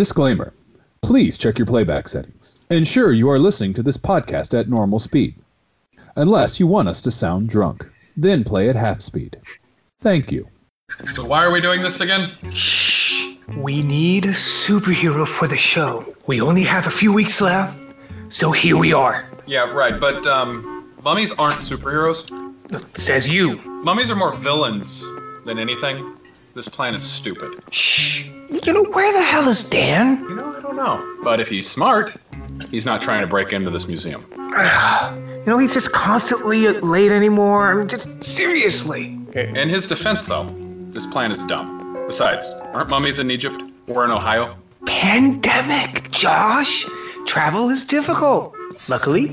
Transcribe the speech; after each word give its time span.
Disclaimer 0.00 0.54
Please 1.02 1.36
check 1.36 1.58
your 1.58 1.66
playback 1.66 2.08
settings. 2.08 2.56
Ensure 2.70 3.12
you 3.12 3.28
are 3.28 3.38
listening 3.38 3.74
to 3.74 3.82
this 3.82 3.98
podcast 3.98 4.58
at 4.58 4.66
normal 4.66 4.98
speed. 4.98 5.34
Unless 6.16 6.58
you 6.58 6.66
want 6.66 6.88
us 6.88 7.02
to 7.02 7.10
sound 7.10 7.50
drunk, 7.50 7.86
then 8.16 8.42
play 8.42 8.70
at 8.70 8.76
half 8.76 9.02
speed. 9.02 9.38
Thank 10.00 10.32
you. 10.32 10.48
So 11.12 11.22
why 11.22 11.44
are 11.44 11.50
we 11.50 11.60
doing 11.60 11.82
this 11.82 12.00
again? 12.00 12.30
Shh. 12.50 13.34
We 13.58 13.82
need 13.82 14.24
a 14.24 14.30
superhero 14.30 15.28
for 15.28 15.46
the 15.46 15.58
show. 15.58 16.16
We 16.26 16.40
only 16.40 16.62
have 16.62 16.86
a 16.86 16.90
few 16.90 17.12
weeks 17.12 17.42
left, 17.42 17.78
so 18.30 18.52
here 18.52 18.78
we 18.78 18.94
are. 18.94 19.26
Yeah, 19.46 19.70
right. 19.70 20.00
But 20.00 20.26
um, 20.26 20.90
mummies 21.02 21.32
aren't 21.32 21.60
superheroes. 21.60 22.24
Says 22.96 23.28
you. 23.28 23.58
Mummies 23.84 24.10
are 24.10 24.16
more 24.16 24.32
villains 24.32 25.04
than 25.44 25.58
anything. 25.58 26.16
This 26.60 26.68
plan 26.68 26.94
is 26.94 27.02
stupid. 27.02 27.58
Shh. 27.70 28.28
You 28.50 28.74
know, 28.74 28.84
where 28.92 29.10
the 29.14 29.22
hell 29.22 29.48
is 29.48 29.64
Dan? 29.64 30.22
You 30.24 30.34
know, 30.34 30.54
I 30.54 30.60
don't 30.60 30.76
know. 30.76 31.16
But 31.24 31.40
if 31.40 31.48
he's 31.48 31.66
smart, 31.66 32.14
he's 32.70 32.84
not 32.84 33.00
trying 33.00 33.22
to 33.22 33.26
break 33.26 33.54
into 33.54 33.70
this 33.70 33.88
museum. 33.88 34.26
you 34.36 35.46
know, 35.46 35.56
he's 35.56 35.72
just 35.72 35.92
constantly 35.92 36.68
late 36.68 37.12
anymore. 37.12 37.70
I 37.70 37.74
mean, 37.76 37.88
just 37.88 38.22
seriously. 38.22 39.18
In 39.34 39.70
his 39.70 39.86
defense, 39.86 40.26
though, 40.26 40.54
this 40.90 41.06
plan 41.06 41.32
is 41.32 41.42
dumb. 41.44 41.96
Besides, 42.06 42.50
aren't 42.74 42.90
mummies 42.90 43.18
in 43.18 43.30
Egypt 43.30 43.62
or 43.86 44.04
in 44.04 44.10
Ohio? 44.10 44.54
Pandemic, 44.84 46.10
Josh. 46.10 46.84
Travel 47.24 47.70
is 47.70 47.86
difficult. 47.86 48.54
Luckily, 48.86 49.28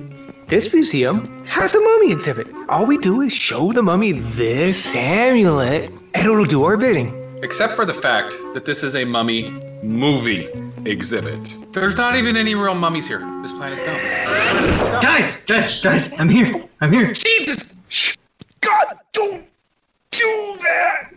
this 0.47 0.73
museum 0.73 1.45
has 1.45 1.75
a 1.75 1.79
mummy 1.81 2.13
exhibit. 2.13 2.47
All 2.69 2.85
we 2.85 2.97
do 2.97 3.19
is 3.19 3.33
show 3.33 3.73
the 3.73 3.83
mummy 3.83 4.13
this 4.13 4.95
amulet, 4.95 5.91
and 6.13 6.25
it'll 6.25 6.45
do 6.45 6.63
our 6.63 6.77
bidding. 6.77 7.13
Except 7.43 7.75
for 7.75 7.85
the 7.85 7.93
fact 7.93 8.33
that 8.53 8.63
this 8.63 8.81
is 8.81 8.95
a 8.95 9.03
mummy 9.03 9.51
movie 9.83 10.47
exhibit. 10.85 11.53
There's 11.73 11.97
not 11.97 12.15
even 12.15 12.37
any 12.37 12.55
real 12.55 12.75
mummies 12.75 13.07
here. 13.07 13.19
This 13.41 13.51
plan 13.51 13.73
is 13.73 13.79
dumb. 13.81 15.01
Guys, 15.01 15.35
guys, 15.45 15.81
guys, 15.83 16.17
I'm 16.19 16.29
here. 16.29 16.53
I'm 16.79 16.93
here. 16.93 17.11
Jesus! 17.11 17.73
Shh! 17.89 18.15
God, 18.61 18.97
don't 19.11 19.45
do 20.11 20.55
that! 20.63 21.11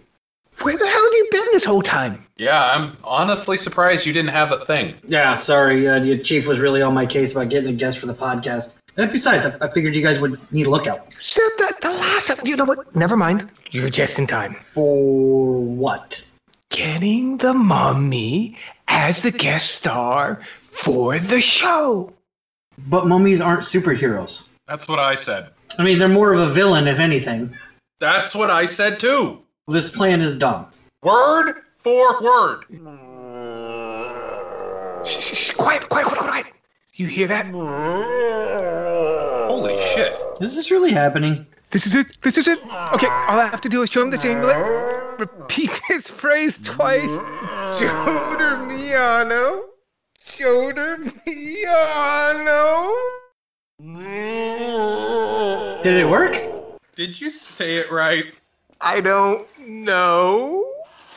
Where 0.63 0.77
the 0.77 0.87
hell 0.87 1.05
have 1.05 1.13
you 1.13 1.29
been 1.31 1.47
this 1.53 1.65
whole 1.65 1.81
time? 1.83 2.27
Yeah, 2.37 2.65
I'm 2.73 2.97
honestly 3.05 3.57
surprised 3.57 4.05
you 4.05 4.13
didn't 4.13 4.31
have 4.31 4.53
a 4.53 4.65
thing. 4.67 4.95
Yeah, 5.07 5.35
sorry. 5.37 5.87
Uh, 5.87 6.01
the 6.01 6.19
chief 6.19 6.47
was 6.47 6.59
really 6.59 6.83
on 6.83 6.93
my 6.93 7.07
case 7.07 7.33
about 7.33 7.49
getting 7.49 7.71
a 7.71 7.73
guest 7.73 7.99
for 7.99 8.07
the 8.07 8.15
podcast. 8.15 8.73
And 8.97 9.11
besides, 9.13 9.47
I, 9.47 9.67
I 9.67 9.73
figured 9.73 9.95
you 9.95 10.03
guys 10.03 10.21
would 10.21 10.39
need 10.53 10.67
a 10.67 10.71
lookout. 10.71 11.07
You 11.09 11.17
said 11.21 11.49
that 11.59 11.81
the 11.81 11.91
last. 11.91 12.47
You 12.47 12.57
know 12.57 12.65
what? 12.65 12.95
Never 12.95 13.17
mind. 13.17 13.51
You're 13.71 13.89
just 13.89 14.19
in 14.19 14.27
time. 14.27 14.57
For 14.73 15.61
what? 15.61 16.23
Getting 16.71 17.39
the 17.39 17.55
mummy 17.55 18.57
as 18.89 19.23
the 19.23 19.31
guest 19.31 19.75
star 19.77 20.43
for 20.59 21.19
the 21.19 21.41
show. 21.41 22.13
But 22.89 23.07
mummies 23.07 23.41
aren't 23.41 23.63
superheroes. 23.63 24.43
That's 24.67 24.89
what 24.89 24.99
I 24.99 25.15
said. 25.15 25.51
I 25.79 25.83
mean, 25.83 25.99
they're 25.99 26.09
more 26.09 26.33
of 26.33 26.41
a 26.41 26.51
villain, 26.51 26.87
if 26.89 26.99
anything. 26.99 27.57
That's 27.99 28.35
what 28.35 28.51
I 28.51 28.67
said 28.67 28.99
too. 28.99 29.43
This 29.69 29.91
plan 29.91 30.21
is 30.21 30.35
dumb. 30.37 30.67
Word 31.03 31.63
for 31.79 32.23
word. 32.23 32.65
Shh, 35.05 35.21
shh, 35.21 35.35
shh. 35.35 35.51
Quiet, 35.53 35.89
quiet, 35.89 36.07
quiet, 36.07 36.19
quiet. 36.19 36.47
You 37.01 37.07
hear 37.07 37.29
that? 37.29 37.47
Holy 39.47 39.79
shit. 39.79 40.19
Is 40.43 40.55
this 40.55 40.71
really 40.71 40.93
happening? 40.93 41.47
This 41.71 41.87
is 41.87 41.95
it. 41.95 42.09
This 42.21 42.37
is 42.37 42.47
it. 42.47 42.59
Okay, 42.93 43.07
all 43.07 43.41
I 43.41 43.49
have 43.51 43.63
to 43.63 43.71
do 43.71 43.81
is 43.81 43.89
show 43.89 44.03
him 44.03 44.11
this 44.11 44.23
amulet. 44.23 45.19
Repeat 45.19 45.71
his 45.89 46.11
phrase 46.11 46.59
twice. 46.63 47.09
Shoulder 47.81 48.59
Miano. 48.69 49.63
Shoulder 50.23 50.99
Miano. 51.27 52.93
Did 55.83 55.97
it 55.97 56.07
work? 56.07 56.37
Did 56.97 57.19
you 57.19 57.31
say 57.31 57.77
it 57.77 57.91
right? 57.91 58.27
I 58.83 59.01
don't 59.01 59.49
know. 59.67 60.71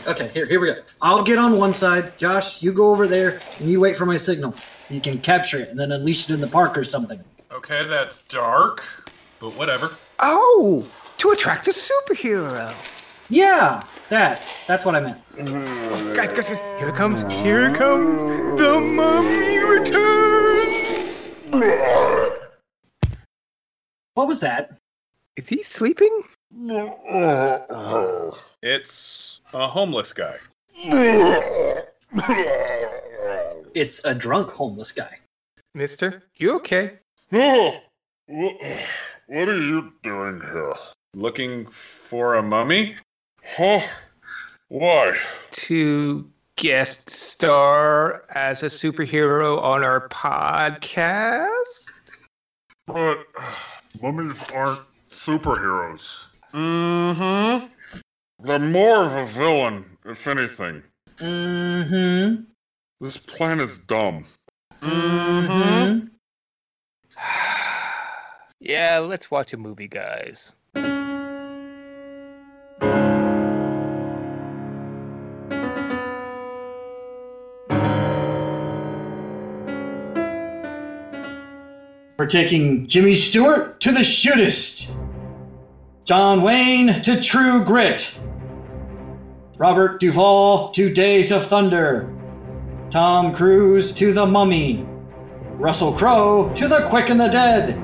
Okay, 0.08 0.29
here, 0.34 0.46
here 0.46 0.62
we 0.62 0.68
go. 0.68 0.81
I'll 1.02 1.24
get 1.24 1.38
on 1.38 1.58
one 1.58 1.74
side. 1.74 2.18
Josh, 2.18 2.62
you 2.62 2.72
go 2.72 2.88
over 2.88 3.06
there 3.06 3.41
and 3.59 3.69
you 3.69 3.81
wait 3.81 3.97
for 3.97 4.06
my 4.06 4.16
signal. 4.16 4.56
You 4.94 5.02
can 5.02 5.18
capture 5.18 5.58
it 5.58 5.70
and 5.70 5.80
then 5.80 5.92
unleash 5.92 6.30
it 6.30 6.34
in 6.36 6.40
the 6.40 6.48
park 6.48 6.78
or 6.78 6.84
something. 6.84 7.20
Okay, 7.52 7.88
that's 7.88 8.20
dark, 8.20 8.84
but 9.40 9.58
whatever. 9.58 9.96
Oh, 10.20 10.88
to 11.18 11.31
attract 11.31 11.68
a 11.68 11.72
superhero. 11.72 12.76
Yeah, 13.30 13.84
that. 14.09 14.44
That's 14.68 14.86
what 14.86 14.94
I 14.94 15.00
meant. 15.00 15.20
Mm-hmm. 15.36 16.14
Guys, 16.14 16.32
guys, 16.32 16.48
guys, 16.48 16.59
here 16.78 16.90
it 16.90 16.96
comes. 16.96 17.24
Here 17.34 17.68
it 17.68 17.76
comes. 17.76 18.22
The 18.59 18.80
mummy 18.80 19.58
returns. 19.58 21.32
What 24.14 24.28
was 24.28 24.40
that? 24.42 24.78
Is 25.36 25.50
he 25.50 25.64
sleeping? 25.64 26.22
It's 28.62 29.42
a 29.53 29.68
homeless 29.68 30.14
guy. 30.14 30.38
It's 33.75 34.01
a 34.03 34.13
drunk 34.13 34.51
homeless 34.51 34.91
guy. 34.91 35.17
Mister, 35.73 36.22
you 36.35 36.53
okay? 36.57 37.00
Oh, 37.31 37.75
what 38.28 38.56
what 39.25 39.50
are 39.50 39.59
you 39.59 39.91
doing 40.03 40.39
here? 40.41 40.75
Looking 41.16 41.66
for 41.66 42.35
a 42.35 42.44
mummy? 42.44 42.95
Huh? 43.56 43.81
Why? 44.67 45.17
To 45.51 46.29
guest 46.56 47.09
star 47.09 48.25
as 48.35 48.61
a 48.61 48.67
superhero 48.67 49.59
on 49.59 49.84
our 49.84 50.07
podcast? 50.09 51.90
But 52.85 53.25
mummies 54.03 54.40
aren't 54.53 54.81
superheroes. 55.09 56.25
Mm-hmm. 56.53 57.66
They're 58.45 58.59
more 58.59 59.05
of 59.05 59.13
a 59.13 59.25
villain, 59.31 59.97
if 60.05 60.28
anything. 60.28 60.84
Mm-hmm. 61.17 62.44
This 63.02 63.18
plan 63.18 63.59
is 63.59 63.80
dumb. 63.80 64.26
Mm-hmm. 64.81 66.08
yeah, 68.59 69.00
let's 69.00 69.30
watch 69.30 69.54
a 69.54 69.58
movie, 69.58 69.88
guys. 69.88 70.54
We're 82.18 82.30
taking 82.30 82.88
Jimmy 82.88 83.16
Stewart 83.16 83.82
to 83.82 83.92
the 83.92 84.00
shootist. 84.00 84.96
John 86.06 86.42
Wayne 86.42 87.02
to 87.02 87.20
True 87.22 87.66
Grit. 87.66 88.18
Robert 89.58 90.00
Duvall 90.00 90.72
to 90.72 90.94
Days 90.94 91.32
of 91.32 91.46
Thunder. 91.48 92.09
Tom 92.94 93.34
Cruise 93.34 93.92
to 93.94 94.14
The 94.14 94.24
Mummy. 94.24 94.86
Russell 95.56 95.94
Crowe 95.94 96.54
to 96.54 96.68
The 96.68 96.88
Quick 96.90 97.09
and 97.09 97.20
the 97.20 97.28
Dead. 97.28 97.76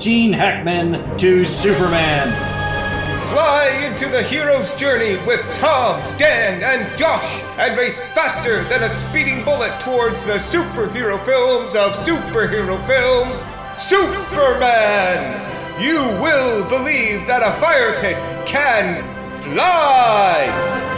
Gene 0.00 0.32
Hackman 0.32 1.18
to 1.18 1.44
Superman. 1.44 2.28
Fly 3.28 3.82
into 3.84 4.08
the 4.08 4.22
hero's 4.22 4.74
journey 4.76 5.18
with 5.26 5.42
Tom, 5.56 6.00
Dan, 6.16 6.62
and 6.62 6.98
Josh 6.98 7.42
and 7.58 7.76
race 7.76 8.00
faster 8.14 8.64
than 8.70 8.82
a 8.82 8.88
speeding 8.88 9.44
bullet 9.44 9.78
towards 9.82 10.24
the 10.24 10.38
superhero 10.38 11.22
films 11.26 11.74
of 11.74 11.92
superhero 11.92 12.82
films, 12.86 13.44
Superman! 13.76 15.52
You 15.78 15.98
will 16.22 16.66
believe 16.66 17.26
that 17.26 17.42
a 17.42 17.60
fire 17.60 18.00
pit 18.00 18.16
can 18.48 19.04
fly! 19.42 20.96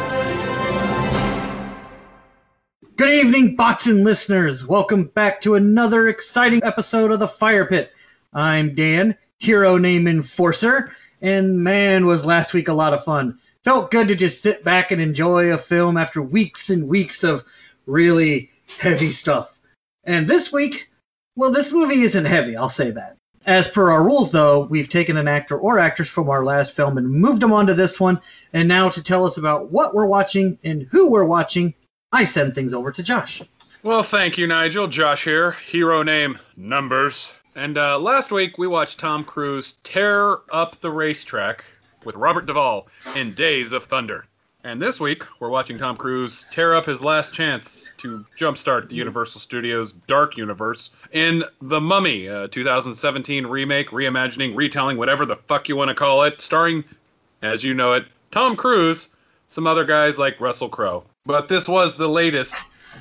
Good 2.98 3.10
evening, 3.10 3.54
bots 3.54 3.86
and 3.86 4.02
listeners. 4.02 4.66
Welcome 4.66 5.04
back 5.04 5.40
to 5.42 5.54
another 5.54 6.08
exciting 6.08 6.64
episode 6.64 7.12
of 7.12 7.20
The 7.20 7.28
Fire 7.28 7.64
Pit. 7.64 7.92
I'm 8.34 8.74
Dan, 8.74 9.16
hero 9.38 9.76
name 9.78 10.08
Enforcer, 10.08 10.90
and 11.22 11.62
man, 11.62 12.06
was 12.06 12.26
last 12.26 12.54
week 12.54 12.66
a 12.66 12.72
lot 12.72 12.92
of 12.92 13.04
fun. 13.04 13.38
Felt 13.62 13.92
good 13.92 14.08
to 14.08 14.16
just 14.16 14.42
sit 14.42 14.64
back 14.64 14.90
and 14.90 15.00
enjoy 15.00 15.52
a 15.52 15.58
film 15.58 15.96
after 15.96 16.20
weeks 16.20 16.70
and 16.70 16.88
weeks 16.88 17.22
of 17.22 17.44
really 17.86 18.50
heavy 18.80 19.12
stuff. 19.12 19.60
And 20.02 20.26
this 20.26 20.52
week, 20.52 20.90
well, 21.36 21.52
this 21.52 21.70
movie 21.70 22.02
isn't 22.02 22.24
heavy, 22.24 22.56
I'll 22.56 22.68
say 22.68 22.90
that. 22.90 23.16
As 23.46 23.68
per 23.68 23.92
our 23.92 24.02
rules, 24.02 24.32
though, 24.32 24.64
we've 24.64 24.88
taken 24.88 25.16
an 25.16 25.28
actor 25.28 25.56
or 25.56 25.78
actress 25.78 26.08
from 26.08 26.28
our 26.28 26.44
last 26.44 26.74
film 26.74 26.98
and 26.98 27.08
moved 27.08 27.42
them 27.42 27.52
onto 27.52 27.74
this 27.74 28.00
one. 28.00 28.20
And 28.52 28.66
now 28.66 28.88
to 28.88 29.00
tell 29.00 29.24
us 29.24 29.36
about 29.36 29.70
what 29.70 29.94
we're 29.94 30.06
watching 30.06 30.58
and 30.64 30.82
who 30.90 31.08
we're 31.08 31.22
watching, 31.22 31.74
I 32.12 32.24
send 32.24 32.54
things 32.54 32.72
over 32.72 32.90
to 32.90 33.02
Josh. 33.02 33.42
Well, 33.82 34.02
thank 34.02 34.38
you, 34.38 34.46
Nigel. 34.46 34.88
Josh 34.88 35.24
here. 35.24 35.52
Hero 35.52 36.02
name 36.02 36.38
Numbers. 36.56 37.32
And 37.54 37.76
uh, 37.76 37.98
last 37.98 38.30
week 38.30 38.56
we 38.56 38.66
watched 38.66 38.98
Tom 38.98 39.24
Cruise 39.24 39.76
tear 39.82 40.38
up 40.50 40.80
the 40.80 40.90
racetrack 40.90 41.64
with 42.04 42.16
Robert 42.16 42.46
Duvall 42.46 42.88
in 43.14 43.34
Days 43.34 43.72
of 43.72 43.84
Thunder. 43.84 44.26
And 44.64 44.82
this 44.82 44.98
week, 44.98 45.24
we're 45.38 45.50
watching 45.50 45.78
Tom 45.78 45.96
Cruise 45.96 46.44
tear 46.50 46.74
up 46.74 46.86
his 46.86 47.00
last 47.00 47.32
chance 47.32 47.92
to 47.98 48.24
jumpstart 48.38 48.88
the 48.88 48.96
Universal 48.96 49.40
Studios 49.40 49.92
Dark 50.08 50.36
Universe 50.36 50.90
in 51.12 51.44
The 51.62 51.80
Mummy, 51.80 52.26
a 52.26 52.48
2017 52.48 53.46
remake, 53.46 53.90
reimagining, 53.90 54.56
retelling, 54.56 54.96
whatever 54.96 55.24
the 55.24 55.36
fuck 55.36 55.68
you 55.68 55.76
want 55.76 55.90
to 55.90 55.94
call 55.94 56.24
it, 56.24 56.40
starring, 56.40 56.82
as 57.42 57.62
you 57.62 57.72
know 57.72 57.92
it, 57.92 58.06
Tom 58.30 58.56
Cruise, 58.56 59.10
some 59.48 59.66
other 59.66 59.84
guys 59.84 60.18
like 60.18 60.40
Russell 60.40 60.68
Crowe. 60.68 61.04
But 61.26 61.48
this 61.48 61.66
was 61.66 61.96
the 61.96 62.08
latest 62.08 62.54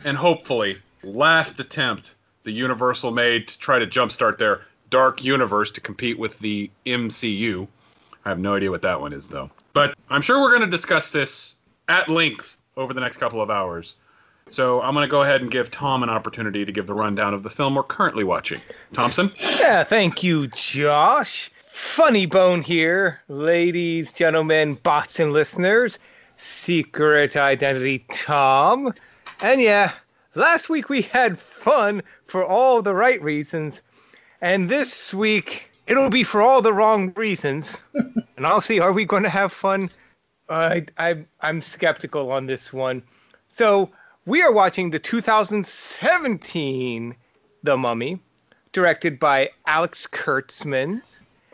and 0.03 0.17
hopefully 0.17 0.77
last 1.03 1.59
attempt 1.59 2.15
the 2.43 2.51
Universal 2.51 3.11
made 3.11 3.47
to 3.49 3.59
try 3.59 3.77
to 3.77 3.85
jumpstart 3.85 4.37
their 4.37 4.61
Dark 4.89 5.23
Universe 5.23 5.69
to 5.71 5.81
compete 5.81 6.17
with 6.17 6.39
the 6.39 6.71
MCU. 6.85 7.67
I 8.25 8.29
have 8.29 8.39
no 8.39 8.55
idea 8.55 8.71
what 8.71 8.81
that 8.81 8.99
one 8.99 9.13
is, 9.13 9.27
though. 9.27 9.49
But 9.73 9.95
I'm 10.09 10.21
sure 10.21 10.41
we're 10.41 10.49
going 10.49 10.61
to 10.61 10.67
discuss 10.67 11.11
this 11.11 11.55
at 11.89 12.09
length 12.09 12.57
over 12.77 12.93
the 12.93 13.01
next 13.01 13.17
couple 13.17 13.41
of 13.41 13.49
hours. 13.49 13.95
So 14.49 14.81
I'm 14.81 14.93
going 14.93 15.05
to 15.05 15.11
go 15.11 15.23
ahead 15.23 15.41
and 15.41 15.51
give 15.51 15.71
Tom 15.71 16.03
an 16.03 16.09
opportunity 16.09 16.63
to 16.63 16.71
give 16.71 16.87
the 16.87 16.93
rundown 16.93 17.33
of 17.33 17.43
the 17.43 17.49
film 17.49 17.75
we're 17.75 17.83
currently 17.83 18.23
watching. 18.23 18.61
Thompson? 18.93 19.31
Yeah, 19.59 19.83
thank 19.83 20.23
you, 20.23 20.47
Josh. 20.47 21.51
Funny 21.69 22.25
Bone 22.25 22.61
here, 22.61 23.19
ladies, 23.27 24.13
gentlemen, 24.13 24.75
bots, 24.75 25.19
and 25.19 25.33
listeners. 25.33 25.99
Secret 26.37 27.35
Identity 27.35 28.05
Tom. 28.11 28.93
And 29.41 29.61
yeah, 29.61 29.93
last 30.35 30.69
week 30.69 30.89
we 30.89 31.01
had 31.01 31.39
fun 31.39 32.03
for 32.25 32.45
all 32.45 32.81
the 32.81 32.93
right 32.93 33.21
reasons. 33.21 33.81
And 34.41 34.69
this 34.69 35.13
week 35.13 35.69
it'll 35.87 36.09
be 36.09 36.23
for 36.23 36.41
all 36.41 36.61
the 36.61 36.73
wrong 36.73 37.13
reasons. 37.15 37.77
and 38.37 38.45
I'll 38.45 38.61
see, 38.61 38.79
are 38.79 38.93
we 38.93 39.05
going 39.05 39.23
to 39.23 39.29
have 39.29 39.51
fun? 39.51 39.89
I, 40.49 40.85
I, 40.97 41.25
I'm 41.41 41.61
skeptical 41.61 42.31
on 42.31 42.45
this 42.45 42.71
one. 42.71 43.01
So 43.49 43.89
we 44.25 44.41
are 44.41 44.51
watching 44.51 44.91
the 44.91 44.99
2017 44.99 47.15
The 47.63 47.77
Mummy, 47.77 48.19
directed 48.73 49.19
by 49.19 49.49
Alex 49.65 50.05
Kurtzman. 50.05 51.01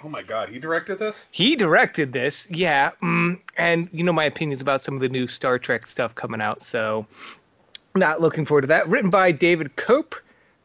Oh 0.03 0.09
my 0.09 0.21
god, 0.21 0.49
he 0.49 0.59
directed 0.59 0.99
this? 0.99 1.29
He 1.31 1.55
directed 1.55 2.11
this, 2.11 2.49
yeah. 2.49 2.91
Mm, 3.01 3.39
and 3.57 3.87
you 3.93 4.03
know 4.03 4.11
my 4.11 4.25
opinions 4.25 4.61
about 4.61 4.81
some 4.81 4.95
of 4.95 5.01
the 5.01 5.07
new 5.07 5.27
Star 5.27 5.57
Trek 5.57 5.87
stuff 5.87 6.13
coming 6.15 6.41
out, 6.41 6.61
so 6.61 7.05
not 7.95 8.19
looking 8.19 8.45
forward 8.45 8.61
to 8.61 8.67
that. 8.67 8.87
Written 8.89 9.09
by 9.09 9.31
David 9.31 9.73
Koepp, 9.77 10.13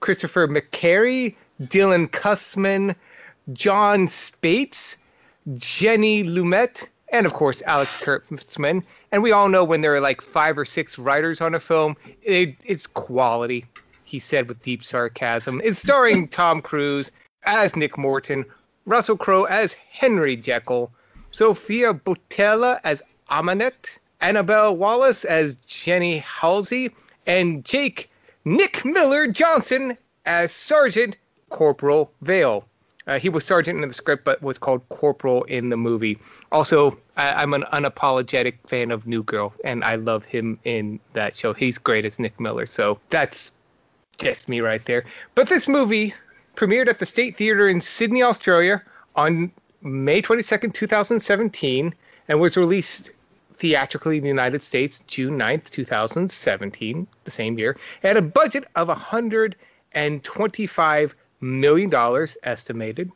Christopher 0.01 0.49
McQuarrie, 0.49 1.37
Dylan 1.63 2.09
Kussman, 2.11 2.97
Jon 3.53 4.07
Spaihts, 4.07 4.97
Jenny 5.55 6.25
Lumet, 6.25 6.89
and 7.13 7.25
of 7.25 7.33
course 7.33 7.63
Alex 7.67 7.97
Kurtzman. 7.97 8.83
And 9.13 9.23
we 9.23 9.31
all 9.31 9.49
know 9.49 9.63
when 9.63 9.83
there 9.83 9.95
are 9.95 10.01
like 10.01 10.21
five 10.21 10.59
or 10.59 10.65
six 10.65 10.99
writers 10.99 11.41
on 11.41 11.55
a 11.55 11.61
film, 11.61 11.97
it, 12.23 12.57
it's 12.65 12.87
quality. 12.87 13.65
He 14.05 14.19
said 14.19 14.49
with 14.49 14.63
deep 14.63 14.83
sarcasm. 14.83 15.61
It's 15.63 15.79
starring 15.79 16.29
Tom 16.29 16.61
Cruise 16.61 17.13
as 17.45 17.77
Nick 17.77 17.97
Morton, 17.97 18.45
Russell 18.89 19.19
Crowe 19.19 19.45
as 19.45 19.75
Henry 19.75 20.35
Jekyll, 20.35 20.91
Sophia 21.31 21.93
Boutella 21.93 22.81
as 22.85 23.03
Ahmanet, 23.31 23.99
Annabelle 24.23 24.75
Wallis 24.75 25.27
as 25.27 25.57
Jenny 25.67 26.19
Halsey, 26.21 26.91
and 27.27 27.67
Jake 27.67 28.11
Nick 28.47 28.87
Miller 28.87 29.27
Johnson 29.27 29.99
as 30.25 30.53
Sergeant 30.53 31.19
Corporal 31.51 32.11
Vail. 32.23 32.67
Uh, 33.07 33.19
he 33.19 33.29
was 33.29 33.45
sergeant 33.45 33.83
in 33.83 33.87
the 33.87 33.93
script, 33.93 34.25
but 34.25 34.41
was 34.43 34.57
called 34.57 34.81
corporal 34.89 35.45
in 35.45 35.69
the 35.69 35.77
movie. 35.77 36.19
Also, 36.51 36.99
I, 37.19 37.43
am 37.43 37.53
an 37.53 37.65
unapologetic 37.75 38.55
fan 38.67 38.91
of 38.91 39.07
New 39.07 39.23
Girl, 39.23 39.53
and 39.65 39.85
I 39.85 39.97
love 39.97 40.25
him 40.25 40.59
in 40.65 40.99
that 41.13 41.37
show. 41.37 41.53
He's 41.53 41.77
great 41.77 42.07
as 42.07 42.19
Nick 42.19 42.41
Miller, 42.41 42.65
so 42.65 42.99
that's 43.11 43.51
just 44.17 44.49
me 44.49 44.63
right 44.63 44.85
there. 44.87 45.05
But 45.35 45.49
this 45.49 45.69
movie 45.69 46.15
premiered 46.59 46.89
at 46.89 46.99
the 46.99 47.07
State 47.07 47.37
Theatre 47.37 47.69
in 47.69 47.81
Sydney, 47.81 48.25
Australia 48.25 48.83
on 49.15 49.53
May 49.83 50.21
22nd, 50.21 50.75
2017, 50.75 51.95
and 52.27 52.41
was 52.41 52.57
released 52.57 53.13
theatrically 53.59 54.17
in 54.17 54.25
the 54.25 54.29
United 54.29 54.61
States 54.61 55.01
June 55.07 55.39
9th, 55.39 55.71
2017, 55.71 57.07
the 57.23 57.31
same 57.31 57.61
year. 57.61 57.77
Had 58.03 58.17
a 58.17 58.23
budget 58.23 58.65
of 58.75 58.89
$125 58.89 61.13
million 61.41 62.27
estimated. 62.43 63.13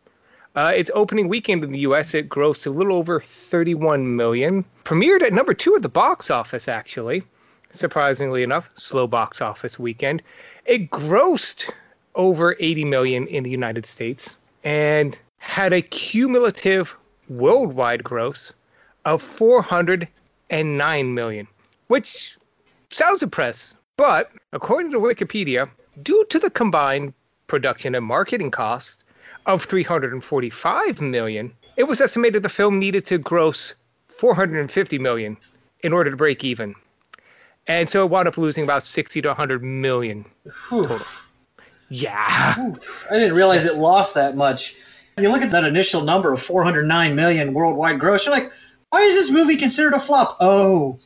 Uh, 0.55 0.73
its 0.77 0.93
opening 0.95 1.29
weekend 1.29 1.65
in 1.65 1.73
the 1.73 1.81
U.S. 1.81 2.15
it 2.15 2.29
grossed 2.29 2.69
a 2.69 2.71
little 2.71 2.97
over 2.97 3.21
31 3.21 4.15
million. 4.15 4.65
Premiered 4.85 5.23
at 5.23 5.33
number 5.33 5.53
two 5.53 5.75
at 5.75 5.83
the 5.83 5.89
box 5.89 6.31
office, 6.31 6.69
actually. 6.69 7.25
Surprisingly 7.73 8.45
enough, 8.45 8.71
slow 8.75 9.09
box 9.09 9.41
office 9.41 9.81
weekend. 9.81 10.23
It 10.65 10.91
grossed 10.91 11.73
over 12.15 12.57
80 12.61 12.85
million 12.85 13.27
in 13.27 13.43
the 13.43 13.51
United 13.51 13.87
States 13.87 14.37
and 14.65 15.19
had 15.39 15.73
a 15.73 15.83
cumulative 15.83 16.97
worldwide 17.29 18.05
gross 18.05 18.53
of 19.05 19.23
409 19.23 21.15
million, 21.15 21.49
which 21.89 22.37
sounds 22.91 23.23
impressive. 23.23 23.79
But 23.97 24.31
according 24.53 24.91
to 24.93 24.99
Wikipedia, 24.99 25.69
due 26.03 26.25
to 26.31 26.39
the 26.39 26.51
combined 26.51 27.13
production 27.47 27.95
and 27.95 28.05
marketing 28.05 28.51
costs 28.51 29.05
of 29.47 29.65
345 29.65 31.01
million, 31.01 31.53
it 31.77 31.85
was 31.85 32.01
estimated 32.01 32.43
the 32.43 32.49
film 32.49 32.79
needed 32.79 33.05
to 33.07 33.19
gross 33.19 33.75
450 34.09 34.99
million 34.99 35.37
in 35.81 35.93
order 35.93 36.11
to 36.11 36.17
break 36.17 36.45
even. 36.45 36.75
And 37.67 37.89
so 37.89 38.05
it 38.05 38.11
wound 38.11 38.29
up 38.29 38.39
losing 38.39 38.65
about 38.65 38.83
60 38.83 39.23
to 39.23 39.29
100 39.29 39.63
million 39.63 40.25
total. 40.69 41.01
Yeah. 41.93 42.55
Oof, 42.59 43.07
I 43.11 43.19
didn't 43.19 43.35
realize 43.35 43.65
it 43.65 43.77
lost 43.77 44.15
that 44.15 44.35
much. 44.37 44.75
You 45.19 45.29
look 45.29 45.43
at 45.43 45.51
that 45.51 45.65
initial 45.65 46.01
number 46.01 46.33
of 46.33 46.43
409 46.43 47.15
million 47.15 47.53
worldwide 47.53 48.01
gross, 48.01 48.25
you're 48.25 48.35
like, 48.35 48.51
why 48.91 49.03
is 49.03 49.15
this 49.15 49.31
movie 49.31 49.57
considered 49.57 49.93
a 49.93 50.01
flop? 50.01 50.37
Oh, 50.41 50.99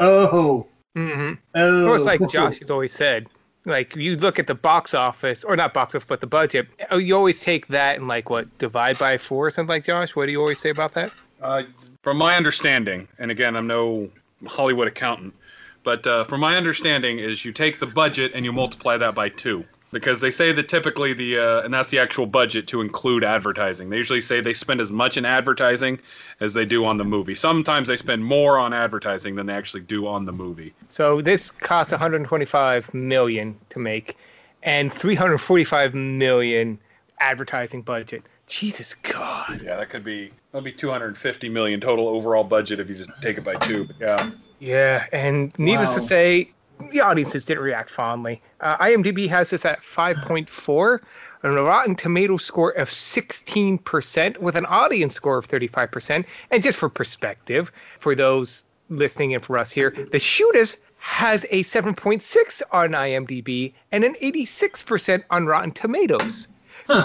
oh, 0.00 0.66
Mm-hmm. 0.96 1.32
oh. 1.56 1.78
Of 1.82 1.86
course, 1.86 2.04
like 2.04 2.28
Josh 2.28 2.60
has 2.60 2.70
always 2.70 2.92
said, 2.92 3.26
like 3.64 3.96
you 3.96 4.16
look 4.16 4.38
at 4.38 4.46
the 4.46 4.54
box 4.54 4.94
office, 4.94 5.42
or 5.44 5.56
not 5.56 5.72
box 5.74 5.94
office, 5.94 6.06
but 6.08 6.20
the 6.20 6.26
budget. 6.26 6.68
Oh, 6.90 6.98
you 6.98 7.16
always 7.16 7.40
take 7.40 7.66
that 7.68 7.96
and 7.96 8.06
like 8.06 8.30
what 8.30 8.46
divide 8.58 8.98
by 8.98 9.18
four 9.18 9.46
or 9.46 9.50
something 9.50 9.70
like 9.70 9.84
Josh. 9.84 10.14
What 10.14 10.26
do 10.26 10.32
you 10.32 10.40
always 10.40 10.60
say 10.60 10.70
about 10.70 10.94
that? 10.94 11.12
Uh, 11.42 11.62
from 12.02 12.16
my 12.16 12.36
understanding, 12.36 13.08
and 13.18 13.30
again, 13.30 13.56
I'm 13.56 13.66
no 13.66 14.08
Hollywood 14.46 14.86
accountant, 14.86 15.34
but 15.82 16.06
uh, 16.06 16.24
from 16.24 16.40
my 16.40 16.56
understanding 16.56 17.18
is 17.18 17.44
you 17.44 17.52
take 17.52 17.80
the 17.80 17.86
budget 17.86 18.32
and 18.34 18.44
you 18.44 18.52
multiply 18.52 18.96
that 18.96 19.14
by 19.14 19.28
two. 19.30 19.64
Because 19.94 20.20
they 20.20 20.32
say 20.32 20.50
that 20.52 20.68
typically 20.68 21.14
the, 21.14 21.38
uh, 21.38 21.62
and 21.62 21.72
that's 21.72 21.88
the 21.88 22.00
actual 22.00 22.26
budget 22.26 22.66
to 22.68 22.80
include 22.80 23.22
advertising. 23.22 23.90
They 23.90 23.96
usually 23.96 24.20
say 24.20 24.40
they 24.40 24.52
spend 24.52 24.80
as 24.80 24.90
much 24.90 25.16
in 25.16 25.24
advertising 25.24 26.00
as 26.40 26.52
they 26.52 26.66
do 26.66 26.84
on 26.84 26.96
the 26.96 27.04
movie. 27.04 27.36
Sometimes 27.36 27.86
they 27.86 27.96
spend 27.96 28.24
more 28.24 28.58
on 28.58 28.72
advertising 28.72 29.36
than 29.36 29.46
they 29.46 29.54
actually 29.54 29.82
do 29.82 30.06
on 30.08 30.24
the 30.24 30.32
movie. 30.32 30.74
So 30.88 31.22
this 31.22 31.50
cost 31.50 31.92
125 31.92 32.92
million 32.92 33.56
to 33.70 33.78
make, 33.78 34.16
and 34.64 34.92
345 34.92 35.94
million 35.94 36.78
advertising 37.20 37.82
budget. 37.82 38.24
Jesus 38.46 38.94
God. 38.94 39.62
Yeah, 39.62 39.76
that 39.76 39.90
could 39.90 40.04
be 40.04 40.32
that'll 40.52 40.64
be 40.64 40.72
250 40.72 41.48
million 41.48 41.80
total 41.80 42.08
overall 42.08 42.44
budget 42.44 42.80
if 42.80 42.88
you 42.88 42.96
just 42.96 43.10
take 43.22 43.38
it 43.38 43.44
by 43.44 43.54
two. 43.54 43.84
But 43.84 43.96
yeah, 44.00 44.30
Yeah, 44.58 45.06
and 45.12 45.56
needless 45.58 45.94
to 45.94 46.00
say, 46.00 46.50
the 46.90 47.00
audiences 47.00 47.44
didn't 47.44 47.62
react 47.62 47.90
fondly. 47.90 48.42
Uh, 48.60 48.76
IMDb 48.78 49.28
has 49.28 49.50
this 49.50 49.64
at 49.64 49.82
5.4, 49.82 51.00
and 51.42 51.58
a 51.58 51.62
Rotten 51.62 51.94
Tomato 51.94 52.36
score 52.36 52.70
of 52.72 52.88
16%, 52.88 54.38
with 54.38 54.56
an 54.56 54.66
audience 54.66 55.14
score 55.14 55.38
of 55.38 55.48
35%. 55.48 56.24
And 56.50 56.62
just 56.62 56.78
for 56.78 56.88
perspective, 56.88 57.70
for 58.00 58.14
those 58.14 58.64
listening 58.88 59.34
and 59.34 59.44
for 59.44 59.58
us 59.58 59.70
here, 59.70 59.90
The 59.90 60.18
Shootist 60.18 60.78
has 60.98 61.44
a 61.50 61.62
7.6 61.64 62.62
on 62.72 62.90
IMDb 62.90 63.74
and 63.92 64.04
an 64.04 64.14
86% 64.22 65.22
on 65.30 65.46
Rotten 65.46 65.70
Tomatoes. 65.72 66.48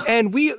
And 0.08 0.34
we 0.34 0.54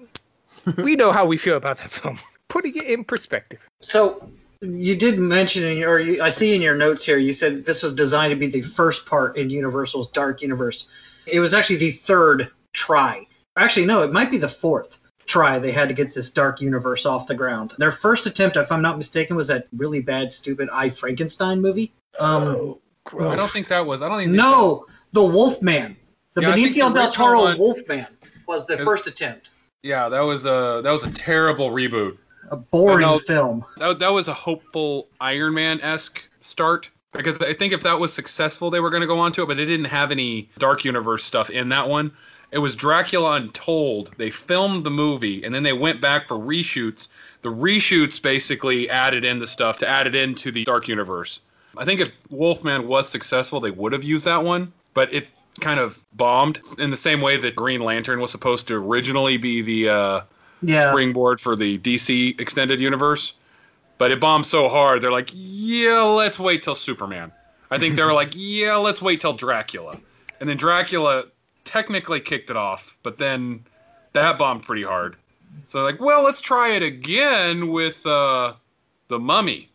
we 0.76 0.96
know 0.96 1.12
how 1.12 1.26
we 1.26 1.38
feel 1.38 1.56
about 1.56 1.78
that 1.78 1.90
film. 1.90 2.18
Putting 2.48 2.76
it 2.76 2.84
in 2.84 3.04
perspective. 3.04 3.60
So 3.80 4.28
you 4.60 4.94
did 4.96 5.18
mention 5.18 5.64
in 5.64 5.78
your, 5.78 5.90
or 5.90 6.00
you, 6.00 6.22
I 6.22 6.30
see 6.30 6.54
in 6.54 6.60
your 6.60 6.76
notes 6.76 7.04
here, 7.04 7.18
you 7.18 7.32
said 7.32 7.64
this 7.64 7.82
was 7.82 7.94
designed 7.94 8.30
to 8.30 8.36
be 8.36 8.46
the 8.46 8.62
first 8.62 9.06
part 9.06 9.36
in 9.36 9.48
Universal's 9.48 10.08
Dark 10.08 10.42
Universe. 10.42 10.88
It 11.26 11.40
was 11.40 11.54
actually 11.54 11.76
the 11.76 11.90
third 11.90 12.50
try. 12.72 13.26
Actually, 13.56 13.86
no, 13.86 14.02
it 14.02 14.12
might 14.12 14.30
be 14.30 14.38
the 14.38 14.48
fourth 14.48 14.98
try 15.26 15.58
they 15.58 15.70
had 15.70 15.88
to 15.88 15.94
get 15.94 16.12
this 16.14 16.30
Dark 16.30 16.60
Universe 16.60 17.06
off 17.06 17.26
the 17.26 17.34
ground. 17.34 17.72
Their 17.78 17.92
first 17.92 18.26
attempt, 18.26 18.56
if 18.56 18.70
I'm 18.70 18.82
not 18.82 18.98
mistaken, 18.98 19.36
was 19.36 19.46
that 19.46 19.66
really 19.76 20.00
bad, 20.00 20.32
stupid 20.32 20.68
I 20.72 20.90
Frankenstein 20.90 21.60
movie. 21.60 21.92
Um, 22.18 22.76
I 23.18 23.36
don't 23.36 23.50
think 23.50 23.68
that 23.68 23.84
was. 23.84 24.02
I 24.02 24.08
don't 24.08 24.18
think 24.18 24.32
no, 24.32 24.84
the 25.12 25.24
Wolfman, 25.24 25.96
the 26.34 26.42
Yeah, 26.42 26.52
Benicio 26.52 26.92
del 26.94 27.10
Toro 27.12 27.44
original 27.44 27.44
one- 27.44 27.58
Wolfman 27.58 28.06
was 28.46 28.66
the 28.66 28.78
first 28.78 29.06
attempt. 29.06 29.48
Yeah, 29.82 30.08
that 30.08 30.20
was 30.20 30.44
a 30.44 30.80
that 30.84 30.90
was 30.90 31.04
a 31.04 31.10
terrible 31.12 31.70
reboot. 31.70 32.18
A 32.50 32.56
boring 32.56 33.06
know. 33.06 33.18
film. 33.18 33.64
That, 33.78 33.98
that 33.98 34.12
was 34.12 34.28
a 34.28 34.34
hopeful 34.34 35.08
Iron 35.20 35.54
Man 35.54 35.80
esque 35.80 36.22
start 36.40 36.90
because 37.12 37.40
I 37.40 37.54
think 37.54 37.72
if 37.72 37.82
that 37.82 37.98
was 37.98 38.12
successful, 38.12 38.70
they 38.70 38.80
were 38.80 38.90
going 38.90 39.00
to 39.00 39.06
go 39.06 39.18
on 39.18 39.32
to 39.32 39.42
it, 39.42 39.46
but 39.46 39.58
it 39.58 39.66
didn't 39.66 39.86
have 39.86 40.10
any 40.10 40.48
Dark 40.58 40.84
Universe 40.84 41.24
stuff 41.24 41.50
in 41.50 41.68
that 41.70 41.88
one. 41.88 42.12
It 42.52 42.58
was 42.58 42.74
Dracula 42.74 43.32
Untold. 43.32 44.12
They 44.16 44.30
filmed 44.30 44.84
the 44.84 44.90
movie 44.90 45.42
and 45.44 45.54
then 45.54 45.62
they 45.62 45.72
went 45.72 46.00
back 46.00 46.26
for 46.26 46.36
reshoots. 46.36 47.08
The 47.42 47.50
reshoots 47.50 48.20
basically 48.20 48.90
added 48.90 49.24
in 49.24 49.38
the 49.38 49.46
stuff 49.46 49.78
to 49.78 49.88
add 49.88 50.06
it 50.06 50.14
into 50.14 50.50
the 50.50 50.64
Dark 50.64 50.88
Universe. 50.88 51.40
I 51.76 51.84
think 51.84 52.00
if 52.00 52.12
Wolfman 52.30 52.88
was 52.88 53.08
successful, 53.08 53.60
they 53.60 53.70
would 53.70 53.92
have 53.92 54.02
used 54.02 54.24
that 54.24 54.42
one, 54.42 54.72
but 54.92 55.12
it 55.14 55.28
kind 55.60 55.78
of 55.78 56.02
bombed 56.14 56.60
in 56.78 56.90
the 56.90 56.96
same 56.96 57.20
way 57.20 57.36
that 57.36 57.54
Green 57.54 57.80
Lantern 57.80 58.20
was 58.20 58.30
supposed 58.30 58.66
to 58.68 58.74
originally 58.74 59.36
be 59.36 59.62
the 59.62 59.88
uh, 59.88 60.20
Yeah. 60.62 60.90
springboard 60.90 61.40
for 61.40 61.56
the 61.56 61.78
DC 61.78 62.38
extended 62.40 62.80
universe. 62.80 63.34
But 63.98 64.10
it 64.10 64.18
bombed 64.20 64.46
so 64.46 64.68
hard, 64.68 65.02
they're 65.02 65.12
like, 65.12 65.30
yeah, 65.34 66.00
let's 66.02 66.38
wait 66.38 66.62
till 66.62 66.74
Superman. 66.74 67.30
I 67.70 67.78
think 67.78 67.96
they 67.96 68.02
were 68.02 68.14
like, 68.14 68.32
yeah, 68.34 68.76
let's 68.76 69.02
wait 69.02 69.20
till 69.20 69.34
Dracula. 69.34 69.98
And 70.40 70.48
then 70.48 70.56
Dracula 70.56 71.24
technically 71.64 72.18
kicked 72.20 72.48
it 72.48 72.56
off, 72.56 72.96
but 73.02 73.18
then 73.18 73.62
that 74.14 74.38
bombed 74.38 74.62
pretty 74.62 74.82
hard. 74.82 75.16
So 75.68 75.82
like, 75.82 76.00
well, 76.00 76.22
let's 76.22 76.40
try 76.40 76.70
it 76.70 76.82
again 76.82 77.68
with 77.68 78.04
uh, 78.06 78.54
the 79.08 79.18
Mummy, 79.18 79.68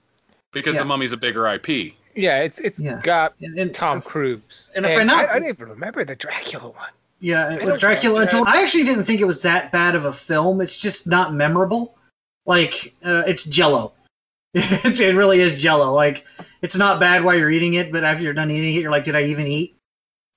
because 0.51 0.73
Yeah. 0.73 0.81
the 0.81 0.85
Mummy's 0.87 1.11
a 1.13 1.17
bigger 1.17 1.47
IP. 1.47 1.93
Yeah, 2.15 2.39
it's 2.39 2.59
it's 2.59 2.79
Yeah. 2.79 2.99
got 3.03 3.33
And, 3.41 3.59
and 3.59 3.75
Tom 3.75 4.01
Cruise. 4.01 4.71
and 4.73 4.85
if 4.85 4.99
I'm 4.99 5.05
not- 5.07 5.27
I, 5.29 5.31
I 5.31 5.39
didn't 5.39 5.49
even 5.49 5.69
remember 5.69 6.03
the 6.03 6.15
Dracula 6.15 6.69
one. 6.69 6.89
Yeah, 7.25 7.57
don't 7.57 7.65
with 7.65 7.79
Dracula 7.79 8.19
think 8.19 8.29
that- 8.31 8.37
Untold, 8.37 8.55
I 8.55 8.61
actually 8.61 8.83
didn't 8.83 9.05
think 9.05 9.19
it 9.19 9.25
was 9.25 9.41
that 9.41 9.71
bad 9.71 9.95
of 9.95 10.05
a 10.05 10.13
film. 10.13 10.61
It's 10.61 10.77
just 10.77 11.07
not 11.07 11.33
memorable. 11.33 11.97
Like, 12.45 12.93
uh, 13.03 13.23
it's 13.25 13.45
Jello. 13.45 13.93
it 14.53 15.01
it 15.01 15.15
really 15.15 15.39
is 15.39 15.55
Jello. 15.55 15.91
Like, 15.91 16.23
it's 16.61 16.75
not 16.75 16.99
bad 16.99 17.23
while 17.23 17.33
you're 17.35 17.49
eating 17.49 17.73
it, 17.73 17.91
but 17.91 18.03
after 18.03 18.23
you're 18.23 18.33
done 18.33 18.51
eating 18.51 18.75
it, 18.75 18.81
you're 18.81 18.91
like, 18.91 19.05
did 19.05 19.15
I 19.15 19.23
even 19.23 19.47
eat? 19.47 19.75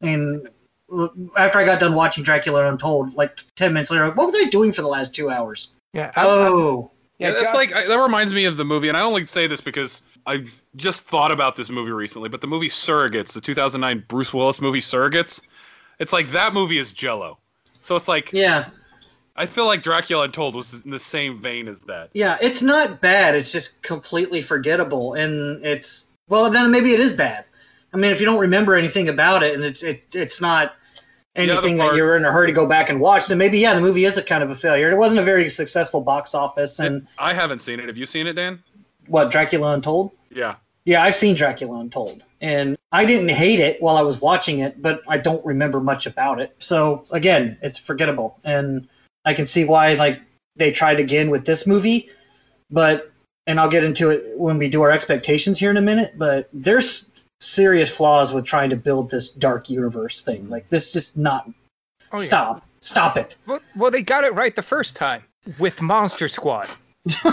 And 0.01 0.49
after 1.37 1.59
I 1.59 1.67
got 1.67 1.79
done 1.79 1.95
watching 1.95 2.25
Dracula 2.25 2.67
Untold, 2.71 3.15
like 3.15 3.41
ten 3.55 3.75
minutes 3.75 3.91
later, 3.91 4.07
like, 4.07 4.17
what 4.17 4.27
was 4.29 4.37
I 4.39 4.49
doing 4.49 4.73
for 4.73 4.81
the 4.81 4.89
last 4.89 5.15
two 5.15 5.29
hours? 5.29 5.69
Yeah. 5.93 6.11
I, 6.17 6.25
Oh, 6.27 6.91
yeah, 7.19 7.29
Yeah, 7.29 7.33
that's 7.35 7.45
Josh- 7.49 7.55
like 7.55 7.75
I, 7.75 7.87
that 7.87 7.99
reminds 7.99 8.33
me 8.33 8.47
of 8.47 8.57
the 8.57 8.65
movie, 8.65 8.89
and 8.89 8.97
I 8.97 9.03
only 9.03 9.27
say 9.27 9.47
this 9.47 9.61
because 9.61 10.01
I've 10.25 10.63
just 10.77 11.05
thought 11.05 11.33
about 11.33 11.55
this 11.55 11.69
movie 11.69 11.93
recently. 11.93 12.31
But 12.31 12.41
the 12.41 12.47
movie 12.47 12.71
Surrogates, 12.71 13.35
the 13.35 13.43
2009 13.43 14.05
Bruce 14.09 14.33
Willis 14.33 14.63
movie 14.63 14.81
Surrogates, 14.81 15.43
it's 15.99 16.13
like 16.13 16.33
that 16.33 16.55
movie 16.55 16.79
is 16.79 16.93
Jello. 16.93 17.39
So 17.81 17.97
it's 17.97 18.09
like 18.09 18.33
yeah, 18.33 18.71
I 19.37 19.47
feel 19.47 19.67
like 19.67 19.83
Dracula 19.83 20.25
Untold 20.25 20.55
was 20.55 20.83
in 20.85 20.91
the 20.91 20.99
same 20.99 21.41
vein 21.41 21.69
as 21.69 21.81
that. 21.83 22.11
yeah. 22.15 22.39
It's 22.41 22.63
not 22.63 23.01
bad. 23.01 23.35
It's 23.35 23.53
just 23.53 23.83
completely 23.83 24.41
forgettable, 24.41 25.15
and 25.15 25.65
it's 25.65 26.07
well, 26.29 26.51
then 26.51 26.71
maybe 26.71 26.93
it 26.93 27.01
is 27.01 27.13
bad. 27.13 27.45
I 27.93 27.97
mean, 27.97 28.11
if 28.11 28.21
you 28.21 28.27
don't 28.27 28.39
remember 28.41 28.77
anything 28.77 29.09
about 29.09 29.43
it, 29.43 29.55
and 29.55 29.65
it's 29.65 29.83
it, 29.83 30.05
it's 30.15 30.41
not 30.41 30.75
anything 31.37 31.77
that 31.77 31.95
you're 31.95 32.17
in 32.17 32.25
a 32.25 32.33
hurry 32.33 32.49
to 32.49 32.53
go 32.53 32.67
back 32.67 32.91
and 32.91 33.01
watch, 33.01 33.29
then 33.29 33.39
maybe 33.39 33.59
yeah, 33.59 33.75
the 33.75 33.81
movie 33.81 34.05
is 34.05 34.17
a 34.17 34.23
kind 34.23 34.43
of 34.43 34.51
a 34.51 34.55
failure. 34.55 34.91
It 34.91 34.97
wasn't 34.97 35.21
a 35.21 35.25
very 35.25 35.49
successful 35.49 36.01
box 36.01 36.35
office, 36.35 36.79
and 36.81 37.07
I 37.19 37.33
haven't 37.33 37.61
seen 37.61 37.81
it. 37.81 37.87
Have 37.87 37.97
you 37.97 38.07
seen 38.07 38.27
it, 38.27 38.35
Dan? 38.35 38.63
what 39.09 39.31
Dracula 39.31 39.73
Untold? 39.73 40.13
Yeah. 40.31 40.57
Yeah, 40.85 41.03
I've 41.03 41.17
seen 41.17 41.35
Dracula 41.35 41.81
Untold, 41.81 42.23
and 42.41 42.77
I 42.93 43.05
didn't 43.05 43.31
hate 43.31 43.61
it 43.61 43.81
while 43.83 43.97
I 43.97 44.03
was 44.03 44.21
watching 44.21 44.61
it, 44.61 44.81
but 44.81 45.03
I 45.09 45.19
don't 45.19 45.45
remember 45.45 45.81
much 45.81 46.07
about 46.07 46.41
it. 46.41 46.55
So 46.59 47.05
again, 47.11 47.59
it's 47.63 47.79
forgettable, 47.79 48.39
and 48.45 48.89
I 49.25 49.35
can 49.35 49.47
see 49.47 49.65
why 49.65 49.95
like 49.95 50.21
they 50.57 50.73
tried 50.73 51.01
again 51.01 51.31
with 51.31 51.45
this 51.45 51.67
movie, 51.67 52.11
but 52.71 53.13
and 53.47 53.59
I'll 53.59 53.71
get 53.71 53.85
into 53.85 54.11
it 54.11 54.39
when 54.39 54.59
we 54.59 54.69
do 54.69 54.83
our 54.83 54.91
expectations 54.91 55.59
here 55.59 55.71
in 55.71 55.77
a 55.77 55.83
minute. 55.83 56.15
But 56.17 56.49
there's 56.53 57.07
serious 57.41 57.89
flaws 57.89 58.33
with 58.33 58.45
trying 58.45 58.71
to 58.71 58.77
build 58.77 59.11
this 59.11 59.31
dark 59.31 59.71
universe 59.71 60.21
thing. 60.21 60.43
Mm-hmm. 60.43 60.53
Like 60.53 60.69
this, 60.69 60.93
just 60.93 61.17
not 61.17 61.49
Oh, 62.13 62.21
yeah. 62.21 62.27
stop, 62.27 62.67
stop 62.81 63.17
it. 63.17 63.37
Well, 63.47 63.61
well, 63.77 63.91
they 63.91 64.03
got 64.03 64.25
it 64.25 64.35
right 64.35 64.55
the 64.55 64.63
first 64.63 64.97
time 64.97 65.23
with 65.59 65.81
Monster 65.83 66.29
Squad. 66.29 66.69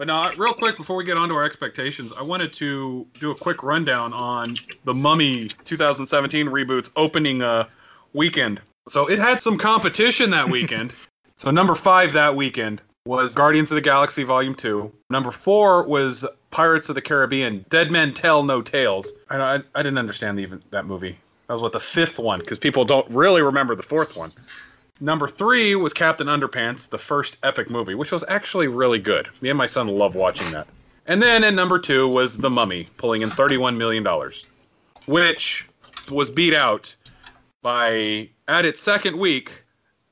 But 0.00 0.06
now, 0.06 0.32
real 0.38 0.54
quick 0.54 0.78
before 0.78 0.96
we 0.96 1.04
get 1.04 1.18
on 1.18 1.28
to 1.28 1.34
our 1.34 1.44
expectations, 1.44 2.10
I 2.16 2.22
wanted 2.22 2.54
to 2.54 3.06
do 3.20 3.32
a 3.32 3.34
quick 3.34 3.62
rundown 3.62 4.14
on 4.14 4.54
the 4.84 4.94
Mummy 4.94 5.48
2017 5.66 6.46
reboots 6.46 6.88
opening 6.96 7.42
uh, 7.42 7.68
weekend. 8.14 8.62
So 8.88 9.10
it 9.10 9.18
had 9.18 9.42
some 9.42 9.58
competition 9.58 10.30
that 10.30 10.48
weekend. 10.48 10.94
so 11.36 11.50
number 11.50 11.74
five 11.74 12.14
that 12.14 12.34
weekend 12.34 12.80
was 13.04 13.34
Guardians 13.34 13.70
of 13.72 13.74
the 13.74 13.82
Galaxy 13.82 14.22
Volume 14.22 14.54
2. 14.54 14.90
Number 15.10 15.30
four 15.30 15.82
was 15.84 16.24
Pirates 16.50 16.88
of 16.88 16.94
the 16.94 17.02
Caribbean 17.02 17.66
Dead 17.68 17.90
Men 17.90 18.14
Tell 18.14 18.42
No 18.42 18.62
Tales. 18.62 19.12
I, 19.28 19.36
I, 19.36 19.54
I 19.74 19.82
didn't 19.82 19.98
understand 19.98 20.40
even 20.40 20.62
that 20.70 20.86
movie. 20.86 21.18
That 21.48 21.52
was 21.52 21.62
what 21.62 21.74
the 21.74 21.80
fifth 21.80 22.18
one, 22.18 22.38
because 22.38 22.58
people 22.58 22.86
don't 22.86 23.06
really 23.10 23.42
remember 23.42 23.74
the 23.74 23.82
fourth 23.82 24.16
one. 24.16 24.32
Number 25.02 25.28
three 25.28 25.74
was 25.76 25.94
Captain 25.94 26.26
Underpants, 26.26 26.88
the 26.88 26.98
first 26.98 27.38
epic 27.42 27.70
movie, 27.70 27.94
which 27.94 28.12
was 28.12 28.22
actually 28.28 28.68
really 28.68 28.98
good. 28.98 29.28
Me 29.40 29.48
and 29.48 29.56
my 29.56 29.64
son 29.64 29.88
love 29.88 30.14
watching 30.14 30.50
that. 30.52 30.66
And 31.06 31.22
then 31.22 31.42
in 31.42 31.54
number 31.54 31.78
two 31.78 32.06
was 32.06 32.36
The 32.36 32.50
Mummy, 32.50 32.86
pulling 32.98 33.22
in 33.22 33.30
$31 33.30 33.78
million, 33.78 34.06
which 35.06 35.66
was 36.10 36.30
beat 36.30 36.52
out 36.52 36.94
by, 37.62 38.28
at 38.48 38.66
its 38.66 38.82
second 38.82 39.16
week, 39.16 39.62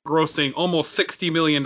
grossing 0.07 0.55
almost 0.57 0.99
$60 0.99 1.31
million, 1.31 1.63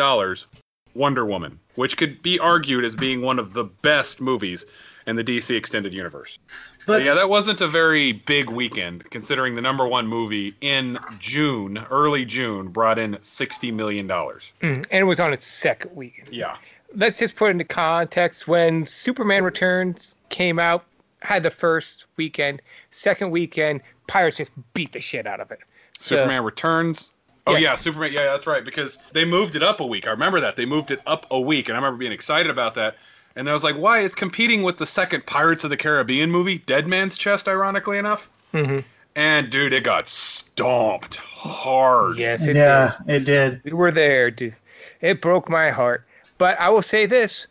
Wonder 0.94 1.24
Woman, 1.24 1.60
which 1.76 1.96
could 1.96 2.20
be 2.22 2.40
argued 2.40 2.84
as 2.84 2.96
being 2.96 3.22
one 3.22 3.38
of 3.38 3.52
the 3.52 3.64
best 3.64 4.20
movies 4.20 4.66
in 5.06 5.14
the 5.14 5.24
DC 5.24 5.56
Extended 5.56 5.94
Universe. 5.94 6.40
But 6.86 7.04
yeah, 7.04 7.14
that 7.14 7.28
wasn't 7.28 7.60
a 7.60 7.68
very 7.68 8.12
big 8.12 8.50
weekend, 8.50 9.08
considering 9.10 9.54
the 9.54 9.62
number 9.62 9.86
one 9.86 10.06
movie 10.06 10.54
in 10.60 10.98
June, 11.18 11.78
early 11.90 12.24
June, 12.24 12.68
brought 12.68 12.98
in 12.98 13.18
sixty 13.22 13.70
million 13.70 14.06
dollars. 14.06 14.50
Mm, 14.62 14.84
and 14.90 15.00
it 15.00 15.04
was 15.04 15.20
on 15.20 15.32
its 15.32 15.46
second 15.46 15.94
weekend. 15.94 16.28
Yeah, 16.30 16.56
Let's 16.94 17.18
just 17.18 17.36
put 17.36 17.50
into 17.50 17.64
context 17.64 18.48
when 18.48 18.84
Superman 18.86 19.44
Returns 19.44 20.14
came 20.28 20.58
out, 20.58 20.84
had 21.20 21.42
the 21.42 21.50
first 21.50 22.06
weekend, 22.16 22.60
second 22.90 23.30
weekend, 23.30 23.80
Pirates 24.08 24.36
just 24.36 24.50
beat 24.74 24.92
the 24.92 25.00
shit 25.00 25.26
out 25.26 25.40
of 25.40 25.50
it. 25.50 25.60
So- 25.96 26.16
Superman 26.16 26.42
Returns. 26.44 27.10
Oh 27.46 27.52
Yeah. 27.52 27.58
yeah. 27.58 27.76
Superman. 27.76 28.12
Yeah, 28.12 28.24
that's 28.26 28.46
right. 28.46 28.64
Because 28.64 28.98
they 29.12 29.24
moved 29.24 29.56
it 29.56 29.62
up 29.64 29.80
a 29.80 29.86
week. 29.86 30.06
I 30.06 30.10
remember 30.10 30.38
that 30.40 30.54
they 30.56 30.64
moved 30.66 30.90
it 30.92 31.00
up 31.06 31.26
a 31.30 31.40
week, 31.40 31.68
and 31.68 31.76
I 31.76 31.80
remember 31.80 31.98
being 31.98 32.12
excited 32.12 32.50
about 32.50 32.74
that. 32.74 32.96
And 33.36 33.48
I 33.48 33.52
was 33.52 33.64
like, 33.64 33.76
why? 33.76 34.00
It's 34.00 34.14
competing 34.14 34.62
with 34.62 34.78
the 34.78 34.86
second 34.86 35.24
Pirates 35.26 35.64
of 35.64 35.70
the 35.70 35.76
Caribbean 35.76 36.30
movie, 36.30 36.58
Dead 36.58 36.86
Man's 36.86 37.16
Chest, 37.16 37.48
ironically 37.48 37.98
enough. 37.98 38.30
Mhm. 38.52 38.84
And 39.14 39.50
dude, 39.50 39.72
it 39.72 39.84
got 39.84 40.08
stomped 40.08 41.16
hard. 41.16 42.16
Yes, 42.16 42.46
it 42.46 42.56
yeah, 42.56 42.94
it 43.06 43.24
did. 43.24 43.62
did. 43.62 43.64
We 43.64 43.72
were 43.72 43.90
there, 43.92 44.30
dude. 44.30 44.54
It 45.00 45.20
broke 45.20 45.48
my 45.48 45.70
heart. 45.70 46.04
But 46.38 46.58
I 46.58 46.70
will 46.70 46.82
say 46.82 47.06
this: 47.06 47.46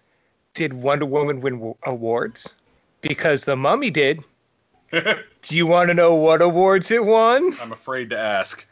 Did 0.54 0.74
Wonder 0.74 1.06
Woman 1.06 1.42
win 1.42 1.56
w- 1.56 1.76
awards? 1.84 2.56
Because 3.02 3.46
the 3.46 3.56
Mummy 3.56 3.90
did. 3.90 4.24
Do 4.92 5.56
you 5.56 5.66
want 5.68 5.90
to 5.90 5.94
know 5.94 6.14
what 6.14 6.42
awards 6.42 6.92
it 6.92 7.06
won? 7.06 7.56
I'm 7.62 7.72
afraid 7.72 8.10
to 8.12 8.18
ask. 8.18 8.66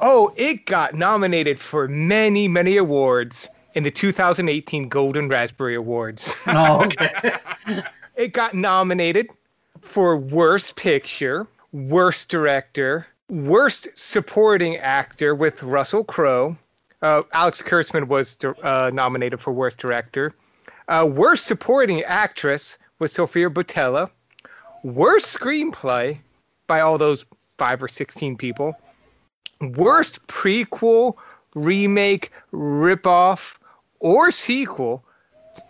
Oh, 0.00 0.32
it 0.36 0.64
got 0.66 0.94
nominated 0.94 1.60
for 1.60 1.86
many, 1.88 2.48
many 2.48 2.76
awards 2.78 3.48
in 3.74 3.82
the 3.82 3.90
2018 3.90 4.88
Golden 4.88 5.28
Raspberry 5.28 5.74
Awards. 5.74 6.34
Oh, 6.46 6.84
okay. 6.84 7.34
It 8.16 8.34
got 8.34 8.52
nominated 8.54 9.28
for 9.80 10.14
Worst 10.14 10.76
Picture, 10.76 11.46
Worst 11.72 12.28
Director, 12.28 13.06
Worst 13.30 13.88
Supporting 13.94 14.76
Actor 14.76 15.34
with 15.34 15.62
Russell 15.62 16.04
Crowe. 16.04 16.54
Uh, 17.00 17.22
Alex 17.32 17.62
Kurtzman 17.62 18.08
was 18.08 18.36
uh, 18.62 18.90
nominated 18.92 19.40
for 19.40 19.52
Worst 19.52 19.78
Director. 19.78 20.34
Uh, 20.88 21.06
worst 21.06 21.46
Supporting 21.46 22.02
Actress 22.02 22.76
was 22.98 23.12
Sophia 23.12 23.48
Boutella. 23.48 24.10
Worst 24.82 25.38
Screenplay 25.38 26.18
by 26.66 26.80
all 26.80 26.98
those 26.98 27.24
five 27.44 27.82
or 27.82 27.88
16 27.88 28.36
people. 28.36 28.74
Worst 29.76 30.26
Prequel, 30.26 31.14
Remake, 31.54 32.32
Ripoff, 32.52 33.56
or 34.00 34.30
Sequel. 34.30 35.04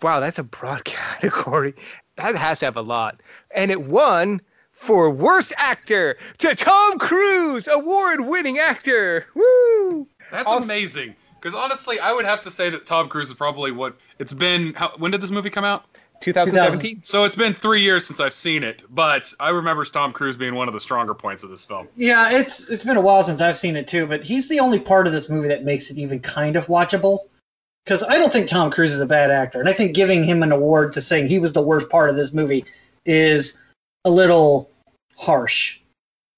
Wow, 0.01 0.19
that's 0.19 0.39
a 0.39 0.43
broad 0.43 0.83
category. 0.85 1.73
That 2.15 2.35
has 2.35 2.59
to 2.59 2.65
have 2.65 2.77
a 2.77 2.81
lot. 2.81 3.21
And 3.55 3.71
it 3.71 3.83
won 3.83 4.41
for 4.71 5.09
Worst 5.09 5.53
Actor 5.57 6.17
to 6.39 6.55
Tom 6.55 6.97
Cruise, 6.99 7.67
award 7.71 8.21
winning 8.21 8.57
actor. 8.57 9.25
Woo! 9.35 10.07
That's 10.31 10.47
Also- 10.47 10.63
amazing. 10.63 11.15
Because 11.39 11.55
honestly, 11.55 11.99
I 11.99 12.13
would 12.13 12.25
have 12.25 12.41
to 12.43 12.51
say 12.51 12.69
that 12.69 12.85
Tom 12.85 13.09
Cruise 13.09 13.29
is 13.29 13.33
probably 13.33 13.71
what 13.71 13.97
it's 14.19 14.31
been. 14.31 14.75
How, 14.75 14.93
when 14.97 15.09
did 15.09 15.21
this 15.21 15.31
movie 15.31 15.49
come 15.49 15.63
out? 15.65 15.85
2017. 16.21 17.01
So 17.03 17.23
it's 17.23 17.35
been 17.35 17.51
three 17.55 17.81
years 17.81 18.05
since 18.05 18.19
I've 18.19 18.35
seen 18.35 18.61
it, 18.63 18.83
but 18.91 19.33
I 19.39 19.49
remember 19.49 19.83
Tom 19.85 20.13
Cruise 20.13 20.37
being 20.37 20.53
one 20.53 20.67
of 20.67 20.75
the 20.75 20.79
stronger 20.79 21.15
points 21.15 21.41
of 21.41 21.49
this 21.49 21.65
film. 21.65 21.87
Yeah, 21.97 22.29
it's 22.29 22.67
it's 22.69 22.83
been 22.83 22.95
a 22.95 23.01
while 23.01 23.23
since 23.23 23.41
I've 23.41 23.57
seen 23.57 23.75
it 23.75 23.87
too, 23.87 24.05
but 24.05 24.23
he's 24.23 24.49
the 24.49 24.59
only 24.59 24.79
part 24.79 25.07
of 25.07 25.13
this 25.13 25.29
movie 25.29 25.47
that 25.47 25.63
makes 25.63 25.89
it 25.89 25.97
even 25.97 26.19
kind 26.19 26.55
of 26.55 26.67
watchable. 26.67 27.21
Because 27.85 28.03
I 28.03 28.17
don't 28.17 28.31
think 28.31 28.47
Tom 28.47 28.69
Cruise 28.69 28.93
is 28.93 28.99
a 28.99 29.05
bad 29.05 29.31
actor, 29.31 29.59
and 29.59 29.67
I 29.67 29.73
think 29.73 29.95
giving 29.95 30.23
him 30.23 30.43
an 30.43 30.51
award 30.51 30.93
to 30.93 31.01
saying 31.01 31.27
he 31.27 31.39
was 31.39 31.53
the 31.53 31.61
worst 31.61 31.89
part 31.89 32.09
of 32.09 32.15
this 32.15 32.31
movie 32.31 32.63
is 33.05 33.57
a 34.05 34.09
little 34.09 34.69
harsh, 35.17 35.79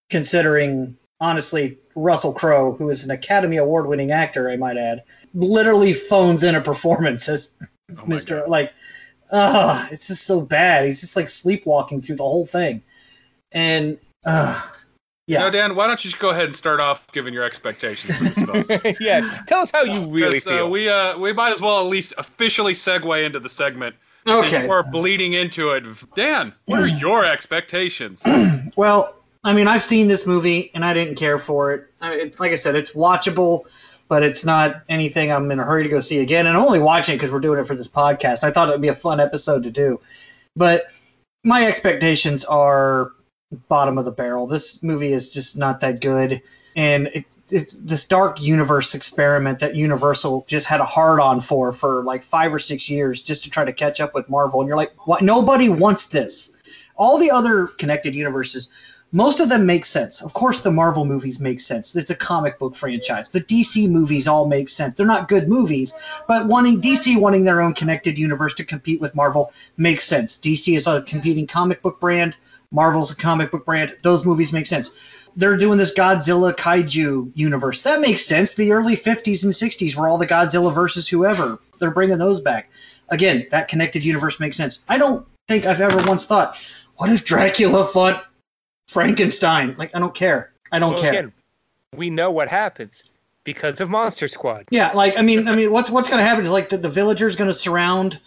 considering 0.10 0.96
honestly 1.20 1.78
Russell 1.96 2.34
Crowe, 2.34 2.74
who 2.74 2.90
is 2.90 3.04
an 3.04 3.12
Academy 3.12 3.58
Award 3.58 3.88
winning 3.88 4.12
actor, 4.12 4.50
I 4.50 4.56
might 4.56 4.78
add, 4.78 5.04
literally 5.34 5.94
phones 5.94 6.44
in 6.44 6.56
a 6.56 6.62
performance 6.62 7.28
as 7.28 7.50
Oh 7.92 7.96
Mr. 8.06 8.40
God. 8.42 8.50
Like, 8.50 8.74
ah, 9.32 9.88
it's 9.92 10.08
just 10.08 10.26
so 10.26 10.42
bad. 10.42 10.86
He's 10.86 11.02
just 11.02 11.16
like 11.16 11.30
sleepwalking 11.30 12.02
through 12.02 12.16
the 12.16 12.24
whole 12.24 12.46
thing, 12.46 12.82
and 13.52 13.98
uh, 14.26 14.62
You 15.27 15.38
know, 15.39 15.46
yeah, 15.46 15.51
Dan, 15.51 15.75
why 15.75 15.88
don't 15.88 16.03
you 16.03 16.10
just 16.12 16.20
go 16.22 16.32
ahead 16.32 16.46
and 16.46 16.56
start 16.56 16.82
off 16.82 17.08
giving 17.13 17.34
your 17.34 17.44
expectations 17.44 18.13
for 18.34 18.94
yeah, 19.00 19.42
tell 19.48 19.62
us 19.62 19.72
how 19.72 19.84
you 19.84 20.06
really 20.10 20.39
'Cause, 20.42 20.48
uh, 20.48 20.58
feel. 20.58 20.70
we 20.70 20.89
uh, 20.89 21.18
we 21.18 21.32
might 21.32 21.53
as 21.53 21.62
well 21.62 21.80
at 21.80 21.86
least 21.88 22.13
officially 22.18 22.74
segue 22.74 23.25
into 23.25 23.39
the 23.39 23.48
segment. 23.48 23.96
because 24.25 24.53
okay. 24.53 24.68
We're 24.68 24.84
bleeding 24.84 25.32
into 25.34 25.70
it. 25.70 25.84
Dan, 26.15 26.53
what 26.65 26.82
are 26.82 26.88
your 26.88 27.24
expectations? 27.25 28.22
Well, 28.75 29.15
I 29.44 29.53
mean, 29.53 29.68
I've 29.68 29.84
seen 29.84 30.08
this 30.08 30.25
movie 30.25 30.72
and 30.74 30.84
I 30.84 30.94
didn't 30.94 31.15
care 31.15 31.38
for 31.38 31.72
it. 31.74 31.88
I 32.01 32.13
it's, 32.15 32.39
like 32.39 32.51
I 32.53 32.56
said, 32.56 32.75
it's 32.75 32.92
watchable, 32.92 33.65
but 34.08 34.24
it's 34.24 34.44
not 34.44 34.82
anything 34.89 35.32
I'm 35.32 35.51
in 35.51 35.60
a 35.60 35.63
hurry 35.63 35.84
to 35.84 35.89
go 35.89 36.00
see 36.00 36.20
again. 36.20 36.48
And 36.48 36.58
I'm 36.58 36.63
only 36.63 36.80
watching 36.80 37.13
it 37.13 37.18
because 37.18 37.30
we're 37.32 37.39
doing 37.39 37.60
it 37.60 37.68
for 37.68 37.75
this 37.75 37.88
podcast. 37.88 38.44
I 38.44 38.51
thought 38.51 38.68
it 38.68 38.72
would 38.72 38.82
be 38.82 38.88
a 38.88 38.96
fun 38.96 39.20
episode 39.20 39.62
to 39.63 39.70
do, 39.70 40.00
but 40.56 40.88
my 41.44 41.65
expectations 41.68 42.44
are 42.46 43.12
bottom 43.67 43.98
of 43.98 44.05
the 44.05 44.12
barrel. 44.12 44.48
This 44.48 44.81
movie 44.83 45.13
is 45.13 45.29
just 45.29 45.57
not 45.57 45.79
that 45.81 46.01
good, 46.01 46.41
and 46.75 47.07
it, 47.13 47.25
it's 47.50 47.75
this 47.79 48.05
dark 48.05 48.41
universe 48.41 48.95
experiment 48.95 49.60
that 49.60 49.75
Universal 49.75 50.45
just 50.48 50.65
had 50.65 50.81
a 50.81 50.86
hard 50.86 51.19
on 51.19 51.39
for 51.39 51.72
for 51.72 52.03
like 52.03 52.24
five 52.24 52.53
or 52.53 52.60
six 52.60 52.89
years 52.89 53.22
just 53.22 53.43
to 53.43 53.50
try 53.50 53.63
to 53.63 53.74
catch 53.74 54.01
up 54.01 54.13
with 54.13 54.29
Marvel. 54.29 54.62
And 54.62 54.67
you're 54.67 54.77
like, 54.77 54.93
what? 55.07 55.22
Nobody 55.22 55.69
wants 55.69 56.07
this. 56.07 56.51
All 56.95 57.17
the 57.17 57.31
other 57.31 57.67
connected 57.67 58.15
universes 58.15 58.69
most 59.13 59.39
of 59.39 59.48
them 59.48 59.67
make 59.67 59.86
sense. 59.86 60.24
Of 60.24 60.33
course, 60.33 60.62
the 60.62 60.72
Marvel 60.72 61.05
movies 61.05 61.39
make 61.39 61.60
sense. 61.60 61.95
It's 61.95 62.10
a 62.10 62.15
comic 62.15 62.57
book 62.57 62.75
franchise. 62.75 63.29
The 63.29 63.41
DC 63.41 63.88
movies 63.88 64.27
all 64.27 64.48
make 64.48 64.69
sense. 64.69 64.98
They're 64.98 65.05
not 65.05 65.27
good 65.27 65.48
movies, 65.48 65.93
but 66.27 66.48
wanting 66.48 66.81
DC 66.81 67.19
wanting 67.19 67.43
their 67.43 67.62
own 67.62 67.75
connected 67.75 68.17
universe 68.17 68.55
to 68.55 68.65
compete 68.65 69.00
with 69.00 69.13
Marvel 69.13 69.53
makes 69.77 70.05
sense. 70.05 70.39
DC 70.39 70.75
is 70.75 70.88
a 70.88 71.03
competing 71.03 71.45
comic 71.45 71.83
book 71.83 72.00
brand. 72.00 72.36
Marvel's 72.74 73.12
a 73.12 73.15
comic 73.15 73.51
book 73.51 73.65
brand. 73.65 73.96
Those 74.03 74.25
movies 74.25 74.51
make 74.51 74.65
sense. 74.65 74.92
They're 75.36 75.58
doing 75.58 75.77
this 75.77 75.94
Godzilla 75.94 76.53
kaiju 76.53 77.32
universe. 77.34 77.82
That 77.84 78.01
makes 78.01 78.25
sense. 78.25 78.53
The 78.53 78.72
early 78.72 78.98
50s 78.98 79.44
and 79.44 79.53
60s 79.53 79.96
were 79.96 80.08
all 80.10 80.18
the 80.18 80.27
Godzilla 80.27 80.74
versus 80.74 81.08
whoever. 81.08 81.58
They're 81.80 81.92
bringing 81.92 82.18
those 82.18 82.42
back. 82.42 82.70
Again, 83.10 83.48
that 83.51 83.68
connected 83.70 84.03
universe 84.03 84.39
makes 84.39 84.58
sense. 84.58 84.82
I 84.89 84.98
don't 84.98 85.25
think 85.48 85.65
I've 85.65 85.82
ever 85.82 86.03
once 86.08 86.27
thought, 86.27 86.58
what 86.98 87.10
if 87.10 87.24
Dracula 87.25 87.86
fought 87.86 88.25
Frankenstein. 88.94 89.75
Like 89.77 89.96
I 89.96 90.00
don't 90.00 90.13
care. 90.13 90.51
I 90.72 90.80
don't 90.80 90.94
Well, 90.94 91.01
care. 91.01 91.12
again, 91.12 91.34
we 91.96 92.10
know 92.10 92.32
what 92.32 92.48
happens 92.48 93.03
because 93.44 93.82
of 93.82 93.89
Monster 93.89 94.27
Squad. 94.27 94.65
Yeah, 94.70 94.92
like 94.94 95.18
I 95.18 95.22
mean, 95.22 95.48
I 95.48 95.56
mean, 95.56 95.72
what's 95.72 95.89
what's 95.89 96.08
going 96.08 96.20
to 96.20 96.25
happen 96.25 96.46
is 96.46 96.51
like 96.51 96.70
the, 96.70 96.77
the 96.77 96.89
villagers 96.89 97.36
going 97.36 97.50
to 97.50 97.53
surround 97.53 98.20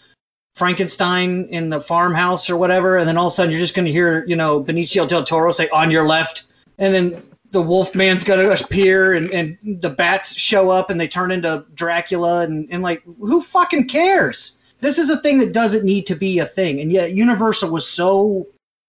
Frankenstein 0.57 1.45
in 1.51 1.69
the 1.69 1.81
farmhouse 1.81 2.49
or 2.49 2.57
whatever, 2.57 2.97
and 2.97 3.07
then 3.07 3.19
all 3.19 3.27
of 3.27 3.33
a 3.33 3.37
sudden 3.37 3.53
you're 3.53 3.61
just 3.61 3.75
going 3.75 3.85
to 3.85 3.93
hear 3.93 4.25
you 4.27 4.35
know 4.35 4.65
Benicio 4.65 5.07
del 5.07 5.23
Toro 5.23 5.53
say 5.53 5.69
"on 5.69 5.91
your 5.91 6.07
left," 6.07 6.45
and 6.79 6.93
then 6.93 7.23
the 7.51 7.63
Wolfman's 7.63 8.25
going 8.25 8.41
to 8.41 8.65
appear, 8.65 9.15
and, 9.15 9.31
and 9.31 9.57
the 9.81 9.91
bats 9.91 10.35
show 10.35 10.71
up, 10.71 10.91
and 10.91 10.99
they 10.99 11.07
turn 11.07 11.31
into 11.31 11.65
Dracula, 11.75 12.41
and 12.41 12.67
and 12.71 12.83
like 12.83 13.03
who 13.05 13.43
fucking 13.43 13.87
cares? 13.87 14.53
This 14.81 14.99
is 14.99 15.11
a 15.11 15.21
thing 15.21 15.39
that 15.39 15.53
doesn't 15.53 15.85
need 15.85 16.07
to 16.07 16.15
be 16.15 16.39
a 16.39 16.47
thing, 16.47 16.81
and 16.81 16.91
yet 16.91 17.13
Universal 17.13 17.71
was 17.71 17.87
so 17.87 18.47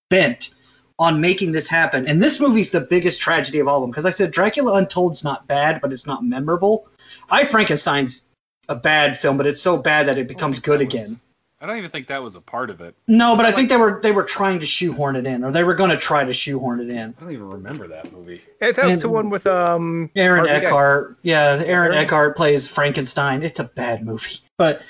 bent 0.09 0.55
on 0.99 1.19
making 1.19 1.51
this 1.51 1.67
happen. 1.67 2.07
And 2.07 2.23
this 2.23 2.39
movie's 2.39 2.71
the 2.71 2.81
biggest 2.81 3.19
tragedy 3.19 3.59
of 3.59 3.67
all 3.67 3.77
of 3.77 3.81
them 3.81 3.91
because 3.91 4.05
I 4.05 4.09
said 4.09 4.31
Dracula 4.31 4.73
Untold's 4.73 5.23
not 5.23 5.47
bad, 5.47 5.81
but 5.81 5.91
it's 5.91 6.07
not 6.07 6.23
memorable. 6.23 6.87
I 7.29 7.43
Frankenstein's 7.43 8.23
a 8.69 8.75
bad 8.75 9.19
film, 9.19 9.37
but 9.37 9.47
it's 9.47 9.61
so 9.61 9.77
bad 9.77 10.07
that 10.07 10.17
it 10.17 10.27
becomes 10.27 10.59
good 10.59 10.81
again. 10.81 11.17
I 11.59 11.65
don't 11.65 11.77
even 11.77 11.89
think 11.89 12.07
that 12.07 12.21
was 12.21 12.35
a 12.35 12.41
part 12.41 12.69
of 12.69 12.81
it. 12.81 12.93
No, 13.07 13.35
but 13.35 13.45
I 13.45 13.51
think 13.51 13.69
they 13.69 13.77
were 13.77 13.99
they 14.03 14.11
were 14.11 14.23
trying 14.23 14.59
to 14.59 14.65
shoehorn 14.65 15.15
it 15.15 15.25
in, 15.25 15.43
or 15.43 15.51
they 15.51 15.63
were 15.63 15.73
going 15.73 15.89
to 15.89 15.97
try 15.97 16.23
to 16.23 16.31
shoehorn 16.31 16.79
it 16.81 16.89
in. 16.89 17.15
I 17.17 17.21
don't 17.21 17.31
even 17.31 17.49
remember 17.49 17.87
that 17.87 18.11
movie. 18.13 18.41
Eh, 18.61 18.71
That 18.73 18.85
was 18.85 19.01
the 19.01 19.09
one 19.09 19.29
with 19.31 19.47
um 19.47 20.11
Aaron 20.15 20.39
Harvey 20.39 20.51
Dent. 20.53 20.65
Eckhart, 20.65 21.17
yeah, 21.23 21.43
Aaron 21.53 21.63
Aaron- 21.69 21.93
Eckhart 21.97 22.37
plays 22.37 22.67
Frankenstein. 22.67 23.41
It's 23.41 23.59
a 23.59 23.63
bad 23.63 24.05
movie, 24.05 24.37
but 24.57 24.83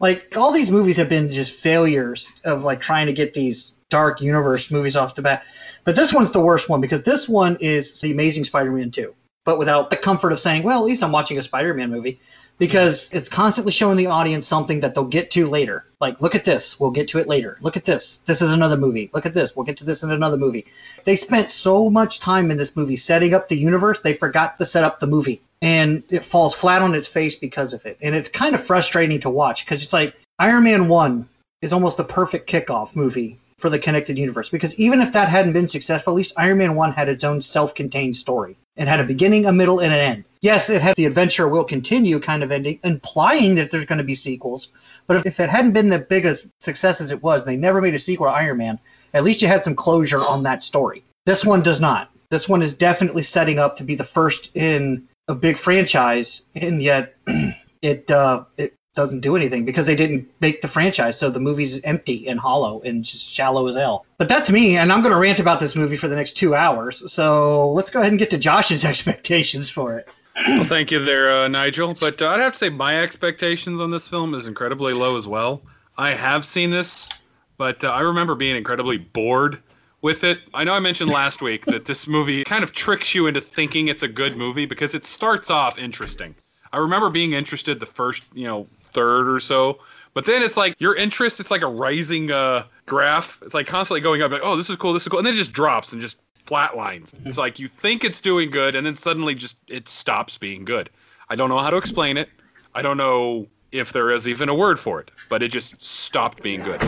like 0.00 0.36
all 0.36 0.50
these 0.50 0.70
movies 0.72 0.96
have 0.96 1.08
been 1.08 1.30
just 1.30 1.52
failures 1.52 2.32
of 2.44 2.64
like 2.64 2.80
trying 2.80 3.06
to 3.06 3.12
get 3.12 3.32
these 3.34 3.72
dark 3.88 4.20
universe 4.20 4.70
movies 4.72 4.96
off 4.96 5.14
the 5.14 5.22
bat. 5.22 5.44
But 5.84 5.94
this 5.96 6.12
one's 6.12 6.32
the 6.32 6.40
worst 6.40 6.68
one 6.68 6.80
because 6.80 7.04
this 7.04 7.28
one 7.28 7.56
is 7.60 8.00
the 8.00 8.10
Amazing 8.10 8.44
Spider-Man 8.44 8.90
2, 8.90 9.14
but 9.44 9.58
without 9.58 9.88
the 9.88 9.96
comfort 9.96 10.32
of 10.32 10.38
saying, 10.40 10.62
well, 10.64 10.80
at 10.80 10.84
least 10.84 11.02
I'm 11.02 11.12
watching 11.12 11.38
a 11.38 11.42
Spider-Man 11.42 11.90
movie 11.90 12.20
because 12.58 13.10
it's 13.12 13.28
constantly 13.28 13.72
showing 13.72 13.96
the 13.96 14.06
audience 14.06 14.46
something 14.46 14.80
that 14.80 14.94
they'll 14.94 15.04
get 15.04 15.30
to 15.30 15.46
later. 15.46 15.86
Like, 16.00 16.20
look 16.20 16.34
at 16.34 16.44
this, 16.44 16.78
we'll 16.78 16.90
get 16.90 17.08
to 17.08 17.18
it 17.18 17.28
later. 17.28 17.58
Look 17.60 17.76
at 17.76 17.84
this, 17.84 18.20
this 18.26 18.42
is 18.42 18.52
another 18.52 18.76
movie. 18.76 19.10
Look 19.14 19.26
at 19.26 19.34
this, 19.34 19.54
we'll 19.54 19.64
get 19.64 19.76
to 19.78 19.84
this 19.84 20.02
in 20.02 20.10
another 20.10 20.36
movie. 20.36 20.66
They 21.04 21.16
spent 21.16 21.50
so 21.50 21.88
much 21.88 22.20
time 22.20 22.50
in 22.50 22.58
this 22.58 22.76
movie 22.76 22.96
setting 22.96 23.32
up 23.32 23.48
the 23.48 23.56
universe, 23.56 24.00
they 24.00 24.12
forgot 24.12 24.58
to 24.58 24.66
set 24.66 24.84
up 24.84 25.00
the 25.00 25.06
movie. 25.06 25.40
And 25.62 26.02
it 26.10 26.24
falls 26.24 26.54
flat 26.54 26.82
on 26.82 26.94
its 26.94 27.06
face 27.06 27.34
because 27.34 27.72
of 27.72 27.84
it. 27.86 27.98
And 28.02 28.14
it's 28.14 28.28
kind 28.28 28.54
of 28.54 28.64
frustrating 28.64 29.20
to 29.20 29.30
watch 29.30 29.64
because 29.64 29.82
it's 29.82 29.92
like 29.92 30.14
Iron 30.38 30.64
Man 30.64 30.88
1 30.88 31.28
is 31.62 31.72
almost 31.72 31.96
the 31.96 32.04
perfect 32.04 32.48
kickoff 32.48 32.94
movie 32.94 33.38
for 33.58 33.68
the 33.68 33.78
connected 33.78 34.16
universe 34.16 34.48
because 34.48 34.72
even 34.76 35.00
if 35.00 35.12
that 35.12 35.28
hadn't 35.28 35.52
been 35.52 35.66
successful, 35.66 36.12
at 36.12 36.16
least 36.16 36.32
Iron 36.36 36.58
Man 36.58 36.76
1 36.76 36.92
had 36.92 37.08
its 37.08 37.24
own 37.24 37.42
self 37.42 37.74
contained 37.74 38.14
story 38.14 38.56
and 38.78 38.88
had 38.88 39.00
a 39.00 39.04
beginning, 39.04 39.44
a 39.44 39.52
middle, 39.52 39.80
and 39.80 39.92
an 39.92 40.00
end. 40.00 40.24
Yes, 40.40 40.70
it 40.70 40.80
had 40.80 40.96
the 40.96 41.04
adventure 41.04 41.48
will 41.48 41.64
continue 41.64 42.20
kind 42.20 42.42
of 42.42 42.52
ending, 42.52 42.78
implying 42.84 43.56
that 43.56 43.70
there's 43.70 43.84
going 43.84 43.98
to 43.98 44.04
be 44.04 44.14
sequels. 44.14 44.68
But 45.06 45.18
if, 45.18 45.26
if 45.26 45.40
it 45.40 45.50
hadn't 45.50 45.72
been 45.72 45.88
the 45.88 45.98
biggest 45.98 46.46
success 46.60 47.00
as 47.00 47.10
it 47.10 47.22
was, 47.22 47.44
they 47.44 47.56
never 47.56 47.80
made 47.80 47.94
a 47.94 47.98
sequel 47.98 48.26
to 48.26 48.32
Iron 48.32 48.58
Man, 48.58 48.78
at 49.14 49.24
least 49.24 49.42
you 49.42 49.48
had 49.48 49.64
some 49.64 49.74
closure 49.74 50.24
on 50.24 50.44
that 50.44 50.62
story. 50.62 51.04
This 51.26 51.44
one 51.44 51.62
does 51.62 51.80
not. 51.80 52.10
This 52.30 52.48
one 52.48 52.62
is 52.62 52.74
definitely 52.74 53.22
setting 53.22 53.58
up 53.58 53.76
to 53.78 53.84
be 53.84 53.94
the 53.94 54.04
first 54.04 54.50
in 54.54 55.08
a 55.28 55.34
big 55.34 55.58
franchise, 55.58 56.42
and 56.54 56.82
yet 56.82 57.16
it 57.82 58.10
uh, 58.10 58.44
it 58.56 58.74
doesn't 58.98 59.20
do 59.20 59.36
anything 59.36 59.64
because 59.64 59.86
they 59.86 59.94
didn't 59.94 60.28
make 60.40 60.60
the 60.60 60.66
franchise, 60.66 61.16
so 61.16 61.30
the 61.30 61.38
movie's 61.38 61.80
empty 61.82 62.26
and 62.26 62.40
hollow 62.40 62.80
and 62.80 63.04
just 63.04 63.28
shallow 63.28 63.68
as 63.68 63.76
hell. 63.76 64.04
But 64.16 64.28
that's 64.28 64.50
me, 64.50 64.76
and 64.76 64.92
I'm 64.92 65.02
going 65.02 65.12
to 65.12 65.20
rant 65.20 65.38
about 65.38 65.60
this 65.60 65.76
movie 65.76 65.96
for 65.96 66.08
the 66.08 66.16
next 66.16 66.32
two 66.32 66.56
hours. 66.56 67.10
So 67.10 67.70
let's 67.70 67.90
go 67.90 68.00
ahead 68.00 68.10
and 68.10 68.18
get 68.18 68.28
to 68.30 68.38
Josh's 68.38 68.84
expectations 68.92 69.70
for 69.70 69.96
it. 69.96 70.08
Well, 70.48 70.64
thank 70.64 70.90
you 70.90 71.04
there, 71.04 71.30
uh, 71.30 71.46
Nigel. 71.46 71.94
But 72.00 72.20
uh, 72.20 72.30
I'd 72.30 72.40
have 72.40 72.54
to 72.54 72.58
say 72.58 72.70
my 72.70 73.00
expectations 73.00 73.80
on 73.80 73.92
this 73.92 74.08
film 74.08 74.34
is 74.34 74.48
incredibly 74.48 74.94
low 74.94 75.16
as 75.16 75.28
well. 75.28 75.62
I 75.96 76.10
have 76.10 76.44
seen 76.44 76.70
this, 76.70 77.08
but 77.56 77.84
uh, 77.84 77.90
I 77.90 78.00
remember 78.00 78.34
being 78.34 78.56
incredibly 78.56 78.98
bored 78.98 79.62
with 80.02 80.24
it. 80.24 80.40
I 80.54 80.64
know 80.64 80.74
I 80.74 80.80
mentioned 80.80 81.10
last 81.10 81.40
week 81.40 81.66
that 81.66 81.84
this 81.84 82.08
movie 82.08 82.42
kind 82.42 82.64
of 82.64 82.72
tricks 82.72 83.14
you 83.14 83.28
into 83.28 83.40
thinking 83.40 83.86
it's 83.86 84.02
a 84.02 84.08
good 84.08 84.36
movie 84.36 84.66
because 84.66 84.96
it 84.96 85.04
starts 85.04 85.50
off 85.50 85.78
interesting. 85.78 86.34
I 86.72 86.78
remember 86.78 87.10
being 87.10 87.32
interested 87.32 87.80
the 87.80 87.86
first, 87.86 88.22
you 88.34 88.46
know, 88.46 88.66
third 88.88 89.28
or 89.28 89.40
so, 89.40 89.80
but 90.14 90.26
then 90.26 90.42
it's 90.42 90.56
like 90.56 90.74
your 90.80 90.96
interest, 90.96 91.38
it's 91.40 91.50
like 91.50 91.62
a 91.62 91.68
rising 91.68 92.30
uh, 92.32 92.64
graph. 92.86 93.40
It's 93.42 93.54
like 93.54 93.66
constantly 93.66 94.00
going 94.00 94.22
up, 94.22 94.32
like, 94.32 94.42
oh, 94.42 94.56
this 94.56 94.68
is 94.68 94.76
cool, 94.76 94.92
this 94.92 95.02
is 95.02 95.08
cool, 95.08 95.18
and 95.18 95.26
then 95.26 95.34
it 95.34 95.36
just 95.36 95.52
drops 95.52 95.92
and 95.92 96.00
just 96.02 96.18
flatlines. 96.46 97.12
It's 97.24 97.38
like 97.38 97.58
you 97.58 97.68
think 97.68 98.04
it's 98.04 98.20
doing 98.20 98.50
good, 98.50 98.74
and 98.74 98.86
then 98.86 98.94
suddenly 98.94 99.34
just 99.34 99.56
it 99.68 99.88
stops 99.88 100.38
being 100.38 100.64
good. 100.64 100.90
I 101.28 101.36
don't 101.36 101.48
know 101.48 101.58
how 101.58 101.70
to 101.70 101.76
explain 101.76 102.16
it. 102.16 102.28
I 102.74 102.82
don't 102.82 102.96
know 102.96 103.46
if 103.70 103.92
there 103.92 104.10
is 104.10 104.26
even 104.26 104.48
a 104.48 104.54
word 104.54 104.80
for 104.80 105.00
it, 105.00 105.10
but 105.28 105.42
it 105.42 105.48
just 105.48 105.82
stopped 105.84 106.42
being 106.42 106.62
good. 106.62 106.82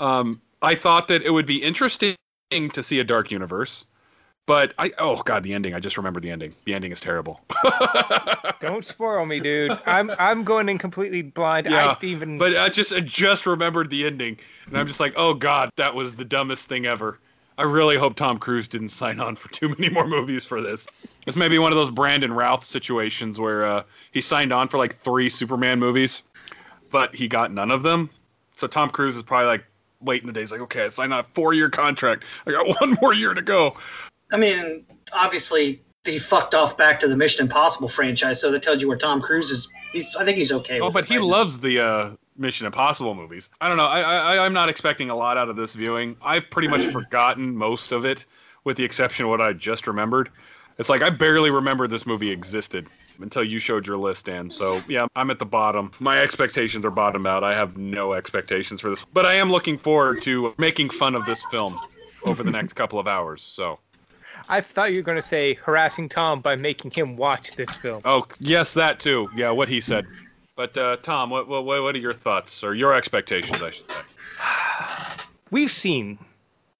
Um, 0.00 0.40
I 0.62 0.74
thought 0.74 1.08
that 1.08 1.22
it 1.22 1.30
would 1.30 1.46
be 1.46 1.62
interesting 1.62 2.16
to 2.50 2.82
see 2.82 2.98
a 2.98 3.04
dark 3.04 3.30
universe, 3.30 3.84
but 4.46 4.74
I 4.78 4.92
oh 4.98 5.16
god, 5.22 5.42
the 5.42 5.54
ending. 5.54 5.74
I 5.74 5.80
just 5.80 5.96
remembered 5.96 6.22
the 6.22 6.30
ending. 6.30 6.54
The 6.64 6.74
ending 6.74 6.92
is 6.92 7.00
terrible. 7.00 7.40
Don't 8.60 8.84
spoil 8.84 9.24
me, 9.26 9.40
dude. 9.40 9.78
I'm 9.86 10.10
I'm 10.18 10.44
going 10.44 10.68
in 10.68 10.78
completely 10.78 11.22
blind. 11.22 11.66
Yeah, 11.66 11.96
I 12.00 12.04
even 12.04 12.38
But 12.38 12.56
I 12.56 12.68
just 12.68 12.92
I 12.92 13.00
just 13.00 13.46
remembered 13.46 13.90
the 13.90 14.04
ending, 14.04 14.38
and 14.66 14.76
I'm 14.76 14.86
just 14.86 15.00
like, 15.00 15.14
oh 15.16 15.34
god, 15.34 15.70
that 15.76 15.94
was 15.94 16.16
the 16.16 16.24
dumbest 16.24 16.68
thing 16.68 16.86
ever. 16.86 17.18
I 17.58 17.64
really 17.64 17.96
hope 17.96 18.16
Tom 18.16 18.38
Cruise 18.38 18.66
didn't 18.66 18.88
sign 18.88 19.20
on 19.20 19.36
for 19.36 19.50
too 19.52 19.68
many 19.68 19.90
more 19.90 20.06
movies 20.06 20.44
for 20.44 20.60
this. 20.60 20.86
This 21.26 21.36
may 21.36 21.48
be 21.48 21.58
one 21.58 21.70
of 21.70 21.76
those 21.76 21.90
Brandon 21.90 22.32
Routh 22.32 22.64
situations 22.64 23.38
where 23.38 23.64
uh, 23.64 23.82
he 24.10 24.20
signed 24.20 24.52
on 24.52 24.68
for 24.68 24.78
like 24.78 24.96
three 24.96 25.28
Superman 25.28 25.78
movies, 25.78 26.22
but 26.90 27.14
he 27.14 27.28
got 27.28 27.52
none 27.52 27.70
of 27.70 27.82
them. 27.82 28.10
So 28.56 28.66
Tom 28.66 28.90
Cruise 28.90 29.16
is 29.16 29.22
probably 29.22 29.46
like 29.46 29.64
waiting 30.00 30.26
the 30.26 30.32
days, 30.32 30.50
like, 30.50 30.60
okay, 30.62 30.84
I 30.84 30.88
signed 30.88 31.12
a 31.12 31.24
four-year 31.34 31.70
contract. 31.70 32.24
I 32.46 32.52
got 32.52 32.66
one 32.80 32.96
more 33.00 33.14
year 33.14 33.34
to 33.34 33.42
go. 33.42 33.76
I 34.32 34.36
mean, 34.38 34.84
obviously 35.12 35.82
he 36.04 36.18
fucked 36.18 36.54
off 36.54 36.76
back 36.76 36.98
to 37.00 37.08
the 37.08 37.16
Mission 37.16 37.42
Impossible 37.42 37.88
franchise, 37.88 38.40
so 38.40 38.50
that 38.50 38.62
tells 38.62 38.82
you 38.82 38.88
where 38.88 38.96
Tom 38.96 39.20
Cruise 39.20 39.50
is. 39.50 39.68
He's, 39.92 40.08
I 40.16 40.24
think 40.24 40.38
he's 40.38 40.50
okay. 40.50 40.80
Oh, 40.80 40.86
with 40.86 40.94
but 40.94 41.04
he 41.04 41.16
right 41.16 41.22
now. 41.22 41.28
loves 41.28 41.60
the 41.60 41.80
uh, 41.80 42.10
Mission 42.36 42.66
Impossible 42.66 43.14
movies. 43.14 43.50
I 43.60 43.68
don't 43.68 43.76
know. 43.76 43.86
I, 43.86 44.00
I 44.00 44.44
I'm 44.44 44.54
not 44.54 44.68
expecting 44.68 45.10
a 45.10 45.16
lot 45.16 45.36
out 45.36 45.48
of 45.48 45.56
this 45.56 45.74
viewing. 45.74 46.16
I've 46.22 46.48
pretty 46.50 46.68
much 46.68 46.86
forgotten 46.92 47.54
most 47.54 47.92
of 47.92 48.04
it, 48.04 48.24
with 48.64 48.76
the 48.76 48.84
exception 48.84 49.26
of 49.26 49.30
what 49.30 49.40
I 49.40 49.52
just 49.52 49.86
remembered. 49.86 50.30
It's 50.78 50.88
like 50.88 51.02
I 51.02 51.10
barely 51.10 51.50
remember 51.50 51.86
this 51.86 52.06
movie 52.06 52.30
existed 52.30 52.88
until 53.20 53.44
you 53.44 53.58
showed 53.58 53.86
your 53.86 53.98
list, 53.98 54.26
Dan. 54.26 54.48
So 54.48 54.82
yeah, 54.88 55.06
I'm 55.14 55.30
at 55.30 55.38
the 55.38 55.44
bottom. 55.46 55.92
My 56.00 56.20
expectations 56.20 56.86
are 56.86 56.90
bottomed 56.90 57.26
out. 57.26 57.44
I 57.44 57.54
have 57.54 57.76
no 57.76 58.14
expectations 58.14 58.80
for 58.80 58.88
this, 58.88 59.04
but 59.12 59.26
I 59.26 59.34
am 59.34 59.50
looking 59.50 59.76
forward 59.76 60.22
to 60.22 60.54
making 60.56 60.90
fun 60.90 61.14
of 61.14 61.26
this 61.26 61.44
film 61.44 61.78
over 62.24 62.42
the 62.42 62.50
next 62.50 62.72
couple 62.72 62.98
of 62.98 63.06
hours. 63.06 63.42
So. 63.42 63.78
I 64.52 64.60
thought 64.60 64.92
you 64.92 64.98
were 64.98 65.02
going 65.02 65.16
to 65.16 65.26
say 65.26 65.54
harassing 65.54 66.10
Tom 66.10 66.42
by 66.42 66.56
making 66.56 66.90
him 66.90 67.16
watch 67.16 67.52
this 67.56 67.74
film. 67.76 68.02
Oh 68.04 68.26
yes, 68.38 68.74
that 68.74 69.00
too. 69.00 69.30
Yeah, 69.34 69.50
what 69.50 69.66
he 69.66 69.80
said. 69.80 70.06
But 70.56 70.76
uh, 70.76 70.98
Tom, 70.98 71.30
what, 71.30 71.48
what 71.48 71.64
what 71.64 71.96
are 71.96 71.98
your 71.98 72.12
thoughts 72.12 72.62
or 72.62 72.74
your 72.74 72.92
expectations? 72.92 73.62
I 73.62 73.70
should 73.70 73.90
say. 73.90 73.96
We've 75.50 75.70
seen 75.70 76.18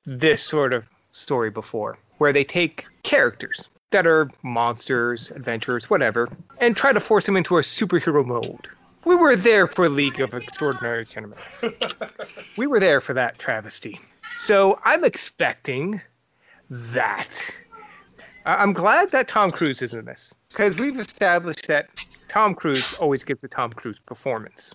this 0.05 0.43
sort 0.43 0.75
of 0.75 0.85
story 1.13 1.49
before, 1.49 1.97
where 2.19 2.31
they 2.31 2.45
take 2.45 2.85
characters 3.05 3.71
that 3.89 4.07
are 4.07 4.31
monsters, 4.43 5.31
adventurers, 5.31 5.89
whatever, 5.89 6.29
and 6.59 6.77
try 6.77 6.93
to 6.93 7.01
force 7.01 7.25
them 7.25 7.39
into 7.39 7.57
a 7.57 7.63
superhero 7.63 8.23
mode. 8.23 8.69
We 9.07 9.17
were 9.17 9.35
there 9.35 9.67
for 9.67 9.89
League 9.89 10.21
of 10.21 10.35
Extraordinary 10.35 11.07
Gentlemen. 11.07 11.39
we 12.59 12.67
were 12.67 12.81
there 12.81 13.01
for 13.01 13.15
that 13.15 13.39
travesty. 13.39 13.99
So 14.37 14.79
I'm 14.85 15.05
expecting 15.05 16.03
that. 16.69 17.55
I'm 18.45 18.73
glad 18.73 19.11
that 19.13 19.29
Tom 19.29 19.51
Cruise 19.51 19.83
is 19.83 19.95
in 19.95 20.05
this 20.05 20.35
because 20.49 20.77
we've 20.77 20.99
established 20.99 21.67
that 21.69 21.89
Tom 22.29 22.55
Cruise 22.55 22.95
always 22.95 23.25
gives 23.25 23.43
a 23.45 23.49
Tom 23.49 23.73
Cruise 23.73 23.99
performance. 24.07 24.75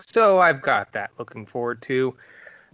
So 0.00 0.38
I've 0.38 0.62
got 0.62 0.92
that 0.92 1.10
looking 1.18 1.46
forward 1.46 1.82
to. 1.82 2.14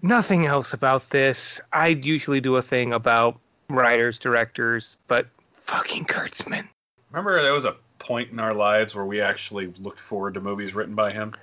Nothing 0.03 0.47
else 0.47 0.73
about 0.73 1.11
this. 1.11 1.61
I'd 1.73 2.05
usually 2.07 2.41
do 2.41 2.57
a 2.57 2.63
thing 2.63 2.93
about 2.93 3.39
writers, 3.69 4.19
directors, 4.19 4.97
but 5.09 5.27
fucking 5.57 6.07
Kurtzman. 6.07 6.67
Remember, 7.11 7.43
there 7.43 7.53
was 7.53 7.65
a 7.67 7.77
point 7.99 8.31
in 8.31 8.41
our 8.41 8.55
lives 8.55 8.95
where 8.95 9.05
we 9.05 9.21
actually 9.21 9.67
looked 9.79 10.01
forward 10.01 10.35
to 10.35 10.41
movies 10.41 10.75
written 10.75 10.95
by 10.95 11.13
him. 11.13 11.35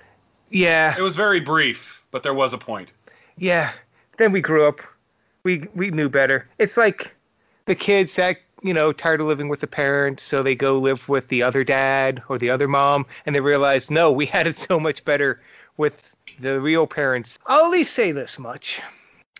Yeah, 0.50 0.94
It 0.98 1.02
was 1.02 1.14
very 1.14 1.40
brief, 1.40 2.04
but 2.10 2.22
there 2.22 2.34
was 2.34 2.52
a 2.52 2.58
point. 2.58 2.90
yeah. 3.36 3.72
Then 4.16 4.32
we 4.32 4.40
grew 4.40 4.66
up. 4.66 4.80
We 5.44 5.68
we 5.76 5.92
knew 5.92 6.08
better. 6.08 6.48
It's 6.58 6.76
like 6.76 7.14
the 7.66 7.76
kids 7.76 8.16
that 8.16 8.38
you 8.62 8.74
know 8.74 8.92
tired 8.92 9.20
of 9.20 9.26
living 9.26 9.48
with 9.48 9.60
the 9.60 9.66
parents, 9.66 10.22
so 10.22 10.42
they 10.42 10.54
go 10.54 10.78
live 10.78 11.08
with 11.08 11.28
the 11.28 11.42
other 11.42 11.64
dad 11.64 12.22
or 12.28 12.38
the 12.38 12.50
other 12.50 12.68
mom, 12.68 13.06
and 13.26 13.34
they 13.34 13.40
realize 13.40 13.90
no, 13.90 14.10
we 14.10 14.26
had 14.26 14.46
it 14.46 14.58
so 14.58 14.78
much 14.80 15.04
better 15.04 15.40
with 15.76 16.12
the 16.40 16.60
real 16.60 16.86
parents. 16.86 17.38
I'll 17.46 17.66
at 17.66 17.70
least 17.70 17.94
say 17.94 18.12
this 18.12 18.38
much: 18.38 18.80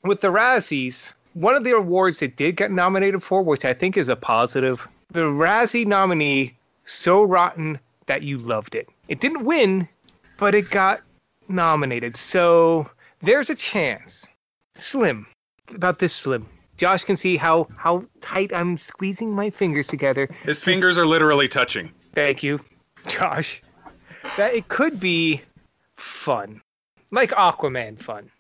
with 0.05 0.21
the 0.21 0.29
Razzies, 0.29 1.13
one 1.35 1.55
of 1.55 1.65
the 1.65 1.77
awards 1.77 2.23
it 2.23 2.37
did 2.37 2.57
get 2.57 2.71
nominated 2.71 3.23
for, 3.23 3.43
which 3.43 3.65
I 3.65 3.75
think 3.75 3.97
is 3.97 4.09
a 4.09 4.17
positive, 4.17 4.87
the 5.11 5.23
Razzie 5.23 5.87
nominee 5.87 6.57
so 6.85 7.23
rotten 7.23 7.79
that 8.07 8.23
you 8.23 8.39
loved 8.39 8.75
it. 8.75 8.89
It 9.09 9.21
didn't 9.21 9.45
win, 9.45 9.89
but 10.39 10.55
it 10.55 10.71
got 10.71 11.01
nominated. 11.49 12.17
So 12.17 12.91
there's 13.23 13.51
a 13.51 13.55
chance. 13.55 14.27
Slim. 14.75 15.27
About 15.75 15.99
this 15.99 16.15
slim. 16.15 16.47
Josh 16.79 17.05
can 17.05 17.17
see 17.17 17.37
how 17.37 17.67
how 17.77 18.05
tight 18.21 18.53
I'm 18.53 18.77
squeezing 18.77 19.35
my 19.35 19.51
fingers 19.51 19.88
together. 19.88 20.29
His 20.45 20.62
fingers 20.62 20.97
are 20.97 21.07
literally 21.07 21.49
touching. 21.49 21.91
Thank 22.14 22.43
you, 22.43 22.61
Josh. 23.09 23.62
That 24.37 24.55
it 24.55 24.69
could 24.69 24.99
be 24.99 25.43
fun. 25.97 26.62
Like 27.11 27.31
Aquaman 27.33 28.01
fun. 28.01 28.31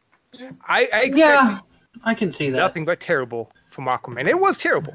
I, 0.66 0.88
I 0.92 1.02
Yeah, 1.14 1.58
I 2.04 2.14
can 2.14 2.32
see 2.32 2.50
that. 2.50 2.58
nothing 2.58 2.84
but 2.84 3.00
terrible 3.00 3.50
from 3.70 3.86
Aquaman. 3.86 4.28
It 4.28 4.38
was 4.38 4.56
terrible. 4.56 4.94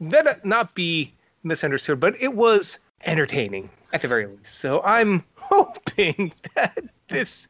Let 0.00 0.26
uh, 0.26 0.34
not 0.44 0.74
be 0.74 1.12
misunderstood, 1.42 1.98
but 1.98 2.14
it 2.20 2.34
was 2.34 2.78
entertaining 3.04 3.68
at 3.92 4.00
the 4.02 4.08
very 4.08 4.26
least. 4.26 4.58
So 4.58 4.80
I'm 4.82 5.24
hoping 5.34 6.32
that 6.54 6.78
this 7.08 7.48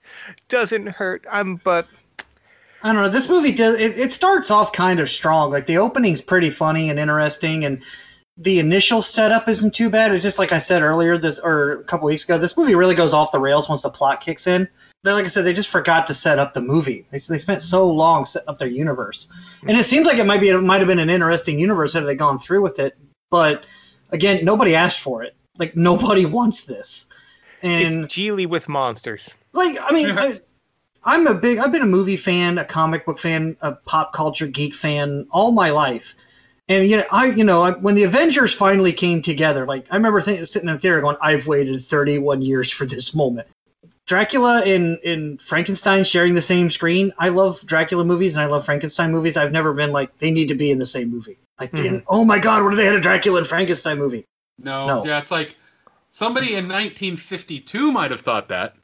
doesn't 0.48 0.86
hurt. 0.86 1.26
I'm 1.30 1.56
but 1.56 1.86
I 2.86 2.92
don't 2.92 3.02
know. 3.02 3.08
This 3.08 3.28
movie 3.28 3.50
does. 3.50 3.74
It, 3.80 3.98
it 3.98 4.12
starts 4.12 4.48
off 4.48 4.72
kind 4.72 5.00
of 5.00 5.10
strong. 5.10 5.50
Like 5.50 5.66
the 5.66 5.76
opening's 5.76 6.22
pretty 6.22 6.50
funny 6.50 6.88
and 6.88 7.00
interesting, 7.00 7.64
and 7.64 7.82
the 8.36 8.60
initial 8.60 9.02
setup 9.02 9.48
isn't 9.48 9.74
too 9.74 9.90
bad. 9.90 10.12
It's 10.12 10.22
just 10.22 10.38
like 10.38 10.52
I 10.52 10.58
said 10.58 10.82
earlier, 10.82 11.18
this 11.18 11.40
or 11.40 11.72
a 11.72 11.82
couple 11.82 12.06
weeks 12.06 12.22
ago. 12.22 12.38
This 12.38 12.56
movie 12.56 12.76
really 12.76 12.94
goes 12.94 13.12
off 13.12 13.32
the 13.32 13.40
rails 13.40 13.68
once 13.68 13.82
the 13.82 13.90
plot 13.90 14.20
kicks 14.20 14.46
in. 14.46 14.68
Then, 15.02 15.14
like 15.14 15.24
I 15.24 15.28
said, 15.28 15.44
they 15.44 15.52
just 15.52 15.68
forgot 15.68 16.06
to 16.06 16.14
set 16.14 16.38
up 16.38 16.54
the 16.54 16.60
movie. 16.60 17.04
They, 17.10 17.18
they 17.18 17.38
spent 17.38 17.60
so 17.60 17.90
long 17.90 18.24
setting 18.24 18.48
up 18.48 18.60
their 18.60 18.68
universe, 18.68 19.26
and 19.66 19.76
it 19.76 19.82
seems 19.82 20.06
like 20.06 20.18
it 20.18 20.24
might 20.24 20.40
be 20.40 20.50
it 20.50 20.58
might 20.60 20.80
have 20.80 20.86
been 20.86 21.00
an 21.00 21.10
interesting 21.10 21.58
universe 21.58 21.92
had 21.92 22.06
they 22.06 22.14
gone 22.14 22.38
through 22.38 22.62
with 22.62 22.78
it. 22.78 22.96
But 23.32 23.66
again, 24.10 24.44
nobody 24.44 24.76
asked 24.76 25.00
for 25.00 25.24
it. 25.24 25.34
Like 25.58 25.74
nobody 25.74 26.24
wants 26.38 26.62
this, 26.62 27.06
and 27.62 28.04
it's 28.04 28.14
Geely 28.14 28.46
with 28.46 28.68
monsters. 28.68 29.34
like 29.54 29.76
I 29.82 29.90
mean, 29.90 30.10
I, 30.16 30.40
I'm 31.06 31.26
a 31.28 31.34
big. 31.34 31.58
I've 31.58 31.72
been 31.72 31.82
a 31.82 31.86
movie 31.86 32.16
fan, 32.16 32.58
a 32.58 32.64
comic 32.64 33.06
book 33.06 33.18
fan, 33.18 33.56
a 33.62 33.72
pop 33.72 34.12
culture 34.12 34.48
geek 34.48 34.74
fan 34.74 35.26
all 35.30 35.52
my 35.52 35.70
life. 35.70 36.14
And 36.68 36.90
you 36.90 36.96
know, 36.96 37.04
I 37.12 37.26
you 37.26 37.44
know, 37.44 37.62
I, 37.62 37.70
when 37.70 37.94
the 37.94 38.02
Avengers 38.02 38.52
finally 38.52 38.92
came 38.92 39.22
together, 39.22 39.64
like 39.66 39.86
I 39.90 39.94
remember 39.96 40.20
th- 40.20 40.48
sitting 40.48 40.68
in 40.68 40.74
the 40.74 40.80
theater 40.80 41.00
going, 41.00 41.16
"I've 41.22 41.46
waited 41.46 41.80
31 41.80 42.42
years 42.42 42.70
for 42.72 42.84
this 42.86 43.14
moment." 43.14 43.46
Dracula 44.06 44.62
and 44.62 44.98
and 45.04 45.40
Frankenstein 45.40 46.02
sharing 46.02 46.34
the 46.34 46.42
same 46.42 46.70
screen. 46.70 47.12
I 47.18 47.28
love 47.28 47.64
Dracula 47.66 48.04
movies 48.04 48.34
and 48.34 48.42
I 48.42 48.46
love 48.46 48.64
Frankenstein 48.64 49.12
movies. 49.12 49.36
I've 49.36 49.52
never 49.52 49.72
been 49.74 49.92
like 49.92 50.16
they 50.18 50.32
need 50.32 50.48
to 50.48 50.54
be 50.56 50.72
in 50.72 50.78
the 50.78 50.86
same 50.86 51.10
movie. 51.10 51.38
Like, 51.60 51.72
Mhm. 51.72 52.02
oh 52.08 52.24
my 52.24 52.38
god, 52.38 52.62
what 52.64 52.72
if 52.72 52.76
they 52.76 52.84
had 52.84 52.94
a 52.96 53.00
Dracula 53.00 53.38
and 53.38 53.46
Frankenstein 53.46 53.98
movie? 53.98 54.24
No, 54.58 54.86
No. 54.86 55.06
yeah, 55.06 55.18
it's 55.18 55.30
like 55.30 55.54
somebody 56.10 56.54
in 56.54 56.66
1952 56.68 57.92
might 57.92 58.10
have 58.10 58.20
thought 58.20 58.48
that. 58.48 58.74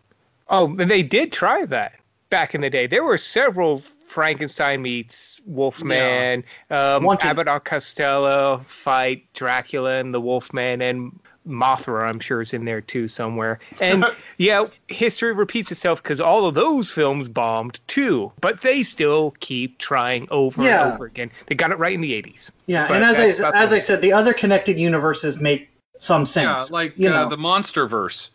Oh, 0.49 0.67
and 0.79 0.91
they 0.91 1.03
did 1.03 1.33
try 1.33 1.65
that 1.67 1.93
back 2.33 2.55
in 2.55 2.63
the 2.63 2.71
day. 2.71 2.87
There 2.87 3.05
were 3.05 3.19
several 3.19 3.81
Frankenstein 4.07 4.81
meets 4.81 5.39
Wolfman, 5.45 6.43
um, 6.71 7.05
Wanted. 7.05 7.27
Abbott 7.27 7.47
and 7.47 7.63
Costello 7.63 8.65
fight 8.67 9.31
Dracula 9.35 9.99
and 9.99 10.15
the 10.15 10.21
Wolfman, 10.21 10.81
and 10.81 11.19
Mothra, 11.47 12.09
I'm 12.09 12.21
sure, 12.21 12.41
is 12.41 12.55
in 12.55 12.65
there 12.65 12.81
too 12.81 13.07
somewhere. 13.07 13.59
And 13.83 14.07
yeah, 14.39 14.65
history 14.89 15.33
repeats 15.33 15.71
itself 15.71 16.03
because 16.03 16.23
all 16.23 16.47
of 16.47 16.55
those 16.55 16.91
films 16.91 17.29
bombed 17.29 17.81
too, 17.87 18.33
but 18.41 18.63
they 18.63 18.83
still 18.83 19.35
keep 19.41 19.77
trying 19.79 20.27
over 20.31 20.63
Yeah. 20.63 20.85
and 20.87 20.95
over 20.95 21.05
again. 21.05 21.31
They 21.49 21.55
got 21.55 21.71
it 21.71 21.79
right 21.79 21.95
in 21.95 22.01
the 22.01 22.13
80s. 22.13 22.51
Yeah, 22.67 22.89
But 22.89 23.03
and 23.03 23.05
as 23.05 23.41
I 23.43 23.51
as 23.53 23.75
I 23.75 23.79
said, 23.79 24.01
the 24.01 24.13
other 24.13 24.33
connected 24.33 24.81
universes 24.81 25.39
make 25.39 25.69
some 25.99 26.25
sense. 26.25 26.47
Yeah, 26.47 26.57
sense. 26.57 26.71
like 26.71 26.95
you 26.97 27.11
uh, 27.11 27.25
know. 27.25 27.29
the 27.29 27.37
Monster 27.37 27.87
Verse. 27.87 28.31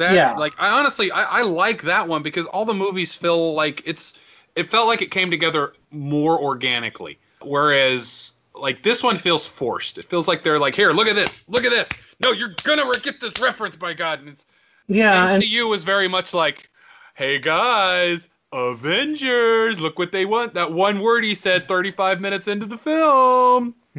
That 0.00 0.14
Yeah. 0.14 0.32
like 0.32 0.54
I 0.58 0.70
honestly 0.70 1.12
I, 1.12 1.24
I 1.24 1.42
like 1.42 1.82
that 1.82 2.08
one 2.08 2.22
because 2.22 2.46
all 2.46 2.64
the 2.64 2.72
movies 2.74 3.12
feel 3.12 3.52
like 3.52 3.82
it's 3.84 4.14
it 4.56 4.70
felt 4.70 4.88
like 4.88 5.02
it 5.02 5.10
came 5.10 5.30
together 5.30 5.74
more 5.90 6.40
organically. 6.40 7.18
Whereas 7.42 8.32
like 8.54 8.82
this 8.82 9.02
one 9.02 9.18
feels 9.18 9.44
forced. 9.44 9.98
It 9.98 10.08
feels 10.08 10.26
like 10.26 10.42
they're 10.42 10.58
like, 10.58 10.74
here, 10.74 10.92
look 10.92 11.06
at 11.06 11.16
this, 11.16 11.44
look 11.48 11.64
at 11.64 11.70
this. 11.70 11.90
No, 12.18 12.32
you're 12.32 12.54
gonna 12.64 12.86
re- 12.86 12.98
get 13.02 13.20
this 13.20 13.38
reference 13.42 13.76
by 13.76 13.92
God. 13.92 14.20
And 14.20 14.30
it's 14.30 14.46
yeah, 14.88 15.34
and 15.34 15.42
MCU 15.42 15.68
was 15.68 15.84
very 15.84 16.08
much 16.08 16.32
like, 16.32 16.70
hey 17.14 17.38
guys, 17.38 18.30
Avengers, 18.54 19.78
look 19.78 19.98
what 19.98 20.12
they 20.12 20.24
want. 20.24 20.54
That 20.54 20.72
one 20.72 21.00
word 21.00 21.24
he 21.24 21.34
said 21.34 21.68
35 21.68 22.22
minutes 22.22 22.48
into 22.48 22.64
the 22.64 22.78
film. 22.78 23.74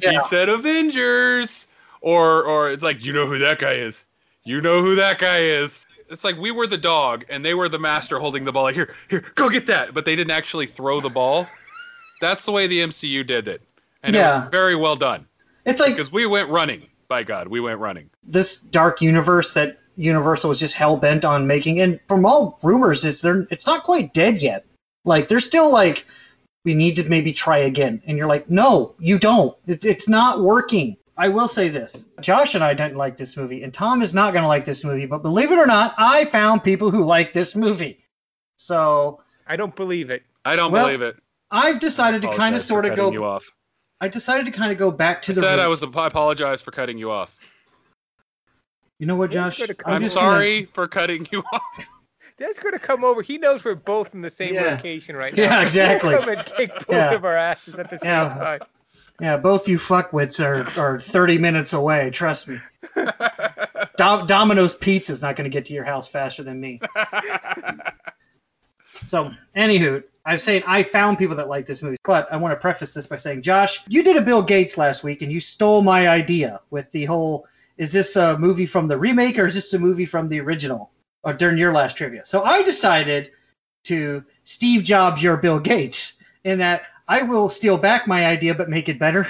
yeah. 0.00 0.12
He 0.12 0.20
said 0.28 0.48
Avengers. 0.48 1.66
Or 2.00 2.44
or 2.44 2.70
it's 2.70 2.84
like, 2.84 3.04
you 3.04 3.12
know 3.12 3.26
who 3.26 3.38
that 3.38 3.58
guy 3.58 3.72
is. 3.72 4.04
You 4.46 4.60
know 4.60 4.80
who 4.80 4.94
that 4.94 5.18
guy 5.18 5.40
is. 5.40 5.86
It's 6.08 6.22
like 6.22 6.36
we 6.36 6.52
were 6.52 6.68
the 6.68 6.78
dog 6.78 7.24
and 7.28 7.44
they 7.44 7.54
were 7.54 7.68
the 7.68 7.80
master 7.80 8.20
holding 8.20 8.44
the 8.44 8.52
ball. 8.52 8.62
Like, 8.62 8.76
here, 8.76 8.94
here, 9.10 9.24
go 9.34 9.50
get 9.50 9.66
that. 9.66 9.92
But 9.92 10.04
they 10.04 10.14
didn't 10.14 10.30
actually 10.30 10.66
throw 10.66 11.00
the 11.00 11.10
ball. 11.10 11.48
That's 12.20 12.44
the 12.46 12.52
way 12.52 12.68
the 12.68 12.78
MCU 12.78 13.26
did 13.26 13.48
it. 13.48 13.60
And 14.04 14.14
it 14.14 14.20
was 14.20 14.48
very 14.50 14.76
well 14.76 14.94
done. 14.94 15.26
it's 15.64 15.80
like 15.80 15.96
Because 15.96 16.12
we 16.12 16.26
went 16.26 16.48
running. 16.48 16.86
By 17.08 17.22
God, 17.24 17.48
we 17.48 17.60
went 17.60 17.78
running. 17.78 18.08
this 18.24 18.56
dark 18.58 19.00
universe 19.00 19.52
that 19.54 19.78
Universal 19.96 20.50
was 20.50 20.60
just 20.60 20.74
hell 20.74 20.96
bent 20.96 21.24
on 21.24 21.46
making. 21.46 21.80
And 21.80 21.98
from 22.06 22.26
all 22.26 22.58
rumors, 22.62 23.04
it's 23.04 23.20
they're 23.20 23.46
it's 23.50 23.66
not 23.66 23.82
quite 23.84 24.12
dead 24.12 24.38
yet. 24.38 24.64
Like 25.04 25.28
they're 25.28 25.40
still 25.40 25.72
like, 25.72 26.04
we 26.64 26.74
need 26.74 26.96
to 26.96 27.04
maybe 27.04 27.32
try 27.32 27.58
again. 27.58 28.02
And 28.06 28.18
you're 28.18 28.26
like, 28.26 28.50
no, 28.50 28.94
you 28.98 29.18
don't. 29.18 29.56
It, 29.66 29.84
it's 29.84 30.08
not 30.08 30.42
working. 30.42 30.96
I 31.16 31.28
will 31.28 31.48
say 31.48 31.68
this: 31.68 32.06
Josh 32.20 32.54
and 32.54 32.62
I 32.62 32.74
didn't 32.74 32.96
like 32.96 33.16
this 33.16 33.36
movie, 33.36 33.62
and 33.62 33.72
Tom 33.72 34.02
is 34.02 34.12
not 34.12 34.32
going 34.32 34.42
to 34.42 34.48
like 34.48 34.64
this 34.64 34.84
movie. 34.84 35.06
But 35.06 35.22
believe 35.22 35.50
it 35.52 35.58
or 35.58 35.66
not, 35.66 35.94
I 35.96 36.24
found 36.26 36.62
people 36.62 36.90
who 36.90 37.04
like 37.04 37.32
this 37.32 37.54
movie. 37.56 38.04
So 38.56 39.20
I 39.46 39.56
don't 39.56 39.74
believe 39.76 40.10
it. 40.10 40.22
I 40.44 40.56
don't 40.56 40.72
Well, 40.72 40.86
believe 40.86 41.02
it. 41.02 41.16
I've 41.50 41.80
decided 41.80 42.22
to 42.22 42.32
kind 42.34 42.54
of 42.54 42.62
sort 42.62 42.84
of 42.86 42.96
go. 42.96 43.10
you 43.12 43.24
off. 43.24 43.50
I 44.00 44.08
decided 44.08 44.44
to 44.46 44.52
kind 44.52 44.70
of 44.72 44.78
go 44.78 44.90
back 44.90 45.22
to 45.22 45.32
I 45.32 45.34
the. 45.36 45.40
said 45.40 45.58
I 45.58 45.66
was. 45.68 45.82
I 45.82 46.06
apologize 46.06 46.60
for 46.60 46.70
cutting 46.70 46.98
you 46.98 47.10
off. 47.10 47.34
You 48.98 49.06
know 49.06 49.16
what, 49.16 49.30
Josh? 49.30 49.60
I'm 49.60 49.68
I'm 49.84 50.02
just 50.02 50.14
gonna- 50.14 50.28
sorry 50.28 50.64
for 50.72 50.88
cutting 50.88 51.26
you 51.32 51.42
off. 51.52 51.62
Dad's 52.38 52.58
gonna 52.58 52.78
come 52.78 53.04
over. 53.04 53.22
He 53.22 53.38
knows 53.38 53.64
we're 53.64 53.74
both 53.74 54.12
in 54.14 54.20
the 54.20 54.28
same 54.30 54.52
Yeah. 54.54 54.72
location 54.72 55.16
right 55.16 55.34
now. 55.34 55.42
Yeah, 55.42 55.62
exactly. 55.62 56.10
He'll 56.10 56.20
come 56.20 56.28
and 56.30 56.44
kick 56.46 56.74
both 56.74 56.86
Yeah. 56.90 57.12
of 57.14 57.24
our 57.24 57.36
asses 57.36 57.78
at 57.78 57.88
the 57.88 57.98
same 57.98 58.10
Yeah. 58.10 58.34
time. 58.34 58.60
Yeah, 59.20 59.36
both 59.36 59.66
you 59.66 59.78
fuckwits 59.78 60.44
are, 60.44 60.68
are 60.80 61.00
30 61.00 61.38
minutes 61.38 61.72
away. 61.72 62.10
Trust 62.10 62.48
me. 62.48 62.60
Dom- 63.96 64.26
Domino's 64.26 64.74
Pizza's 64.74 65.22
not 65.22 65.36
going 65.36 65.50
to 65.50 65.54
get 65.54 65.64
to 65.66 65.72
your 65.72 65.84
house 65.84 66.06
faster 66.06 66.42
than 66.42 66.60
me. 66.60 66.80
So, 69.04 69.30
anywho, 69.56 70.02
I'm 70.24 70.38
saying 70.38 70.62
I 70.66 70.82
found 70.82 71.18
people 71.18 71.36
that 71.36 71.48
like 71.48 71.66
this 71.66 71.82
movie, 71.82 71.96
but 72.04 72.30
I 72.32 72.36
want 72.36 72.52
to 72.52 72.56
preface 72.56 72.94
this 72.94 73.06
by 73.06 73.16
saying, 73.16 73.42
Josh, 73.42 73.80
you 73.88 74.02
did 74.02 74.16
a 74.16 74.22
Bill 74.22 74.42
Gates 74.42 74.76
last 74.78 75.04
week, 75.04 75.22
and 75.22 75.30
you 75.30 75.40
stole 75.40 75.82
my 75.82 76.08
idea 76.08 76.60
with 76.70 76.90
the 76.90 77.04
whole: 77.04 77.46
is 77.76 77.92
this 77.92 78.16
a 78.16 78.38
movie 78.38 78.66
from 78.66 78.88
the 78.88 78.98
remake 78.98 79.38
or 79.38 79.46
is 79.46 79.54
this 79.54 79.72
a 79.74 79.78
movie 79.78 80.06
from 80.06 80.28
the 80.28 80.40
original? 80.40 80.90
Or 81.22 81.32
during 81.32 81.58
your 81.58 81.72
last 81.72 81.96
trivia, 81.96 82.24
so 82.24 82.44
I 82.44 82.62
decided 82.62 83.32
to 83.84 84.24
Steve 84.44 84.82
Jobs 84.82 85.22
your 85.22 85.36
Bill 85.36 85.58
Gates, 85.58 86.14
in 86.44 86.58
that 86.58 86.82
I 87.08 87.22
will 87.22 87.48
steal 87.48 87.78
back 87.78 88.06
my 88.06 88.26
idea 88.26 88.54
but 88.54 88.68
make 88.68 88.88
it 88.88 88.98
better 88.98 89.28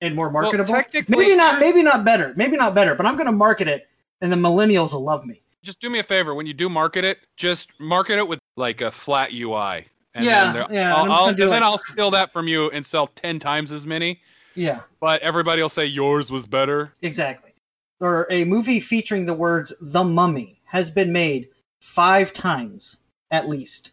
and 0.00 0.14
more 0.14 0.28
Well, 0.30 0.42
marketable. 0.44 0.74
technically- 0.74 1.16
maybe 1.16 1.34
not, 1.36 1.60
maybe 1.60 1.82
not 1.82 2.04
better, 2.04 2.32
maybe 2.36 2.56
not 2.56 2.74
better, 2.74 2.94
but 2.94 3.04
I'm 3.06 3.14
going 3.16 3.26
to 3.26 3.32
market 3.32 3.68
it, 3.68 3.88
and 4.22 4.32
the 4.32 4.36
millennials 4.36 4.92
will 4.92 5.04
love 5.04 5.26
me. 5.26 5.42
just 5.62 5.78
do 5.78 5.90
me 5.90 5.98
a 5.98 6.02
favor 6.02 6.34
when 6.34 6.46
you 6.46 6.54
do 6.54 6.70
market 6.70 7.04
it, 7.04 7.18
just 7.36 7.68
market 7.78 8.16
it 8.18 8.26
with 8.26 8.38
like 8.56 8.80
a 8.80 8.90
flat 8.90 9.30
UI. 9.32 9.84
And 10.14 10.24
Yeah, 10.24 10.52
then 10.54 10.66
yeah, 10.70 10.96
I'll, 10.96 11.04
I'm 11.04 11.10
I'll- 11.10 11.26
and 11.28 11.36
do 11.36 11.50
then 11.50 11.62
I'll 11.62 11.76
steal 11.76 12.10
that 12.12 12.32
from 12.32 12.48
you 12.48 12.70
and 12.70 12.84
sell 12.84 13.08
ten 13.08 13.38
times 13.38 13.70
as 13.70 13.84
many. 13.86 14.20
Yeah. 14.54 14.80
But 15.00 15.20
everybody 15.20 15.60
will 15.60 15.68
say 15.68 15.84
yours 15.84 16.30
was 16.30 16.46
better. 16.46 16.94
Exactly. 17.02 17.52
Or 18.00 18.26
a 18.30 18.44
movie 18.44 18.80
featuring 18.80 19.26
the 19.26 19.34
words 19.34 19.70
"The 19.82 20.02
Mummy" 20.02 20.60
has 20.64 20.90
been 20.90 21.12
made 21.12 21.48
five 21.78 22.32
times 22.32 22.96
at 23.30 23.46
least. 23.46 23.90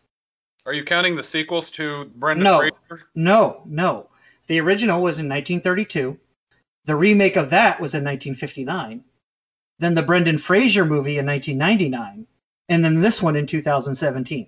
Are 0.68 0.74
you 0.74 0.84
counting 0.84 1.16
the 1.16 1.24
sequels 1.24 1.72
to 1.72 2.12
Brendan 2.16 2.44
No. 2.44 2.60
Fraser? 2.60 3.04
No, 3.16 3.62
no. 3.66 4.10
The 4.48 4.60
original 4.60 5.02
was 5.02 5.18
in 5.20 5.30
1932. 5.30 6.18
The 6.84 6.96
remake 6.96 7.38
of 7.38 7.50
that 7.52 7.80
was 7.80 7.96
in 7.96 8.04
1959. 8.04 9.02
Then 9.80 9.94
the 9.94 10.04
Brendan 10.04 10.38
Fraser 10.38 10.84
movie 10.84 11.20
in 11.20 11.26
1999, 11.26 12.28
and 12.68 12.84
then 12.84 13.00
this 13.00 13.22
one 13.22 13.38
in 13.38 13.48
2017. 13.48 14.48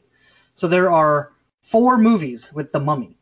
So 0.56 0.68
there 0.68 0.92
are 0.92 1.32
four 1.62 1.98
movies 1.98 2.52
with 2.52 2.74
the 2.74 2.82
Mummy. 2.82 3.18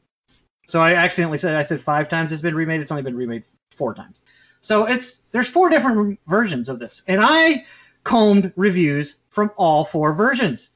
So 0.66 0.80
I 0.80 0.96
accidentally 0.96 1.38
said 1.38 1.56
I 1.56 1.64
said 1.64 1.80
five 1.80 2.10
times 2.10 2.32
it's 2.32 2.42
been 2.42 2.56
remade. 2.56 2.82
It's 2.82 2.92
only 2.92 3.04
been 3.04 3.16
remade 3.16 3.44
four 3.76 3.94
times. 3.94 4.24
So 4.62 4.86
it's 4.86 5.18
there's 5.32 5.48
four 5.48 5.70
different 5.70 6.20
versions 6.26 6.68
of 6.68 6.80
this, 6.80 7.04
and 7.08 7.22
I 7.22 7.66
combed 8.04 8.52
reviews 8.56 9.16
from 9.30 9.52
all 9.56 9.86
four 9.86 10.14
versions. 10.14 10.72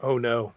Oh 0.00 0.18
no. 0.18 0.52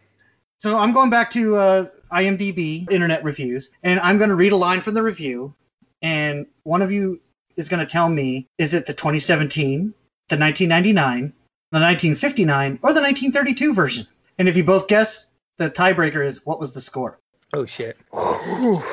So 0.60 0.78
I'm 0.78 0.91
going 0.91 1.10
back 1.10 1.32
to 1.32 1.56
uh, 1.56 1.86
IMDb 2.12 2.89
Internet 2.91 3.24
reviews, 3.24 3.69
and 3.84 3.98
I'm 4.02 4.17
going 4.17 4.30
to 4.30 4.36
read 4.36 4.52
a 4.52 4.58
line 4.58 4.82
from 4.82 4.93
the 4.93 5.02
review, 5.02 5.54
and 6.02 6.45
one 6.63 6.82
of 6.82 6.91
you 6.91 7.22
is 7.56 7.69
going 7.69 7.80
to 7.80 7.86
tell 7.86 8.10
me 8.10 8.45
is 8.58 8.74
it 8.74 8.86
the 8.86 8.93
2017, 8.93 9.93
the 10.28 10.38
1999, 10.38 11.34
the 11.72 11.80
1959, 11.80 12.72
or 12.84 12.93
the 12.93 13.02
1932 13.02 13.74
version? 13.74 14.08
And 14.38 14.50
if 14.50 14.58
you 14.58 14.65
both 14.65 14.89
guess, 14.89 15.28
the 15.58 15.69
tiebreaker 15.69 16.26
is 16.26 16.45
what 16.45 16.60
was 16.60 16.74
the 16.74 16.82
score. 16.82 17.19
Oh 17.54 17.65
shit. 17.65 17.98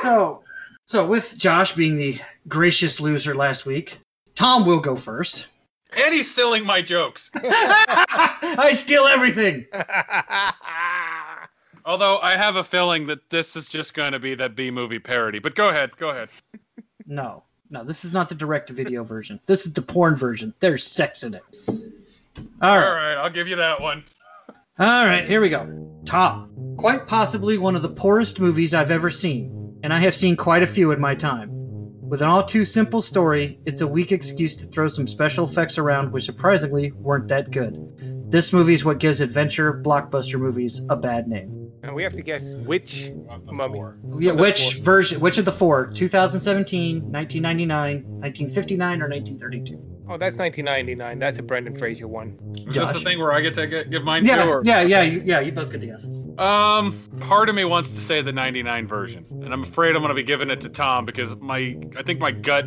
So, 0.00 0.44
so 0.86 1.04
with 1.04 1.36
Josh 1.36 1.72
being 1.72 1.96
the 1.96 2.20
gracious 2.46 3.00
loser 3.00 3.34
last 3.34 3.66
week, 3.66 3.98
Tom 4.36 4.66
will 4.66 4.80
go 4.80 4.94
first. 4.94 5.48
And 5.96 6.14
he's 6.14 6.30
stealing 6.30 6.64
my 6.64 6.82
jokes. 6.82 7.30
I 7.34 8.72
steal 8.76 9.06
everything. 9.06 9.66
Although 11.86 12.18
I 12.18 12.36
have 12.36 12.56
a 12.56 12.64
feeling 12.64 13.06
that 13.06 13.30
this 13.30 13.54
is 13.54 13.68
just 13.68 13.94
going 13.94 14.10
to 14.12 14.18
be 14.18 14.34
that 14.34 14.56
B 14.56 14.72
movie 14.72 14.98
parody. 14.98 15.38
But 15.38 15.54
go 15.54 15.68
ahead, 15.68 15.96
go 15.96 16.10
ahead. 16.10 16.28
No, 17.08 17.44
no, 17.70 17.84
this 17.84 18.04
is 18.04 18.12
not 18.12 18.28
the 18.28 18.34
direct-to-video 18.34 19.04
version. 19.04 19.38
This 19.46 19.64
is 19.64 19.72
the 19.72 19.80
porn 19.80 20.16
version. 20.16 20.52
There's 20.58 20.84
sex 20.84 21.22
in 21.22 21.34
it. 21.34 21.44
All 21.68 21.76
All 22.62 22.78
right. 22.78 23.14
right, 23.14 23.14
I'll 23.14 23.30
give 23.30 23.46
you 23.46 23.54
that 23.54 23.80
one. 23.80 24.02
All 24.80 25.06
right, 25.06 25.24
here 25.24 25.40
we 25.40 25.48
go. 25.48 26.02
Top. 26.04 26.48
Quite 26.76 27.06
possibly 27.06 27.58
one 27.58 27.76
of 27.76 27.82
the 27.82 27.88
poorest 27.88 28.40
movies 28.40 28.74
I've 28.74 28.90
ever 28.90 29.08
seen, 29.08 29.78
and 29.84 29.92
I 29.92 30.00
have 30.00 30.16
seen 30.16 30.36
quite 30.36 30.64
a 30.64 30.66
few 30.66 30.90
in 30.90 31.00
my 31.00 31.14
time. 31.14 31.48
With 31.52 32.22
an 32.22 32.28
all 32.28 32.44
too 32.44 32.64
simple 32.64 33.02
story, 33.02 33.60
it's 33.64 33.82
a 33.82 33.86
weak 33.86 34.10
excuse 34.10 34.56
to 34.56 34.66
throw 34.66 34.88
some 34.88 35.06
special 35.06 35.48
effects 35.48 35.78
around 35.78 36.10
which 36.10 36.24
surprisingly 36.24 36.90
weren't 36.90 37.28
that 37.28 37.52
good. 37.52 37.78
This 38.32 38.52
movie 38.52 38.74
is 38.74 38.84
what 38.84 38.98
gives 38.98 39.20
adventure 39.20 39.80
blockbuster 39.80 40.40
movies 40.40 40.80
a 40.90 40.96
bad 40.96 41.28
name. 41.28 41.55
And 41.86 41.94
we 41.94 42.02
have 42.02 42.14
to 42.14 42.22
guess 42.22 42.56
which 42.56 43.10
mummy. 43.44 43.78
Yeah, 44.18 44.32
Of 44.32 44.36
the 44.36 44.42
which 44.42 44.74
four. 44.74 44.82
version, 44.82 45.20
which 45.20 45.38
of 45.38 45.44
the 45.44 45.52
four? 45.52 45.86
2017, 45.86 46.96
1999, 47.12 47.94
1959, 48.20 49.02
or 49.02 49.08
1932? 49.08 49.74
Oh, 50.08 50.16
that's 50.18 50.36
1999. 50.36 51.18
That's 51.18 51.38
a 51.38 51.42
Brendan 51.42 51.76
Fraser 51.78 52.06
one. 52.08 52.38
Is 52.68 52.74
this 52.74 52.92
the 52.92 53.00
thing 53.00 53.18
where 53.18 53.32
I 53.32 53.40
get 53.40 53.54
to 53.56 53.66
get, 53.66 53.90
give 53.90 54.04
mine 54.04 54.24
Yeah, 54.24 54.42
too? 54.44 54.50
Or? 54.50 54.62
yeah, 54.64 54.82
yeah, 54.82 55.02
you, 55.02 55.22
yeah, 55.24 55.40
you 55.40 55.52
both 55.52 55.70
get 55.70 55.80
the 55.80 55.86
guess. 55.86 56.04
Um, 56.38 56.92
part 57.20 57.48
of 57.48 57.54
me 57.54 57.64
wants 57.64 57.90
to 57.90 58.00
say 58.00 58.20
the 58.22 58.32
99 58.32 58.86
version, 58.86 59.24
and 59.30 59.52
I'm 59.52 59.62
afraid 59.62 59.90
I'm 59.96 60.02
going 60.02 60.08
to 60.10 60.14
be 60.14 60.22
giving 60.22 60.50
it 60.50 60.60
to 60.62 60.68
Tom 60.68 61.04
because 61.06 61.34
my 61.36 61.76
I 61.96 62.02
think 62.02 62.20
my 62.20 62.30
gut 62.30 62.66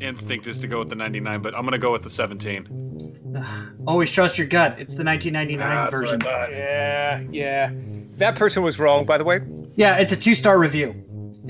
instinct 0.00 0.46
is 0.46 0.58
to 0.58 0.66
go 0.66 0.78
with 0.78 0.88
the 0.88 0.94
99, 0.94 1.42
but 1.42 1.54
I'm 1.54 1.62
going 1.62 1.72
to 1.72 1.78
go 1.78 1.92
with 1.92 2.02
the 2.02 2.10
17. 2.10 3.36
Always 3.86 4.10
trust 4.10 4.38
your 4.38 4.46
gut. 4.46 4.76
It's 4.78 4.94
the 4.94 5.04
1999 5.04 5.60
Ah, 5.60 5.90
that's 5.90 5.92
what 5.92 6.24
I 6.24 6.46
version. 6.46 6.54
Yeah, 6.56 7.20
yeah. 7.30 7.70
That 8.16 8.36
person 8.36 8.62
was 8.62 8.78
wrong, 8.78 9.04
by 9.06 9.18
the 9.18 9.24
way. 9.24 9.40
Yeah, 9.76 9.96
it's 9.96 10.12
a 10.12 10.16
two 10.16 10.34
star 10.34 10.58
review. 10.58 10.94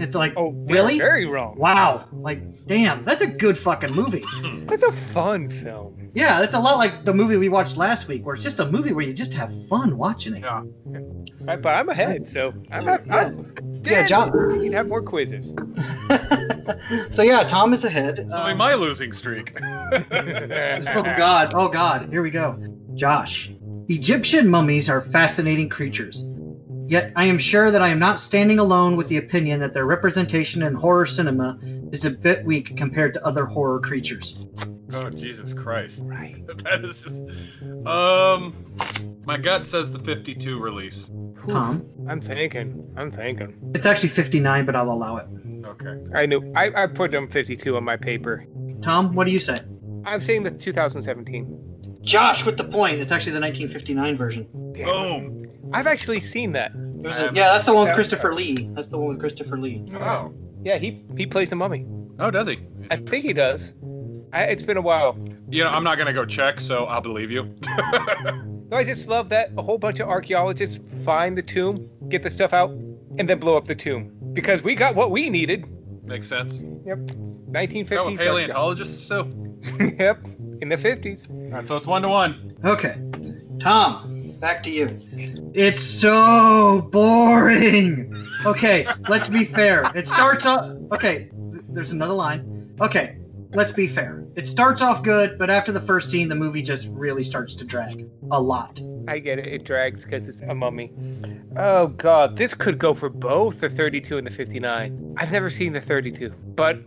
It's 0.02 0.14
like, 0.14 0.32
Oh, 0.36 0.52
they're 0.66 0.74
really? 0.76 0.98
Very 0.98 1.26
wrong. 1.26 1.56
Wow. 1.58 2.06
Like, 2.12 2.66
damn, 2.66 3.04
that's 3.04 3.22
a 3.22 3.26
good 3.26 3.56
fucking 3.58 3.92
movie. 3.94 4.24
That's 4.66 4.82
a 4.82 4.92
fun 5.12 5.48
film. 5.48 6.10
Yeah, 6.12 6.40
that's 6.40 6.54
a 6.54 6.58
lot 6.58 6.78
like 6.78 7.04
the 7.04 7.14
movie 7.14 7.36
we 7.36 7.48
watched 7.48 7.76
last 7.76 8.08
week, 8.08 8.26
where 8.26 8.34
it's 8.34 8.42
just 8.42 8.58
a 8.58 8.66
movie 8.70 8.92
where 8.92 9.04
you 9.04 9.12
just 9.12 9.32
have 9.34 9.52
fun 9.68 9.96
watching 9.96 10.34
it. 10.34 10.40
Yeah. 10.40 10.62
Right, 11.42 11.62
but 11.62 11.68
I'm 11.76 11.88
ahead, 11.88 12.28
so 12.28 12.52
I'm, 12.72 12.88
I'm, 12.88 13.12
I'm 13.12 13.54
Yeah, 13.84 14.06
John. 14.06 14.32
You 14.54 14.60
can 14.64 14.72
have 14.72 14.88
more 14.88 15.02
quizzes. 15.02 15.54
so 17.12 17.22
yeah, 17.22 17.44
Tom 17.44 17.72
is 17.72 17.84
ahead. 17.84 18.16
This 18.16 18.26
will 18.26 18.34
Um, 18.34 18.52
be 18.52 18.58
my 18.58 18.74
losing 18.74 19.12
streak. 19.12 19.56
Oh 19.92 21.02
god, 21.16 21.52
oh 21.54 21.68
god, 21.68 22.08
here 22.10 22.22
we 22.22 22.30
go. 22.30 22.58
Josh. 22.94 23.50
Egyptian 23.88 24.48
mummies 24.48 24.88
are 24.88 25.00
fascinating 25.00 25.68
creatures. 25.68 26.24
Yet 26.90 27.12
I 27.14 27.26
am 27.26 27.38
sure 27.38 27.70
that 27.70 27.80
I 27.80 27.88
am 27.88 28.00
not 28.00 28.18
standing 28.18 28.58
alone 28.58 28.96
with 28.96 29.06
the 29.06 29.18
opinion 29.18 29.60
that 29.60 29.72
their 29.72 29.86
representation 29.86 30.64
in 30.64 30.74
horror 30.74 31.06
cinema 31.06 31.56
is 31.92 32.04
a 32.04 32.10
bit 32.10 32.44
weak 32.44 32.76
compared 32.76 33.14
to 33.14 33.24
other 33.24 33.46
horror 33.46 33.78
creatures. 33.78 34.48
oh 34.92 35.08
Jesus 35.08 35.52
Christ! 35.52 36.00
Right. 36.02 36.44
That 36.64 36.84
is 36.84 37.00
just. 37.02 37.22
Um, 37.86 38.56
my 39.24 39.36
gut 39.36 39.66
says 39.66 39.92
the 39.92 40.00
52 40.00 40.58
release. 40.58 41.08
Tom. 41.48 41.86
I'm 42.08 42.20
thinking. 42.20 42.92
I'm 42.96 43.12
thinking. 43.12 43.70
It's 43.72 43.86
actually 43.86 44.08
59, 44.08 44.66
but 44.66 44.74
I'll 44.74 44.90
allow 44.90 45.16
it. 45.18 45.26
Okay. 45.64 45.96
I 46.12 46.26
knew. 46.26 46.52
I, 46.56 46.82
I 46.82 46.86
put 46.88 47.12
them 47.12 47.28
52 47.28 47.76
on 47.76 47.84
my 47.84 47.96
paper. 47.96 48.44
Tom, 48.82 49.14
what 49.14 49.26
do 49.28 49.30
you 49.30 49.38
say? 49.38 49.58
I'm 50.04 50.20
saying 50.20 50.42
the 50.42 50.50
2017. 50.50 51.69
Josh 52.02 52.44
with 52.44 52.56
the 52.56 52.64
point. 52.64 53.00
It's 53.00 53.12
actually 53.12 53.32
the 53.32 53.40
1959 53.40 54.16
version. 54.16 54.46
Damn. 54.72 54.86
Boom. 54.86 55.46
I've 55.72 55.86
actually 55.86 56.20
seen 56.20 56.52
that. 56.52 56.72
It 56.72 57.06
was 57.06 57.18
I 57.18 57.24
a- 57.24 57.28
um, 57.28 57.36
yeah, 57.36 57.52
that's 57.52 57.66
the 57.66 57.74
one 57.74 57.86
with 57.86 57.94
Christopher 57.94 58.32
Lee. 58.34 58.68
That's 58.72 58.88
the 58.88 58.98
one 58.98 59.08
with 59.08 59.20
Christopher 59.20 59.58
Lee. 59.58 59.84
Oh. 59.94 60.32
Yeah, 60.62 60.78
he 60.78 61.02
he 61.16 61.26
plays 61.26 61.50
the 61.50 61.56
mummy. 61.56 61.86
Oh, 62.18 62.30
does 62.30 62.46
he? 62.46 62.58
I 62.90 62.96
think 62.96 63.24
he 63.24 63.32
does. 63.32 63.72
I, 64.32 64.44
it's 64.44 64.62
been 64.62 64.76
a 64.76 64.82
while. 64.82 65.16
You 65.50 65.64
know, 65.64 65.70
I'm 65.70 65.84
not 65.84 65.98
gonna 65.98 66.12
go 66.12 66.24
check, 66.24 66.60
so 66.60 66.84
I'll 66.84 67.00
believe 67.00 67.30
you. 67.30 67.52
No, 68.70 68.76
I 68.76 68.84
just 68.84 69.08
love 69.08 69.28
that 69.30 69.50
a 69.58 69.62
whole 69.62 69.78
bunch 69.78 69.98
of 69.98 70.08
archaeologists 70.08 70.78
find 71.04 71.36
the 71.36 71.42
tomb, 71.42 71.90
get 72.08 72.22
the 72.22 72.30
stuff 72.30 72.52
out, 72.52 72.70
and 73.18 73.28
then 73.28 73.40
blow 73.40 73.56
up 73.56 73.64
the 73.64 73.74
tomb 73.74 74.12
because 74.32 74.62
we 74.62 74.76
got 74.76 74.94
what 74.94 75.10
we 75.10 75.28
needed. 75.28 75.64
Makes 76.10 76.26
sense. 76.26 76.60
Yep. 76.84 77.06
Got 77.06 77.16
1950s. 77.54 78.04
what 78.04 78.18
paleontologists 78.18 79.06
do. 79.06 79.14
archae- 79.22 79.98
yep. 80.00 80.18
In 80.60 80.68
the 80.68 80.76
50s. 80.76 81.30
All 81.30 81.36
right, 81.58 81.68
so 81.68 81.76
it's 81.76 81.86
one 81.86 82.02
to 82.02 82.08
one. 82.08 82.56
Okay. 82.64 82.98
Tom, 83.60 84.32
back 84.40 84.62
to 84.64 84.70
you. 84.70 84.98
It's 85.54 85.82
so 85.82 86.88
boring. 86.90 88.26
Okay, 88.44 88.86
let's 89.08 89.28
be 89.28 89.44
fair. 89.44 89.90
It 89.94 90.08
starts 90.08 90.46
off. 90.46 90.76
Okay, 90.92 91.30
th- 91.52 91.62
there's 91.68 91.92
another 91.92 92.14
line. 92.14 92.74
Okay, 92.80 93.16
let's 93.52 93.72
be 93.72 93.86
fair. 93.86 94.24
It 94.36 94.48
starts 94.48 94.82
off 94.82 95.02
good, 95.02 95.38
but 95.38 95.50
after 95.50 95.72
the 95.72 95.80
first 95.80 96.10
scene, 96.10 96.28
the 96.28 96.34
movie 96.34 96.62
just 96.62 96.88
really 96.90 97.24
starts 97.24 97.54
to 97.56 97.64
drag 97.64 98.08
a 98.30 98.40
lot. 98.40 98.80
I 99.08 99.18
get 99.18 99.38
it. 99.38 99.46
It 99.46 99.64
drags 99.64 100.04
because 100.04 100.28
it's 100.28 100.40
a 100.42 100.54
mummy. 100.54 100.92
Oh 101.56 101.88
god, 101.88 102.36
this 102.36 102.54
could 102.54 102.78
go 102.78 102.94
for 102.94 103.08
both 103.08 103.60
the 103.60 103.70
32 103.70 104.18
and 104.18 104.26
the 104.26 104.30
59. 104.30 105.14
I've 105.18 105.32
never 105.32 105.50
seen 105.50 105.72
the 105.72 105.80
32, 105.80 106.30
but 106.54 106.78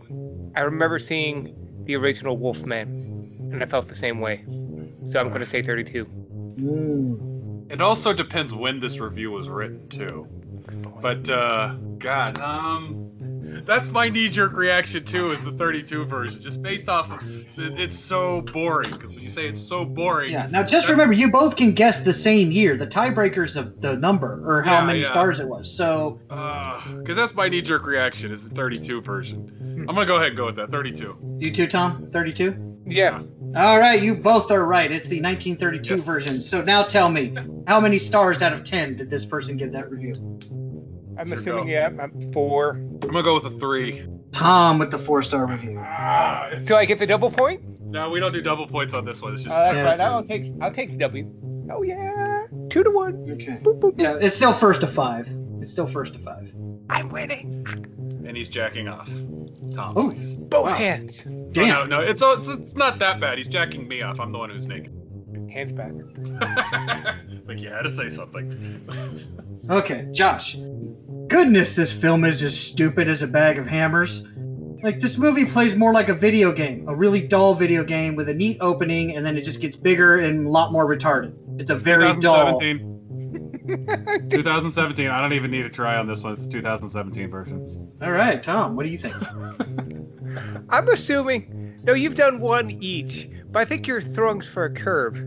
I 0.56 0.60
remember 0.60 0.98
seeing 0.98 1.54
the 1.84 1.96
original 1.96 2.38
Wolfman, 2.38 3.50
and 3.52 3.62
I 3.62 3.66
felt 3.66 3.88
the 3.88 3.94
same 3.94 4.20
way. 4.20 4.44
So 5.06 5.20
I'm 5.20 5.28
going 5.28 5.40
to 5.40 5.46
say 5.46 5.62
32. 5.62 6.06
Mm. 6.56 7.70
It 7.70 7.80
also 7.80 8.12
depends 8.12 8.52
when 8.52 8.80
this 8.80 8.98
review 8.98 9.30
was 9.30 9.48
written 9.48 9.88
too. 9.88 10.28
But 11.00 11.28
uh 11.28 11.74
God, 11.98 12.38
um 12.38 13.03
that's 13.66 13.90
my 13.90 14.08
knee-jerk 14.08 14.52
reaction 14.54 15.04
too 15.04 15.30
is 15.30 15.42
the 15.44 15.52
32 15.52 16.04
version 16.04 16.40
just 16.42 16.62
based 16.62 16.88
off 16.88 17.10
of 17.10 17.20
it's 17.56 17.98
so 17.98 18.42
boring 18.42 18.90
because 18.90 19.10
when 19.10 19.22
you 19.22 19.30
say 19.30 19.46
it's 19.46 19.60
so 19.60 19.84
boring 19.84 20.32
Yeah. 20.32 20.48
Now, 20.50 20.62
just 20.62 20.88
remember, 20.88 21.14
you 21.14 21.30
both 21.30 21.56
can 21.56 21.72
guess 21.72 22.00
the 22.00 22.12
same 22.12 22.50
year. 22.50 22.76
The 22.76 22.86
tiebreaker's 22.86 23.56
of 23.56 23.80
the 23.80 23.96
number 23.96 24.42
or 24.44 24.62
how 24.62 24.80
Yeah, 24.80 24.86
many 24.86 25.00
yeah. 25.00 25.06
stars 25.06 25.40
it 25.40 25.48
was. 25.48 25.74
So, 25.74 26.20
uh, 26.30 26.80
because 26.98 27.16
that's 27.16 27.34
my 27.34 27.48
knee-jerk 27.48 27.86
reaction 27.86 28.32
is 28.32 28.48
the 28.48 28.54
32 28.54 29.00
version 29.00 29.40
hmm. 29.40 29.88
i'm 29.88 29.94
gonna 29.94 30.06
go 30.06 30.16
ahead 30.16 30.28
and 30.28 30.36
go 30.36 30.46
with 30.46 30.56
that 30.56 30.70
32 30.70 31.34
you 31.38 31.50
too, 31.50 31.66
Tom, 31.66 32.08
32. 32.12 32.56
Yeah. 32.86 33.22
All 33.56 33.78
right, 33.78 34.00
you 34.00 34.14
both 34.14 34.50
are 34.50 34.64
right. 34.64 34.90
It's 34.90 35.08
the 35.08 35.20
1932 35.20 35.96
Yes. 35.96 36.04
version. 36.04 36.40
So 36.40 36.62
now 36.62 36.82
tell 36.82 37.10
me, 37.10 37.34
how 37.66 37.80
many 37.80 37.98
stars 37.98 38.42
out 38.42 38.52
of 38.52 38.64
10 38.64 38.96
did 38.96 39.10
this 39.10 39.24
person 39.24 39.56
give 39.56 39.72
that 39.72 39.90
review? 39.90 40.14
I'm 41.18 41.28
Sure 41.28 41.36
assuming 41.38 41.64
go. 41.66 41.70
yeah, 41.70 41.90
I'm 42.00 42.32
four. 42.32 42.70
i'm 42.70 42.98
gonna 42.98 43.22
go 43.22 43.34
with 43.34 43.44
a 43.44 43.58
three 43.58 44.06
Tom 44.32 44.78
with 44.80 44.90
the 44.90 44.98
four 44.98 45.22
star 45.22 45.46
review. 45.46 45.78
Uh, 45.78 46.48
it's- 46.52 46.66
So 46.66 46.76
I 46.76 46.84
get 46.84 46.98
the 46.98 47.06
double 47.06 47.30
point? 47.30 47.62
no 47.86 48.10
we 48.10 48.18
don't 48.18 48.32
do 48.32 48.40
double 48.42 48.66
points 48.66 48.92
on 48.94 49.04
this 49.04 49.22
one 49.22 49.34
it's 49.34 49.42
Oh, 49.42 49.44
just 49.44 49.56
that's 49.56 49.82
right. 49.82 50.00
I'll 50.00 50.24
take 50.24 50.52
I'll 50.60 50.72
take 50.72 50.90
the 50.90 50.96
W. 50.98 51.30
Oh 51.72 51.82
yeah. 51.82 52.46
Two 52.68 52.82
to 52.82 52.90
one. 52.90 53.26
Okay. 53.30 53.58
Boop, 53.62 53.78
boop. 53.80 53.94
Yeah, 53.96 54.16
it's 54.20 54.36
still 54.36 54.52
first 54.52 54.80
to 54.82 54.86
five. 54.86 55.28
It's 55.60 55.70
still 55.72 55.86
first 55.86 56.12
to 56.14 56.18
five. 56.18 56.52
I'm 56.90 57.08
winning. 57.08 57.64
and 58.26 58.36
he's 58.36 58.48
jacking 58.48 58.88
off 58.88 59.08
tom 59.74 59.92
Oh, 59.96 60.10
Both 60.48 60.64
Wow. 60.66 60.74
hands. 60.74 61.24
Oh, 61.28 61.48
damn. 61.52 61.68
no 61.88 61.98
no 61.98 62.00
it's, 62.00 62.22
it's 62.22 62.48
it's 62.48 62.74
not 62.74 62.98
that 62.98 63.20
bad 63.20 63.38
he's 63.38 63.46
jacking 63.48 63.86
me 63.86 64.02
off 64.02 64.18
i'm 64.18 64.32
the 64.32 64.38
one 64.38 64.50
who's 64.50 64.66
naked 64.66 64.92
Hands 65.54 65.72
back. 65.72 65.92
it's 67.30 67.46
like 67.46 67.60
you 67.60 67.70
had 67.70 67.82
to 67.82 67.90
say 67.96 68.08
something 68.10 68.50
Okay, 69.70 70.08
Josh. 70.10 70.56
Goodness, 71.28 71.76
this 71.76 71.92
film 71.92 72.24
is 72.24 72.42
as 72.42 72.58
stupid 72.58 73.08
as 73.08 73.22
a 73.22 73.28
bag 73.28 73.56
of 73.58 73.66
hammers. 73.68 74.24
Like, 74.82 74.98
this 74.98 75.16
movie 75.16 75.44
plays 75.44 75.76
more 75.76 75.92
like 75.92 76.08
a 76.08 76.14
video 76.14 76.50
game, 76.50 76.88
a 76.88 76.94
really 76.94 77.22
dull 77.22 77.54
video 77.54 77.84
game 77.84 78.16
with 78.16 78.28
a 78.28 78.34
neat 78.34 78.58
opening, 78.60 79.16
and 79.16 79.24
then 79.24 79.36
it 79.36 79.42
just 79.42 79.60
gets 79.60 79.76
bigger 79.76 80.18
and 80.18 80.46
a 80.46 80.50
lot 80.50 80.72
more 80.72 80.86
retarded. 80.86 81.34
It's 81.60 81.70
a 81.70 81.76
very 81.76 82.12
dull. 82.20 82.58
2017 82.58 82.90
2017 84.28 85.08
i 85.08 85.20
don't 85.22 85.32
even 85.32 85.50
need 85.50 85.64
a 85.64 85.70
try 85.70 85.96
on 85.96 86.06
this 86.06 86.22
one 86.22 86.34
it's 86.34 86.44
the 86.44 86.50
2017 86.50 87.30
version 87.30 87.90
All 88.02 88.12
right, 88.12 88.42
Tom, 88.42 88.76
what 88.76 88.84
do 88.84 88.90
you 88.90 88.98
think? 88.98 89.14
I'm 90.68 90.86
assuming 90.88 91.64
no, 91.84 91.92
you've 91.92 92.14
done 92.14 92.40
one 92.40 92.70
each, 92.82 93.28
but 93.50 93.60
I 93.60 93.64
think 93.66 93.86
you're 93.86 94.00
throwing 94.00 94.40
for 94.40 94.64
a 94.64 94.72
curve. 94.72 95.22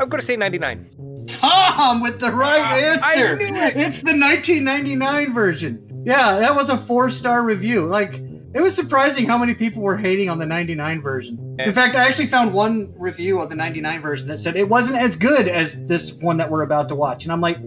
I'm 0.00 0.08
gonna 0.08 0.22
say 0.22 0.36
99. 0.36 1.26
Tom 1.28 2.00
with 2.00 2.20
the 2.20 2.30
right 2.30 2.60
ah, 2.60 3.06
I 3.06 3.14
answer. 3.14 3.36
knew 3.36 3.46
it. 3.46 3.76
It's 3.76 3.98
the 3.98 4.16
1999 4.16 5.32
version. 5.32 6.02
Yeah, 6.04 6.38
that 6.38 6.54
was 6.54 6.70
a 6.70 6.76
four 6.76 7.10
star 7.10 7.44
review. 7.44 7.86
Like, 7.86 8.22
it 8.54 8.60
was 8.60 8.74
surprising 8.74 9.26
how 9.26 9.36
many 9.36 9.54
people 9.54 9.82
were 9.82 9.96
hating 9.96 10.30
on 10.30 10.38
the 10.38 10.46
99 10.46 11.02
version. 11.02 11.56
In 11.58 11.72
fact, 11.72 11.96
I 11.96 12.06
actually 12.06 12.26
found 12.26 12.54
one 12.54 12.92
review 12.96 13.40
of 13.40 13.50
the 13.50 13.56
99 13.56 14.00
version 14.00 14.28
that 14.28 14.40
said 14.40 14.56
it 14.56 14.68
wasn't 14.68 14.98
as 14.98 15.16
good 15.16 15.48
as 15.48 15.76
this 15.86 16.12
one 16.14 16.36
that 16.38 16.50
we're 16.50 16.62
about 16.62 16.88
to 16.88 16.94
watch. 16.94 17.24
And 17.24 17.32
I'm 17.32 17.40
like, 17.40 17.58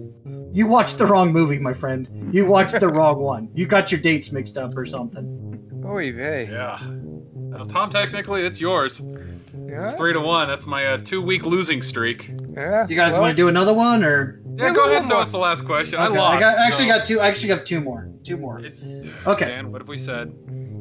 you 0.52 0.66
watched 0.66 0.98
the 0.98 1.06
wrong 1.06 1.32
movie, 1.32 1.58
my 1.58 1.72
friend. 1.72 2.08
You 2.34 2.46
watched 2.46 2.78
the 2.80 2.88
wrong 2.88 3.20
one. 3.20 3.48
You 3.54 3.66
got 3.66 3.92
your 3.92 4.00
dates 4.00 4.32
mixed 4.32 4.58
up 4.58 4.76
or 4.76 4.84
something. 4.86 5.82
Oy 5.86 6.12
vey. 6.12 6.48
yeah 6.50 6.78
well, 7.52 7.66
tom 7.66 7.90
technically 7.90 8.42
it's 8.42 8.60
yours 8.60 9.02
Yeah. 9.54 9.88
it's 9.88 9.96
three 9.96 10.12
to 10.12 10.20
one 10.20 10.48
that's 10.48 10.66
my 10.66 10.86
uh, 10.86 10.98
two 10.98 11.20
week 11.22 11.44
losing 11.44 11.82
streak 11.82 12.30
yeah. 12.56 12.86
Do 12.86 12.94
you 12.94 12.98
guys 13.00 13.12
well, 13.12 13.22
want 13.22 13.32
to 13.32 13.36
do 13.36 13.48
another 13.48 13.74
one 13.74 14.02
or? 14.04 14.40
yeah 14.56 14.68
Yeah, 14.68 14.74
go 14.74 14.84
ahead 14.84 15.02
and 15.02 15.10
throw 15.10 15.20
us 15.20 15.30
the 15.30 15.38
last 15.38 15.64
question 15.64 15.98
i 15.98 16.06
Okay, 16.06 16.18
lost 16.18 16.40
got, 16.40 16.58
I 16.58 16.66
actually 16.66 16.88
so- 16.88 16.96
got 16.98 17.04
two. 17.06 17.20
I 17.20 17.28
actually 17.28 17.48
got 17.48 17.64
two 17.66 17.80
more. 17.80 18.08
Two 18.24 18.36
more. 18.36 18.60
It- 18.60 18.76
Okay. 19.26 19.46
Dan, 19.46 19.70
what 19.72 19.80
have 19.80 19.88
we 19.88 19.98
said? 19.98 20.32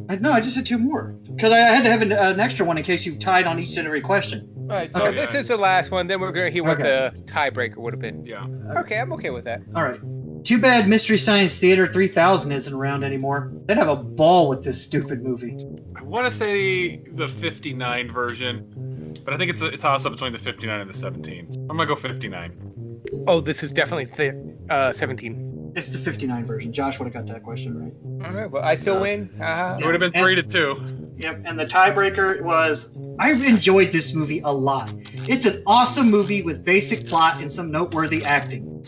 I, 0.10 0.16
no, 0.16 0.32
I 0.32 0.42
just 0.42 0.56
said 0.56 0.66
two 0.66 0.78
more 0.78 1.16
because 1.36 1.52
I 1.54 1.58
had 1.60 1.84
to 1.84 1.90
have 1.90 2.02
an, 2.02 2.12
an 2.12 2.40
extra 2.40 2.66
one 2.66 2.78
in 2.78 2.84
case 2.84 3.06
you 3.06 3.16
tied 3.18 3.46
on 3.48 3.60
each 3.60 3.78
and 3.78 3.86
every 3.88 4.02
question. 4.02 4.50
All 4.70 4.76
right, 4.76 4.92
so 4.92 5.06
Okay. 5.08 5.16
this 5.16 5.34
is 5.34 5.48
the 5.48 5.58
last 5.58 5.92
one. 5.92 6.08
Then 6.08 6.20
we're 6.20 6.32
gonna 6.32 6.50
hear 6.50 6.64
what 6.64 6.80
Okay. 6.80 6.84
the 6.84 7.22
tiebreaker 7.32 7.78
would 7.78 7.94
have 7.94 8.00
been. 8.02 8.26
Yeah. 8.26 8.46
Okay, 8.78 9.00
I'm 9.00 9.14
okay 9.14 9.30
with 9.30 9.46
that. 9.46 9.62
All 9.76 9.84
right. 9.84 10.00
Too 10.44 10.58
bad 10.60 10.88
Mystery 10.88 11.18
Science 11.18 11.60
Theater 11.60 11.92
3000 11.92 12.52
isn't 12.52 12.74
around 12.74 13.04
anymore. 13.04 13.52
They'd 13.66 13.78
have 13.78 13.90
a 13.90 13.96
ball 13.96 14.50
with 14.50 14.64
this 14.64 14.82
stupid 14.82 15.22
movie. 15.24 15.58
I 15.96 16.02
want 16.04 16.26
to 16.26 16.32
say 16.36 16.98
the 17.14 17.28
59 17.28 18.12
version, 18.12 19.16
but 19.24 19.34
I 19.34 19.38
think 19.38 19.52
it's 19.52 19.62
a, 19.62 19.72
toss 19.78 20.06
up 20.06 20.14
between 20.14 20.34
the 20.34 20.40
59 20.40 20.82
and 20.82 20.90
the 20.90 20.98
17. 20.98 21.68
I'm 21.70 21.78
gonna 21.78 21.86
go 21.86 21.96
59. 21.96 23.02
Oh, 23.28 23.40
this 23.40 23.62
is 23.62 23.72
definitely 23.72 24.08
th- 24.08 24.34
uh, 24.70 24.92
17. 24.94 25.74
It's 25.76 25.90
the 25.90 25.98
59 26.00 26.46
version. 26.46 26.74
Josh 26.74 26.98
would 27.00 27.06
have 27.06 27.14
got 27.14 27.32
that 27.34 27.44
question 27.44 27.78
right. 28.20 28.28
All 28.28 28.36
right, 28.36 28.50
well, 28.50 28.64
I 28.64 28.76
still 28.76 29.00
win. 29.00 29.30
Uh, 29.42 29.78
It 29.80 29.86
would 29.86 29.94
have 29.94 30.00
been 30.02 30.14
and- 30.16 30.24
three 30.24 30.36
to 30.36 30.44
two. 30.44 30.84
Yep. 31.18 31.44
And 31.46 31.60
the 31.60 31.66
tiebreaker 31.66 32.42
was 32.42 32.90
I've 33.20 33.44
enjoyed 33.44 33.92
this 33.92 34.14
movie 34.16 34.40
a 34.40 34.52
lot. 34.52 34.92
It's 35.28 35.46
an 35.46 35.62
awesome 35.68 36.10
movie 36.10 36.42
with 36.42 36.64
basic 36.66 37.06
plot 37.06 37.40
and 37.40 37.52
some 37.52 37.70
noteworthy 37.70 38.26
acting. 38.26 38.84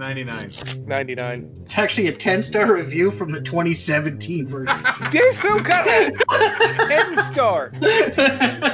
The 0.00 0.06
99. 0.06 0.52
99. 0.86 1.50
It's 1.62 1.76
actually 1.76 2.06
a 2.08 2.12
10 2.16 2.42
star 2.42 2.72
review 2.72 3.10
from 3.10 3.32
the 3.32 3.40
2017 3.42 4.46
version. 4.48 4.82
This 5.12 5.38
film 5.38 5.62
got 5.62 5.86
a 5.86 6.10
10 6.88 7.18
star. 7.24 7.68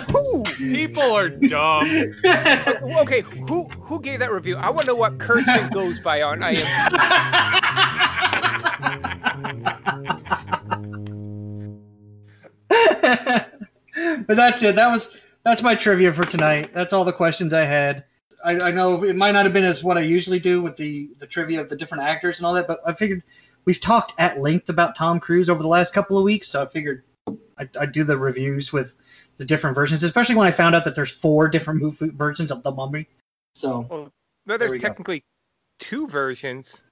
Who? 0.08 0.44
People 0.54 1.02
are 1.02 1.28
dumb. 1.28 2.14
Okay, 3.00 3.22
who 3.48 3.64
who 3.80 4.00
gave 4.00 4.20
that 4.20 4.30
review? 4.30 4.54
I 4.56 4.70
want 4.70 4.82
to 4.82 4.86
know 4.92 4.94
what 4.94 5.18
Kirsten 5.18 5.68
goes 5.70 5.98
by 5.98 6.22
on 6.22 6.38
IMDb. 6.38 6.92
but 14.28 14.36
that's 14.36 14.62
it. 14.62 14.76
That 14.76 14.92
was 14.92 15.10
that's 15.42 15.62
my 15.62 15.74
trivia 15.74 16.12
for 16.12 16.22
tonight. 16.24 16.70
That's 16.72 16.92
all 16.92 17.04
the 17.04 17.12
questions 17.12 17.52
I 17.52 17.64
had. 17.64 18.04
I, 18.46 18.68
I 18.68 18.70
know 18.70 19.02
it 19.02 19.16
might 19.16 19.32
not 19.32 19.44
have 19.44 19.52
been 19.52 19.64
as 19.64 19.82
what 19.82 19.98
I 19.98 20.02
usually 20.02 20.38
do 20.38 20.62
with 20.62 20.76
the 20.76 21.10
the 21.18 21.26
trivia 21.26 21.60
of 21.60 21.68
the 21.68 21.76
different 21.76 22.04
actors 22.04 22.38
and 22.38 22.46
all 22.46 22.54
that, 22.54 22.68
but 22.68 22.80
I 22.86 22.92
figured 22.92 23.24
we've 23.64 23.80
talked 23.80 24.12
at 24.18 24.40
length 24.40 24.68
about 24.68 24.94
Tom 24.94 25.18
Cruise 25.18 25.50
over 25.50 25.60
the 25.62 25.68
last 25.68 25.92
couple 25.92 26.16
of 26.16 26.22
weeks, 26.22 26.48
so 26.48 26.62
I 26.62 26.66
figured 26.66 27.02
I'd, 27.58 27.76
I'd 27.76 27.92
do 27.92 28.04
the 28.04 28.16
reviews 28.16 28.72
with 28.72 28.94
the 29.36 29.44
different 29.44 29.74
versions, 29.74 30.04
especially 30.04 30.36
when 30.36 30.46
I 30.46 30.52
found 30.52 30.76
out 30.76 30.84
that 30.84 30.94
there's 30.94 31.10
four 31.10 31.48
different 31.48 31.82
movie 31.82 32.10
versions 32.10 32.52
of 32.52 32.62
the 32.62 32.70
Mummy. 32.70 33.08
So 33.56 33.82
No, 33.90 34.10
There 34.46 34.58
there's 34.58 34.74
go. 34.74 34.78
technically 34.78 35.24
two 35.80 36.06
versions 36.06 36.84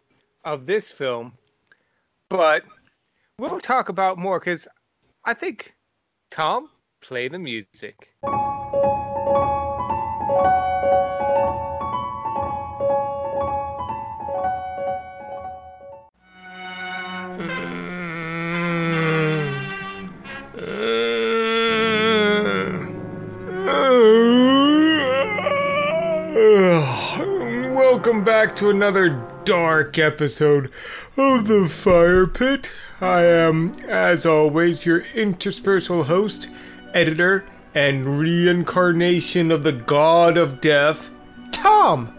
of 0.44 0.66
this 0.66 0.90
film, 0.90 1.32
but 2.30 2.64
we'll 3.38 3.60
talk 3.60 3.90
about 3.90 4.18
more 4.18 4.40
because 4.40 4.66
I 5.24 5.34
think 5.34 5.72
Tom 6.32 6.68
play 7.00 7.28
the 7.28 7.38
music. 7.38 8.12
Welcome 28.04 28.22
back 28.22 28.54
to 28.56 28.68
another 28.68 29.08
dark 29.44 29.98
episode 29.98 30.70
of 31.16 31.48
the 31.48 31.66
Fire 31.66 32.26
Pit. 32.26 32.70
I 33.00 33.22
am, 33.22 33.72
as 33.88 34.26
always, 34.26 34.84
your 34.84 35.06
interspersal 35.14 36.04
host, 36.04 36.50
editor, 36.92 37.46
and 37.74 38.20
reincarnation 38.20 39.50
of 39.50 39.62
the 39.62 39.72
god 39.72 40.36
of 40.36 40.60
death, 40.60 41.10
Tom. 41.50 42.14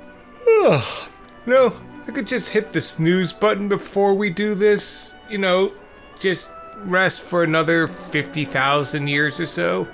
Ugh. 0.63 1.07
No, 1.45 1.71
I 2.07 2.11
could 2.11 2.25
just 2.25 2.49
hit 2.49 2.73
the 2.73 2.81
snooze 2.81 3.31
button 3.31 3.69
before 3.69 4.15
we 4.15 4.31
do 4.31 4.55
this. 4.55 5.13
You 5.29 5.37
know, 5.37 5.71
just 6.17 6.51
rest 6.77 7.21
for 7.21 7.43
another 7.43 7.85
50,000 7.85 9.05
years 9.05 9.39
or 9.39 9.45
so. 9.45 9.87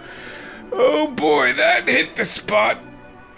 Oh 0.71 1.07
boy, 1.07 1.51
that 1.51 1.85
hit 1.85 2.15
the 2.15 2.23
spot. 2.23 2.81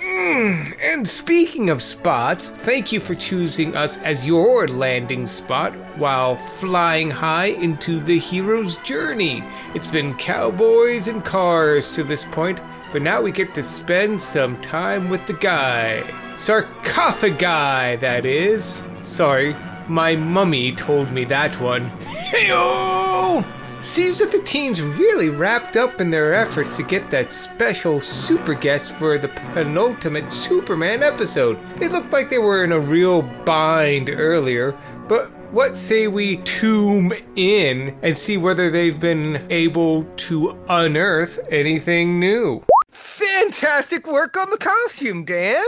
Mm, 0.03 0.75
and 0.81 1.07
speaking 1.07 1.69
of 1.69 1.81
spots, 1.81 2.49
thank 2.49 2.91
you 2.91 2.99
for 2.99 3.15
choosing 3.15 3.73
us 3.73 3.99
as 3.99 4.25
your 4.25 4.67
landing 4.67 5.25
spot 5.25 5.73
while 5.97 6.35
flying 6.35 7.09
high 7.09 7.45
into 7.45 8.01
the 8.01 8.19
hero's 8.19 8.77
journey. 8.79 9.41
It's 9.73 9.87
been 9.87 10.13
cowboys 10.15 11.07
and 11.07 11.23
cars 11.23 11.93
to 11.93 12.03
this 12.03 12.25
point, 12.25 12.59
but 12.91 13.01
now 13.01 13.21
we 13.21 13.31
get 13.31 13.53
to 13.53 13.63
spend 13.63 14.19
some 14.19 14.57
time 14.57 15.09
with 15.09 15.25
the 15.25 15.33
guy. 15.33 16.03
Sarcophagi, 16.35 17.95
that 18.01 18.25
is. 18.25 18.83
Sorry, 19.03 19.55
my 19.87 20.17
mummy 20.17 20.75
told 20.75 21.13
me 21.13 21.23
that 21.25 21.59
one. 21.61 21.89
Heyo! 22.01 23.62
Seems 23.83 24.19
that 24.19 24.31
the 24.31 24.41
team's 24.43 24.81
really 24.81 25.27
wrapped 25.27 25.75
up 25.75 25.99
in 25.99 26.09
their 26.09 26.33
efforts 26.33 26.77
to 26.77 26.83
get 26.83 27.11
that 27.11 27.29
special 27.29 27.99
super 27.99 28.53
guest 28.53 28.93
for 28.93 29.17
the 29.17 29.27
penultimate 29.27 30.31
Superman 30.31 31.03
episode. 31.03 31.59
They 31.75 31.89
looked 31.89 32.13
like 32.13 32.29
they 32.29 32.37
were 32.37 32.63
in 32.63 32.71
a 32.71 32.79
real 32.79 33.23
bind 33.43 34.09
earlier, 34.09 34.71
but 35.09 35.33
what 35.51 35.75
say 35.75 36.07
we 36.07 36.37
tomb 36.37 37.11
in 37.35 37.99
and 38.01 38.17
see 38.17 38.37
whether 38.37 38.71
they've 38.71 38.97
been 38.97 39.45
able 39.49 40.05
to 40.05 40.57
unearth 40.69 41.41
anything 41.51 42.21
new? 42.21 42.63
Fantastic 42.91 44.07
work 44.07 44.37
on 44.37 44.49
the 44.49 44.57
costume, 44.57 45.25
Dan. 45.25 45.61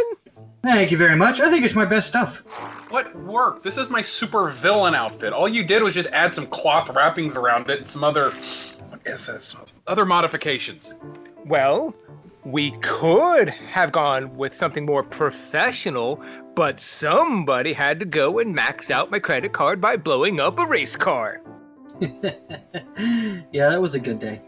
Thank 0.65 0.89
you 0.89 0.97
very 0.97 1.15
much. 1.15 1.39
I 1.39 1.47
think 1.51 1.63
it's 1.63 1.75
my 1.75 1.85
best 1.85 2.07
stuff. 2.07 2.39
What 2.89 3.15
work? 3.19 3.61
This 3.61 3.77
is 3.77 3.91
my 3.91 4.01
super 4.01 4.49
villain 4.49 4.95
outfit. 4.95 5.31
All 5.31 5.47
you 5.47 5.63
did 5.63 5.83
was 5.83 5.93
just 5.93 6.07
add 6.07 6.33
some 6.33 6.47
cloth 6.47 6.89
wrappings 6.89 7.35
around 7.35 7.69
it 7.69 7.77
and 7.81 7.87
some 7.87 8.03
other. 8.03 8.31
What 8.89 8.99
is 9.05 9.27
this? 9.27 9.55
Other 9.85 10.05
modifications. 10.05 10.95
Well, 11.45 11.93
we 12.45 12.71
could 12.81 13.49
have 13.49 13.91
gone 13.91 14.35
with 14.37 14.55
something 14.55 14.87
more 14.87 15.03
professional, 15.03 16.19
but 16.55 16.79
somebody 16.79 17.71
had 17.71 17.99
to 17.99 18.05
go 18.05 18.39
and 18.39 18.55
max 18.55 18.89
out 18.89 19.11
my 19.11 19.19
credit 19.19 19.53
card 19.53 19.79
by 19.79 19.95
blowing 19.97 20.39
up 20.39 20.57
a 20.57 20.65
race 20.65 20.95
car. 20.95 21.41
yeah, 21.99 23.69
that 23.69 23.79
was 23.79 23.93
a 23.93 23.99
good 23.99 24.17
day. 24.17 24.41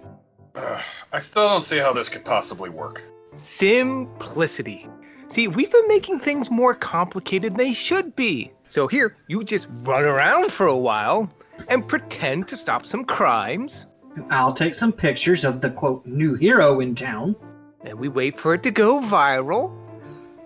Ugh, 0.56 0.82
I 1.14 1.20
still 1.20 1.48
don't 1.48 1.64
see 1.64 1.78
how 1.78 1.94
this 1.94 2.10
could 2.10 2.26
possibly 2.26 2.72
work. 2.72 3.04
Simplicity. 3.38 4.90
See, 5.30 5.48
we've 5.48 5.72
been 5.72 5.88
making 5.88 6.20
things 6.20 6.50
more 6.50 6.74
complicated 6.74 7.54
than 7.54 7.58
they 7.58 7.74
should 7.74 8.16
be. 8.16 8.52
So 8.70 8.88
here, 8.88 9.16
you 9.28 9.44
just 9.44 9.68
run 9.82 10.04
around 10.04 10.52
for 10.52 10.68
a 10.68 10.78
while 10.78 11.30
and 11.68 11.88
pretend 11.88 12.48
to 12.50 12.58
stop 12.58 12.86
some 12.86 13.04
crimes, 13.06 13.88
I'll 14.30 14.54
take 14.54 14.76
some 14.76 14.92
pictures 14.92 15.46
of 15.46 15.62
the 15.62 15.70
quote 15.70 16.06
new 16.06 16.34
hero 16.36 16.80
in 16.80 16.96
town. 16.96 17.36
and 17.82 17.98
we 17.98 18.10
wait 18.10 18.38
for 18.38 18.54
it 18.54 18.64
to 18.64 18.72
go 18.72 19.00
viral, 19.02 19.72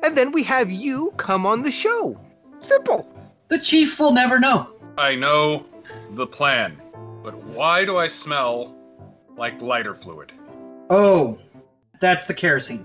and 0.03 0.15
then 0.15 0.31
we 0.31 0.43
have 0.43 0.69
you 0.69 1.11
come 1.17 1.45
on 1.45 1.63
the 1.63 1.71
show. 1.71 2.19
Simple. 2.59 3.07
The 3.47 3.57
chief 3.57 3.99
will 3.99 4.11
never 4.11 4.39
know. 4.39 4.69
I 4.97 5.15
know 5.15 5.65
the 6.11 6.27
plan, 6.27 6.79
but 7.23 7.35
why 7.45 7.85
do 7.85 7.97
I 7.97 8.07
smell 8.09 8.75
like 9.37 9.61
lighter 9.61 9.95
fluid? 9.95 10.31
Oh, 10.89 11.39
that's 11.99 12.27
the 12.27 12.33
kerosene. 12.33 12.83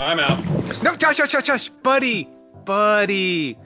I'm 0.00 0.18
out. 0.18 0.42
No, 0.82 0.96
Josh, 0.96 1.18
Josh, 1.18 1.28
Josh, 1.28 1.42
Josh, 1.42 1.68
buddy, 1.82 2.26
buddy. 2.64 3.58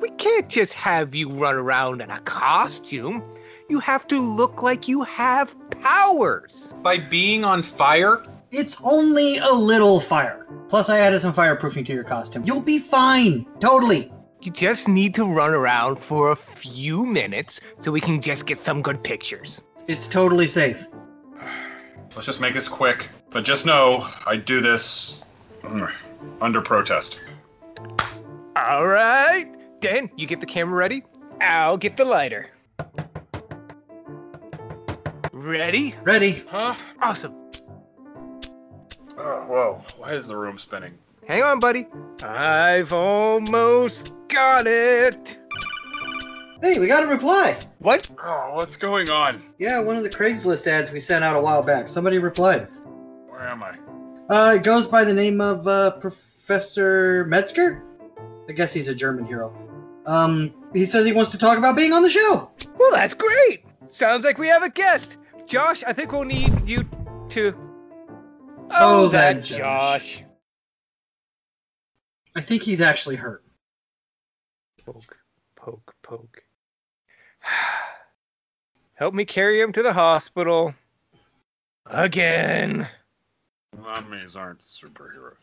We 0.00 0.08
can't 0.12 0.48
just 0.48 0.72
have 0.72 1.14
you 1.14 1.28
run 1.28 1.56
around 1.56 2.00
in 2.00 2.10
a 2.10 2.20
costume. 2.20 3.22
You 3.68 3.80
have 3.80 4.06
to 4.06 4.18
look 4.18 4.62
like 4.62 4.88
you 4.88 5.02
have 5.02 5.54
powers. 5.82 6.74
By 6.82 6.96
being 6.96 7.44
on 7.44 7.62
fire? 7.62 8.22
It's 8.50 8.78
only 8.82 9.36
a 9.36 9.50
little 9.50 10.00
fire. 10.00 10.46
Plus, 10.70 10.88
I 10.88 11.00
added 11.00 11.20
some 11.20 11.34
fireproofing 11.34 11.84
to 11.84 11.92
your 11.92 12.04
costume. 12.04 12.44
You'll 12.46 12.60
be 12.60 12.78
fine. 12.78 13.46
Totally. 13.60 14.10
You 14.40 14.52
just 14.52 14.88
need 14.88 15.14
to 15.16 15.26
run 15.26 15.50
around 15.50 15.96
for 15.96 16.30
a 16.30 16.36
few 16.36 17.04
minutes 17.04 17.60
so 17.78 17.92
we 17.92 18.00
can 18.00 18.22
just 18.22 18.46
get 18.46 18.56
some 18.56 18.80
good 18.80 19.04
pictures. 19.04 19.60
It's 19.86 20.08
totally 20.08 20.48
safe. 20.48 20.86
Let's 22.14 22.24
just 22.24 22.40
make 22.40 22.54
this 22.54 22.68
quick. 22.68 23.10
But 23.28 23.44
just 23.44 23.66
know, 23.66 24.08
I 24.24 24.36
do 24.36 24.62
this 24.62 25.20
Mm. 25.64 25.92
under 26.40 26.60
protest. 26.60 27.18
All 28.56 28.86
right. 28.86 29.46
Dan, 29.80 30.10
you 30.16 30.26
get 30.26 30.40
the 30.40 30.46
camera 30.46 30.76
ready? 30.76 31.04
I'll 31.40 31.76
get 31.76 31.96
the 31.96 32.04
lighter. 32.04 32.50
Ready? 35.32 35.94
Ready? 36.04 36.44
Huh? 36.48 36.74
Awesome. 37.02 37.34
Oh, 39.18 39.44
whoa. 39.46 39.84
Why 39.98 40.12
is 40.12 40.28
the 40.28 40.36
room 40.36 40.58
spinning? 40.58 40.94
Hang 41.26 41.42
on, 41.42 41.58
buddy. 41.58 41.86
I've 42.22 42.92
almost 42.92 44.12
got 44.28 44.66
it. 44.66 45.38
Hey, 46.60 46.78
we 46.78 46.86
got 46.86 47.02
a 47.02 47.06
reply. 47.06 47.58
What? 47.78 48.08
Oh, 48.22 48.54
what's 48.54 48.76
going 48.76 49.10
on? 49.10 49.42
Yeah, 49.58 49.80
one 49.80 49.96
of 49.96 50.02
the 50.02 50.08
Craigslist 50.08 50.66
ads 50.66 50.92
we 50.92 51.00
sent 51.00 51.24
out 51.24 51.36
a 51.36 51.40
while 51.40 51.62
back. 51.62 51.88
Somebody 51.88 52.18
replied. 52.18 52.68
Where 53.28 53.46
am 53.46 53.62
I? 53.62 53.76
Uh, 54.28 54.54
it 54.56 54.62
goes 54.62 54.86
by 54.86 55.04
the 55.04 55.12
name 55.12 55.40
of 55.40 55.68
uh, 55.68 55.90
Professor 55.92 57.24
Metzger. 57.26 57.82
I 58.48 58.52
guess 58.52 58.72
he's 58.72 58.88
a 58.88 58.94
German 58.94 59.26
hero. 59.26 59.54
Um, 60.06 60.54
he 60.72 60.86
says 60.86 61.04
he 61.06 61.12
wants 61.12 61.30
to 61.32 61.38
talk 61.38 61.58
about 61.58 61.76
being 61.76 61.92
on 61.92 62.02
the 62.02 62.10
show. 62.10 62.50
Well, 62.78 62.90
that's 62.92 63.14
great. 63.14 63.64
Sounds 63.88 64.24
like 64.24 64.38
we 64.38 64.48
have 64.48 64.62
a 64.62 64.70
guest. 64.70 65.18
Josh, 65.46 65.82
I 65.86 65.92
think 65.92 66.12
we'll 66.12 66.24
need 66.24 66.66
you 66.66 66.88
to. 67.30 67.54
Oh, 68.70 69.08
that 69.08 69.36
that 69.36 69.44
Josh. 69.44 69.58
Josh. 69.58 70.24
I 72.36 72.40
think 72.40 72.62
he's 72.62 72.80
actually 72.80 73.16
hurt. 73.16 73.44
Poke, 74.84 75.16
poke, 75.56 75.94
poke. 76.02 76.42
Help 78.94 79.14
me 79.14 79.24
carry 79.24 79.60
him 79.60 79.72
to 79.72 79.82
the 79.82 79.92
hospital. 79.92 80.74
Again. 81.86 82.88
Mummies 83.82 84.36
aren't 84.36 84.60
superheroes. 84.60 85.34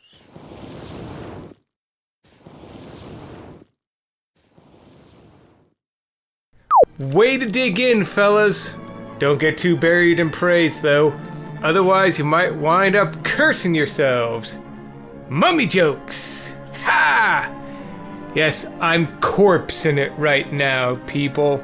Way 6.99 7.37
to 7.37 7.45
dig 7.45 7.79
in, 7.79 8.05
fellas. 8.05 8.75
Don't 9.17 9.39
get 9.39 9.57
too 9.57 9.75
buried 9.75 10.19
in 10.19 10.29
praise, 10.29 10.79
though. 10.79 11.17
Otherwise, 11.63 12.17
you 12.19 12.25
might 12.25 12.55
wind 12.55 12.95
up 12.95 13.23
cursing 13.23 13.73
yourselves. 13.73 14.59
Mummy 15.29 15.65
jokes! 15.65 16.55
Ha! 16.83 17.51
Yes, 18.35 18.65
I'm 18.79 19.07
corpsing 19.19 19.97
it 19.97 20.11
right 20.17 20.51
now, 20.51 20.95
people. 21.07 21.63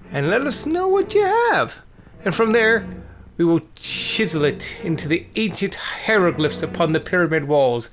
and 0.09 0.29
let 0.29 0.47
us 0.47 0.65
know 0.65 0.87
what 0.87 1.13
you 1.13 1.25
have. 1.25 1.81
And 2.23 2.33
from 2.33 2.53
there, 2.53 2.87
we 3.35 3.43
will 3.43 3.59
chisel 3.75 4.45
it 4.45 4.79
into 4.81 5.09
the 5.09 5.27
ancient 5.35 5.75
hieroglyphs 5.75 6.63
upon 6.63 6.93
the 6.93 7.01
pyramid 7.01 7.49
walls 7.49 7.89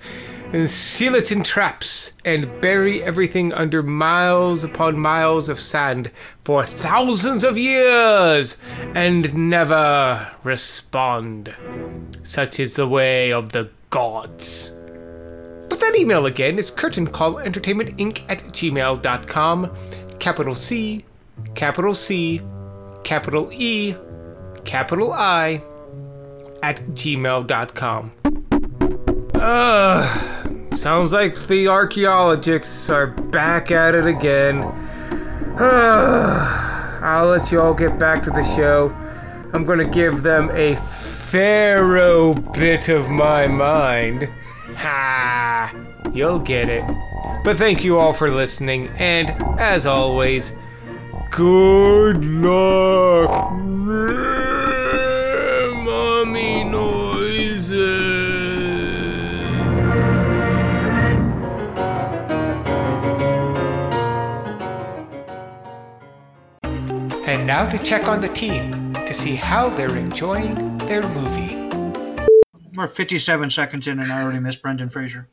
and 0.53 0.69
seal 0.69 1.15
it 1.15 1.33
in 1.33 1.43
traps 1.43 2.13
and 2.25 2.61
bury 2.61 3.03
everything 3.03 3.53
under 3.53 3.83
miles 3.83 4.65
upon 4.65 4.99
miles 4.99 5.49
of 5.49 5.59
sand 5.59 6.11
for 6.45 6.65
thousands 6.65 7.43
of 7.43 7.57
years 7.57 8.59
and 8.95 9.35
never 9.51 10.31
respond. 10.45 11.55
Such 12.23 12.61
is 12.61 12.77
the 12.77 12.87
way 12.87 13.33
of 13.33 13.53
the 13.53 13.71
gods. 13.91 14.73
But 15.69 15.81
that 15.81 15.97
email 15.97 16.27
again 16.27 16.59
is 16.59 16.71
curtaincallentertainmentinc 16.71 18.25
at 18.29 18.43
gmail.com. 18.45 19.77
Capital 20.19 20.55
C, 20.55 21.05
capital 21.55 21.95
C, 21.95 22.41
capital 23.05 23.49
E, 23.53 23.95
capital 24.65 25.13
I, 25.13 25.65
at 26.63 26.81
gmail.com. 26.89 28.13
Ugh, 29.35 30.42
sounds 30.77 31.13
like 31.13 31.47
the 31.47 31.69
archaeologists 31.69 32.91
are 32.91 33.07
back 33.07 33.71
at 33.71 33.95
it 33.95 34.07
again. 34.07 34.63
I'll 35.59 37.29
let 37.29 37.53
you 37.53 37.61
all 37.61 37.75
get 37.75 37.99
back 37.99 38.23
to 38.25 38.31
the 38.31 38.43
show. 38.43 38.95
I'm 39.53 39.65
gonna 39.65 39.89
give 39.89 40.23
them 40.23 40.51
a 40.53 40.77
pharaoh 40.77 42.35
bit 42.35 42.89
of 42.89 43.11
my 43.11 43.47
mind. 43.47 44.29
Ha! 44.77 45.75
You'll 46.13 46.39
get 46.39 46.69
it. 46.69 46.85
But 47.45 47.57
thank 47.57 47.85
you 47.85 47.99
all 47.99 48.13
for 48.13 48.31
listening, 48.31 48.89
and 48.99 49.31
as 49.59 49.85
always, 49.87 50.53
good 51.31 52.25
luck. 52.25 53.53
Now 67.53 67.69
to 67.69 67.77
check 67.77 68.09
on 68.09 68.19
the 68.19 68.29
team 68.29 68.95
to 68.95 69.13
see 69.13 69.35
how 69.35 69.69
they're 69.69 69.95
enjoying 69.95 70.79
their 70.79 71.07
movie. 71.09 71.55
We're 72.75 72.89
57 72.89 73.51
seconds 73.51 73.89
in, 73.89 74.01
and 74.01 74.11
I 74.11 74.23
already 74.23 74.39
missed 74.39 74.63
Brendan 74.63 74.89
Fraser. 74.89 75.29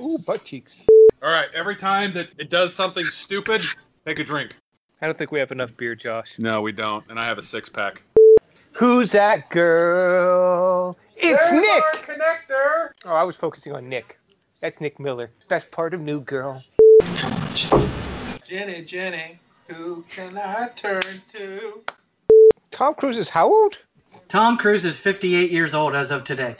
Ooh, 0.00 0.16
butt 0.26 0.44
cheeks. 0.44 0.82
All 1.22 1.28
right, 1.28 1.50
every 1.54 1.76
time 1.76 2.14
that 2.14 2.28
it 2.38 2.48
does 2.48 2.72
something 2.72 3.04
stupid, 3.04 3.60
take 4.06 4.18
a 4.18 4.24
drink. 4.24 4.56
I 5.02 5.04
don't 5.04 5.18
think 5.18 5.30
we 5.30 5.38
have 5.40 5.52
enough 5.52 5.76
beer, 5.76 5.94
Josh. 5.94 6.38
No, 6.38 6.62
we 6.62 6.72
don't, 6.72 7.04
and 7.10 7.20
I 7.20 7.26
have 7.26 7.36
a 7.36 7.42
six 7.42 7.68
pack. 7.68 8.00
Who's 8.72 9.12
that 9.12 9.50
girl? 9.50 10.96
It's 11.18 11.52
Nick! 11.52 11.84
connector. 12.02 12.92
Oh, 13.04 13.12
I 13.12 13.24
was 13.24 13.36
focusing 13.36 13.74
on 13.74 13.90
Nick. 13.90 14.18
That's 14.62 14.80
Nick 14.80 14.98
Miller. 14.98 15.30
Best 15.50 15.70
part 15.70 15.92
of 15.92 16.00
New 16.00 16.22
Girl. 16.22 16.64
Jenny, 18.46 18.80
Jenny, 18.86 19.38
who 19.68 20.04
can 20.08 20.38
I 20.38 20.68
turn 20.74 21.02
to? 21.28 21.82
Tom 22.70 22.94
Cruise 22.94 23.18
is 23.18 23.28
how 23.28 23.52
old? 23.52 23.78
Tom 24.28 24.56
Cruise 24.56 24.84
is 24.84 24.98
58 24.98 25.50
years 25.50 25.74
old 25.74 25.94
as 25.94 26.10
of 26.10 26.24
today. 26.24 26.56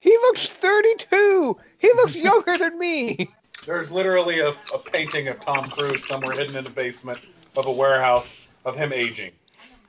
He 0.00 0.10
looks 0.10 0.46
32. 0.46 1.56
He 1.78 1.88
looks 1.94 2.14
younger 2.16 2.56
than 2.56 2.78
me. 2.78 3.28
There's 3.66 3.90
literally 3.90 4.40
a, 4.40 4.50
a 4.50 4.78
painting 4.78 5.28
of 5.28 5.40
Tom 5.40 5.68
Cruise 5.68 6.06
somewhere 6.06 6.36
hidden 6.36 6.56
in 6.56 6.64
the 6.64 6.70
basement 6.70 7.20
of 7.56 7.66
a 7.66 7.72
warehouse 7.72 8.46
of 8.64 8.76
him 8.76 8.92
aging. 8.92 9.32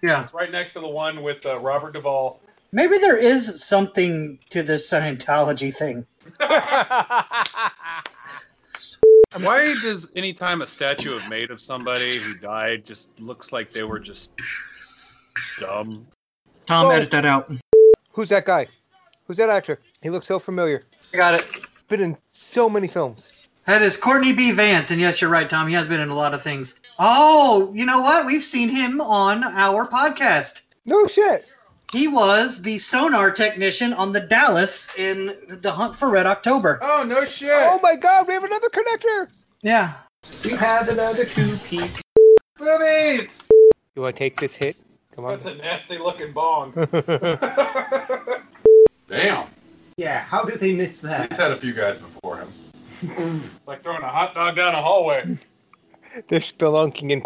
Yeah. 0.02 0.24
It's 0.24 0.34
right 0.34 0.52
next 0.52 0.74
to 0.74 0.80
the 0.80 0.88
one 0.88 1.22
with 1.22 1.46
uh, 1.46 1.60
Robert 1.60 1.94
Duvall. 1.94 2.42
Maybe 2.74 2.98
there 2.98 3.18
is 3.18 3.64
something 3.64 4.40
to 4.50 4.64
this 4.64 4.90
Scientology 4.90 5.76
thing. 5.76 6.06
Why 9.40 9.74
does 9.82 10.10
anytime 10.16 10.62
a 10.62 10.68
statue 10.68 11.16
is 11.16 11.28
made 11.30 11.52
of 11.52 11.62
somebody 11.62 12.18
who 12.18 12.34
died 12.34 12.86
just 12.86 13.18
looks 13.20 13.52
like 13.54 13.72
they 13.72 13.84
were 13.84 14.00
just 14.00 14.30
dumb? 15.60 16.06
Tom, 16.68 16.88
Oh. 16.88 16.90
edit 16.92 17.12
that 17.12 17.26
out. 17.26 17.50
Who's 18.12 18.30
that 18.30 18.46
guy? 18.46 18.68
Who's 19.26 19.38
that 19.38 19.50
actor? 19.50 19.80
He 20.02 20.10
looks 20.10 20.28
so 20.28 20.38
familiar. 20.40 20.84
I 21.14 21.18
got 21.18 21.36
it. 21.36 21.46
Been 21.88 22.02
in 22.02 22.18
so 22.30 22.70
many 22.70 22.88
films. 22.88 23.30
That 23.68 23.82
is 23.82 23.96
Courtney 23.96 24.34
B. 24.34 24.52
Vance, 24.52 24.92
and 24.92 25.00
yes, 25.00 25.22
you're 25.22 25.30
right, 25.30 25.50
Tom. 25.50 25.68
He 25.68 25.74
has 25.76 25.88
been 25.88 26.00
in 26.00 26.10
a 26.10 26.16
lot 26.16 26.34
of 26.34 26.42
things. 26.42 26.76
Oh, 27.00 27.72
you 27.74 27.86
know 27.86 28.02
what? 28.02 28.26
We've 28.26 28.44
seen 28.44 28.70
him 28.70 29.00
on 29.00 29.44
our 29.44 29.88
podcast. 29.88 30.62
No 30.86 31.08
shit. 31.08 31.46
He 31.92 32.08
was 32.08 32.62
the 32.62 32.78
sonar 32.78 33.32
technician 33.32 33.92
on 33.92 34.14
the 34.14 34.22
Dallas 34.22 34.88
in 34.98 35.36
The 35.50 35.72
Hunt 35.72 35.94
for 35.94 36.10
Red 36.10 36.26
October. 36.26 36.80
Oh, 36.82 37.04
no 37.04 37.26
shit. 37.26 37.52
Oh 37.54 37.82
my 37.84 37.98
god, 37.98 38.28
we 38.28 38.34
have 38.34 38.46
another 38.46 38.70
connector. 38.70 39.28
Yeah. 39.62 39.96
We 40.46 40.52
have 40.52 40.88
another 40.88 41.26
two 41.26 41.58
peep. 41.66 41.92
Boobies! 42.58 43.42
You 43.96 44.04
want 44.04 44.16
to 44.16 44.20
take 44.20 44.39
this 44.39 44.56
hit? 44.56 44.78
Come 45.18 45.26
on. 45.26 45.32
That's 45.32 45.48
a 45.48 45.56
nasty 45.56 45.98
looking 45.98 46.32
bong. 46.32 46.72
Damn. 49.10 49.48
Yeah, 49.98 50.20
how 50.20 50.46
did 50.46 50.62
they 50.62 50.74
miss 50.74 51.02
that? 51.02 51.30
He's 51.30 51.39
had 51.39 51.52
a 51.52 51.58
few 51.58 51.74
guys 51.74 51.98
before 51.98 52.38
him. 52.38 53.44
like 53.68 53.84
throwing 53.84 54.04
a 54.04 54.08
hot 54.08 54.34
dog 54.34 54.56
down 54.56 54.74
a 54.76 54.82
hallway. 54.82 55.38
They're 56.30 56.39
spelunking 56.39 57.12
in. 57.12 57.24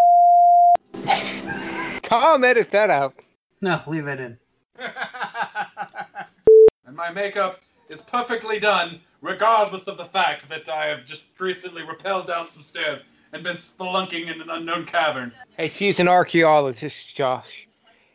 Tom, 2.01 2.43
edit 2.43 2.71
that 2.71 2.89
out. 2.89 3.13
No, 3.61 3.79
leave 3.85 4.07
it 4.07 4.19
in. 4.19 4.39
and 6.85 6.95
my 6.95 7.11
makeup 7.11 7.61
is 7.89 8.01
perfectly 8.01 8.59
done, 8.59 8.99
regardless 9.21 9.83
of 9.83 9.97
the 9.97 10.05
fact 10.05 10.49
that 10.49 10.67
I 10.69 10.87
have 10.87 11.05
just 11.05 11.25
recently 11.39 11.83
rappelled 11.83 12.27
down 12.27 12.47
some 12.47 12.63
stairs 12.63 13.01
and 13.33 13.43
been 13.43 13.57
spelunking 13.57 14.33
in 14.33 14.41
an 14.41 14.49
unknown 14.49 14.85
cavern. 14.85 15.31
Hey, 15.57 15.69
she's 15.69 15.99
an 15.99 16.07
archaeologist, 16.07 17.15
Josh. 17.15 17.67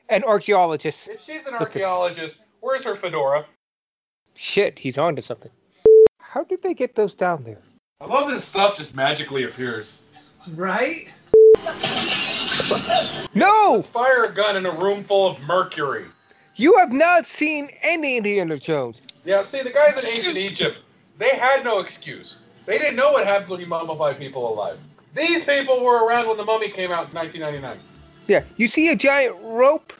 An 0.08 0.24
archaeologist. 0.24 1.08
If 1.08 1.22
she's 1.22 1.46
an 1.46 1.54
archaeologist, 1.54 2.40
where's 2.60 2.82
her 2.84 2.96
fedora? 2.96 3.46
Shit, 4.34 4.78
he's 4.78 4.98
onto 4.98 5.22
something. 5.22 5.50
How 6.18 6.44
did 6.44 6.62
they 6.62 6.74
get 6.74 6.94
those 6.94 7.14
down 7.14 7.44
there? 7.44 7.60
I 8.00 8.06
love 8.06 8.28
this 8.28 8.44
stuff 8.44 8.76
just 8.76 8.94
magically 8.94 9.44
appears. 9.44 10.00
Right? 10.54 11.12
No! 13.34 13.82
Fire 13.82 14.24
a 14.24 14.32
gun 14.32 14.56
in 14.56 14.66
a 14.66 14.70
room 14.70 15.04
full 15.04 15.28
of 15.28 15.40
mercury. 15.42 16.06
You 16.60 16.76
have 16.76 16.92
not 16.92 17.26
seen 17.26 17.70
any 17.80 18.18
Indiana 18.18 18.58
Jones. 18.58 19.00
Yeah, 19.24 19.42
see, 19.44 19.62
the 19.62 19.70
guys 19.70 19.96
in 19.96 20.04
ancient 20.04 20.36
Egypt, 20.36 20.76
they 21.16 21.30
had 21.30 21.64
no 21.64 21.80
excuse. 21.80 22.36
They 22.66 22.76
didn't 22.76 22.96
know 22.96 23.12
what 23.12 23.26
happens 23.26 23.48
when 23.48 23.60
you 23.60 23.66
mummify 23.66 24.18
people 24.18 24.52
alive. 24.52 24.76
These 25.16 25.46
people 25.46 25.82
were 25.82 26.06
around 26.06 26.28
when 26.28 26.36
the 26.36 26.44
mummy 26.44 26.68
came 26.68 26.92
out 26.92 27.08
in 27.08 27.16
1999. 27.16 27.78
Yeah, 28.26 28.42
you 28.58 28.68
see 28.68 28.90
a 28.90 28.94
giant 28.94 29.36
rope? 29.40 29.94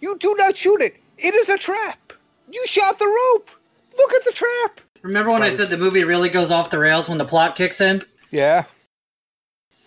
You 0.00 0.18
do 0.18 0.34
not 0.36 0.56
shoot 0.56 0.82
it. 0.82 0.96
It 1.16 1.32
is 1.36 1.48
a 1.48 1.56
trap. 1.56 2.12
You 2.50 2.66
shot 2.66 2.98
the 2.98 3.06
rope. 3.06 3.48
Look 3.96 4.12
at 4.12 4.24
the 4.24 4.32
trap. 4.32 4.80
Remember 5.02 5.30
when 5.30 5.44
I 5.44 5.50
said 5.50 5.70
the 5.70 5.78
movie 5.78 6.02
really 6.02 6.28
goes 6.28 6.50
off 6.50 6.70
the 6.70 6.78
rails 6.80 7.08
when 7.08 7.18
the 7.18 7.24
plot 7.24 7.54
kicks 7.54 7.80
in? 7.80 8.02
Yeah. 8.32 8.64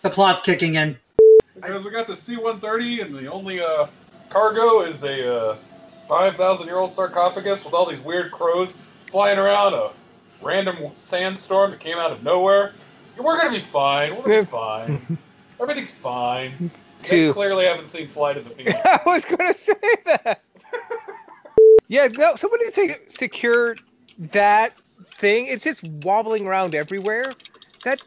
The 0.00 0.08
plot's 0.08 0.40
kicking 0.40 0.76
in. 0.76 0.96
Because 1.54 1.84
we 1.84 1.90
got 1.90 2.06
the 2.06 2.16
C-130, 2.16 3.04
and 3.04 3.14
the 3.14 3.30
only 3.30 3.60
uh, 3.60 3.88
cargo 4.30 4.80
is 4.80 5.04
a 5.04 5.50
uh, 5.50 5.56
5,000-year-old 6.08 6.92
sarcophagus 6.92 7.64
with 7.64 7.74
all 7.74 7.86
these 7.86 8.00
weird 8.00 8.30
crows 8.30 8.76
flying 9.10 9.38
around 9.38 9.74
a 9.74 9.90
random 10.42 10.76
sandstorm 10.98 11.70
that 11.70 11.80
came 11.80 11.98
out 11.98 12.10
of 12.10 12.22
nowhere. 12.22 12.72
We're 13.16 13.38
gonna 13.38 13.50
be 13.50 13.60
fine. 13.60 14.14
We're 14.16 14.22
gonna 14.22 14.42
be 14.42 14.46
fine. 14.46 15.18
Everything's 15.60 15.92
fine. 15.92 16.70
They 17.02 17.08
Two. 17.08 17.32
clearly 17.32 17.64
haven't 17.64 17.88
seen 17.88 18.08
Flight 18.08 18.36
of 18.36 18.48
the 18.48 18.54
Phoenix. 18.54 18.78
I 18.84 19.00
was 19.06 19.24
gonna 19.24 19.56
say 19.56 19.74
that. 20.06 20.42
yeah, 21.88 22.08
no, 22.08 22.34
somebody 22.36 22.70
take 22.70 23.10
secure 23.10 23.76
that 24.32 24.74
thing. 25.18 25.46
It's 25.46 25.64
just 25.64 25.82
wobbling 25.84 26.46
around 26.46 26.74
everywhere. 26.74 27.34
That 27.84 28.00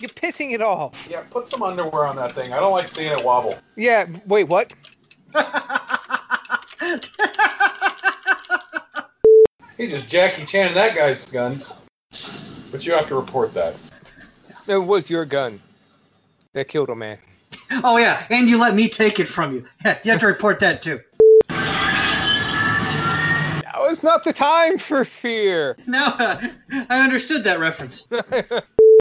you're 0.00 0.10
pissing 0.10 0.52
it 0.52 0.60
off. 0.60 1.06
Yeah, 1.08 1.22
put 1.30 1.48
some 1.48 1.62
underwear 1.62 2.06
on 2.06 2.16
that 2.16 2.34
thing. 2.34 2.52
I 2.52 2.60
don't 2.60 2.72
like 2.72 2.88
seeing 2.88 3.12
it 3.12 3.24
wobble. 3.24 3.56
Yeah, 3.76 4.06
wait, 4.26 4.44
what? 4.44 4.72
He 9.76 9.88
just 9.88 10.08
Jackie 10.08 10.46
Chan 10.46 10.74
that 10.74 10.94
guy's 10.94 11.24
gun. 11.24 11.56
But 12.70 12.86
you 12.86 12.92
have 12.92 13.08
to 13.08 13.16
report 13.16 13.52
that. 13.54 13.74
It 14.66 14.78
was 14.78 15.10
your 15.10 15.24
gun 15.24 15.60
that 16.52 16.68
killed 16.68 16.90
a 16.90 16.94
man. 16.94 17.18
Oh 17.82 17.96
yeah, 17.98 18.24
and 18.30 18.48
you 18.48 18.58
let 18.58 18.74
me 18.74 18.88
take 18.88 19.18
it 19.18 19.26
from 19.26 19.52
you. 19.52 19.66
Yeah, 19.84 19.98
you 20.04 20.10
have 20.12 20.20
to 20.20 20.26
report 20.26 20.60
that 20.60 20.80
too. 20.80 21.00
Now 23.62 23.86
is 23.90 24.02
not 24.02 24.24
the 24.24 24.32
time 24.32 24.78
for 24.78 25.04
fear. 25.04 25.76
No, 25.86 26.04
uh, 26.04 26.48
I 26.88 27.00
understood 27.00 27.42
that 27.44 27.58
reference. 27.58 28.06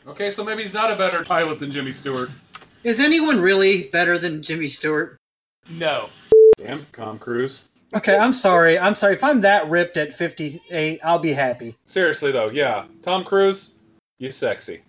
Okay, 0.08 0.32
so 0.32 0.44
maybe 0.44 0.64
he's 0.64 0.74
not 0.74 0.92
a 0.92 0.96
better 0.96 1.24
pilot 1.24 1.60
than 1.60 1.72
Jimmy 1.72 1.92
Stewart. 1.92 2.30
Is 2.84 3.00
anyone 3.00 3.40
really 3.40 3.88
better 3.90 4.18
than 4.18 4.44
Jimmy 4.44 4.68
Stewart? 4.68 5.18
No. 5.70 6.10
Damn, 6.58 6.86
Tom 6.92 7.18
Cruise. 7.18 7.66
Okay, 7.96 8.18
I'm 8.18 8.34
sorry. 8.34 8.80
I'm 8.80 8.96
sorry. 8.96 9.14
If 9.14 9.24
I'm 9.24 9.40
that 9.42 9.70
ripped 9.70 9.98
at 9.98 10.14
58, 10.14 11.00
I'll 11.04 11.20
be 11.20 11.34
happy. 11.34 11.76
Seriously 11.86 12.32
though, 12.32 12.50
yeah. 12.50 12.86
Tom 13.04 13.24
Cruise, 13.24 13.76
you 14.18 14.32
sexy. 14.32 14.82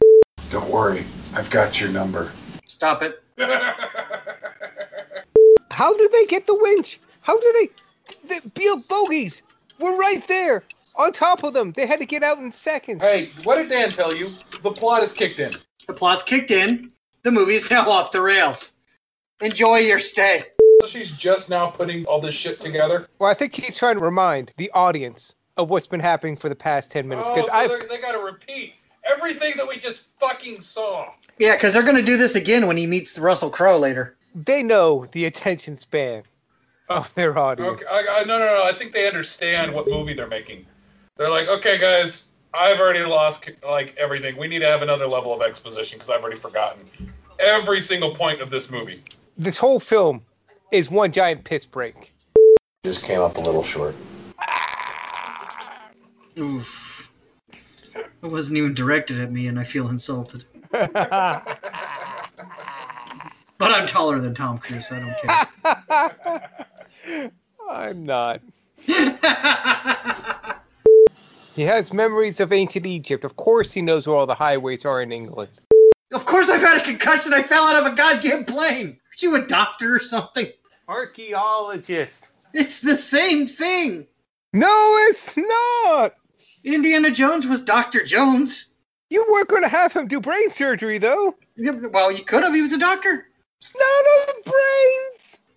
Don't 0.50 0.68
worry, 0.70 1.04
I've 1.34 1.50
got 1.50 1.80
your 1.80 1.90
number. 1.90 2.32
Stop 2.64 3.02
it. 3.02 3.22
How 5.70 5.94
do 5.96 6.08
they 6.12 6.26
get 6.26 6.46
the 6.46 6.54
winch? 6.54 7.00
How 7.20 7.38
do 7.38 7.52
they? 7.60 7.68
The 8.34 8.48
Beal 8.50 8.78
bogies 8.78 9.42
were 9.78 9.96
right 9.96 10.26
there 10.28 10.62
on 10.96 11.12
top 11.12 11.42
of 11.42 11.52
them. 11.52 11.72
They 11.72 11.86
had 11.86 11.98
to 11.98 12.06
get 12.06 12.22
out 12.22 12.38
in 12.38 12.52
seconds. 12.52 13.02
hey, 13.04 13.30
what 13.42 13.56
did 13.56 13.68
Dan 13.68 13.90
tell 13.90 14.14
you? 14.14 14.32
The 14.62 14.70
plot 14.70 15.02
is 15.02 15.12
kicked 15.12 15.40
in. 15.40 15.52
The 15.86 15.92
plot's 15.92 16.22
kicked 16.22 16.50
in. 16.50 16.92
The 17.22 17.32
movie's 17.32 17.70
now 17.72 17.88
off 17.90 18.12
the 18.12 18.22
rails. 18.22 18.72
Enjoy 19.40 19.78
your 19.78 19.98
stay. 19.98 20.44
So 20.80 20.86
she's 20.86 21.10
just 21.10 21.48
now 21.48 21.68
putting 21.70 22.04
all 22.06 22.20
this 22.20 22.34
shit 22.34 22.58
together. 22.60 23.08
Well, 23.18 23.30
I 23.30 23.34
think 23.34 23.54
he's 23.54 23.76
trying 23.76 23.96
to 23.96 24.04
remind 24.04 24.52
the 24.56 24.70
audience 24.72 25.34
of 25.56 25.70
what's 25.70 25.86
been 25.86 26.00
happening 26.00 26.36
for 26.36 26.48
the 26.48 26.54
past 26.54 26.90
ten 26.90 27.08
minutes. 27.08 27.28
Oh, 27.30 27.34
Because 27.34 27.50
so 27.50 27.56
I, 27.56 27.66
they're- 27.68 27.86
they 27.88 27.98
gotta 27.98 28.18
repeat 28.18 28.74
everything 29.08 29.54
that 29.56 29.66
we 29.66 29.76
just 29.78 30.04
fucking 30.18 30.60
saw. 30.60 31.10
Yeah, 31.38 31.56
because 31.56 31.72
they're 31.72 31.82
going 31.82 31.96
to 31.96 32.02
do 32.02 32.16
this 32.16 32.36
again 32.36 32.66
when 32.66 32.76
he 32.76 32.86
meets 32.86 33.18
Russell 33.18 33.50
Crowe 33.50 33.76
later. 33.76 34.16
they 34.34 34.62
know 34.62 35.06
the 35.12 35.24
attention 35.26 35.76
span 35.76 36.22
oh. 36.88 36.96
of 36.96 37.14
their 37.14 37.36
audience. 37.38 37.82
Okay, 37.82 37.86
I, 37.90 38.20
I, 38.20 38.24
no, 38.24 38.38
no, 38.38 38.46
no. 38.46 38.64
I 38.64 38.72
think 38.72 38.92
they 38.92 39.06
understand 39.06 39.72
what 39.74 39.88
movie 39.88 40.14
they're 40.14 40.26
making. 40.28 40.64
They're 41.16 41.30
like, 41.30 41.48
okay, 41.48 41.76
guys, 41.78 42.28
I've 42.54 42.80
already 42.80 43.00
lost 43.04 43.44
like 43.66 43.94
everything. 43.96 44.36
We 44.36 44.48
need 44.48 44.60
to 44.60 44.66
have 44.66 44.82
another 44.82 45.06
level 45.06 45.32
of 45.34 45.42
exposition 45.42 45.98
because 45.98 46.08
I've 46.10 46.22
already 46.22 46.38
forgotten 46.38 46.88
every 47.40 47.80
single 47.80 48.14
point 48.14 48.40
of 48.40 48.48
this 48.50 48.70
movie. 48.70 49.02
This 49.36 49.56
whole 49.56 49.80
film 49.80 50.22
is 50.74 50.90
one 50.90 51.12
giant 51.12 51.44
piss 51.44 51.64
break. 51.64 52.12
Just 52.84 53.02
came 53.04 53.20
up 53.20 53.36
a 53.36 53.40
little 53.40 53.62
short. 53.62 53.94
Oof. 56.38 57.12
It 57.94 58.30
wasn't 58.30 58.58
even 58.58 58.74
directed 58.74 59.20
at 59.20 59.30
me, 59.30 59.46
and 59.46 59.60
I 59.60 59.64
feel 59.64 59.88
insulted. 59.88 60.44
But 60.70 60.92
But 63.58 63.70
I'm 63.70 63.86
taller 63.86 64.20
than 64.20 64.34
Tom 64.34 64.58
Cruise, 64.58 64.88
so 64.88 64.96
I 64.96 64.98
don't 64.98 65.16
care. 67.04 67.30
I'm 67.70 68.04
not. 68.04 68.40
He 71.54 71.62
has 71.62 71.92
memories 71.92 72.40
of 72.40 72.52
ancient 72.52 72.84
Egypt. 72.84 73.24
Of 73.24 73.36
course, 73.36 73.72
he 73.72 73.80
knows 73.80 74.08
where 74.08 74.16
all 74.16 74.26
the 74.26 74.34
highways 74.34 74.84
are 74.84 75.00
in 75.00 75.12
England. 75.12 75.60
of 76.12 76.26
course, 76.26 76.50
I've 76.50 76.60
had 76.60 76.78
a 76.78 76.84
concussion. 76.84 77.32
I 77.32 77.44
fell 77.44 77.64
out 77.64 77.76
of 77.76 77.92
a 77.92 77.94
goddamn 77.94 78.44
plane. 78.44 78.88
Are 78.88 79.16
you 79.20 79.36
a 79.36 79.46
doctor 79.46 79.94
or 79.94 80.00
something? 80.00 80.48
Archaeologist. 80.88 82.28
It's 82.52 82.80
the 82.80 82.96
same 82.96 83.46
thing. 83.46 84.06
No, 84.52 84.96
it's 85.08 85.36
not. 85.36 86.14
Indiana 86.62 87.10
Jones 87.10 87.46
was 87.46 87.60
Dr. 87.60 88.04
Jones. 88.04 88.66
You 89.10 89.26
weren't 89.30 89.48
going 89.48 89.62
to 89.62 89.68
have 89.68 89.92
him 89.92 90.06
do 90.06 90.20
brain 90.20 90.48
surgery, 90.50 90.98
though. 90.98 91.34
Yeah, 91.56 91.72
Well, 91.72 92.10
you 92.10 92.24
could 92.24 92.42
have. 92.42 92.54
He 92.54 92.62
was 92.62 92.72
a 92.72 92.78
doctor. 92.78 93.28
Not 93.76 94.04
of 94.28 94.52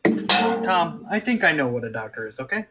brains. 0.07 0.27
Tom, 0.65 1.05
I 1.09 1.19
think 1.19 1.43
I 1.43 1.51
know 1.51 1.67
what 1.67 1.83
a 1.83 1.91
doctor 1.91 2.27
is, 2.27 2.39
okay? 2.39 2.65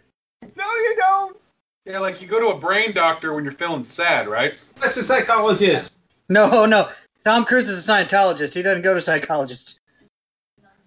No, 0.56 0.64
you 0.64 0.96
don't. 0.98 1.36
Yeah, 1.84 2.00
like 2.00 2.20
you 2.20 2.26
go 2.26 2.40
to 2.40 2.48
a 2.48 2.58
brain 2.58 2.92
doctor 2.92 3.32
when 3.32 3.44
you're 3.44 3.52
feeling 3.52 3.84
sad, 3.84 4.28
right? 4.28 4.62
That's 4.80 4.96
a 4.96 5.04
psychologist. 5.04 5.96
No, 6.28 6.66
no. 6.66 6.90
Tom 7.24 7.44
Cruise 7.44 7.68
is 7.68 7.88
a 7.88 7.92
Scientologist. 7.92 8.54
He 8.54 8.62
doesn't 8.62 8.82
go 8.82 8.94
to 8.94 9.00
psychologists. 9.00 9.78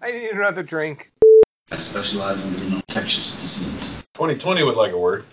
I 0.01 0.11
need 0.11 0.29
another 0.31 0.63
drink. 0.63 1.08
I 1.71 1.77
specialize 1.77 2.43
in 2.45 2.73
infectious 2.73 3.39
disease. 3.41 4.03
2020 4.15 4.63
would 4.63 4.75
like 4.75 4.91
a 4.91 4.97
word. 4.97 5.25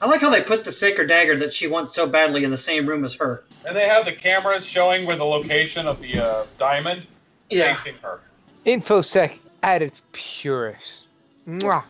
I 0.00 0.06
like 0.06 0.20
how 0.20 0.30
they 0.30 0.42
put 0.42 0.64
the 0.64 0.70
sacred 0.72 1.08
dagger 1.08 1.36
that 1.38 1.52
she 1.52 1.66
wants 1.66 1.94
so 1.94 2.06
badly 2.06 2.44
in 2.44 2.50
the 2.50 2.56
same 2.56 2.86
room 2.86 3.04
as 3.04 3.14
her. 3.14 3.44
And 3.66 3.76
they 3.76 3.88
have 3.88 4.04
the 4.04 4.12
cameras 4.12 4.64
showing 4.64 5.06
where 5.06 5.16
the 5.16 5.24
location 5.24 5.86
of 5.86 6.00
the 6.00 6.20
uh, 6.20 6.46
diamond 6.56 7.06
Yeah. 7.50 7.74
facing 7.74 7.96
her. 8.02 8.20
Infosec 8.64 9.38
at 9.62 9.82
its 9.82 10.02
purest. 10.12 11.08
Mwah. 11.48 11.84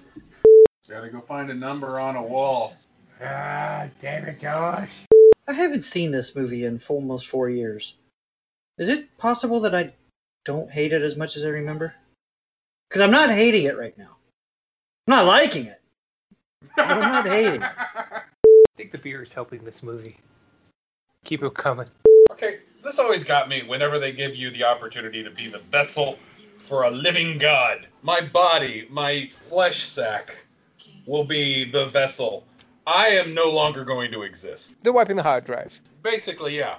Gotta 0.89 1.11
go 1.11 1.21
find 1.21 1.51
a 1.51 1.55
number 1.55 2.01
on 2.01 2.17
a 2.17 2.23
wall. 2.23 2.75
Ah, 3.23 3.87
damn 4.01 4.25
it, 4.25 4.41
Josh. 4.41 4.89
I 5.47 5.53
haven't 5.53 5.83
seen 5.83 6.11
this 6.11 6.35
movie 6.35 6.65
in 6.65 6.79
for 6.79 6.95
almost 6.95 7.27
four 7.27 7.51
years. 7.51 7.95
Is 8.79 8.89
it 8.89 9.19
possible 9.19 9.61
that 9.61 9.75
I 9.75 9.93
don't 10.45 10.71
hate 10.71 10.93
it 10.95 11.03
as 11.03 11.17
much 11.17 11.37
as 11.37 11.45
I 11.45 11.49
remember? 11.49 11.95
Because 12.89 13.03
I'm 13.03 13.11
not 13.11 13.31
hating 13.31 13.65
it 13.65 13.77
right 13.77 13.97
now. 13.99 14.17
I'm 15.07 15.15
not 15.15 15.25
liking 15.27 15.67
it. 15.67 15.81
But 16.75 16.89
I'm 16.89 17.01
not 17.01 17.27
hating 17.27 17.63
it. 17.63 17.71
I 17.95 18.23
think 18.77 18.93
the 18.93 18.99
beer 18.99 19.23
is 19.23 19.33
helping 19.33 19.63
this 19.65 19.83
movie. 19.83 20.19
Keep 21.25 21.43
it 21.43 21.55
coming. 21.55 21.87
Okay, 22.31 22.61
this 22.83 22.99
always 22.99 23.23
got 23.23 23.49
me 23.49 23.63
whenever 23.63 23.99
they 23.99 24.13
give 24.13 24.35
you 24.35 24.51
the 24.51 24.65
opportunity 24.65 25.23
to 25.23 25.31
be 25.31 25.49
the 25.49 25.59
vessel 25.59 26.19
for 26.59 26.85
a 26.85 26.91
living 26.91 27.39
god. 27.39 27.89
My 28.03 28.21
body, 28.21 28.87
my 28.91 29.29
flesh 29.33 29.85
sack, 29.85 30.39
will 31.07 31.25
be 31.25 31.71
the 31.71 31.87
vessel. 31.87 32.45
I 32.87 33.09
am 33.09 33.35
no 33.35 33.51
longer 33.51 33.85
going 33.85 34.11
to 34.13 34.23
exist. 34.23 34.75
They're 34.83 34.93
wiping 34.95 35.17
the 35.17 35.23
hard 35.23 35.45
drive. 35.45 35.79
Basically, 36.03 36.57
yeah. 36.57 36.79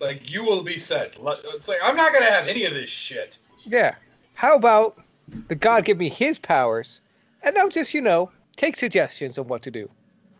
Like, 0.00 0.30
you 0.30 0.44
will 0.44 0.62
be 0.62 0.78
set. 0.78 1.16
It's 1.20 1.68
like, 1.68 1.78
I'm 1.82 1.96
not 1.96 2.12
going 2.12 2.24
to 2.24 2.30
have 2.30 2.46
any 2.46 2.64
of 2.64 2.72
this 2.72 2.88
shit. 2.88 3.38
Yeah. 3.64 3.96
How 4.34 4.56
about 4.56 4.98
the 5.48 5.54
God 5.54 5.84
give 5.84 5.98
me 5.98 6.08
his 6.08 6.38
powers, 6.38 7.00
and 7.42 7.56
I'll 7.58 7.68
just, 7.68 7.94
you 7.94 8.00
know, 8.00 8.30
take 8.56 8.76
suggestions 8.76 9.38
on 9.38 9.48
what 9.48 9.62
to 9.62 9.70
do. 9.70 9.88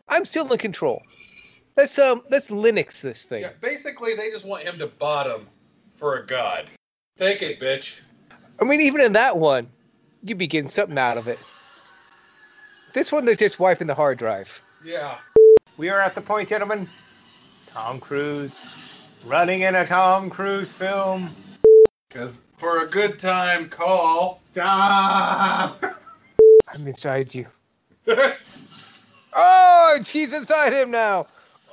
I'm 0.08 0.24
still 0.24 0.50
in 0.52 0.58
control. 0.58 1.02
Let's 1.76 1.98
um 1.98 2.22
let's 2.30 2.48
Linux 2.48 3.00
this 3.00 3.22
thing. 3.22 3.42
Yeah, 3.42 3.52
basically, 3.60 4.14
they 4.14 4.30
just 4.30 4.44
want 4.44 4.64
him 4.64 4.78
to 4.78 4.86
bottom 4.86 5.46
for 5.94 6.18
a 6.18 6.26
god. 6.26 6.66
Take 7.16 7.42
it, 7.42 7.60
bitch. 7.60 7.98
I 8.60 8.64
mean, 8.64 8.80
even 8.80 9.00
in 9.00 9.12
that 9.14 9.38
one, 9.38 9.68
you'd 10.22 10.38
be 10.38 10.46
getting 10.46 10.70
something 10.70 10.98
out 10.98 11.16
of 11.16 11.28
it. 11.28 11.38
This 12.92 13.12
one, 13.12 13.24
they're 13.24 13.34
just 13.34 13.60
wiping 13.60 13.86
the 13.86 13.94
hard 13.94 14.18
drive. 14.18 14.60
Yeah. 14.84 15.18
We 15.76 15.88
are 15.88 16.00
at 16.00 16.14
the 16.14 16.20
point, 16.20 16.48
gentlemen. 16.48 16.88
Tom 17.68 18.00
Cruise 18.00 18.66
running 19.24 19.62
in 19.62 19.76
a 19.76 19.86
Tom 19.86 20.28
Cruise 20.28 20.72
film. 20.72 21.34
Because 22.08 22.40
for 22.60 22.82
a 22.84 22.86
good 22.86 23.18
time, 23.18 23.68
call. 23.70 24.40
Stop! 24.44 25.82
I'm 26.68 26.86
inside 26.86 27.34
you. 27.34 27.46
Oh, 29.32 30.00
she's 30.04 30.32
inside 30.32 30.72
him 30.72 30.90
now. 30.90 31.28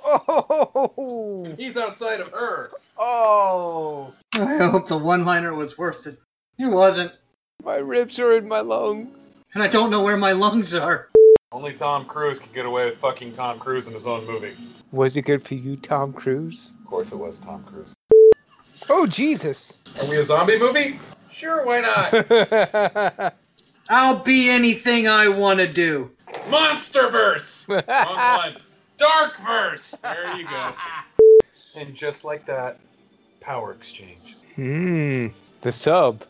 Oh, 0.06 1.52
He's 1.58 1.76
outside 1.76 2.20
of 2.22 2.28
her. 2.32 2.70
oh, 3.00 4.14
I 4.36 4.68
hope 4.68 4.88
the 4.88 4.96
one 4.98 5.26
liner 5.26 5.56
was 5.56 5.76
worth 5.76 6.06
it. 6.06 6.20
It 6.60 6.68
wasn't. 6.68 7.18
my 7.66 7.78
ribs 7.78 8.20
are 8.20 8.38
in 8.38 8.48
my 8.48 8.60
lungs. 8.60 9.10
And 9.56 9.64
I 9.64 9.68
don't 9.68 9.90
know 9.90 10.04
where 10.04 10.18
my 10.18 10.34
lungs 10.34 10.76
are. 10.76 11.10
Only 11.52 11.74
Tom 11.74 12.06
Cruise 12.06 12.38
can 12.38 12.52
get 12.54 12.68
away 12.68 12.86
with 12.86 12.98
fucking 12.98 13.32
Tom 13.32 13.58
Cruise 13.58 13.88
in 13.88 13.94
his 13.94 14.06
own 14.06 14.28
movie. 14.28 14.54
Was 14.92 15.18
it 15.18 15.24
good 15.24 15.44
for 15.48 15.56
you, 15.56 15.78
Tom 15.78 16.14
Cruise? 16.14 16.74
Of 16.84 16.86
course, 16.86 17.12
it 17.12 17.18
was 17.18 17.40
Tom 17.40 17.64
Cruise. 17.64 17.96
Oh, 18.90 19.06
Jesus. 19.06 19.78
Are 20.02 20.10
we 20.10 20.18
a 20.18 20.24
zombie 20.24 20.58
movie? 20.58 21.00
Sure, 21.32 21.66
why 21.66 21.82
not? 21.82 23.36
I'll 23.90 24.20
be 24.24 24.50
anything 24.50 25.08
I 25.08 25.28
want 25.28 25.60
to 25.60 25.68
do. 25.68 26.12
Monsterverse. 26.48 27.68
Wrong 27.68 28.38
one. 28.38 28.58
Darkverse. 28.98 30.00
There 30.02 30.36
you 30.38 30.48
go. 30.48 30.74
And 31.76 31.94
just 31.94 32.26
like 32.26 32.44
that, 32.48 32.80
power 33.40 33.72
exchange. 33.72 34.36
Hmm. 34.56 35.28
The 35.62 35.72
sub 35.72 36.24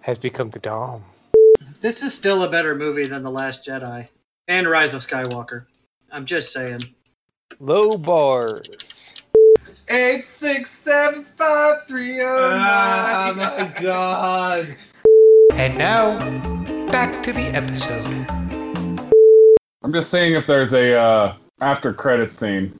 has 0.00 0.16
become 0.16 0.48
the 0.48 0.60
Dom. 0.60 1.04
This 1.82 2.02
is 2.02 2.14
still 2.14 2.44
a 2.44 2.50
better 2.50 2.74
movie 2.74 3.06
than 3.06 3.22
The 3.22 3.30
Last 3.30 3.66
Jedi 3.66 4.08
and 4.46 4.66
Rise 4.66 4.94
of 4.94 5.06
Skywalker. 5.06 5.66
I'm 6.10 6.24
just 6.24 6.54
saying. 6.54 6.80
Low 7.60 7.98
bars. 7.98 9.07
Eight 9.90 10.26
six 10.28 10.70
seven 10.70 11.24
five 11.36 11.86
three 11.86 12.20
oh 12.20 12.50
nine. 12.50 13.72
God. 13.80 14.76
And 15.54 15.78
now, 15.78 16.18
back 16.90 17.22
to 17.22 17.32
the 17.32 17.46
episode. 17.54 18.06
I'm 19.82 19.92
just 19.92 20.10
saying 20.10 20.34
if 20.34 20.46
there's 20.46 20.74
a 20.74 20.94
uh, 20.94 21.36
after 21.62 21.94
credit 21.94 22.32
scene. 22.32 22.78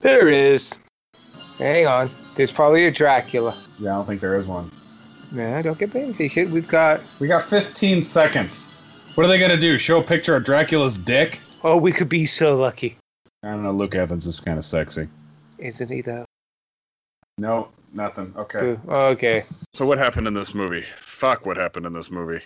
There 0.00 0.28
is. 0.28 0.74
Hang 1.58 1.86
on. 1.86 2.10
There's 2.34 2.50
probably 2.50 2.86
a 2.86 2.90
Dracula. 2.90 3.56
Yeah, 3.78 3.92
I 3.92 3.94
don't 3.94 4.06
think 4.06 4.20
there 4.20 4.34
is 4.34 4.46
one. 4.46 4.70
Nah, 5.30 5.62
don't 5.62 5.78
get 5.78 5.94
impatient. 5.94 6.50
We've 6.50 6.66
got. 6.66 7.00
We 7.20 7.28
got 7.28 7.44
15 7.44 8.02
seconds. 8.02 8.68
What 9.14 9.24
are 9.24 9.28
they 9.28 9.38
gonna 9.38 9.56
do? 9.56 9.78
Show 9.78 9.98
a 9.98 10.02
picture 10.02 10.34
of 10.34 10.44
Dracula's 10.44 10.98
dick? 10.98 11.40
Oh, 11.62 11.76
we 11.76 11.92
could 11.92 12.08
be 12.08 12.26
so 12.26 12.56
lucky. 12.56 12.96
I 13.44 13.50
don't 13.50 13.62
know. 13.62 13.72
Luke 13.72 13.94
Evans 13.94 14.26
is 14.26 14.40
kind 14.40 14.58
of 14.58 14.64
sexy. 14.64 15.08
Isn't 15.58 15.90
he, 15.90 16.02
though? 16.02 16.24
No, 17.38 17.68
nothing. 17.94 18.34
Okay. 18.36 18.76
Okay. 18.88 19.44
So 19.72 19.86
what 19.86 19.96
happened 19.96 20.26
in 20.26 20.34
this 20.34 20.54
movie? 20.54 20.84
Fuck 20.96 21.46
what 21.46 21.56
happened 21.56 21.86
in 21.86 21.92
this 21.92 22.10
movie. 22.10 22.42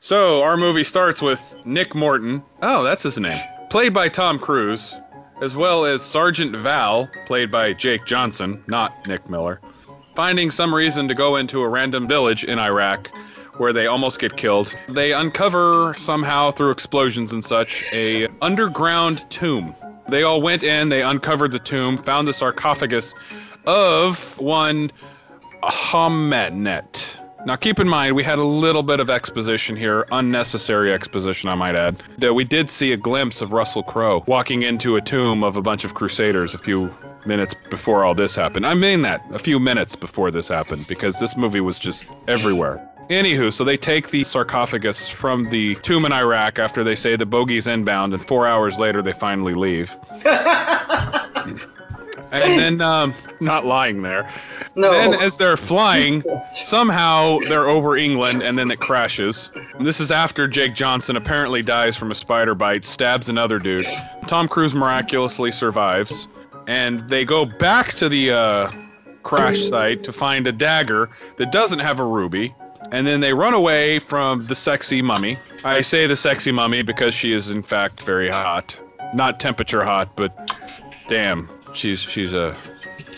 So 0.00 0.42
our 0.42 0.56
movie 0.56 0.84
starts 0.84 1.22
with 1.22 1.58
Nick 1.64 1.94
Morton. 1.94 2.42
Oh, 2.62 2.82
that's 2.82 3.02
his 3.02 3.18
name. 3.18 3.38
Played 3.70 3.92
by 3.94 4.08
Tom 4.08 4.38
Cruise, 4.38 4.94
as 5.42 5.54
well 5.54 5.84
as 5.84 6.02
Sergeant 6.02 6.56
Vail, 6.56 7.08
played 7.26 7.50
by 7.50 7.72
Jake 7.72 8.06
Johnson, 8.06 8.62
not 8.66 9.06
Nick 9.06 9.28
Miller, 9.28 9.60
finding 10.14 10.50
some 10.50 10.74
reason 10.74 11.08
to 11.08 11.14
go 11.14 11.36
into 11.36 11.62
a 11.62 11.68
random 11.68 12.08
village 12.08 12.44
in 12.44 12.58
Iraq 12.58 13.10
where 13.58 13.72
they 13.72 13.86
almost 13.86 14.18
get 14.18 14.36
killed. 14.36 14.74
They 14.88 15.12
uncover 15.12 15.94
somehow 15.96 16.50
through 16.50 16.70
explosions 16.70 17.32
and 17.32 17.44
such 17.44 17.84
a 17.92 18.28
underground 18.42 19.28
tomb. 19.30 19.74
They 20.08 20.22
all 20.22 20.40
went 20.40 20.62
in, 20.62 20.88
they 20.88 21.02
uncovered 21.02 21.52
the 21.52 21.58
tomb, 21.58 21.98
found 21.98 22.28
the 22.28 22.34
sarcophagus 22.34 23.14
of 23.66 24.38
one 24.38 24.90
Ahmanet. 25.62 27.18
Now, 27.46 27.54
keep 27.54 27.78
in 27.78 27.88
mind, 27.88 28.16
we 28.16 28.24
had 28.24 28.40
a 28.40 28.44
little 28.44 28.82
bit 28.82 28.98
of 28.98 29.08
exposition 29.08 29.76
here, 29.76 30.04
unnecessary 30.10 30.92
exposition, 30.92 31.48
I 31.48 31.54
might 31.54 31.76
add. 31.76 32.02
We 32.20 32.42
did 32.42 32.68
see 32.68 32.92
a 32.92 32.96
glimpse 32.96 33.40
of 33.40 33.52
Russell 33.52 33.84
Crowe 33.84 34.24
walking 34.26 34.62
into 34.62 34.96
a 34.96 35.00
tomb 35.00 35.44
of 35.44 35.56
a 35.56 35.62
bunch 35.62 35.84
of 35.84 35.94
Crusaders 35.94 36.54
a 36.54 36.58
few 36.58 36.92
minutes 37.24 37.54
before 37.70 38.04
all 38.04 38.16
this 38.16 38.34
happened. 38.34 38.66
I 38.66 38.74
mean 38.74 39.02
that, 39.02 39.24
a 39.30 39.38
few 39.38 39.60
minutes 39.60 39.94
before 39.94 40.32
this 40.32 40.48
happened, 40.48 40.88
because 40.88 41.20
this 41.20 41.36
movie 41.36 41.60
was 41.60 41.78
just 41.78 42.06
everywhere. 42.26 42.84
Anywho, 43.10 43.52
so 43.52 43.62
they 43.62 43.76
take 43.76 44.10
the 44.10 44.24
sarcophagus 44.24 45.08
from 45.08 45.48
the 45.50 45.76
tomb 45.76 46.04
in 46.04 46.12
Iraq 46.12 46.58
after 46.58 46.82
they 46.82 46.96
say 46.96 47.14
the 47.14 47.26
bogey's 47.26 47.68
inbound, 47.68 48.12
and 48.12 48.26
four 48.26 48.48
hours 48.48 48.80
later 48.80 49.02
they 49.02 49.12
finally 49.12 49.54
leave. 49.54 49.96
and 52.42 52.58
then, 52.58 52.80
um, 52.80 53.14
not 53.40 53.64
lying 53.64 54.02
there. 54.02 54.30
No. 54.74 54.90
Then, 54.92 55.14
as 55.14 55.36
they're 55.36 55.56
flying, 55.56 56.22
somehow 56.52 57.38
they're 57.48 57.68
over 57.68 57.96
England 57.96 58.42
and 58.42 58.58
then 58.58 58.70
it 58.70 58.78
crashes. 58.80 59.50
This 59.80 60.00
is 60.00 60.10
after 60.10 60.46
Jake 60.46 60.74
Johnson 60.74 61.16
apparently 61.16 61.62
dies 61.62 61.96
from 61.96 62.10
a 62.10 62.14
spider 62.14 62.54
bite, 62.54 62.84
stabs 62.84 63.28
another 63.28 63.58
dude. 63.58 63.86
Tom 64.26 64.48
Cruise 64.48 64.74
miraculously 64.74 65.50
survives, 65.50 66.28
and 66.66 67.08
they 67.08 67.24
go 67.24 67.44
back 67.44 67.94
to 67.94 68.08
the 68.08 68.32
uh, 68.32 68.70
crash 69.22 69.68
site 69.68 70.04
to 70.04 70.12
find 70.12 70.46
a 70.46 70.52
dagger 70.52 71.08
that 71.36 71.52
doesn't 71.52 71.78
have 71.80 71.98
a 72.00 72.04
ruby. 72.04 72.54
and 72.92 73.06
then 73.06 73.20
they 73.20 73.32
run 73.34 73.54
away 73.54 73.98
from 73.98 74.44
the 74.46 74.54
sexy 74.54 75.02
mummy. 75.02 75.38
I 75.64 75.80
say 75.80 76.06
the 76.06 76.16
sexy 76.16 76.52
mummy 76.52 76.82
because 76.82 77.14
she 77.14 77.32
is 77.32 77.50
in 77.50 77.62
fact 77.62 78.02
very 78.02 78.28
hot, 78.28 78.78
not 79.14 79.40
temperature 79.40 79.84
hot, 79.84 80.14
but 80.16 80.56
damn, 81.08 81.48
she's 81.76 82.00
she's 82.00 82.32
a 82.32 82.56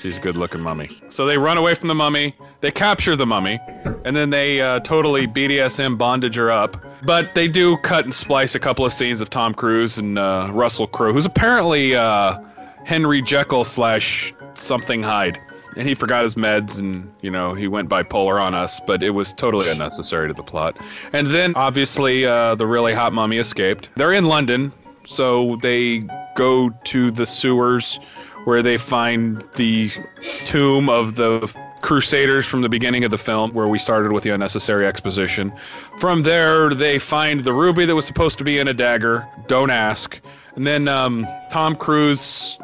she's 0.00 0.18
a 0.18 0.20
good 0.20 0.36
looking 0.36 0.60
mummy. 0.60 0.90
So 1.08 1.26
they 1.26 1.38
run 1.38 1.58
away 1.58 1.74
from 1.74 1.88
the 1.88 1.94
mummy. 1.94 2.34
They 2.60 2.70
capture 2.70 3.16
the 3.16 3.26
mummy, 3.26 3.60
and 4.04 4.16
then 4.16 4.30
they 4.30 4.60
uh, 4.60 4.80
totally 4.80 5.26
BDSM 5.26 5.96
bondage 5.96 6.34
her 6.36 6.50
up. 6.50 6.84
But 7.04 7.34
they 7.34 7.48
do 7.48 7.76
cut 7.78 8.04
and 8.04 8.14
splice 8.14 8.54
a 8.54 8.58
couple 8.58 8.84
of 8.84 8.92
scenes 8.92 9.20
of 9.20 9.30
Tom 9.30 9.54
Cruise 9.54 9.98
and 9.98 10.18
uh, 10.18 10.50
Russell 10.52 10.88
Crowe, 10.88 11.12
who's 11.12 11.26
apparently 11.26 11.94
uh, 11.94 12.38
Henry 12.84 13.22
Jekyll 13.22 13.64
slash 13.64 14.34
something 14.54 15.02
Hyde. 15.02 15.40
And 15.76 15.86
he 15.86 15.94
forgot 15.94 16.24
his 16.24 16.34
meds 16.34 16.80
and, 16.80 17.12
you 17.20 17.30
know, 17.30 17.54
he 17.54 17.68
went 17.68 17.88
bipolar 17.88 18.42
on 18.42 18.52
us, 18.52 18.80
but 18.84 19.00
it 19.00 19.10
was 19.10 19.32
totally 19.32 19.70
unnecessary 19.70 20.26
to 20.26 20.34
the 20.34 20.42
plot. 20.42 20.76
And 21.12 21.28
then, 21.28 21.52
obviously, 21.54 22.26
uh, 22.26 22.56
the 22.56 22.66
really 22.66 22.94
hot 22.94 23.12
mummy 23.12 23.36
escaped. 23.36 23.90
They're 23.94 24.14
in 24.14 24.24
London, 24.24 24.72
so 25.06 25.56
they 25.62 26.04
go 26.34 26.70
to 26.70 27.12
the 27.12 27.26
sewers 27.26 28.00
where 28.48 28.62
they 28.62 28.78
find 28.78 29.44
the 29.56 29.90
tomb 30.46 30.88
of 30.88 31.16
the 31.16 31.54
Crusaders 31.82 32.46
from 32.46 32.62
the 32.62 32.68
beginning 32.70 33.04
of 33.04 33.10
the 33.10 33.18
film, 33.18 33.52
where 33.52 33.68
we 33.68 33.78
started 33.78 34.10
with 34.10 34.24
the 34.24 34.30
unnecessary 34.30 34.86
exposition. 34.86 35.52
From 35.98 36.22
there, 36.22 36.70
they 36.70 36.98
find 36.98 37.44
the 37.44 37.52
ruby 37.52 37.84
that 37.84 37.94
was 37.94 38.06
supposed 38.06 38.38
to 38.38 38.44
be 38.44 38.58
in 38.58 38.66
a 38.66 38.72
dagger. 38.72 39.28
Don't 39.48 39.68
ask. 39.68 40.18
And 40.56 40.66
then 40.66 40.88
um, 40.88 41.26
Tom 41.50 41.76
Cruise, 41.76 42.56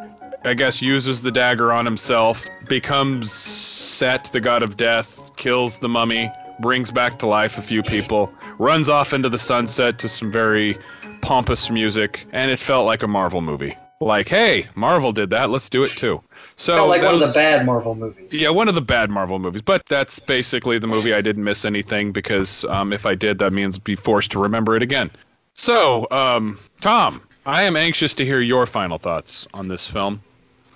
I 0.46 0.54
guess, 0.54 0.80
uses 0.80 1.20
the 1.20 1.30
dagger 1.30 1.70
on 1.70 1.84
himself, 1.84 2.46
becomes 2.66 3.30
Set, 3.30 4.32
the 4.32 4.40
god 4.40 4.62
of 4.62 4.78
death, 4.78 5.20
kills 5.36 5.80
the 5.80 5.88
mummy, 5.90 6.32
brings 6.60 6.90
back 6.90 7.18
to 7.18 7.26
life 7.26 7.58
a 7.58 7.62
few 7.62 7.82
people, 7.82 8.32
runs 8.58 8.88
off 8.88 9.12
into 9.12 9.28
the 9.28 9.38
sunset 9.38 9.98
to 9.98 10.08
some 10.08 10.32
very 10.32 10.78
pompous 11.20 11.68
music, 11.68 12.26
and 12.32 12.50
it 12.50 12.58
felt 12.58 12.86
like 12.86 13.02
a 13.02 13.06
Marvel 13.06 13.42
movie. 13.42 13.76
Like, 14.04 14.28
hey, 14.28 14.68
Marvel 14.74 15.12
did 15.12 15.30
that, 15.30 15.48
let's 15.48 15.70
do 15.70 15.82
it 15.82 15.88
too. 15.88 16.20
So 16.56 16.76
Felt 16.76 16.88
like 16.90 17.02
one 17.02 17.14
of 17.14 17.20
the 17.20 17.32
bad 17.32 17.64
Marvel 17.64 17.94
movies. 17.94 18.34
yeah, 18.34 18.50
one 18.50 18.68
of 18.68 18.74
the 18.74 18.82
bad 18.82 19.10
Marvel 19.10 19.38
movies, 19.38 19.62
but 19.62 19.86
that's 19.86 20.18
basically 20.18 20.78
the 20.78 20.86
movie. 20.86 21.14
I 21.14 21.22
didn't 21.22 21.42
miss 21.42 21.64
anything 21.64 22.12
because 22.12 22.66
um, 22.66 22.92
if 22.92 23.06
I 23.06 23.14
did, 23.14 23.38
that 23.38 23.54
means 23.54 23.78
be 23.78 23.94
forced 23.94 24.30
to 24.32 24.38
remember 24.38 24.76
it 24.76 24.82
again. 24.82 25.10
So, 25.54 26.06
um, 26.10 26.58
Tom, 26.82 27.22
I 27.46 27.62
am 27.62 27.76
anxious 27.76 28.12
to 28.14 28.26
hear 28.26 28.40
your 28.40 28.66
final 28.66 28.98
thoughts 28.98 29.46
on 29.54 29.68
this 29.68 29.86
film. 29.88 30.22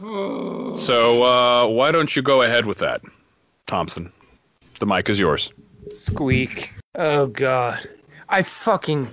So, 0.76 1.24
uh, 1.24 1.66
why 1.66 1.90
don't 1.92 2.14
you 2.16 2.22
go 2.22 2.42
ahead 2.42 2.64
with 2.64 2.78
that, 2.78 3.02
Thompson? 3.66 4.10
The 4.78 4.86
mic 4.86 5.08
is 5.10 5.18
yours. 5.18 5.52
Squeak. 5.88 6.72
Oh 6.94 7.26
god. 7.26 7.88
I 8.28 8.42
fucking 8.42 9.08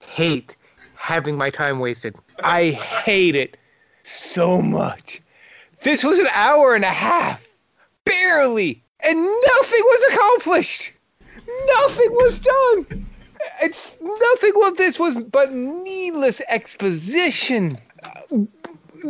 hate 0.00 0.56
having 1.04 1.36
my 1.36 1.50
time 1.50 1.80
wasted. 1.80 2.16
I 2.42 2.70
hate 2.70 3.36
it 3.36 3.58
so 4.04 4.62
much. 4.62 5.20
This 5.82 6.02
was 6.02 6.18
an 6.18 6.28
hour 6.32 6.74
and 6.74 6.82
a 6.82 6.88
half. 6.88 7.46
Barely. 8.06 8.82
And 9.00 9.18
nothing 9.18 9.82
was 9.82 10.14
accomplished. 10.14 10.92
Nothing 11.36 12.10
was 12.10 12.40
done. 12.40 13.06
It's 13.60 13.98
nothing 14.00 14.52
of 14.64 14.78
this 14.78 14.98
was 14.98 15.20
but 15.20 15.52
needless 15.52 16.40
exposition. 16.48 17.76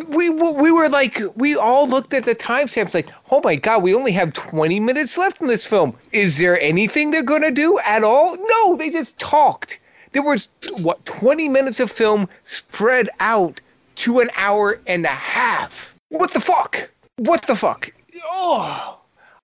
We 0.09 0.31
we 0.31 0.73
were 0.73 0.89
like 0.89 1.23
we 1.37 1.55
all 1.55 1.87
looked 1.89 2.13
at 2.13 2.25
the 2.25 2.35
timestamps 2.35 2.93
like 2.93 3.11
oh 3.31 3.41
my 3.45 3.55
god 3.55 3.85
we 3.85 3.95
only 3.95 4.11
have 4.11 4.33
20 4.33 4.81
minutes 4.81 5.17
left 5.17 5.41
in 5.41 5.47
this 5.47 5.65
film 5.65 5.97
is 6.11 6.39
there 6.39 6.61
anything 6.61 7.13
they're 7.13 7.23
gonna 7.23 7.53
do 7.53 7.79
at 7.87 8.03
all 8.03 8.37
no 8.37 8.75
they 8.75 8.91
just 8.91 9.17
talked 9.21 9.79
there 10.15 10.23
was 10.23 10.49
what 10.79 11.05
20 11.05 11.49
minutes 11.49 11.81
of 11.81 11.91
film 11.91 12.29
spread 12.45 13.11
out 13.21 13.61
to 13.97 14.21
an 14.21 14.31
hour 14.37 14.81
and 14.87 15.05
a 15.05 15.09
half. 15.09 15.95
What 16.09 16.33
the 16.33 16.41
fuck? 16.41 16.89
What 17.17 17.43
the 17.47 17.55
fuck? 17.55 17.93
Oh 18.25 19.01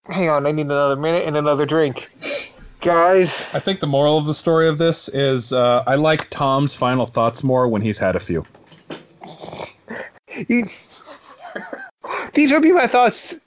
hang 0.06 0.28
on 0.28 0.46
I 0.46 0.52
need 0.52 0.62
another 0.62 0.96
minute 0.96 1.26
and 1.26 1.36
another 1.36 1.66
drink. 1.66 2.10
Guys. 2.80 3.44
I 3.52 3.60
think 3.60 3.80
the 3.80 3.86
moral 3.86 4.16
of 4.16 4.24
the 4.24 4.32
story 4.32 4.66
of 4.66 4.78
this 4.78 5.10
is 5.10 5.52
uh, 5.52 5.84
I 5.86 5.96
like 5.96 6.30
Tom's 6.30 6.74
final 6.74 7.04
thoughts 7.04 7.44
more 7.44 7.68
when 7.68 7.82
he's 7.82 7.98
had 7.98 8.16
a 8.16 8.20
few. 8.20 8.42
these 12.32 12.52
would 12.52 12.62
be 12.62 12.72
my 12.72 12.86
thoughts 12.86 13.38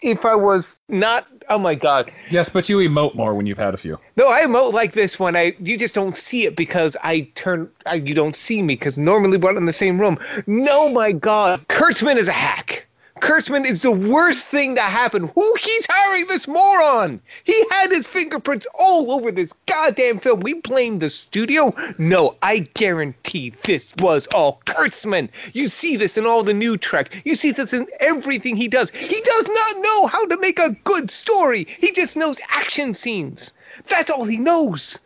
if 0.00 0.24
I 0.24 0.34
was 0.34 0.78
not 0.88 1.26
oh 1.48 1.58
my 1.58 1.74
god 1.74 2.12
Yes, 2.30 2.48
but 2.48 2.68
you 2.68 2.78
emote 2.78 3.14
more 3.14 3.34
when 3.34 3.46
you've 3.46 3.58
had 3.58 3.74
a 3.74 3.76
few. 3.76 3.98
No, 4.16 4.28
I 4.28 4.42
emote 4.42 4.72
like 4.72 4.92
this 4.92 5.18
when 5.18 5.36
I 5.36 5.54
you 5.58 5.76
just 5.76 5.94
don't 5.94 6.14
see 6.14 6.44
it 6.44 6.56
because 6.56 6.96
I 7.02 7.20
turn 7.34 7.68
I, 7.86 7.94
you 7.94 8.14
don't 8.14 8.36
see 8.36 8.62
me 8.62 8.74
because 8.74 8.98
normally 8.98 9.38
we're 9.38 9.56
in 9.56 9.66
the 9.66 9.72
same 9.72 10.00
room. 10.00 10.18
No, 10.46 10.88
my 10.88 11.12
God, 11.12 11.66
Kurtzman 11.68 12.16
is 12.16 12.28
a 12.28 12.32
hack. 12.32 12.86
Kurtzman 13.20 13.64
is 13.64 13.82
the 13.82 13.90
worst 13.90 14.46
thing 14.46 14.74
to 14.74 14.82
happen. 14.82 15.28
Who 15.34 15.54
he's 15.58 15.86
hiring 15.88 16.26
this 16.26 16.46
moron? 16.46 17.20
He 17.44 17.64
had 17.70 17.90
his 17.90 18.06
fingerprints 18.06 18.66
all 18.78 19.10
over 19.10 19.32
this 19.32 19.52
goddamn 19.66 20.18
film. 20.18 20.40
We 20.40 20.54
blame 20.54 20.98
the 20.98 21.08
studio. 21.08 21.74
No, 21.96 22.36
I 22.42 22.60
guarantee 22.74 23.54
this 23.64 23.94
was 24.00 24.26
all 24.28 24.60
Kurtzman. 24.66 25.30
You 25.54 25.68
see 25.68 25.96
this 25.96 26.18
in 26.18 26.26
all 26.26 26.42
the 26.42 26.52
new 26.52 26.76
Trek. 26.76 27.22
You 27.24 27.34
see 27.34 27.52
this 27.52 27.72
in 27.72 27.86
everything 28.00 28.54
he 28.54 28.68
does. 28.68 28.90
He 28.90 29.20
does 29.20 29.46
not 29.48 29.78
know 29.78 30.06
how 30.08 30.26
to 30.26 30.38
make 30.38 30.58
a 30.58 30.76
good 30.84 31.10
story. 31.10 31.66
He 31.78 31.92
just 31.92 32.16
knows 32.16 32.38
action 32.50 32.92
scenes. 32.92 33.52
That's 33.88 34.10
all 34.10 34.24
he 34.24 34.36
knows. 34.36 34.98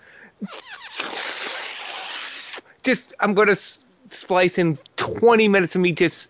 Just, 2.82 3.14
I'm 3.20 3.34
going 3.34 3.48
to 3.48 3.58
splice 4.10 4.58
in 4.58 4.78
20 4.96 5.46
minutes 5.48 5.74
of 5.76 5.80
me 5.80 5.92
just 5.92 6.29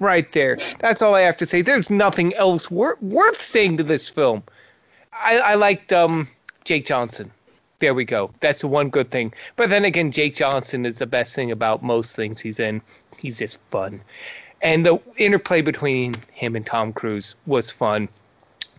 right 0.00 0.30
there. 0.32 0.56
That's 0.78 1.02
all 1.02 1.14
I 1.14 1.22
have 1.22 1.36
to 1.38 1.46
say. 1.46 1.62
There's 1.62 1.90
nothing 1.90 2.34
else 2.34 2.70
wor- 2.70 2.98
worth 3.00 3.40
saying 3.40 3.76
to 3.78 3.82
this 3.82 4.08
film. 4.08 4.42
I, 5.12 5.38
I 5.38 5.54
liked 5.54 5.92
um, 5.92 6.28
Jake 6.64 6.86
Johnson. 6.86 7.30
There 7.80 7.94
we 7.94 8.04
go. 8.04 8.32
That's 8.40 8.60
the 8.60 8.68
one 8.68 8.90
good 8.90 9.10
thing. 9.10 9.32
But 9.56 9.70
then 9.70 9.84
again, 9.84 10.10
Jake 10.10 10.34
Johnson 10.34 10.84
is 10.84 10.96
the 10.96 11.06
best 11.06 11.34
thing 11.34 11.50
about 11.50 11.82
most 11.82 12.16
things 12.16 12.40
he's 12.40 12.58
in. 12.58 12.82
He's 13.16 13.38
just 13.38 13.58
fun. 13.70 14.00
And 14.62 14.84
the 14.84 14.98
interplay 15.16 15.62
between 15.62 16.14
him 16.32 16.56
and 16.56 16.66
Tom 16.66 16.92
Cruise 16.92 17.36
was 17.46 17.70
fun. 17.70 18.08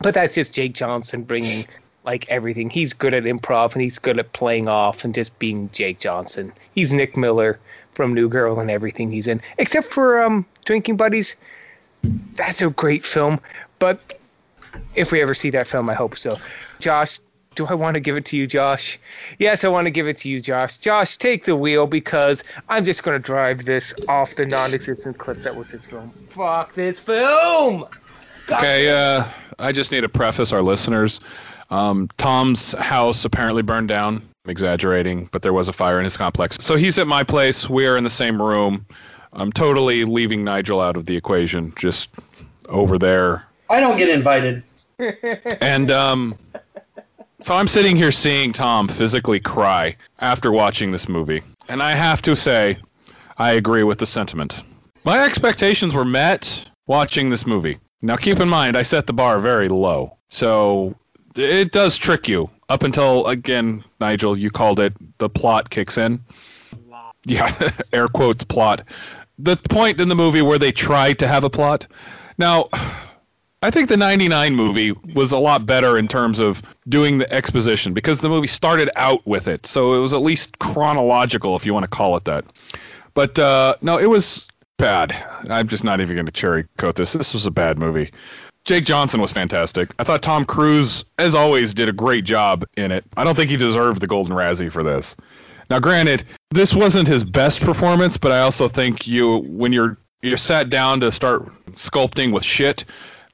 But 0.01 0.13
that's 0.13 0.36
just 0.36 0.53
Jake 0.53 0.74
Johnson 0.74 1.24
bringing 1.24 1.65
like 2.03 2.28
everything. 2.30 2.70
He's 2.70 2.93
good 2.93 3.13
at 3.13 3.24
improv 3.24 3.74
and 3.74 3.82
he's 3.82 3.99
good 3.99 4.20
at 4.20 4.34
playing 4.34 4.67
off 4.67 5.05
and 5.05 5.13
just 5.13 5.38
being 5.39 5.70
Jake 5.72 5.99
Johnson. 5.99 6.51
He's 6.74 6.93
Nick 6.93 7.15
Miller 7.15 7.59
from 7.99 8.13
New 8.13 8.29
Girl 8.29 8.61
and 8.61 8.71
everything 8.71 9.11
he's 9.11 9.27
in, 9.27 9.41
except 9.57 9.87
for 9.87 10.23
um, 10.23 10.45
Drinking 10.63 10.95
Buddies. 10.95 11.35
That's 12.37 12.61
a 12.61 12.69
great 12.69 13.05
film, 13.05 13.41
but 13.77 14.17
if 14.95 15.11
we 15.11 15.21
ever 15.21 15.33
see 15.33 15.49
that 15.49 15.67
film, 15.67 15.89
I 15.89 15.95
hope 15.95 16.15
so. 16.17 16.37
Josh, 16.79 17.19
do 17.55 17.65
I 17.65 17.73
want 17.73 17.95
to 17.95 17.99
give 17.99 18.15
it 18.15 18.23
to 18.27 18.37
you, 18.37 18.47
Josh? 18.47 18.97
Yes, 19.37 19.65
I 19.65 19.67
want 19.67 19.83
to 19.83 19.91
give 19.91 20.07
it 20.07 20.15
to 20.19 20.29
you, 20.29 20.39
Josh. 20.39 20.77
Josh, 20.77 21.17
take 21.17 21.43
the 21.43 21.57
wheel 21.57 21.87
because 21.87 22.41
I'm 22.69 22.85
just 22.85 23.03
going 23.03 23.21
to 23.21 23.21
drive 23.21 23.65
this 23.65 23.93
off 24.07 24.33
the 24.35 24.45
non-existent 24.45 25.17
clip 25.17 25.43
that 25.43 25.57
was 25.57 25.71
this 25.71 25.83
film. 25.83 26.11
Fuck 26.29 26.75
this 26.75 26.99
film! 26.99 27.85
Okay, 28.49 28.89
uh, 28.91 29.25
I 29.59 29.73
just 29.73 29.91
need 29.91 30.01
to 30.01 30.09
preface 30.09 30.53
our 30.53 30.61
listeners. 30.61 31.19
Um, 31.69 32.07
Tom's 32.17 32.71
house 32.75 33.25
apparently 33.25 33.61
burned 33.61 33.89
down. 33.89 34.28
I'm 34.45 34.51
exaggerating, 34.51 35.27
but 35.33 35.41
there 35.41 35.51
was 35.51 35.67
a 35.67 35.73
fire 35.73 35.99
in 35.99 36.05
his 36.05 36.15
complex. 36.15 36.57
So 36.61 36.75
he's 36.75 36.97
at 36.97 37.07
my 37.07 37.23
place. 37.23 37.69
We 37.69 37.85
are 37.85 37.97
in 37.97 38.05
the 38.05 38.09
same 38.09 38.41
room. 38.41 38.85
I'm 39.33 39.51
totally 39.51 40.05
leaving 40.05 40.45
Nigel 40.45 40.79
out 40.79 40.95
of 40.95 41.05
the 41.05 41.15
equation, 41.15 41.73
just 41.75 42.09
over 42.69 42.97
there. 42.97 43.45
I 43.69 43.79
don't 43.79 43.97
get 43.97 44.09
invited. 44.09 44.63
And 45.61 45.91
um, 45.91 46.37
so 47.39 47.55
I'm 47.55 47.69
sitting 47.69 47.95
here 47.95 48.11
seeing 48.11 48.51
Tom 48.51 48.89
physically 48.89 49.39
cry 49.39 49.95
after 50.19 50.51
watching 50.51 50.91
this 50.91 51.07
movie. 51.07 51.41
And 51.69 51.81
I 51.81 51.93
have 51.95 52.21
to 52.23 52.35
say, 52.35 52.77
I 53.37 53.51
agree 53.51 53.83
with 53.83 53.99
the 53.99 54.05
sentiment. 54.05 54.63
My 55.05 55.23
expectations 55.23 55.95
were 55.95 56.03
met 56.03 56.65
watching 56.87 57.29
this 57.29 57.45
movie. 57.45 57.77
Now, 58.01 58.17
keep 58.17 58.41
in 58.41 58.49
mind, 58.49 58.75
I 58.75 58.83
set 58.83 59.07
the 59.07 59.13
bar 59.13 59.39
very 59.39 59.69
low. 59.69 60.17
So 60.29 60.95
it 61.35 61.71
does 61.71 61.97
trick 61.97 62.27
you 62.27 62.49
up 62.70 62.84
until, 62.84 63.26
again, 63.28 63.84
Nigel, 63.99 64.38
you 64.38 64.51
called 64.51 64.80
it, 64.80 64.93
the 65.17 65.30
plot 65.30 65.70
kicks 65.70 65.97
in. 65.97 66.22
Yeah, 67.26 67.72
air 67.93 68.07
quotes 68.07 68.43
plot. 68.43 68.84
The 69.38 69.57
point 69.57 69.99
in 69.99 70.09
the 70.09 70.15
movie 70.15 70.41
where 70.41 70.59
they 70.59 70.72
tried 70.72 71.20
to 71.20 71.28
have 71.28 71.43
a 71.43 71.49
plot. 71.49 71.88
Now, 72.38 72.70
I 73.61 73.70
think 73.70 73.89
the 73.89 73.97
99 73.97 74.55
movie 74.55 74.93
was 75.13 75.34
a 75.34 75.38
lot 75.38 75.65
better 75.65 75.97
in 75.97 76.07
terms 76.07 76.39
of 76.39 76.61
doing 76.88 77.17
the 77.17 77.30
exposition 77.34 77.93
because 77.93 78.22
the 78.22 78.30
movie 78.30 78.47
started 78.47 78.89
out 78.95 79.26
with 79.28 79.49
it. 79.49 79.65
So 79.65 79.95
it 79.95 79.99
was 79.99 80.13
at 80.13 80.22
least 80.22 80.57
chronological, 80.59 81.57
if 81.57 81.65
you 81.65 81.74
want 81.74 81.84
to 81.84 81.89
call 81.89 82.15
it 82.15 82.24
that. 82.24 82.45
But 83.15 83.38
uh, 83.38 83.76
no, 83.82 83.97
it 83.97 84.05
was 84.05 84.47
bad. 84.78 85.11
I'm 85.49 85.67
just 85.67 85.84
not 85.84 85.99
even 85.99 86.15
going 86.15 86.26
to 86.26 86.32
cherry 86.32 86.65
coat 86.78 86.95
this. 86.95 87.11
This 87.11 87.34
was 87.34 87.45
a 87.45 87.51
bad 87.51 87.78
movie. 87.78 88.11
Jake 88.70 88.86
Johnson 88.86 89.20
was 89.20 89.32
fantastic. 89.32 89.89
I 89.97 90.03
thought 90.03 90.22
Tom 90.22 90.45
Cruise, 90.45 91.03
as 91.17 91.34
always, 91.34 91.74
did 91.74 91.89
a 91.89 91.91
great 91.91 92.24
job 92.24 92.63
in 92.78 92.91
it. 92.91 93.03
I 93.17 93.24
don't 93.24 93.34
think 93.34 93.49
he 93.49 93.57
deserved 93.57 93.99
the 93.99 94.05
Golden 94.05 94.36
Razzie 94.36 94.72
for 94.72 94.84
this. 94.84 95.15
Now, 95.72 95.80
granted, 95.80 96.24
this 96.51 96.76
wasn't 96.76 97.07
his 97.07 97.24
best 97.24 97.61
performance, 97.61 98.15
but 98.15 98.32
I 98.32 98.41
also 98.41 98.67
think 98.67 99.07
you, 99.07 99.38
when 99.47 99.74
you're 99.74 99.97
you're 100.22 100.38
sat 100.38 100.70
down 100.70 100.99
to 100.99 101.11
start 101.11 101.45
sculpting 101.78 102.32
with 102.32 102.43
shit, 102.43 102.86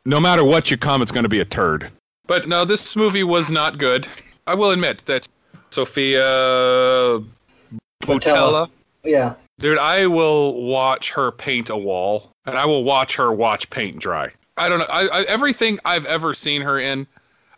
no 0.06 0.22
matter 0.22 0.46
what 0.46 0.72
you 0.72 0.78
come, 0.78 1.02
it's 1.02 1.12
going 1.12 1.24
to 1.24 1.30
be 1.30 1.42
a 1.42 1.46
turd. 1.46 1.92
But 2.28 2.48
no, 2.48 2.64
this 2.64 2.96
movie 2.96 3.26
was 3.26 3.52
not 3.52 3.78
good. 3.78 4.08
I 4.48 4.56
will 4.56 4.72
admit 4.72 5.04
that 5.06 5.28
Sophia 5.70 7.20
Boutella. 8.04 8.70
Yeah. 9.04 9.34
Dude, 9.60 9.80
I 9.80 10.08
will 10.08 10.64
watch 10.64 11.12
her 11.12 11.34
paint 11.34 11.70
a 11.70 11.76
wall, 11.76 12.32
and 12.46 12.58
I 12.58 12.64
will 12.64 12.86
watch 12.86 13.18
her 13.18 13.34
watch 13.34 13.70
paint 13.70 14.00
dry. 14.00 14.32
I 14.58 14.70
don't 14.70 14.80
know. 14.80 14.86
I, 14.86 15.08
I, 15.08 15.22
everything 15.24 15.80
I've 15.86 16.06
ever 16.06 16.34
seen 16.34 16.62
her 16.62 16.80
in, 16.80 17.06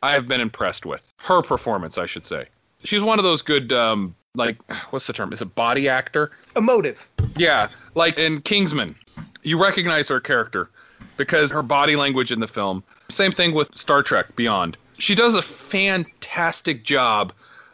I 0.02 0.12
have 0.12 0.28
been 0.28 0.42
impressed 0.42 0.86
with 0.86 1.14
her 1.18 1.42
performance. 1.42 1.98
I 1.98 2.06
should 2.06 2.26
say, 2.26 2.48
she's 2.84 3.04
one 3.04 3.20
of 3.20 3.24
those 3.24 3.42
good, 3.42 3.72
um, 3.72 4.16
like, 4.36 4.58
what's 4.90 5.08
the 5.08 5.14
term? 5.14 5.32
Is 5.32 5.42
it 5.42 5.54
body 5.56 5.88
actor? 5.88 6.32
Emotive. 6.56 7.08
Yeah, 7.36 7.70
like 7.96 8.18
in 8.18 8.42
Kingsman, 8.42 8.96
you 9.44 9.62
recognize 9.62 10.08
her 10.08 10.20
character 10.20 10.70
because 11.18 11.52
her 11.52 11.64
body 11.64 11.96
language 11.96 12.32
in 12.32 12.40
the 12.40 12.48
film. 12.48 12.84
Same 13.10 13.32
thing 13.32 13.54
with 13.54 13.76
Star 13.76 14.04
Trek 14.04 14.36
Beyond. 14.36 14.78
She 14.98 15.16
does 15.16 15.36
a 15.36 15.42
fantastic 15.42 16.84
job 16.84 17.32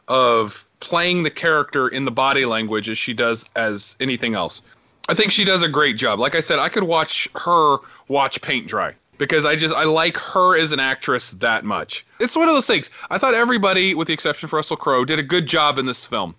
of 0.09 0.65
playing 0.82 1.24
the 1.24 1.32
character 1.32 1.88
in 1.88 2.03
the 2.03 2.11
body 2.11 2.45
language 2.45 2.89
as 2.89 2.97
she 2.97 3.13
does 3.13 3.45
as 3.55 3.95
anything 4.01 4.36
else. 4.36 4.61
I 5.07 5.13
think 5.13 5.32
she 5.32 5.45
does 5.45 5.61
a 5.61 5.69
great 5.69 5.97
job. 5.97 6.19
Like 6.19 6.36
I 6.36 6.41
said, 6.41 6.59
I 6.59 6.67
could 6.67 6.84
watch 6.84 7.30
her 7.36 7.78
watch 8.09 8.41
paint 8.41 8.67
dry 8.67 8.95
because 9.24 9.45
I 9.45 9.55
just 9.55 9.74
I 9.74 9.86
like 9.86 10.17
her 10.17 10.57
as 10.57 10.74
an 10.74 10.82
actress 10.82 11.32
that 11.32 11.63
much. 11.63 12.05
It's 12.19 12.36
one 12.36 12.49
of 12.49 12.53
those 12.53 12.67
things. 12.67 12.89
I 13.09 13.17
thought 13.17 13.34
everybody, 13.34 13.95
with 13.95 14.07
the 14.07 14.13
exception 14.13 14.47
of 14.47 14.51
Russell 14.51 14.76
Crowe, 14.76 15.05
did 15.05 15.17
a 15.17 15.24
good 15.24 15.45
job 15.45 15.78
in 15.78 15.86
this 15.86 16.03
film. 16.03 16.36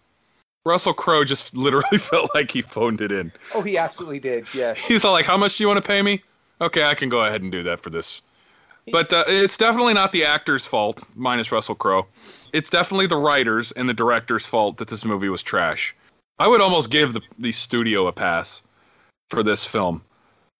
Russell 0.66 0.92
Crowe 0.92 1.24
just 1.24 1.56
literally 1.56 1.98
felt 1.98 2.30
like 2.34 2.50
he 2.50 2.60
phoned 2.60 3.00
it 3.00 3.10
in. 3.10 3.32
Oh, 3.54 3.62
he 3.62 3.78
absolutely 3.78 4.20
did. 4.20 4.46
Yes. 4.52 4.78
He's 4.78 5.02
all 5.02 5.12
like, 5.12 5.24
"How 5.24 5.38
much 5.38 5.56
do 5.56 5.64
you 5.64 5.68
want 5.68 5.78
to 5.78 5.86
pay 5.86 6.02
me?" 6.02 6.22
Okay, 6.60 6.84
I 6.84 6.94
can 6.94 7.08
go 7.08 7.24
ahead 7.24 7.40
and 7.40 7.50
do 7.50 7.62
that 7.62 7.80
for 7.80 7.88
this. 7.88 8.20
But 8.92 9.10
uh, 9.14 9.24
it's 9.26 9.56
definitely 9.56 9.94
not 9.94 10.12
the 10.12 10.24
actor's 10.24 10.66
fault, 10.66 11.04
minus 11.14 11.50
Russell 11.50 11.74
Crowe. 11.74 12.06
It's 12.52 12.68
definitely 12.68 13.06
the 13.06 13.16
writers 13.16 13.72
and 13.72 13.88
the 13.88 13.94
director's 13.94 14.44
fault 14.44 14.76
that 14.76 14.88
this 14.88 15.06
movie 15.06 15.30
was 15.30 15.42
trash. 15.42 15.96
I 16.38 16.48
would 16.48 16.60
almost 16.60 16.90
give 16.90 17.14
the 17.14 17.22
the 17.38 17.52
studio 17.52 18.08
a 18.08 18.12
pass 18.12 18.60
for 19.30 19.42
this 19.42 19.64
film, 19.64 20.02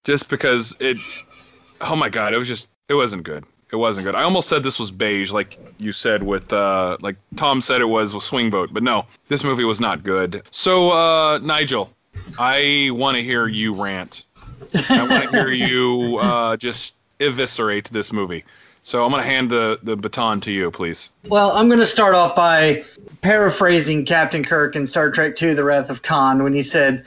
just 0.05 0.31
because 0.31 0.75
it. 0.81 0.97
Oh 1.85 1.97
my 1.97 2.09
god, 2.09 2.35
it 2.35 2.39
was 2.39 2.49
just 2.49 2.68
it 2.89 2.95
wasn't 2.95 3.22
good. 3.22 3.45
It 3.72 3.76
wasn't 3.76 4.05
good. 4.05 4.14
I 4.14 4.22
almost 4.22 4.49
said 4.49 4.62
this 4.62 4.78
was 4.78 4.91
beige, 4.91 5.32
like 5.32 5.59
you 5.78 5.93
said 5.93 6.22
with 6.22 6.53
uh, 6.53 6.97
like 7.01 7.16
Tom 7.37 7.61
said 7.61 7.80
it 7.80 7.87
was 7.87 8.14
with 8.14 8.22
Swing 8.22 8.51
Vote, 8.51 8.70
but 8.72 8.82
no, 8.82 9.05
this 9.28 9.43
movie 9.43 9.64
was 9.64 9.80
not 9.80 10.05
good. 10.05 10.43
So 10.51 10.91
uh, 10.93 11.39
Nigel, 11.39 11.91
I 12.39 12.91
want 12.93 13.16
to 13.16 13.22
hear 13.22 13.49
you 13.49 13.74
rant. 13.74 14.24
I 14.89 15.07
want 15.09 15.24
to 15.24 15.30
hear 15.30 15.51
you 15.68 16.18
uh, 16.18 16.57
just 16.57 16.93
eviscerate 17.20 17.91
this 17.91 18.12
movie. 18.12 18.45
So 18.85 19.05
I'm 19.05 19.11
gonna 19.11 19.22
hand 19.22 19.51
the 19.51 19.78
the 19.82 19.97
baton 19.97 20.41
to 20.41 20.53
you, 20.53 20.70
please. 20.70 21.11
Well, 21.28 21.53
I'm 21.53 21.68
going 21.68 21.80
to 21.80 21.87
start 21.87 22.14
off 22.14 22.37
by 22.37 22.85
paraphrasing 23.22 24.05
Captain 24.05 24.45
Kirk 24.45 24.76
in 24.76 24.87
Star 24.87 25.11
Trek 25.11 25.41
II 25.43 25.55
The 25.55 25.64
Wrath 25.64 25.89
of 25.89 26.03
Khan 26.03 26.43
when 26.43 26.53
he 26.53 26.62
said 26.62 27.03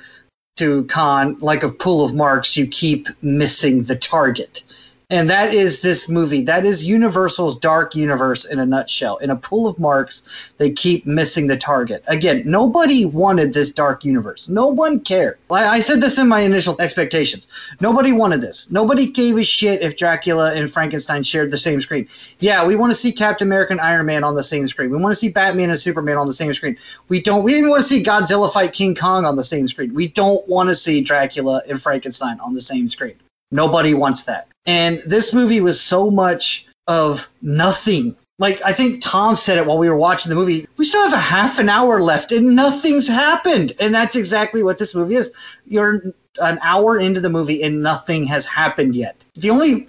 to 0.57 0.85
Khan, 0.85 1.37
like 1.39 1.63
a 1.63 1.69
pool 1.69 2.03
of 2.03 2.15
marks, 2.15 2.57
you 2.57 2.67
keep 2.67 3.07
missing 3.21 3.83
the 3.83 3.95
target. 3.95 4.63
And 5.09 5.29
that 5.29 5.53
is 5.53 5.79
this 5.79 6.09
movie. 6.09 6.41
That 6.41 6.65
is 6.65 6.83
Universal's 6.83 7.57
dark 7.57 7.95
universe 7.95 8.43
in 8.43 8.59
a 8.59 8.65
nutshell. 8.65 9.15
In 9.19 9.29
a 9.29 9.37
pool 9.37 9.65
of 9.65 9.79
marks, 9.79 10.51
they 10.57 10.69
keep 10.69 11.05
missing 11.05 11.47
the 11.47 11.55
target. 11.55 12.03
Again, 12.07 12.43
nobody 12.45 13.05
wanted 13.05 13.53
this 13.53 13.71
dark 13.71 14.03
universe. 14.03 14.49
No 14.49 14.67
one 14.67 14.99
cared. 14.99 15.37
I, 15.49 15.79
said 15.79 16.01
this 16.01 16.17
in 16.17 16.27
my 16.27 16.41
initial 16.41 16.75
expectations. 16.81 17.47
Nobody 17.79 18.11
wanted 18.11 18.41
this. 18.41 18.69
Nobody 18.69 19.05
gave 19.09 19.37
a 19.37 19.45
shit 19.45 19.81
if 19.81 19.95
Dracula 19.95 20.53
and 20.53 20.69
Frankenstein 20.69 21.23
shared 21.23 21.51
the 21.51 21.57
same 21.57 21.79
screen. 21.79 22.05
Yeah, 22.39 22.65
we 22.65 22.75
want 22.75 22.91
to 22.91 22.97
see 22.97 23.13
Captain 23.13 23.47
America 23.47 23.71
and 23.71 23.79
Iron 23.79 24.07
Man 24.07 24.25
on 24.25 24.35
the 24.35 24.43
same 24.43 24.67
screen. 24.67 24.89
We 24.89 24.97
want 24.97 25.13
to 25.13 25.19
see 25.19 25.29
Batman 25.29 25.69
and 25.69 25.79
Superman 25.79 26.17
on 26.17 26.27
the 26.27 26.33
same 26.33 26.53
screen. 26.53 26.75
We 27.07 27.21
don't. 27.21 27.43
We 27.43 27.57
even 27.57 27.69
want 27.69 27.81
to 27.81 27.87
see 27.87 28.03
Godzilla 28.03 28.51
fight 28.51 28.73
King 28.73 28.93
Kong 28.93 29.23
on 29.23 29.37
the 29.37 29.43
same 29.45 29.69
screen. 29.69 29.93
We 29.93 30.09
don't 30.09 30.45
want 30.49 30.67
to 30.67 30.75
see 30.75 30.99
Dracula 30.99 31.61
and 31.69 31.81
Frankenstein 31.81 32.41
on 32.41 32.53
the 32.53 32.59
same 32.59 32.89
screen. 32.89 33.15
Nobody 33.51 33.93
wants 33.93 34.23
that. 34.23 34.47
And 34.65 35.01
this 35.05 35.33
movie 35.33 35.61
was 35.61 35.79
so 35.79 36.11
much 36.11 36.65
of 36.87 37.27
nothing. 37.41 38.15
Like 38.39 38.61
I 38.63 38.73
think 38.73 39.01
Tom 39.01 39.35
said 39.35 39.57
it 39.57 39.65
while 39.65 39.77
we 39.77 39.89
were 39.89 39.97
watching 39.97 40.29
the 40.29 40.35
movie. 40.35 40.67
We 40.77 40.85
still 40.85 41.03
have 41.03 41.13
a 41.13 41.17
half 41.17 41.59
an 41.59 41.69
hour 41.69 42.01
left 42.01 42.31
and 42.31 42.55
nothing's 42.55 43.07
happened. 43.07 43.73
And 43.79 43.93
that's 43.93 44.15
exactly 44.15 44.63
what 44.63 44.77
this 44.77 44.93
movie 44.93 45.15
is. 45.15 45.31
You're 45.65 46.13
an 46.41 46.59
hour 46.61 46.99
into 46.99 47.19
the 47.19 47.29
movie 47.29 47.63
and 47.63 47.81
nothing 47.81 48.25
has 48.27 48.45
happened 48.45 48.95
yet. 48.95 49.25
The 49.35 49.49
only 49.49 49.87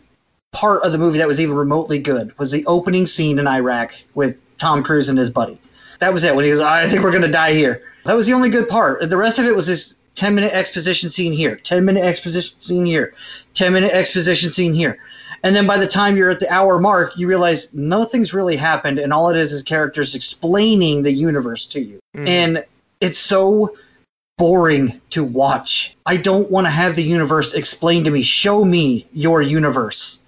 part 0.52 0.82
of 0.82 0.92
the 0.92 0.98
movie 0.98 1.18
that 1.18 1.28
was 1.28 1.40
even 1.40 1.54
remotely 1.54 1.98
good 1.98 2.36
was 2.38 2.50
the 2.50 2.64
opening 2.66 3.06
scene 3.06 3.38
in 3.38 3.46
Iraq 3.46 3.94
with 4.14 4.38
Tom 4.58 4.82
Cruise 4.82 5.08
and 5.08 5.18
his 5.18 5.30
buddy. 5.30 5.58
That 5.98 6.12
was 6.12 6.24
it. 6.24 6.34
When 6.34 6.44
he 6.44 6.50
goes, 6.50 6.60
I 6.60 6.88
think 6.88 7.02
we're 7.02 7.12
gonna 7.12 7.28
die 7.28 7.52
here. 7.52 7.82
That 8.04 8.16
was 8.16 8.26
the 8.26 8.32
only 8.32 8.48
good 8.48 8.68
part. 8.68 9.08
The 9.08 9.16
rest 9.16 9.38
of 9.38 9.44
it 9.44 9.54
was 9.54 9.66
this 9.66 9.96
10 10.18 10.34
minute 10.34 10.52
exposition 10.52 11.08
scene 11.08 11.32
here, 11.32 11.56
10 11.56 11.84
minute 11.84 12.04
exposition 12.04 12.58
scene 12.60 12.84
here, 12.84 13.14
10 13.54 13.72
minute 13.72 13.92
exposition 13.92 14.50
scene 14.50 14.74
here. 14.74 14.98
And 15.44 15.54
then 15.54 15.66
by 15.66 15.78
the 15.78 15.86
time 15.86 16.16
you're 16.16 16.30
at 16.30 16.40
the 16.40 16.52
hour 16.52 16.80
mark, 16.80 17.16
you 17.16 17.28
realize 17.28 17.72
nothing's 17.72 18.34
really 18.34 18.56
happened. 18.56 18.98
And 18.98 19.12
all 19.12 19.30
it 19.30 19.36
is 19.36 19.52
is 19.52 19.62
characters 19.62 20.16
explaining 20.16 21.02
the 21.02 21.12
universe 21.12 21.66
to 21.66 21.80
you. 21.80 22.00
Mm-hmm. 22.16 22.26
And 22.26 22.64
it's 23.00 23.20
so 23.20 23.76
boring 24.38 25.00
to 25.10 25.22
watch. 25.22 25.96
I 26.06 26.16
don't 26.16 26.50
want 26.50 26.66
to 26.66 26.70
have 26.72 26.96
the 26.96 27.04
universe 27.04 27.54
explained 27.54 28.04
to 28.06 28.10
me. 28.10 28.22
Show 28.22 28.64
me 28.64 29.06
your 29.12 29.40
universe. 29.40 30.22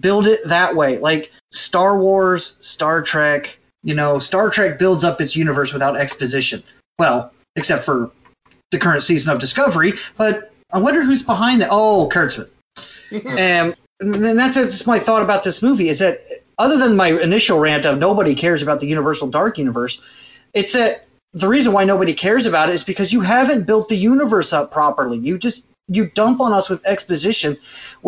Build 0.00 0.26
it 0.26 0.44
that 0.46 0.74
way. 0.74 0.98
Like 0.98 1.30
Star 1.52 1.98
Wars, 1.98 2.56
Star 2.60 3.00
Trek, 3.00 3.56
you 3.84 3.94
know, 3.94 4.18
Star 4.18 4.50
Trek 4.50 4.76
builds 4.80 5.04
up 5.04 5.20
its 5.20 5.36
universe 5.36 5.72
without 5.72 5.96
exposition. 5.96 6.64
Well, 6.98 7.32
except 7.54 7.84
for 7.84 8.10
the 8.70 8.78
current 8.78 9.02
season 9.02 9.32
of 9.32 9.38
Discovery, 9.38 9.94
but 10.16 10.52
I 10.72 10.78
wonder 10.78 11.02
who's 11.02 11.22
behind 11.22 11.60
that. 11.60 11.68
Oh, 11.70 12.08
Kurtzman. 12.08 12.50
Um, 13.12 13.22
and, 13.38 13.76
and 14.00 14.24
then 14.24 14.36
that's 14.36 14.56
just 14.56 14.84
my 14.84 14.98
thought 14.98 15.22
about 15.22 15.44
this 15.44 15.62
movie 15.62 15.88
is 15.88 16.00
that 16.00 16.42
other 16.58 16.76
than 16.76 16.96
my 16.96 17.08
initial 17.20 17.60
rant 17.60 17.84
of 17.86 17.98
nobody 17.98 18.34
cares 18.34 18.62
about 18.62 18.80
the 18.80 18.86
Universal 18.88 19.28
Dark 19.28 19.58
Universe, 19.58 20.00
it's 20.54 20.72
that 20.72 21.06
the 21.34 21.46
reason 21.46 21.72
why 21.72 21.84
nobody 21.84 22.14
cares 22.14 22.46
about 22.46 22.68
it 22.68 22.74
is 22.74 22.82
because 22.82 23.12
you 23.12 23.20
haven't 23.20 23.66
built 23.66 23.88
the 23.88 23.96
universe 23.96 24.52
up 24.52 24.72
properly. 24.72 25.18
You 25.18 25.38
just 25.38 25.64
you 25.88 26.10
dump 26.10 26.40
on 26.40 26.52
us 26.52 26.68
with 26.68 26.84
exposition, 26.84 27.56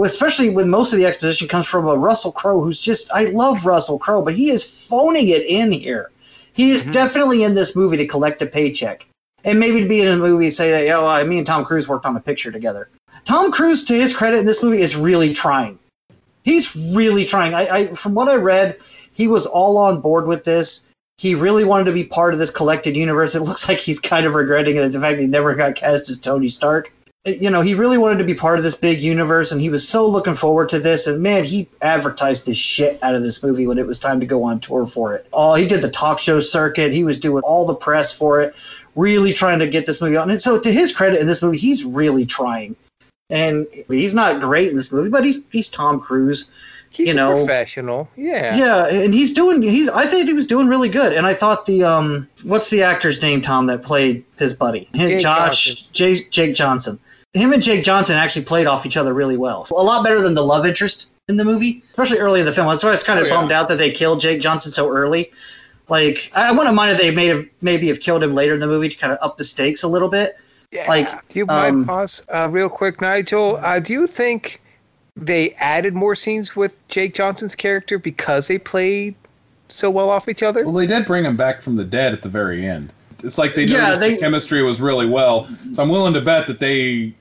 especially 0.03 0.49
when 0.49 0.69
most 0.69 0.93
of 0.93 0.99
the 0.99 1.07
exposition 1.07 1.47
comes 1.47 1.67
from 1.67 1.87
a 1.87 1.97
Russell 1.97 2.33
Crowe 2.33 2.61
who's 2.61 2.81
just 2.81 3.11
I 3.13 3.27
love 3.27 3.67
Russell 3.67 3.99
Crowe, 3.99 4.23
but 4.23 4.35
he 4.35 4.51
is 4.51 4.65
phoning 4.65 5.29
it 5.29 5.43
in 5.43 5.73
here. 5.73 6.11
He 6.55 6.71
is 6.73 6.83
mm-hmm. 6.83 6.93
definitely 6.93 7.45
in 7.45 7.55
this 7.55 7.77
movie 7.77 7.99
to 7.99 8.07
collect 8.07 8.43
a 8.43 8.47
paycheck. 8.47 9.07
And 9.45 9.61
maybe 9.61 9.81
to 9.81 9.89
be 9.89 10.01
in 10.01 10.09
a 10.09 10.17
movie 10.17 10.51
say 10.51 10.71
that, 10.73 10.85
yeah, 10.85 10.99
well, 10.99 11.25
me 11.27 11.39
and 11.39 11.47
Tom 11.47 11.65
Cruise 11.65 11.89
worked 11.89 12.07
on 12.07 12.17
a 12.17 12.21
picture 12.21 12.51
together. 12.51 12.91
Tom 13.25 13.53
Cruise, 13.53 13.85
to 13.85 13.95
his 13.95 14.13
credit 14.13 14.39
in 14.39 14.45
this 14.45 14.63
movie, 14.63 14.81
is 14.81 14.97
really 14.97 15.33
trying. 15.33 15.79
He's 16.45 16.75
really 16.75 17.25
trying. 17.25 17.55
I, 17.55 17.69
I 17.69 17.87
from 17.95 18.15
what 18.15 18.29
I 18.29 18.35
read, 18.35 18.79
he 19.13 19.29
was 19.29 19.47
all 19.47 19.77
on 19.77 20.01
board 20.01 20.27
with 20.27 20.45
this. 20.45 20.83
He 21.19 21.35
really 21.35 21.65
wanted 21.65 21.85
to 21.85 21.93
be 21.93 22.05
part 22.05 22.33
of 22.33 22.39
this 22.39 22.51
collected 22.51 22.97
universe. 22.97 23.35
It 23.35 23.41
looks 23.41 23.69
like 23.69 23.79
he's 23.79 24.01
kind 24.01 24.27
of 24.27 24.35
regretting 24.35 24.77
it, 24.77 24.93
the 24.93 25.01
fact 25.01 25.21
he 25.21 25.27
never 25.27 25.55
got 25.55 25.75
cast 25.75 26.09
as 26.11 26.19
Tony 26.19 26.49
Stark. 26.49 26.93
Uh, 27.27 27.33
you 27.33 27.51
know, 27.51 27.61
he 27.61 27.75
really 27.75 27.99
wanted 27.99 28.19
to 28.19 28.25
be 28.25 28.35
part 28.35 28.59
of 28.59 28.65
this 28.65 28.77
big 28.77 29.03
universe, 29.03 29.51
and 29.51 29.61
he 29.61 29.71
was 29.71 29.87
so 29.87 30.07
looking 30.07 30.35
forward 30.35 30.69
to 30.69 30.79
this. 30.79 31.07
And 31.07 31.21
man, 31.21 31.43
he 31.43 31.69
advertised 31.83 32.47
the 32.47 32.55
shit 32.55 32.99
out 33.03 33.15
of 33.15 33.23
this 33.23 33.43
movie 33.43 33.67
when 33.67 33.79
it 33.79 33.87
was 33.87 33.99
time 33.99 34.21
to 34.21 34.27
go 34.27 34.45
on 34.45 34.61
tour 34.61 34.87
for 34.87 35.15
it. 35.15 35.27
Oh, 35.33 35.55
he 35.55 35.67
did 35.67 35.83
the 35.83 35.91
talk 35.91 36.19
show 36.19 36.39
circuit. 36.39 36.93
He 36.93 37.05
was 37.05 37.19
doing 37.19 37.43
all 37.43 37.65
the 37.65 37.75
press 37.75 38.13
for 38.13 38.41
it, 38.41 38.55
really 38.99 39.33
trying 39.33 39.59
to 39.61 39.67
get 39.67 39.87
this 39.87 40.01
movie 40.01 40.17
on. 40.17 40.31
And 40.31 40.43
so, 40.43 40.59
to 40.59 40.73
his 40.73 40.93
credit, 40.93 41.21
in 41.21 41.27
this 41.27 41.41
movie, 41.43 41.59
he's 41.59 41.85
really 41.85 42.27
trying. 42.27 42.77
And 43.31 43.67
he's 43.89 44.15
not 44.15 44.41
great 44.41 44.69
in 44.71 44.77
this 44.77 44.91
movie, 44.91 45.11
but 45.11 45.25
he's 45.25 45.39
he's 45.51 45.69
Tom 45.69 46.01
Cruise. 46.01 46.51
He's 46.91 47.09
you 47.09 47.15
know, 47.15 47.35
professional. 47.37 48.09
Yeah. 48.17 48.57
yeah, 48.57 48.87
and 48.87 49.13
he's 49.13 49.33
doing. 49.35 49.61
He's. 49.61 49.91
I 49.91 50.07
think 50.07 50.27
he 50.27 50.33
was 50.33 50.47
doing 50.47 50.67
really 50.69 50.89
good. 50.89 51.13
And 51.13 51.27
I 51.27 51.35
thought 51.35 51.67
the 51.67 51.85
um, 51.85 52.27
what's 52.45 52.71
the 52.71 52.83
actor's 52.83 53.21
name, 53.21 53.43
Tom, 53.43 53.67
that 53.67 53.83
played 53.83 54.25
his 54.39 54.55
buddy, 54.55 54.89
Jake 54.95 55.21
Josh, 55.21 55.65
Johnson. 55.67 55.89
Jay, 55.93 56.15
Jake 56.31 56.55
Johnson. 56.57 56.99
Him 57.35 57.53
and 57.53 57.63
Jake 57.63 57.85
Johnson 57.85 58.17
actually 58.17 58.47
played 58.47 58.67
off 58.67 58.87
each 58.87 58.97
other 58.97 59.13
really 59.13 59.37
well. 59.37 59.67
A 59.71 59.75
lot 59.75 60.03
better 60.03 60.23
than 60.23 60.33
the 60.33 60.43
love 60.43 60.65
interest 60.65 61.11
in 61.29 61.37
the 61.37 61.45
movie, 61.45 61.85
especially 61.91 62.19
early 62.21 62.41
in 62.41 62.47
the 62.47 62.53
film. 62.55 62.67
That's 62.69 62.83
why 62.83 62.89
I 62.89 62.93
was 62.93 63.03
kind 63.03 63.19
of 63.19 63.27
Oh, 63.27 63.29
yeah. 63.29 63.35
bummed 63.35 63.53
out 63.53 63.69
that 63.69 63.77
they 63.77 63.91
killed 63.91 64.21
Jake 64.21 64.41
Johnson 64.41 64.73
so 64.73 64.89
early. 64.89 65.31
Like, 65.89 66.31
I 66.35 66.49
I 66.49 66.53
wouldn't 66.53 66.75
mind 66.75 66.93
if 66.93 66.99
they 66.99 67.11
may 67.11 67.27
have 67.27 67.47
maybe 67.61 67.89
have 67.89 68.01
killed 68.01 68.23
him 68.23 68.35
later 68.35 68.55
in 68.55 68.61
the 68.61 68.67
movie 68.67 68.89
to 68.89 68.97
kind 68.97 69.13
of 69.13 69.19
up 69.23 69.37
the 69.37 69.45
stakes 69.45 69.83
a 69.83 69.89
little 69.89 70.09
bit. 70.09 70.37
Yeah. 70.71 70.87
Like, 70.89 71.29
do 71.29 71.39
you 71.39 71.47
mind 71.47 71.77
um, 71.77 71.87
pause 71.87 72.23
uh, 72.33 72.49
real 72.51 72.69
quick, 72.69 73.01
Nigel? 73.01 73.57
Uh, 73.57 73.79
do 73.79 73.93
you 73.95 74.07
think 74.07 74.61
they 75.17 75.53
added 75.55 75.95
more 75.95 76.15
scenes 76.15 76.55
with 76.55 76.73
Jake 76.89 77.15
Johnson's 77.15 77.55
character 77.55 77.99
because 77.99 78.49
they 78.49 78.59
played 78.59 79.15
so 79.69 79.91
well 79.91 80.11
off 80.11 80.29
each 80.29 80.43
other. 80.43 80.65
Well, 80.65 80.75
they 80.75 80.87
did 80.87 81.05
bring 81.05 81.25
him 81.25 81.37
back 81.37 81.61
from 81.61 81.77
the 81.77 81.85
dead 81.85 82.13
at 82.13 82.23
the 82.23 82.29
very 82.29 82.67
end. 82.67 82.93
It's 83.23 83.39
like 83.39 83.55
they 83.55 83.65
Yeah, 83.65 83.95
they- 83.95 84.15
the 84.15 84.21
chemistry 84.21 84.63
was 84.63 84.81
really 84.81 85.07
well. 85.07 85.49
So 85.73 85.83
I'm 85.83 85.89
willing 85.89 86.15
to 86.15 86.21
bet 86.21 86.47
that 86.47 86.61
they 86.61 87.13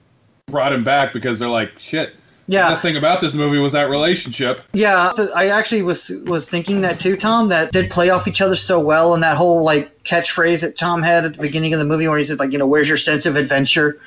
brought 0.47 0.71
him 0.71 0.83
back 0.83 1.11
because 1.13 1.39
they're 1.39 1.49
like, 1.49 1.77
shit. 1.77 2.15
The 2.47 2.53
Yeah, 2.53 2.69
best 2.69 2.81
thing 2.81 2.95
about 2.95 3.19
this 3.19 3.33
movie 3.33 3.59
was 3.59 3.73
that 3.73 3.89
relationship. 3.89 4.61
yeah. 4.73 5.11
I 5.35 5.49
actually 5.49 5.81
was 5.81 6.09
was 6.25 6.47
thinking 6.47 6.81
that 6.81 6.99
too, 6.99 7.17
Tom. 7.17 7.49
That 7.49 7.71
did 7.71 7.91
play 7.91 8.09
off 8.09 8.27
each 8.27 8.39
other 8.41 8.55
so 8.55 8.79
well, 8.79 9.13
and 9.13 9.21
that 9.23 9.35
whole 9.35 9.63
like 9.63 10.03
catchphrase 10.05 10.61
that 10.61 10.77
Tom 10.77 11.01
had 11.01 11.25
at 11.25 11.33
the 11.33 11.41
beginning 11.41 11.73
of 11.73 11.79
the 11.79 11.85
movie, 11.85 12.07
where 12.07 12.17
he 12.17 12.23
said 12.23 12.39
like, 12.39 12.51
you 12.53 12.57
know, 12.57 12.67
"Where's 12.67 12.87
your 12.87 12.97
sense 12.97 13.25
of 13.25 13.35
adventure?" 13.35 13.99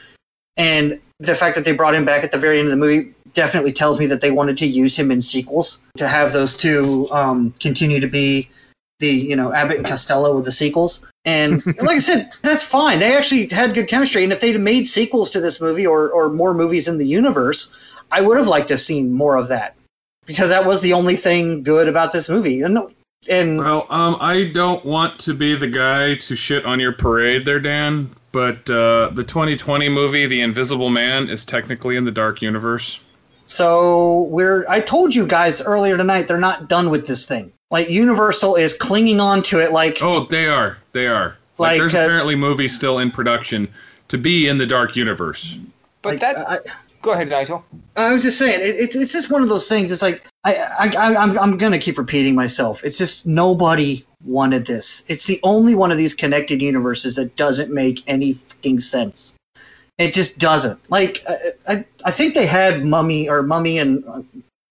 And 0.56 0.98
the 1.18 1.34
fact 1.34 1.54
that 1.56 1.64
they 1.64 1.72
brought 1.72 1.94
him 1.94 2.04
back 2.06 2.24
at 2.24 2.32
the 2.32 2.38
very 2.38 2.58
end 2.58 2.66
of 2.68 2.70
the 2.70 2.76
movie 2.76 3.12
definitely 3.34 3.72
tells 3.72 3.98
me 3.98 4.06
that 4.06 4.20
they 4.22 4.30
wanted 4.30 4.56
to 4.58 4.66
use 4.66 4.98
him 4.98 5.10
in 5.10 5.20
sequels 5.20 5.78
to 5.98 6.08
have 6.08 6.32
those 6.32 6.56
two 6.56 7.08
um, 7.12 7.52
continue 7.60 8.00
to 8.00 8.06
be 8.08 8.48
the 9.00 9.10
you 9.10 9.36
know 9.36 9.52
Abbott 9.52 9.76
and 9.78 9.86
Costello 9.86 10.34
with 10.34 10.46
the 10.46 10.52
sequels. 10.52 11.04
And 11.26 11.62
like 11.82 11.96
I 11.96 11.98
said, 11.98 12.32
that's 12.40 12.64
fine. 12.64 12.98
They 13.00 13.14
actually 13.14 13.46
had 13.50 13.74
good 13.74 13.86
chemistry, 13.88 14.24
and 14.24 14.32
if 14.32 14.40
they'd 14.40 14.58
made 14.58 14.84
sequels 14.86 15.28
to 15.30 15.40
this 15.40 15.60
movie 15.60 15.86
or 15.86 16.10
or 16.10 16.30
more 16.30 16.54
movies 16.54 16.88
in 16.88 16.96
the 16.96 17.06
universe, 17.06 17.70
I 18.10 18.20
would 18.20 18.38
have 18.38 18.48
liked 18.48 18.68
to 18.68 18.74
have 18.74 18.80
seen 18.80 19.12
more 19.12 19.36
of 19.36 19.48
that 19.48 19.76
because 20.26 20.50
that 20.50 20.64
was 20.64 20.80
the 20.80 20.92
only 20.92 21.16
thing 21.16 21.62
good 21.62 21.88
about 21.88 22.12
this 22.12 22.28
movie. 22.28 22.62
And 22.62 22.78
and 23.28 23.58
Well, 23.58 23.86
um, 23.90 24.16
I 24.20 24.50
don't 24.54 24.84
want 24.84 25.18
to 25.20 25.34
be 25.34 25.54
the 25.54 25.68
guy 25.68 26.14
to 26.16 26.36
shit 26.36 26.64
on 26.64 26.80
your 26.80 26.92
parade 26.92 27.44
there, 27.44 27.60
Dan, 27.60 28.14
but 28.32 28.68
uh, 28.70 29.10
the 29.10 29.24
2020 29.24 29.88
movie, 29.88 30.26
The 30.26 30.40
Invisible 30.40 30.88
Man, 30.88 31.28
is 31.28 31.44
technically 31.44 31.96
in 31.96 32.04
the 32.04 32.10
Dark 32.10 32.40
Universe. 32.40 33.00
So 33.46 34.22
we're 34.30 34.64
I 34.68 34.80
told 34.80 35.14
you 35.14 35.26
guys 35.26 35.60
earlier 35.60 35.96
tonight 35.96 36.28
they're 36.28 36.38
not 36.38 36.68
done 36.68 36.88
with 36.88 37.06
this 37.08 37.26
thing. 37.26 37.52
Like 37.70 37.90
Universal 37.90 38.56
is 38.56 38.72
clinging 38.72 39.18
on 39.20 39.42
to 39.44 39.58
it 39.58 39.72
like 39.72 39.98
Oh, 40.00 40.26
they 40.26 40.46
are. 40.46 40.78
They 40.92 41.08
are. 41.08 41.36
Like, 41.58 41.72
Like, 41.72 41.78
there's 41.78 41.94
uh, 41.94 41.98
apparently 41.98 42.36
movies 42.36 42.74
still 42.74 43.00
in 43.00 43.10
production 43.10 43.68
to 44.08 44.18
be 44.18 44.46
in 44.46 44.56
the 44.56 44.66
Dark 44.66 44.94
Universe. 44.94 45.58
But 46.02 46.10
like, 46.10 46.20
that. 46.20 46.48
I, 46.48 46.58
go 47.02 47.12
ahead, 47.12 47.28
Nigel. 47.28 47.64
I 47.96 48.12
was 48.12 48.22
just 48.22 48.38
saying 48.38 48.60
it, 48.60 48.76
it's 48.76 48.94
it's 48.96 49.12
just 49.12 49.30
one 49.30 49.42
of 49.42 49.48
those 49.48 49.68
things. 49.68 49.90
It's 49.90 50.02
like 50.02 50.24
I 50.44 50.54
I, 50.56 50.86
I 50.96 51.16
I'm 51.16 51.38
I'm 51.38 51.58
gonna 51.58 51.78
keep 51.78 51.98
repeating 51.98 52.34
myself. 52.34 52.84
It's 52.84 52.98
just 52.98 53.26
nobody 53.26 54.04
wanted 54.24 54.66
this. 54.66 55.02
It's 55.08 55.26
the 55.26 55.40
only 55.42 55.74
one 55.74 55.90
of 55.90 55.98
these 55.98 56.14
connected 56.14 56.60
universes 56.62 57.16
that 57.16 57.36
doesn't 57.36 57.72
make 57.72 58.02
any 58.06 58.34
fucking 58.34 58.80
sense. 58.80 59.34
It 59.98 60.14
just 60.14 60.38
doesn't. 60.38 60.78
Like 60.90 61.24
I 61.28 61.52
I, 61.68 61.84
I 62.04 62.10
think 62.10 62.34
they 62.34 62.46
had 62.46 62.84
Mummy 62.84 63.28
or 63.28 63.42
Mummy 63.42 63.78
and 63.78 64.04
uh, 64.06 64.22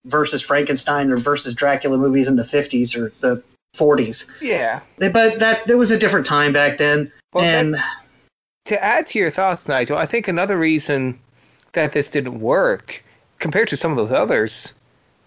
versus 0.05 0.41
Frankenstein 0.41 1.11
or 1.11 1.17
versus 1.17 1.53
Dracula 1.53 1.97
movies 1.97 2.27
in 2.27 2.35
the 2.35 2.43
50s 2.43 2.95
or 2.97 3.11
the 3.19 3.43
40s. 3.75 4.25
Yeah. 4.41 4.79
But 4.97 5.39
that 5.39 5.65
there 5.67 5.77
was 5.77 5.91
a 5.91 5.97
different 5.97 6.25
time 6.25 6.53
back 6.53 6.77
then. 6.77 7.11
Well, 7.33 7.43
that- 7.43 7.65
and 7.65 7.75
To 8.65 8.83
add 8.83 9.05
to 9.07 9.19
your 9.19 9.29
thoughts, 9.29 9.67
Nigel, 9.67 9.97
I 9.97 10.05
think 10.07 10.27
another 10.27 10.57
reason 10.57 11.19
that 11.73 11.93
this 11.93 12.09
didn't 12.09 12.39
work 12.39 13.03
compared 13.39 13.67
to 13.69 13.77
some 13.77 13.91
of 13.91 13.97
those 13.97 14.11
others, 14.11 14.73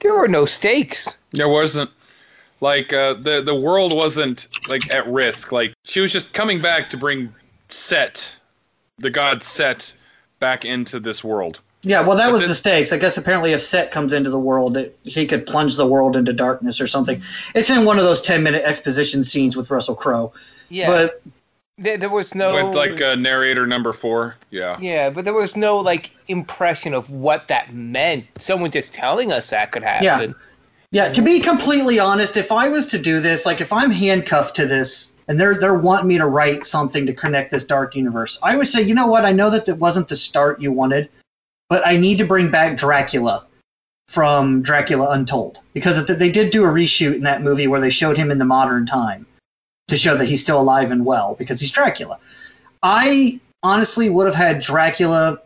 there 0.01 0.13
were 0.15 0.29
no 0.29 0.45
stakes. 0.45 1.17
There 1.33 1.49
wasn't 1.49 1.91
like 2.61 2.93
uh, 2.93 3.15
the 3.15 3.43
the 3.43 3.55
world 3.55 3.93
wasn't 3.95 4.49
like 4.69 4.93
at 4.93 5.07
risk. 5.09 5.53
Like 5.53 5.75
she 5.85 6.01
was 6.01 6.13
just 6.13 6.33
coming 6.33 6.61
back 6.61 6.91
to 6.91 6.97
bring 6.97 7.33
Set, 7.71 8.39
the 8.99 9.11
god 9.11 9.43
Set, 9.43 9.93
back 10.41 10.65
into 10.65 11.01
this 11.01 11.25
world. 11.25 11.61
Yeah, 11.85 12.01
well, 12.01 12.17
that 12.17 12.27
But 12.27 12.33
was 12.33 12.43
then- 12.43 12.49
the 12.51 12.55
stakes. 12.55 12.93
I 12.93 12.99
guess 12.99 13.17
apparently, 13.19 13.53
if 13.53 13.61
Set 13.63 13.91
comes 13.91 14.13
into 14.13 14.31
the 14.31 14.39
world, 14.39 14.77
it, 14.77 14.97
he 15.03 15.27
could 15.27 15.47
plunge 15.47 15.75
the 15.77 15.87
world 15.87 16.15
into 16.17 16.33
darkness 16.33 16.81
or 16.81 16.87
something. 16.87 17.21
It's 17.57 17.71
in 17.71 17.85
one 17.85 17.99
of 17.99 18.05
those 18.05 18.21
ten-minute 18.23 18.63
exposition 18.65 19.25
scenes 19.25 19.57
with 19.57 19.71
Russell 19.71 19.97
Crowe. 19.97 20.33
Yeah. 20.69 20.87
But 20.89 21.23
there, 21.79 21.97
there 21.97 22.11
was 22.11 22.35
no. 22.35 22.67
With 22.67 22.75
like 22.75 23.01
uh, 23.01 23.15
narrator 23.15 23.67
number 23.67 23.93
four. 23.93 24.37
Yeah. 24.51 24.79
Yeah, 24.81 25.11
but 25.11 25.25
there 25.25 25.35
was 25.35 25.57
no 25.57 25.79
like 25.79 26.13
impression 26.29 26.95
of 26.95 27.09
what 27.11 27.49
that 27.49 27.75
meant. 27.75 28.27
Someone 28.39 28.71
just 28.71 28.95
telling 28.95 29.33
us 29.33 29.51
that 29.51 29.73
could 29.73 29.83
happen. 29.83 30.35
yeah, 30.93 31.07
Yeah, 31.07 31.13
to 31.13 31.23
be 31.23 31.41
completely 31.41 31.99
honest, 31.99 32.37
if 32.37 32.53
I 32.53 32.69
was 32.69 32.87
to 32.89 32.99
do 32.99 33.21
this, 33.21 33.47
like 33.47 33.61
if 33.61 33.73
I'm 33.73 33.91
handcuffed 33.91 34.55
to 34.57 34.67
this, 34.67 35.13
and 35.29 35.39
they're 35.39 35.59
they're 35.59 35.75
wanting 35.75 36.09
me 36.09 36.19
to 36.19 36.27
write 36.27 36.65
something 36.67 37.07
to 37.07 37.13
connect 37.13 37.51
this 37.51 37.65
dark 37.65 37.95
universe, 37.95 38.39
I 38.43 38.57
would 38.57 38.69
say, 38.69 38.83
you 38.83 38.95
know 38.95 39.07
what? 39.07 39.25
I 39.25 39.33
know 39.33 39.51
that 39.51 39.67
that 39.67 39.77
wasn't 39.77 40.09
the 40.09 40.17
start 40.17 40.61
you 40.61 40.73
wanted, 40.73 41.09
but 41.69 41.87
I 41.87 41.97
need 41.97 42.19
to 42.19 42.25
bring 42.25 42.51
back 42.51 42.77
Dracula 42.77 43.47
from 44.09 44.61
Dracula 44.61 45.11
Untold 45.11 45.59
because 45.73 46.05
they 46.05 46.31
did 46.31 46.51
do 46.51 46.65
a 46.65 46.69
reshoot 46.69 47.15
in 47.15 47.23
that 47.23 47.43
movie 47.43 47.67
where 47.67 47.81
they 47.81 47.89
showed 47.89 48.19
him 48.19 48.31
in 48.31 48.39
the 48.39 48.45
modern 48.45 48.85
time 48.85 49.27
to 49.89 49.97
show 49.97 50.17
that 50.17 50.27
he's 50.27 50.43
still 50.43 50.61
alive 50.61 50.91
and 50.91 51.05
well 51.05 51.35
because 51.39 51.61
he's 51.61 51.71
Dracula. 51.71 52.19
I 52.83 53.41
honestly 53.63 54.09
would 54.09 54.27
have 54.27 54.35
had 54.35 54.61
Dracula 54.61 55.39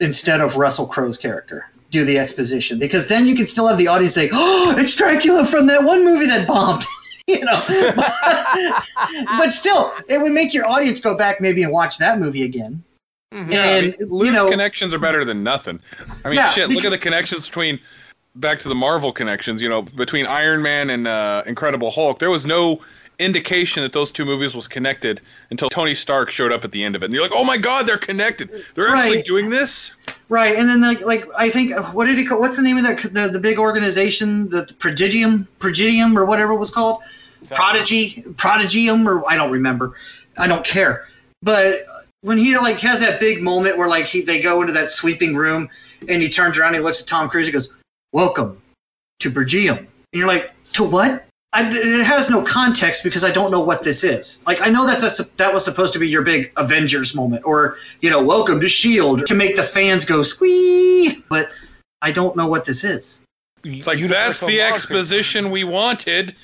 instead 0.00 0.40
of 0.40 0.56
Russell 0.56 0.86
Crowe's 0.86 1.16
character 1.16 1.66
do 1.90 2.04
the 2.04 2.18
exposition 2.18 2.78
because 2.78 3.08
then 3.08 3.26
you 3.26 3.34
can 3.34 3.46
still 3.46 3.66
have 3.66 3.78
the 3.78 3.88
audience 3.88 4.14
say, 4.14 4.30
"Oh, 4.32 4.74
it's 4.78 4.94
Dracula 4.94 5.44
from 5.44 5.66
that 5.66 5.82
one 5.82 6.04
movie 6.04 6.26
that 6.26 6.46
bombed." 6.46 6.84
you 7.26 7.44
know, 7.44 7.60
but 9.38 9.50
still, 9.52 9.92
it 10.08 10.20
would 10.20 10.32
make 10.32 10.54
your 10.54 10.66
audience 10.66 11.00
go 11.00 11.14
back 11.14 11.40
maybe 11.40 11.62
and 11.62 11.72
watch 11.72 11.98
that 11.98 12.18
movie 12.20 12.44
again. 12.44 12.82
Mhm. 13.32 13.52
Yeah, 13.52 13.62
I 13.62 13.66
And 13.66 13.86
mean, 13.86 13.94
you 13.98 14.06
loose 14.06 14.32
know, 14.32 14.50
connections 14.50 14.92
are 14.92 14.98
better 14.98 15.24
than 15.24 15.42
nothing. 15.42 15.80
I 16.24 16.28
mean, 16.28 16.36
Yeah, 16.36 16.50
shit. 16.50 16.70
Look 16.70 16.84
at 16.84 16.90
the 16.90 16.98
connections 16.98 17.46
between 17.46 17.78
back 18.36 18.58
to 18.60 18.68
the 18.68 18.74
Marvel 18.74 19.12
connections. 19.12 19.62
You 19.62 19.68
know, 19.68 19.82
between 19.82 20.26
Iron 20.26 20.62
Man 20.62 20.90
and 20.90 21.06
uh, 21.06 21.42
Incredible 21.46 21.90
Hulk. 21.90 22.18
There 22.18 22.30
was 22.30 22.46
no 22.46 22.80
indication 23.20 23.82
that 23.82 23.92
those 23.92 24.10
two 24.10 24.24
movies 24.24 24.54
was 24.54 24.66
connected 24.66 25.20
until 25.50 25.70
Tony 25.70 25.94
Stark 25.94 26.30
showed 26.30 26.52
up 26.52 26.64
at 26.64 26.72
the 26.72 26.82
end 26.82 26.96
of 26.96 27.02
it, 27.02 27.06
and 27.06 27.14
you're 27.14 27.22
like, 27.22 27.34
"Oh 27.34 27.44
my 27.44 27.56
God, 27.56 27.86
they're 27.86 27.98
connected! 27.98 28.64
They're 28.74 28.88
actually 28.88 29.22
doing 29.22 29.50
this." 29.50 29.92
right? 30.30 30.56
And 30.56 30.68
then 30.68 30.80
like, 30.80 31.02
like 31.02 31.26
I 31.36 31.50
think 31.50 31.76
what 31.92 32.06
did 32.06 32.16
he 32.16 32.24
call? 32.24 32.40
What's 32.40 32.56
the 32.56 32.62
name 32.62 32.78
of 32.78 32.84
that 32.84 33.02
the, 33.12 33.28
the 33.28 33.38
big 33.38 33.58
organization, 33.58 34.48
the 34.48 34.72
Prodigium, 34.78 35.46
Prodigium, 35.58 36.16
or 36.18 36.24
whatever 36.24 36.54
it 36.54 36.58
was 36.58 36.70
called? 36.70 37.02
Prodigy, 37.50 38.22
Prodigium, 38.36 39.06
or 39.08 39.28
I 39.28 39.36
don't 39.36 39.50
remember. 39.50 39.94
I 40.38 40.46
don't 40.46 40.64
care. 40.64 41.08
But 41.42 41.84
when 42.22 42.38
he 42.38 42.56
like 42.56 42.78
has 42.80 43.00
that 43.00 43.20
big 43.20 43.42
moment 43.42 43.76
where 43.76 43.88
like 43.88 44.06
he 44.06 44.22
they 44.22 44.40
go 44.40 44.62
into 44.62 44.72
that 44.72 44.90
sweeping 44.90 45.34
room 45.34 45.68
and 46.08 46.22
he 46.22 46.30
turns 46.30 46.56
around, 46.56 46.68
and 46.68 46.76
he 46.76 46.82
looks 46.82 47.02
at 47.02 47.08
Tom 47.08 47.28
Cruise, 47.28 47.46
he 47.46 47.52
goes, 47.52 47.68
"Welcome 48.12 48.60
to 49.20 49.30
Prodigium," 49.30 49.78
and 49.78 49.88
you're 50.12 50.28
like, 50.28 50.52
"To 50.72 50.84
what?" 50.84 51.26
I, 51.52 51.68
it 51.68 52.04
has 52.06 52.30
no 52.30 52.42
context 52.42 53.02
because 53.02 53.24
I 53.24 53.30
don't 53.30 53.50
know 53.50 53.60
what 53.60 53.82
this 53.82 54.04
is. 54.04 54.42
Like 54.46 54.60
I 54.60 54.68
know 54.68 54.86
that 54.86 55.00
that's, 55.00 55.20
that 55.36 55.52
was 55.52 55.64
supposed 55.64 55.92
to 55.94 55.98
be 55.98 56.08
your 56.08 56.22
big 56.22 56.52
Avengers 56.56 57.14
moment, 57.14 57.42
or 57.44 57.76
you 58.00 58.10
know, 58.10 58.22
welcome 58.22 58.60
to 58.60 58.68
Shield 58.68 59.26
to 59.26 59.34
make 59.34 59.56
the 59.56 59.64
fans 59.64 60.04
go 60.04 60.22
squee, 60.22 61.24
but 61.28 61.50
I 62.02 62.12
don't 62.12 62.36
know 62.36 62.46
what 62.46 62.64
this 62.64 62.84
is. 62.84 63.20
It's 63.64 63.86
like 63.86 63.98
Universal 63.98 64.28
that's 64.28 64.40
the 64.40 64.58
market. 64.58 64.74
exposition 64.74 65.50
we 65.50 65.64
wanted. 65.64 66.36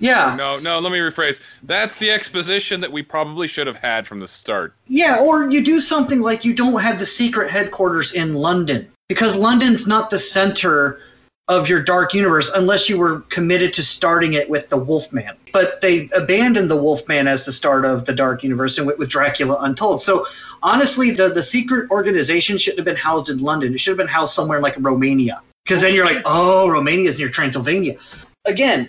Yeah, 0.00 0.34
No, 0.36 0.58
no. 0.58 0.78
Let 0.78 0.92
me 0.92 0.98
rephrase. 0.98 1.40
That's 1.64 1.98
the 1.98 2.10
exposition 2.10 2.80
that 2.80 2.90
we 2.90 3.02
probably 3.02 3.48
should 3.48 3.66
have 3.66 3.76
had 3.76 4.06
from 4.06 4.20
the 4.20 4.28
start. 4.28 4.74
Yeah, 4.86 5.18
or 5.18 5.50
you 5.50 5.62
do 5.62 5.80
something 5.80 6.20
like 6.20 6.44
you 6.44 6.54
don't 6.54 6.80
have 6.80 6.98
the 6.98 7.06
secret 7.06 7.50
headquarters 7.50 8.12
in 8.12 8.34
London 8.34 8.88
because 9.08 9.34
London's 9.34 9.86
not 9.86 10.10
the 10.10 10.18
center 10.18 11.00
of 11.48 11.68
your 11.68 11.82
dark 11.82 12.12
universe 12.12 12.50
unless 12.54 12.88
you 12.88 12.98
were 12.98 13.20
committed 13.30 13.72
to 13.72 13.82
starting 13.82 14.34
it 14.34 14.48
with 14.50 14.68
the 14.68 14.76
Wolfman. 14.76 15.34
But 15.52 15.80
they 15.80 16.10
abandoned 16.14 16.70
the 16.70 16.76
Wolfman 16.76 17.26
as 17.26 17.46
the 17.46 17.52
start 17.52 17.84
of 17.86 18.04
the 18.04 18.12
dark 18.12 18.42
universe 18.42 18.76
and 18.76 18.86
went 18.86 18.98
with 18.98 19.08
Dracula 19.08 19.56
Untold. 19.60 20.02
So 20.02 20.26
honestly, 20.62 21.10
the, 21.10 21.30
the 21.30 21.42
secret 21.42 21.90
organization 21.90 22.58
shouldn't 22.58 22.78
have 22.78 22.84
been 22.84 22.96
housed 22.96 23.30
in 23.30 23.38
London. 23.38 23.74
It 23.74 23.80
should 23.80 23.92
have 23.92 23.98
been 23.98 24.08
housed 24.08 24.34
somewhere 24.34 24.58
in 24.58 24.62
like 24.62 24.76
Romania. 24.78 25.40
Because 25.64 25.80
then 25.80 25.94
you're 25.94 26.04
like, 26.04 26.22
oh, 26.24 26.68
Romania's 26.68 27.18
near 27.18 27.28
Transylvania. 27.28 27.96
Again, 28.44 28.88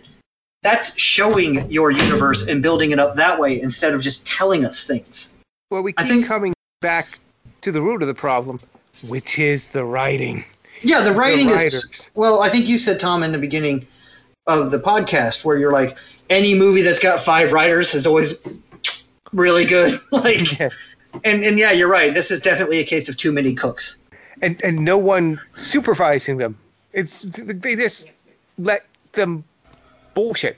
that's 0.61 0.97
showing 0.99 1.69
your 1.71 1.91
universe 1.91 2.47
and 2.47 2.61
building 2.61 2.91
it 2.91 2.99
up 2.99 3.15
that 3.15 3.39
way 3.39 3.61
instead 3.61 3.93
of 3.93 4.01
just 4.01 4.25
telling 4.27 4.65
us 4.65 4.85
things. 4.85 5.33
Well, 5.71 5.81
we 5.81 5.93
I 5.97 6.03
keep 6.03 6.09
think- 6.09 6.25
coming 6.25 6.53
back 6.81 7.19
to 7.61 7.71
the 7.71 7.81
root 7.81 8.01
of 8.01 8.07
the 8.07 8.13
problem, 8.13 8.59
which 9.07 9.39
is 9.39 9.69
the 9.69 9.83
writing. 9.85 10.43
Yeah, 10.81 11.01
the 11.01 11.11
writing 11.13 11.49
is 11.49 12.09
well. 12.15 12.41
I 12.41 12.49
think 12.49 12.67
you 12.67 12.77
said 12.77 12.99
Tom 12.99 13.23
in 13.23 13.31
the 13.31 13.37
beginning 13.37 13.85
of 14.47 14.71
the 14.71 14.79
podcast 14.79 15.43
where 15.45 15.57
you're 15.57 15.71
like, 15.71 15.97
any 16.29 16.53
movie 16.53 16.81
that's 16.81 16.99
got 16.99 17.19
five 17.21 17.53
writers 17.53 17.93
is 17.93 18.07
always 18.07 18.33
really 19.33 19.65
good. 19.65 19.99
like, 20.11 20.57
Yeah. 20.59 20.69
and 21.23 21.43
and 21.43 21.57
yeah, 21.59 21.71
you're 21.71 21.87
right. 21.89 22.13
This 22.13 22.31
is 22.31 22.39
definitely 22.39 22.79
a 22.79 22.85
case 22.85 23.09
of 23.09 23.17
too 23.17 23.31
many 23.31 23.53
cooks. 23.53 23.97
and 24.41 24.61
and 24.63 24.79
no 24.83 24.97
one 24.97 25.39
supervising 25.55 26.37
them. 26.37 26.57
It's 26.93 27.21
they 27.23 27.75
just 27.75 28.07
let 28.57 28.85
them 29.13 29.43
bullshit 30.13 30.57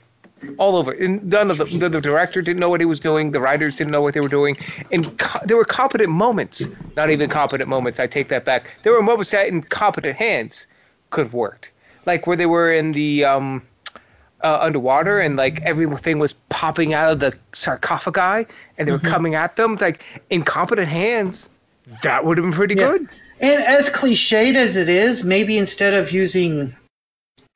all 0.58 0.76
over. 0.76 0.92
And 0.92 1.22
none 1.24 1.50
of 1.50 1.58
them. 1.58 1.78
The, 1.78 1.88
the 1.88 2.00
director 2.00 2.42
didn't 2.42 2.60
know 2.60 2.68
what 2.68 2.80
he 2.80 2.86
was 2.86 3.00
doing. 3.00 3.30
The 3.30 3.40
writers 3.40 3.76
didn't 3.76 3.92
know 3.92 4.02
what 4.02 4.14
they 4.14 4.20
were 4.20 4.28
doing. 4.28 4.56
And 4.90 5.16
co- 5.18 5.40
there 5.44 5.56
were 5.56 5.64
competent 5.64 6.10
moments. 6.10 6.66
Not 6.96 7.10
even 7.10 7.30
competent 7.30 7.68
moments. 7.68 8.00
I 8.00 8.06
take 8.06 8.28
that 8.28 8.44
back. 8.44 8.70
There 8.82 8.92
were 8.92 9.02
moments 9.02 9.30
that 9.30 9.48
in 9.48 9.62
competent 9.62 10.16
hands, 10.16 10.66
could 11.10 11.26
have 11.26 11.34
worked. 11.34 11.70
Like 12.06 12.26
where 12.26 12.36
they 12.36 12.46
were 12.46 12.72
in 12.72 12.92
the 12.92 13.24
um, 13.24 13.62
uh, 14.42 14.58
underwater 14.60 15.20
and 15.20 15.36
like 15.36 15.60
everything 15.62 16.18
was 16.18 16.32
popping 16.48 16.94
out 16.94 17.12
of 17.12 17.20
the 17.20 17.32
sarcophagi 17.52 18.50
and 18.78 18.88
they 18.88 18.92
were 18.92 18.98
coming 18.98 19.34
at 19.34 19.56
them. 19.56 19.76
Like 19.80 20.04
incompetent 20.30 20.88
hands, 20.88 21.50
that 22.02 22.24
would 22.24 22.38
have 22.38 22.44
been 22.44 22.52
pretty 22.52 22.74
Yeah. 22.74 22.90
good. 22.90 23.08
And 23.40 23.62
as 23.64 23.88
cliched 23.88 24.54
as 24.54 24.76
it 24.76 24.88
is, 24.88 25.24
maybe 25.24 25.58
instead 25.58 25.94
of 25.94 26.12
using 26.12 26.74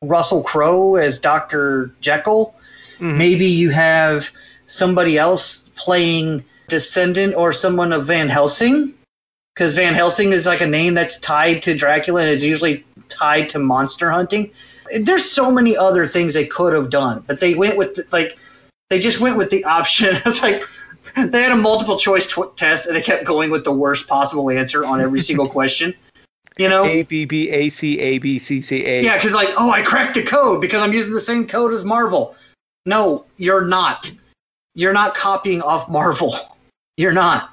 Russell 0.02 0.42
Crowe 0.42 0.96
as 0.96 1.18
Dr. 1.18 1.92
Jekyll, 2.00 2.54
Mhm. 3.00 3.16
maybe 3.16 3.46
you 3.46 3.70
have 3.70 4.30
somebody 4.66 5.18
else 5.18 5.68
playing 5.74 6.44
descendant 6.68 7.34
or 7.36 7.52
someone 7.52 7.92
of 7.92 8.06
Van 8.06 8.28
Helsing. 8.28 8.92
Because 9.54 9.72
Van 9.74 9.94
Helsing 9.94 10.32
is 10.32 10.44
like 10.44 10.60
a 10.60 10.66
name 10.66 10.92
that's 10.92 11.18
tied 11.20 11.62
to 11.62 11.74
Dracula 11.74 12.20
and 12.22 12.30
is 12.30 12.44
usually 12.44 12.84
tied 13.08 13.48
to 13.50 13.58
monster 13.58 14.10
hunting. 14.10 14.50
There's 15.00 15.24
so 15.24 15.50
many 15.50 15.76
other 15.76 16.06
things 16.06 16.34
they 16.34 16.46
could 16.46 16.74
have 16.74 16.90
done, 16.90 17.24
but 17.26 17.40
they 17.40 17.54
went 17.54 17.76
with 17.76 17.94
the, 17.94 18.06
like 18.12 18.38
they 18.90 18.98
just 18.98 19.18
went 19.20 19.36
with 19.36 19.50
the 19.50 19.64
option. 19.64 20.16
It's 20.26 20.42
like 20.42 20.62
they 21.16 21.42
had 21.42 21.52
a 21.52 21.56
multiple 21.56 21.98
choice 21.98 22.26
tw- 22.26 22.54
test 22.56 22.86
and 22.86 22.94
they 22.94 23.00
kept 23.00 23.24
going 23.24 23.50
with 23.50 23.64
the 23.64 23.72
worst 23.72 24.06
possible 24.06 24.50
answer 24.50 24.84
on 24.84 25.00
every 25.00 25.20
single 25.20 25.48
question. 25.58 25.94
You 26.58 26.68
know? 26.68 26.84
A 26.84 27.02
B 27.02 27.24
B 27.24 27.48
A 27.50 27.68
C 27.68 27.98
A 27.98 28.18
B 28.18 28.38
C 28.38 28.60
C 28.60 28.84
A. 28.84 29.02
Yeah, 29.02 29.16
because 29.16 29.32
like, 29.32 29.50
oh, 29.56 29.70
I 29.70 29.82
cracked 29.82 30.14
the 30.14 30.22
code 30.22 30.60
because 30.60 30.80
I'm 30.80 30.92
using 30.92 31.14
the 31.14 31.20
same 31.20 31.46
code 31.46 31.72
as 31.72 31.84
Marvel. 31.84 32.34
No, 32.86 33.26
you're 33.36 33.64
not. 33.64 34.10
You're 34.74 34.92
not 34.92 35.14
copying 35.14 35.60
off 35.62 35.88
Marvel. 35.88 36.36
You're 36.98 37.12
not. 37.12 37.50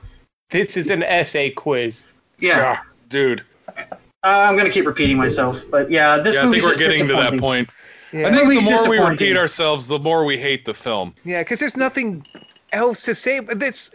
This 0.52 0.78
is 0.78 0.90
an 0.90 1.04
essay 1.04 1.50
quiz. 1.50 2.08
Yeah, 2.40 2.80
dude. 3.10 3.44
uh, 3.78 3.84
I'm 4.24 4.56
gonna 4.56 4.70
keep 4.70 4.86
repeating 4.86 5.18
myself, 5.18 5.62
but 5.70 5.92
yeah, 5.92 6.16
this 6.18 6.36
Yeah, 6.36 6.48
I 6.48 6.52
think 6.52 6.64
we're 6.64 6.78
getting 6.78 7.08
to 7.10 7.14
that 7.16 7.32
disappointing. 7.32 7.40
point. 7.66 7.70
Yeah. 8.14 8.28
I 8.28 8.32
think 8.32 8.44
Movie's 8.48 8.64
the 8.64 8.72
more 8.72 8.88
we 8.88 9.00
repeat 9.00 9.36
ourselves, 9.36 9.86
the 9.88 10.00
more 10.00 10.24
we 10.24 10.38
hate 10.38 10.64
the 10.64 10.74
film. 10.74 11.14
Yeah, 11.26 11.42
because 11.44 11.60
there's 11.60 11.76
nothing 11.76 12.26
else 12.72 13.02
to 13.04 13.14
say. 13.16 13.42
But 13.42 13.60
this, 13.60 13.92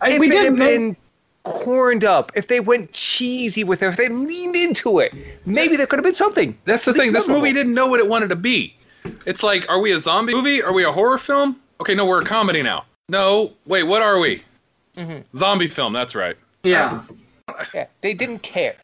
I- 0.00 0.10
if 0.10 0.20
we 0.20 0.28
it 0.28 0.30
did 0.30 0.44
had 0.44 0.54
make- 0.54 0.68
been 0.78 0.96
corned 1.42 2.04
up, 2.04 2.30
if 2.36 2.46
they 2.46 2.60
went 2.60 2.92
cheesy 2.92 3.64
with 3.64 3.82
it, 3.82 3.86
if 3.88 3.96
they 3.96 4.08
leaned 4.08 4.54
into 4.54 5.00
it, 5.00 5.12
maybe 5.46 5.76
there 5.76 5.86
could 5.88 5.96
have 5.98 6.04
been 6.04 6.14
something. 6.14 6.56
That's 6.64 6.84
the 6.84 6.90
At 6.92 6.94
least 6.98 7.04
thing. 7.06 7.12
This 7.12 7.26
movie 7.26 7.52
didn't 7.52 7.74
know 7.74 7.88
what 7.88 7.98
it 7.98 8.08
wanted 8.08 8.28
to 8.30 8.36
be. 8.36 8.76
It's 9.26 9.42
like, 9.42 9.68
are 9.68 9.80
we 9.80 9.92
a 9.92 9.98
zombie 9.98 10.34
movie? 10.34 10.62
Are 10.62 10.72
we 10.72 10.84
a 10.84 10.92
horror 10.92 11.18
film? 11.18 11.60
Okay, 11.80 11.94
no, 11.94 12.06
we're 12.06 12.22
a 12.22 12.24
comedy 12.24 12.62
now. 12.62 12.84
No, 13.08 13.52
wait, 13.66 13.84
what 13.84 14.02
are 14.02 14.18
we? 14.18 14.42
Mm-hmm. 14.96 15.38
Zombie 15.38 15.68
film. 15.68 15.92
That's 15.92 16.14
right. 16.14 16.36
Yeah, 16.64 17.02
Yeah, 17.74 17.86
they 18.00 18.14
didn't 18.14 18.40
care. 18.40 18.76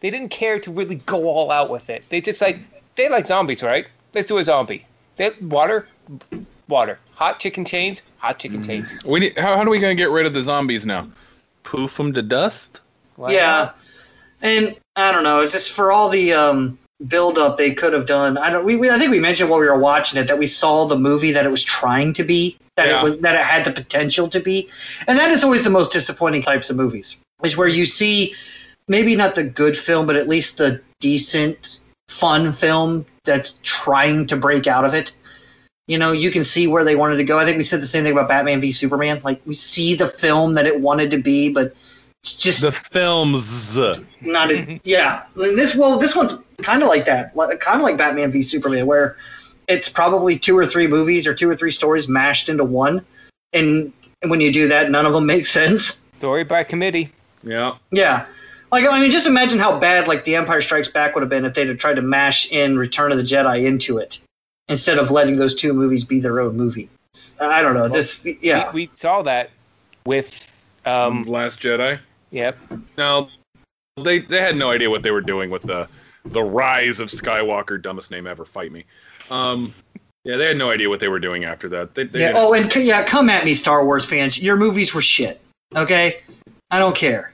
They 0.00 0.10
didn't 0.10 0.30
care 0.30 0.58
to 0.60 0.70
really 0.70 0.96
go 1.06 1.28
all 1.28 1.50
out 1.50 1.70
with 1.70 1.88
it. 1.88 2.04
They 2.08 2.20
just 2.20 2.40
like 2.40 2.58
they 2.96 3.08
like 3.08 3.26
zombies, 3.26 3.62
right? 3.62 3.86
Let's 4.14 4.28
do 4.28 4.38
a 4.38 4.44
zombie. 4.44 4.84
They, 5.16 5.30
water, 5.40 5.88
water. 6.68 6.98
Hot 7.14 7.38
chicken 7.38 7.64
chains, 7.64 8.02
hot 8.18 8.38
chicken 8.38 8.62
chains. 8.64 8.96
We 9.04 9.20
need. 9.20 9.38
How, 9.38 9.56
how 9.56 9.62
are 9.62 9.70
we 9.70 9.78
gonna 9.78 9.94
get 9.94 10.10
rid 10.10 10.26
of 10.26 10.34
the 10.34 10.42
zombies 10.42 10.84
now? 10.84 11.08
Poof 11.62 11.96
them 11.96 12.12
to 12.14 12.22
dust. 12.22 12.80
Why 13.16 13.32
yeah, 13.32 13.70
and 14.40 14.76
I 14.96 15.12
don't 15.12 15.24
know. 15.24 15.40
It's 15.40 15.52
just 15.52 15.70
for 15.70 15.92
all 15.92 16.08
the 16.08 16.32
um, 16.32 16.78
build 17.08 17.38
up 17.38 17.56
they 17.56 17.72
could 17.72 17.92
have 17.92 18.06
done. 18.06 18.38
I 18.38 18.50
don't. 18.50 18.64
We, 18.64 18.76
we 18.76 18.90
I 18.90 18.98
think 18.98 19.10
we 19.10 19.20
mentioned 19.20 19.50
while 19.50 19.60
we 19.60 19.66
were 19.66 19.78
watching 19.78 20.20
it 20.20 20.28
that 20.28 20.38
we 20.38 20.46
saw 20.46 20.86
the 20.86 20.96
movie 20.98 21.32
that 21.32 21.44
it 21.44 21.50
was 21.50 21.62
trying 21.62 22.12
to 22.14 22.24
be. 22.24 22.56
That 22.76 22.88
Yeah. 22.88 23.00
it 23.00 23.04
was 23.04 23.18
that 23.18 23.34
it 23.34 23.44
had 23.44 23.64
the 23.64 23.72
potential 23.72 24.28
to 24.28 24.40
be, 24.40 24.68
and 25.06 25.18
that 25.18 25.30
is 25.30 25.44
always 25.44 25.64
the 25.64 25.70
most 25.70 25.92
disappointing 25.92 26.42
types 26.42 26.70
of 26.70 26.76
movies. 26.76 27.18
Is 27.42 27.56
where 27.56 27.68
you 27.68 27.86
see 27.86 28.34
maybe 28.88 29.16
not 29.16 29.34
the 29.34 29.44
good 29.44 29.76
film, 29.76 30.06
but 30.06 30.16
at 30.16 30.28
least 30.28 30.58
the 30.58 30.80
decent, 31.00 31.80
fun 32.08 32.52
film 32.52 33.04
that's 33.24 33.54
trying 33.62 34.26
to 34.26 34.36
break 34.36 34.66
out 34.66 34.84
of 34.84 34.94
it. 34.94 35.12
You 35.88 35.98
know, 35.98 36.12
you 36.12 36.30
can 36.30 36.44
see 36.44 36.66
where 36.66 36.84
they 36.84 36.94
wanted 36.94 37.16
to 37.16 37.24
go. 37.24 37.38
I 37.38 37.44
think 37.44 37.56
we 37.58 37.64
said 37.64 37.82
the 37.82 37.86
same 37.86 38.04
thing 38.04 38.12
about 38.12 38.28
Batman 38.28 38.60
v 38.60 38.72
Superman. 38.72 39.20
Like 39.24 39.42
we 39.44 39.54
see 39.54 39.94
the 39.94 40.08
film 40.08 40.54
that 40.54 40.66
it 40.66 40.80
wanted 40.80 41.10
to 41.10 41.18
be, 41.18 41.48
but 41.48 41.74
it's 42.22 42.34
just 42.34 42.60
The 42.62 42.70
films. 42.70 43.76
not 44.20 44.52
a, 44.52 44.80
yeah 44.84 45.24
this 45.34 45.74
well 45.74 45.98
this 45.98 46.14
one's 46.14 46.34
kind 46.62 46.82
of 46.82 46.88
like 46.88 47.04
that 47.06 47.34
kind 47.34 47.76
of 47.80 47.82
like 47.82 47.96
batman 47.96 48.30
v 48.30 48.42
superman 48.42 48.86
where 48.86 49.16
it's 49.68 49.88
probably 49.88 50.38
two 50.38 50.56
or 50.56 50.64
three 50.64 50.86
movies 50.86 51.26
or 51.26 51.34
two 51.34 51.50
or 51.50 51.56
three 51.56 51.72
stories 51.72 52.08
mashed 52.08 52.48
into 52.48 52.62
one 52.64 53.04
and 53.52 53.92
when 54.26 54.40
you 54.40 54.52
do 54.52 54.68
that 54.68 54.90
none 54.90 55.04
of 55.04 55.12
them 55.12 55.26
make 55.26 55.46
sense 55.46 56.00
Story 56.18 56.44
by 56.44 56.62
committee. 56.62 57.10
Yeah. 57.42 57.74
yeah 57.90 58.26
like 58.70 58.86
i 58.88 59.00
mean 59.00 59.10
just 59.10 59.26
imagine 59.26 59.58
how 59.58 59.76
bad 59.80 60.06
like 60.06 60.22
the 60.24 60.36
empire 60.36 60.62
strikes 60.62 60.86
back 60.86 61.16
would 61.16 61.22
have 61.22 61.28
been 61.30 61.44
if 61.44 61.54
they'd 61.54 61.68
have 61.68 61.78
tried 61.78 61.94
to 61.94 62.02
mash 62.02 62.48
in 62.52 62.78
return 62.78 63.10
of 63.10 63.18
the 63.18 63.24
jedi 63.24 63.66
into 63.66 63.98
it 63.98 64.20
instead 64.68 64.98
of 64.98 65.10
letting 65.10 65.36
those 65.36 65.56
two 65.56 65.72
movies 65.72 66.04
be 66.04 66.20
their 66.20 66.38
own 66.38 66.56
movie 66.56 66.88
i 67.40 67.60
don't 67.60 67.74
know 67.74 67.88
just 67.88 68.24
yeah 68.40 68.70
We, 68.72 68.82
we 68.86 68.90
saw 68.94 69.22
that 69.22 69.50
with 70.06 70.48
um. 70.84 71.22
Last 71.24 71.60
Jedi. 71.60 72.00
Yep. 72.32 72.58
No, 72.98 73.28
they 74.02 74.18
they 74.20 74.40
had 74.40 74.56
no 74.56 74.70
idea 74.70 74.90
what 74.90 75.02
they 75.02 75.10
were 75.12 75.20
doing 75.20 75.50
with 75.50 75.62
the 75.62 75.88
the 76.24 76.42
rise 76.42 76.98
of 76.98 77.08
Skywalker. 77.08 77.80
Dumbest 77.80 78.10
name 78.10 78.26
ever. 78.26 78.44
Fight 78.44 78.72
me. 78.72 78.84
Um. 79.30 79.72
Yeah, 80.24 80.36
they 80.36 80.46
had 80.46 80.56
no 80.56 80.70
idea 80.70 80.88
what 80.88 81.00
they 81.00 81.08
were 81.08 81.18
doing 81.18 81.44
after 81.44 81.68
that. 81.70 81.96
They, 81.96 82.04
they 82.04 82.20
yeah. 82.20 82.26
didn't- 82.28 82.42
Oh, 82.42 82.52
and 82.54 82.72
yeah, 82.76 83.02
come 83.02 83.28
at 83.28 83.44
me, 83.44 83.54
Star 83.54 83.84
Wars 83.84 84.04
fans. 84.04 84.38
Your 84.38 84.54
movies 84.56 84.94
were 84.94 85.02
shit. 85.02 85.40
Okay, 85.74 86.20
I 86.70 86.78
don't 86.78 86.94
care. 86.94 87.32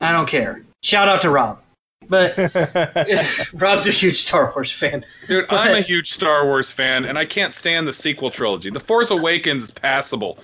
I 0.00 0.10
don't 0.10 0.28
care. 0.28 0.64
Shout 0.82 1.06
out 1.06 1.22
to 1.22 1.30
Rob, 1.30 1.62
but 2.08 2.36
Rob's 3.54 3.86
a 3.86 3.92
huge 3.92 4.16
Star 4.16 4.52
Wars 4.56 4.72
fan. 4.72 5.04
Dude, 5.28 5.46
I'm 5.50 5.76
a 5.76 5.80
huge 5.80 6.10
Star 6.10 6.46
Wars 6.46 6.72
fan, 6.72 7.04
and 7.04 7.16
I 7.16 7.24
can't 7.24 7.54
stand 7.54 7.86
the 7.86 7.92
sequel 7.92 8.30
trilogy. 8.30 8.70
The 8.70 8.80
Force 8.80 9.10
Awakens 9.12 9.62
is 9.62 9.70
passable, 9.70 10.38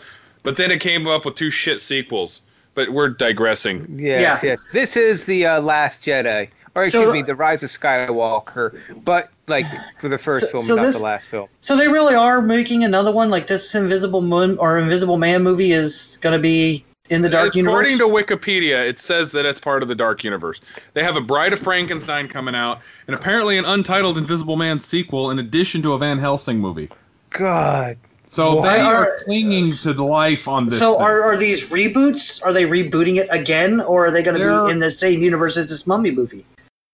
but 0.45 0.57
then 0.57 0.70
it 0.70 0.80
came 0.80 1.09
up 1.09 1.24
with 1.24 1.34
two 1.34 1.51
shit 1.51 1.80
sequels. 1.80 2.43
But 2.75 2.91
we're 2.91 3.11
digressing. 3.11 3.87
Yes, 3.99 4.43
Yeah. 4.43 4.51
yes. 4.51 4.66
This 4.73 4.97
is 4.97 5.25
the 5.25 5.47
uh, 5.47 5.61
Last 5.61 6.03
Jedi, 6.03 6.49
or 6.75 6.89
So- 6.89 7.01
excuse 7.01 7.12
me, 7.12 7.23
the 7.23 7.35
Rise 7.35 7.62
of 7.62 7.70
Skywalker. 7.70 8.79
But 9.05 9.29
like 9.49 9.66
for 10.01 10.09
the 10.09 10.18
first 10.18 10.47
So- 10.47 10.53
film, 10.53 10.64
so 10.64 10.75
not 10.77 10.83
this- 10.83 10.97
the 10.97 11.03
last 11.03 11.29
film. 11.29 11.49
So 11.61 11.77
they 11.77 11.89
really 11.89 12.14
are 12.14 12.41
making 12.41 12.85
another 12.85 13.12
one. 13.12 13.29
Like 13.31 13.47
this 13.47 13.75
Invisible 13.75 14.23
Moon 14.23 14.57
or 14.59 14.79
Invisible 14.79 15.18
Man 15.18 15.43
movie 15.43 15.73
is 15.73 16.18
going 16.23 16.33
to 16.33 16.39
be 16.39 16.85
in 17.11 17.20
the 17.20 17.29
Dark 17.29 17.49
According 17.49 17.59
Universe. 17.59 17.89
According 17.93 18.27
to 18.27 18.37
Wikipedia, 18.37 18.89
it 18.89 18.99
says 18.99 19.33
that 19.33 19.45
it's 19.45 19.59
part 19.61 19.83
of 19.83 19.89
the 19.89 19.95
Dark 19.95 20.25
Universe. 20.25 20.61
They 20.95 21.03
have 21.03 21.16
a 21.16 21.20
Bride 21.20 21.53
of 21.53 21.59
Frankenstein 21.59 22.27
coming 22.27 22.55
out, 22.55 22.81
and 23.07 23.14
apparently 23.14 23.59
an 23.59 23.66
untitled 23.66 24.16
Invisible 24.16 24.57
Man 24.57 24.81
sequel, 24.81 25.31
in 25.31 25.39
addition 25.39 25.83
to 25.83 25.93
a 25.93 25.99
Van 25.99 26.18
Helsing 26.18 26.59
movie. 26.59 26.89
God. 27.31 27.99
So 28.33 28.55
Why 28.57 28.77
they 28.79 28.81
are 28.81 28.95
are- 29.11 29.17
clinging 29.25 29.71
to 29.83 29.93
the 29.93 30.03
life 30.05 30.49
on 30.49 30.67
this. 30.71 30.79
so 30.79 30.95
thing. 30.95 31.03
are, 31.03 31.23
are 31.23 31.37
these 31.37 31.65
reboots? 31.65 32.43
Are 32.43 32.51
they 32.51 32.65
rebooting 32.65 33.17
it 33.17 33.29
again, 33.31 33.79
or 33.83 34.07
are 34.07 34.11
they 34.11 34.23
going 34.23 34.39
to 34.41 34.65
be 34.67 34.73
in 34.73 34.79
the 34.79 34.89
same 34.89 35.23
universe 35.23 35.59
as 35.59 35.69
this 35.69 35.87
Mummy 35.87 36.11
movie? 36.11 36.47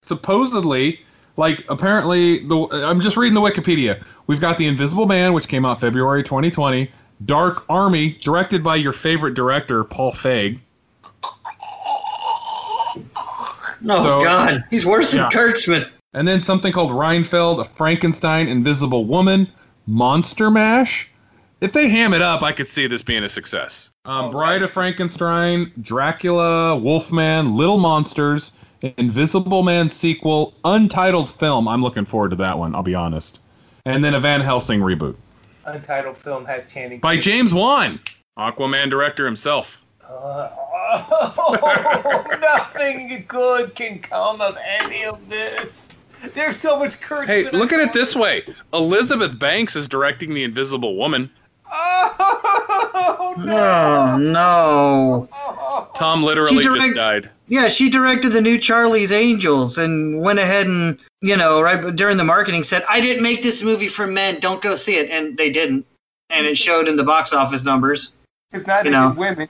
supposedly, 0.02 0.98
like 1.36 1.64
apparently, 1.68 2.40
the 2.48 2.66
I'm 2.72 3.00
just 3.00 3.16
reading 3.16 3.34
the 3.34 3.40
Wikipedia. 3.40 4.02
We've 4.26 4.40
got 4.40 4.58
the 4.58 4.66
Invisible 4.66 5.06
Man, 5.06 5.32
which 5.32 5.46
came 5.46 5.64
out 5.64 5.80
February 5.80 6.24
2020. 6.24 6.90
Dark 7.24 7.64
Army, 7.68 8.12
directed 8.14 8.64
by 8.64 8.74
your 8.74 8.92
favorite 8.92 9.34
director 9.34 9.84
Paul 9.84 10.10
Feig. 10.12 10.58
Oh 13.88 14.02
So- 14.02 14.24
God, 14.24 14.64
he's 14.70 14.84
worse 14.84 15.12
than 15.12 15.30
Kurtzman. 15.30 15.88
And 16.14 16.26
then 16.26 16.40
something 16.40 16.72
called 16.72 16.90
Renfield, 16.92 17.60
a 17.60 17.64
Frankenstein, 17.64 18.48
Invisible 18.48 19.04
Woman, 19.04 19.46
Monster 19.86 20.50
Mash. 20.50 21.08
If 21.60 21.72
they 21.72 21.88
ham 21.88 22.14
it 22.14 22.22
up, 22.22 22.42
I 22.42 22.52
could 22.52 22.68
see 22.68 22.86
this 22.86 23.02
being 23.02 23.24
a 23.24 23.28
success. 23.28 23.90
Um, 24.04 24.30
Bride 24.30 24.62
of 24.62 24.70
Frankenstein, 24.70 25.72
Dracula, 25.82 26.76
Wolfman, 26.76 27.56
Little 27.56 27.78
Monsters, 27.78 28.52
Invisible 28.96 29.62
Man 29.62 29.88
sequel, 29.88 30.54
untitled 30.64 31.30
film. 31.30 31.68
I'm 31.68 31.82
looking 31.82 32.04
forward 32.04 32.30
to 32.30 32.36
that 32.36 32.58
one, 32.58 32.74
I'll 32.74 32.82
be 32.82 32.94
honest. 32.94 33.40
And 33.84 34.04
then 34.04 34.14
a 34.14 34.20
Van 34.20 34.40
Helsing 34.40 34.80
reboot. 34.80 35.16
Untitled 35.64 36.16
film 36.16 36.44
has 36.46 36.66
Channing. 36.66 37.00
By 37.00 37.16
James 37.18 37.52
Wan, 37.52 38.00
Aquaman 38.38 38.88
director 38.88 39.24
himself. 39.26 39.82
Oh, 40.08 40.50
nothing 42.40 43.24
good 43.28 43.74
can 43.74 43.98
come 43.98 44.40
of 44.40 44.56
any 44.64 45.04
of 45.04 45.28
this. 45.28 45.88
There's 46.34 46.58
so 46.58 46.78
much 46.78 47.00
Kurtzman. 47.00 47.26
Hey, 47.26 47.50
look 47.50 47.72
at 47.72 47.80
it 47.80 47.92
this 47.92 48.16
way: 48.16 48.42
Elizabeth 48.72 49.38
Banks 49.38 49.76
is 49.76 49.86
directing 49.86 50.34
The 50.34 50.44
Invisible 50.44 50.96
Woman. 50.96 51.30
Oh 51.70 53.34
no! 53.38 55.28
Oh 55.32 55.88
no. 55.88 55.88
Tom 55.94 56.22
literally 56.22 56.62
direct- 56.62 56.82
just 56.82 56.94
died. 56.96 57.30
Yeah, 57.48 57.68
she 57.68 57.88
directed 57.88 58.30
the 58.30 58.40
new 58.40 58.58
Charlie's 58.58 59.10
Angels 59.10 59.78
and 59.78 60.20
went 60.20 60.38
ahead 60.38 60.66
and, 60.66 60.98
you 61.22 61.34
know, 61.36 61.62
right 61.62 61.94
during 61.96 62.18
the 62.18 62.24
marketing 62.24 62.62
said, 62.62 62.84
I 62.88 63.00
didn't 63.00 63.22
make 63.22 63.42
this 63.42 63.62
movie 63.62 63.88
for 63.88 64.06
men. 64.06 64.38
Don't 64.38 64.60
go 64.60 64.76
see 64.76 64.96
it. 64.96 65.08
And 65.10 65.36
they 65.38 65.48
didn't. 65.48 65.86
And 66.28 66.46
it 66.46 66.58
showed 66.58 66.88
in 66.88 66.96
the 66.96 67.04
box 67.04 67.32
office 67.32 67.64
numbers. 67.64 68.12
Because 68.50 68.66
neither 68.66 68.90
You 68.90 68.94
know. 68.94 69.08
did 69.10 69.18
women. 69.18 69.48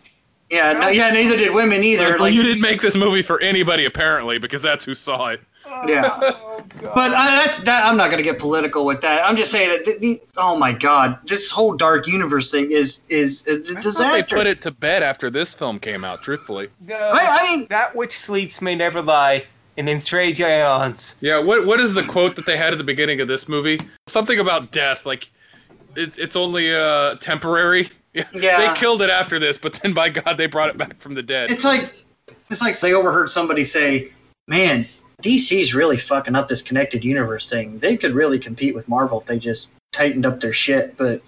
Yeah, 0.49 0.73
no, 0.75 0.89
yeah, 0.89 1.11
neither 1.11 1.37
did 1.37 1.53
women 1.53 1.83
either. 1.83 2.11
Well, 2.11 2.21
Like, 2.21 2.35
you 2.35 2.43
didn't 2.45 2.63
make 2.63 2.81
this 2.81 2.95
movie 2.95 3.21
for 3.21 3.41
anybody 3.43 3.85
apparently, 3.85 4.39
because 4.39 4.63
that's 4.63 4.85
who 4.85 4.95
saw 4.95 5.27
it. 5.29 5.41
Yeah. 5.87 6.35
But 6.81 7.13
I, 7.13 7.31
that's 7.31 7.59
that. 7.61 7.85
I'm 7.87 7.97
not 7.97 8.07
going 8.07 8.19
to 8.19 8.23
get 8.23 8.39
political 8.39 8.85
with 8.85 9.01
that. 9.01 9.25
I'm 9.25 9.37
just 9.37 9.51
saying 9.51 9.71
that. 9.71 9.85
The, 9.85 9.99
the, 9.99 10.21
oh 10.37 10.57
my 10.59 10.73
God, 10.73 11.19
this 11.27 11.51
whole 11.51 11.75
dark 11.75 12.07
universe 12.07 12.51
thing 12.53 12.71
is 12.71 13.01
is 13.09 13.45
a 13.49 13.55
I 13.55 13.81
disaster. 13.81 14.11
they 14.11 14.23
put 14.23 14.47
it 14.47 14.61
to 14.63 14.71
bed 14.71 15.03
after 15.03 15.29
this 15.31 15.55
film 15.55 15.81
came 15.81 16.05
out. 16.05 16.23
Truthfully. 16.23 16.69
I, 16.89 17.39
I 17.41 17.43
mean, 17.43 17.67
that 17.71 17.97
which 17.97 18.17
sleeps 18.19 18.61
may 18.63 18.75
never 18.77 19.03
lie, 19.03 19.45
and 19.77 19.89
in 19.89 20.01
strange 20.01 20.41
aeons. 20.41 21.17
Yeah. 21.21 21.39
What 21.41 21.67
What 21.67 21.81
is 21.81 21.95
the 21.95 22.05
quote 22.05 22.37
that 22.37 22.47
they 22.47 22.57
had 22.57 22.73
at 22.73 22.79
the 22.79 22.85
beginning 22.85 23.21
of 23.21 23.27
this 23.29 23.49
movie? 23.49 23.81
Something 24.07 24.39
about 24.39 24.71
death. 24.71 25.05
Like, 25.05 25.31
it's 25.97 26.17
it's 26.19 26.37
only 26.37 26.73
uh 26.75 27.17
temporary. 27.17 27.91
Yeah. 28.35 28.73
They 28.73 28.79
killed 28.79 29.03
it 29.03 29.11
after 29.11 29.39
this, 29.39 29.57
but 29.59 29.75
then 29.75 29.93
by 29.95 30.09
God, 30.11 30.37
they 30.39 30.47
brought 30.47 30.71
it 30.71 30.77
back 30.77 31.01
from 31.01 31.15
the 31.15 31.23
dead. 31.23 31.51
it's 31.51 31.65
like 31.65 32.05
it's 32.51 32.61
like 32.61 32.79
they 32.81 32.93
overheard 32.93 33.31
somebody 33.31 33.65
say, 33.65 34.11
"Man, 34.49 34.87
DC's 35.23 35.75
really 35.75 35.97
fucking 35.97 36.37
up 36.37 36.49
this 36.49 36.63
connected 36.63 37.05
universe 37.05 37.49
thing. 37.51 37.79
They 37.79 37.97
could 37.97 38.15
really 38.15 38.39
compete 38.39 38.75
with 38.75 38.89
Marvel 38.89 39.21
if 39.21 39.27
they 39.27 39.39
just 39.39 39.71
tightened 39.93 40.25
up 40.27 40.41
their 40.41 40.53
shit." 40.53 40.97
But 40.97 41.21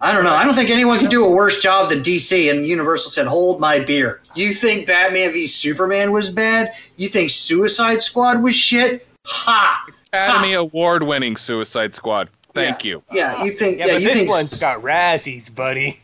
I 0.00 0.12
don't 0.12 0.24
know. 0.24 0.34
I 0.34 0.44
don't 0.44 0.54
think 0.54 0.68
anyone 0.70 0.98
can 0.98 1.08
do 1.08 1.24
a 1.24 1.30
worse 1.30 1.60
job 1.60 1.88
than 1.88 2.02
DC. 2.02 2.50
And 2.50 2.66
Universal 2.66 3.12
said, 3.12 3.26
"Hold 3.26 3.60
my 3.60 3.78
beer." 3.78 4.20
You 4.34 4.52
think 4.52 4.86
Batman 4.86 5.32
v 5.32 5.46
Superman 5.46 6.12
was 6.12 6.30
bad? 6.30 6.72
You 6.96 7.08
think 7.08 7.30
Suicide 7.30 8.02
Squad 8.02 8.42
was 8.42 8.54
shit? 8.54 9.06
Ha! 9.26 9.86
Academy 10.12 10.52
Award 10.54 11.02
winning 11.04 11.36
Suicide 11.36 11.94
Squad. 11.94 12.28
Thank 12.54 12.84
Yeah. 12.84 12.90
you. 12.90 13.02
Yeah, 13.12 13.44
you 13.44 13.50
think? 13.52 13.78
Yeah, 13.78 13.86
Yeah, 13.86 13.92
but 13.94 14.02
you 14.02 14.08
this 14.08 14.16
think 14.18 14.28
one's 14.30 14.60
got 14.60 14.82
Razzies, 14.82 15.54
buddy. 15.54 16.00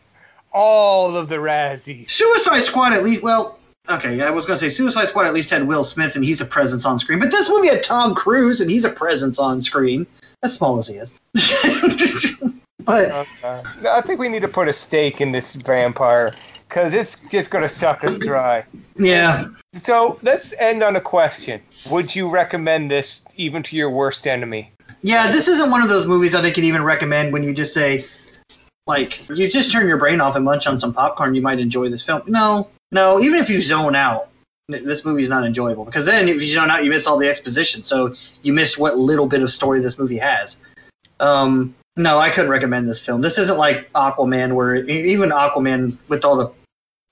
All 0.52 1.14
of 1.14 1.28
the 1.28 1.36
Razzies. 1.36 2.10
Suicide 2.10 2.64
Squad 2.64 2.94
at 2.94 3.04
least? 3.04 3.22
Well, 3.22 3.58
okay, 3.88 4.20
I 4.20 4.30
was 4.30 4.46
gonna 4.46 4.58
say 4.58 4.68
Suicide 4.68 5.08
Squad 5.08 5.26
at 5.26 5.34
least 5.34 5.50
had 5.50 5.66
Will 5.66 5.84
Smith 5.84 6.16
and 6.16 6.24
he's 6.24 6.40
a 6.40 6.44
presence 6.44 6.84
on 6.84 6.98
screen, 6.98 7.18
but 7.18 7.30
this 7.30 7.48
movie 7.48 7.68
had 7.68 7.82
Tom 7.82 8.14
Cruise 8.14 8.60
and 8.60 8.70
he's 8.70 8.84
a 8.84 8.90
presence 8.90 9.38
on 9.38 9.60
screen, 9.60 10.06
as 10.42 10.54
small 10.54 10.78
as 10.78 10.88
he 10.88 10.96
is. 10.96 11.12
but 12.84 13.10
uh, 13.42 13.62
I 13.88 14.00
think 14.00 14.20
we 14.20 14.28
need 14.28 14.42
to 14.42 14.48
put 14.48 14.68
a 14.68 14.72
stake 14.72 15.20
in 15.20 15.32
this 15.32 15.54
vampire 15.54 16.32
because 16.68 16.94
it's 16.94 17.20
just 17.30 17.50
going 17.50 17.62
to 17.62 17.68
suck 17.68 18.04
us 18.04 18.18
dry. 18.18 18.62
yeah, 18.98 19.46
So 19.72 20.18
let's 20.22 20.52
end 20.58 20.82
on 20.82 20.96
a 20.96 21.00
question. 21.00 21.62
Would 21.90 22.14
you 22.14 22.28
recommend 22.28 22.90
this 22.90 23.22
even 23.36 23.62
to 23.64 23.76
your 23.76 23.90
worst 23.90 24.26
enemy? 24.26 24.70
yeah, 25.02 25.30
this 25.30 25.48
isn't 25.48 25.70
one 25.70 25.82
of 25.82 25.88
those 25.88 26.06
movies 26.06 26.32
that 26.32 26.44
I 26.44 26.50
could 26.50 26.64
even 26.64 26.82
recommend 26.82 27.32
when 27.32 27.42
you 27.42 27.54
just 27.54 27.72
say, 27.72 28.04
like, 28.86 29.26
you 29.30 29.48
just 29.48 29.70
turn 29.70 29.86
your 29.86 29.96
brain 29.96 30.20
off 30.20 30.36
and 30.36 30.44
munch 30.44 30.66
on 30.66 30.78
some 30.80 30.92
popcorn, 30.92 31.34
you 31.34 31.42
might 31.42 31.60
enjoy 31.60 31.88
this 31.88 32.02
film. 32.02 32.22
No, 32.26 32.68
no, 32.92 33.20
even 33.20 33.38
if 33.38 33.50
you 33.50 33.60
zone 33.60 33.94
out. 33.94 34.28
This 34.70 35.02
movie's 35.02 35.30
not 35.30 35.46
enjoyable 35.46 35.86
because 35.86 36.04
then 36.04 36.28
if 36.28 36.42
you 36.42 36.48
zone 36.48 36.70
out, 36.70 36.84
you 36.84 36.90
miss 36.90 37.06
all 37.06 37.16
the 37.16 37.26
exposition. 37.26 37.82
So 37.82 38.14
you 38.42 38.52
miss 38.52 38.76
what 38.76 38.98
little 38.98 39.26
bit 39.26 39.40
of 39.42 39.50
story 39.50 39.80
this 39.80 39.98
movie 39.98 40.18
has. 40.18 40.58
Um, 41.20 41.74
no, 41.96 42.18
I 42.18 42.28
couldn't 42.28 42.50
recommend 42.50 42.86
this 42.86 43.00
film. 43.00 43.22
This 43.22 43.38
isn't 43.38 43.56
like 43.56 43.90
Aquaman, 43.94 44.54
where 44.54 44.76
even 44.76 45.30
Aquaman 45.30 45.96
with 46.08 46.22
all 46.22 46.36
the 46.36 46.52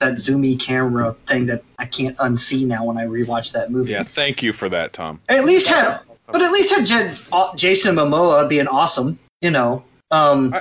that 0.00 0.14
zoomy 0.14 0.60
camera 0.60 1.16
thing 1.26 1.46
that 1.46 1.64
I 1.78 1.86
can't 1.86 2.16
unsee 2.18 2.66
now 2.66 2.84
when 2.84 2.98
I 2.98 3.06
rewatch 3.06 3.52
that 3.52 3.70
movie. 3.70 3.92
Yeah. 3.92 4.02
Thank 4.02 4.42
you 4.42 4.52
for 4.52 4.68
that, 4.68 4.92
Tom. 4.92 5.20
At 5.30 5.46
least 5.46 5.66
had, 5.68 6.00
but 6.26 6.42
at 6.42 6.52
least 6.52 6.70
had 6.70 7.18
uh, 7.32 7.56
Jason 7.56 7.94
Momoa 7.94 8.48
being 8.48 8.66
awesome. 8.66 9.18
You 9.40 9.50
know, 9.50 9.82
um, 10.10 10.54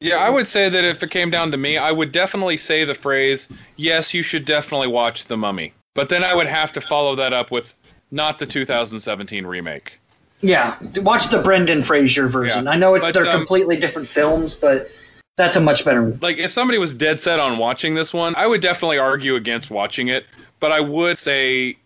Yeah, 0.00 0.16
I 0.16 0.30
would 0.30 0.46
say 0.46 0.70
that 0.70 0.82
if 0.82 1.02
it 1.02 1.10
came 1.10 1.30
down 1.30 1.50
to 1.50 1.58
me, 1.58 1.76
I 1.76 1.92
would 1.92 2.10
definitely 2.10 2.56
say 2.56 2.84
the 2.84 2.94
phrase, 2.94 3.48
yes, 3.76 4.14
you 4.14 4.22
should 4.22 4.46
definitely 4.46 4.88
watch 4.88 5.26
The 5.26 5.36
Mummy. 5.36 5.74
But 5.94 6.08
then 6.08 6.24
I 6.24 6.34
would 6.34 6.46
have 6.46 6.72
to 6.72 6.80
follow 6.80 7.14
that 7.16 7.34
up 7.34 7.50
with 7.50 7.76
not 8.10 8.38
the 8.38 8.46
2017 8.46 9.44
remake. 9.44 9.98
yeah. 10.40 10.76
Watch 10.96 11.28
the 11.28 11.42
Brendan 11.42 11.82
Fraser 11.82 12.28
version. 12.28 12.64
Yeah, 12.64 12.70
I 12.70 12.76
know 12.76 12.94
it's 12.94 13.04
but, 13.04 13.12
they're 13.12 13.28
um, 13.28 13.36
completely 13.36 13.76
different 13.76 14.08
films, 14.08 14.54
but 14.54 14.90
that's 15.36 15.56
a 15.56 15.60
much 15.60 15.84
better. 15.84 16.16
Like, 16.22 16.38
if 16.38 16.50
somebody 16.50 16.78
was 16.78 16.94
dead 16.94 17.20
set 17.20 17.38
on 17.38 17.58
watching 17.58 17.94
this 17.94 18.14
one, 18.14 18.34
I 18.36 18.46
would 18.46 18.62
definitely 18.62 18.98
argue 18.98 19.34
against 19.34 19.70
watching 19.70 20.08
it. 20.08 20.24
But 20.60 20.72
I 20.72 20.80
would 20.80 21.18
say 21.18 21.76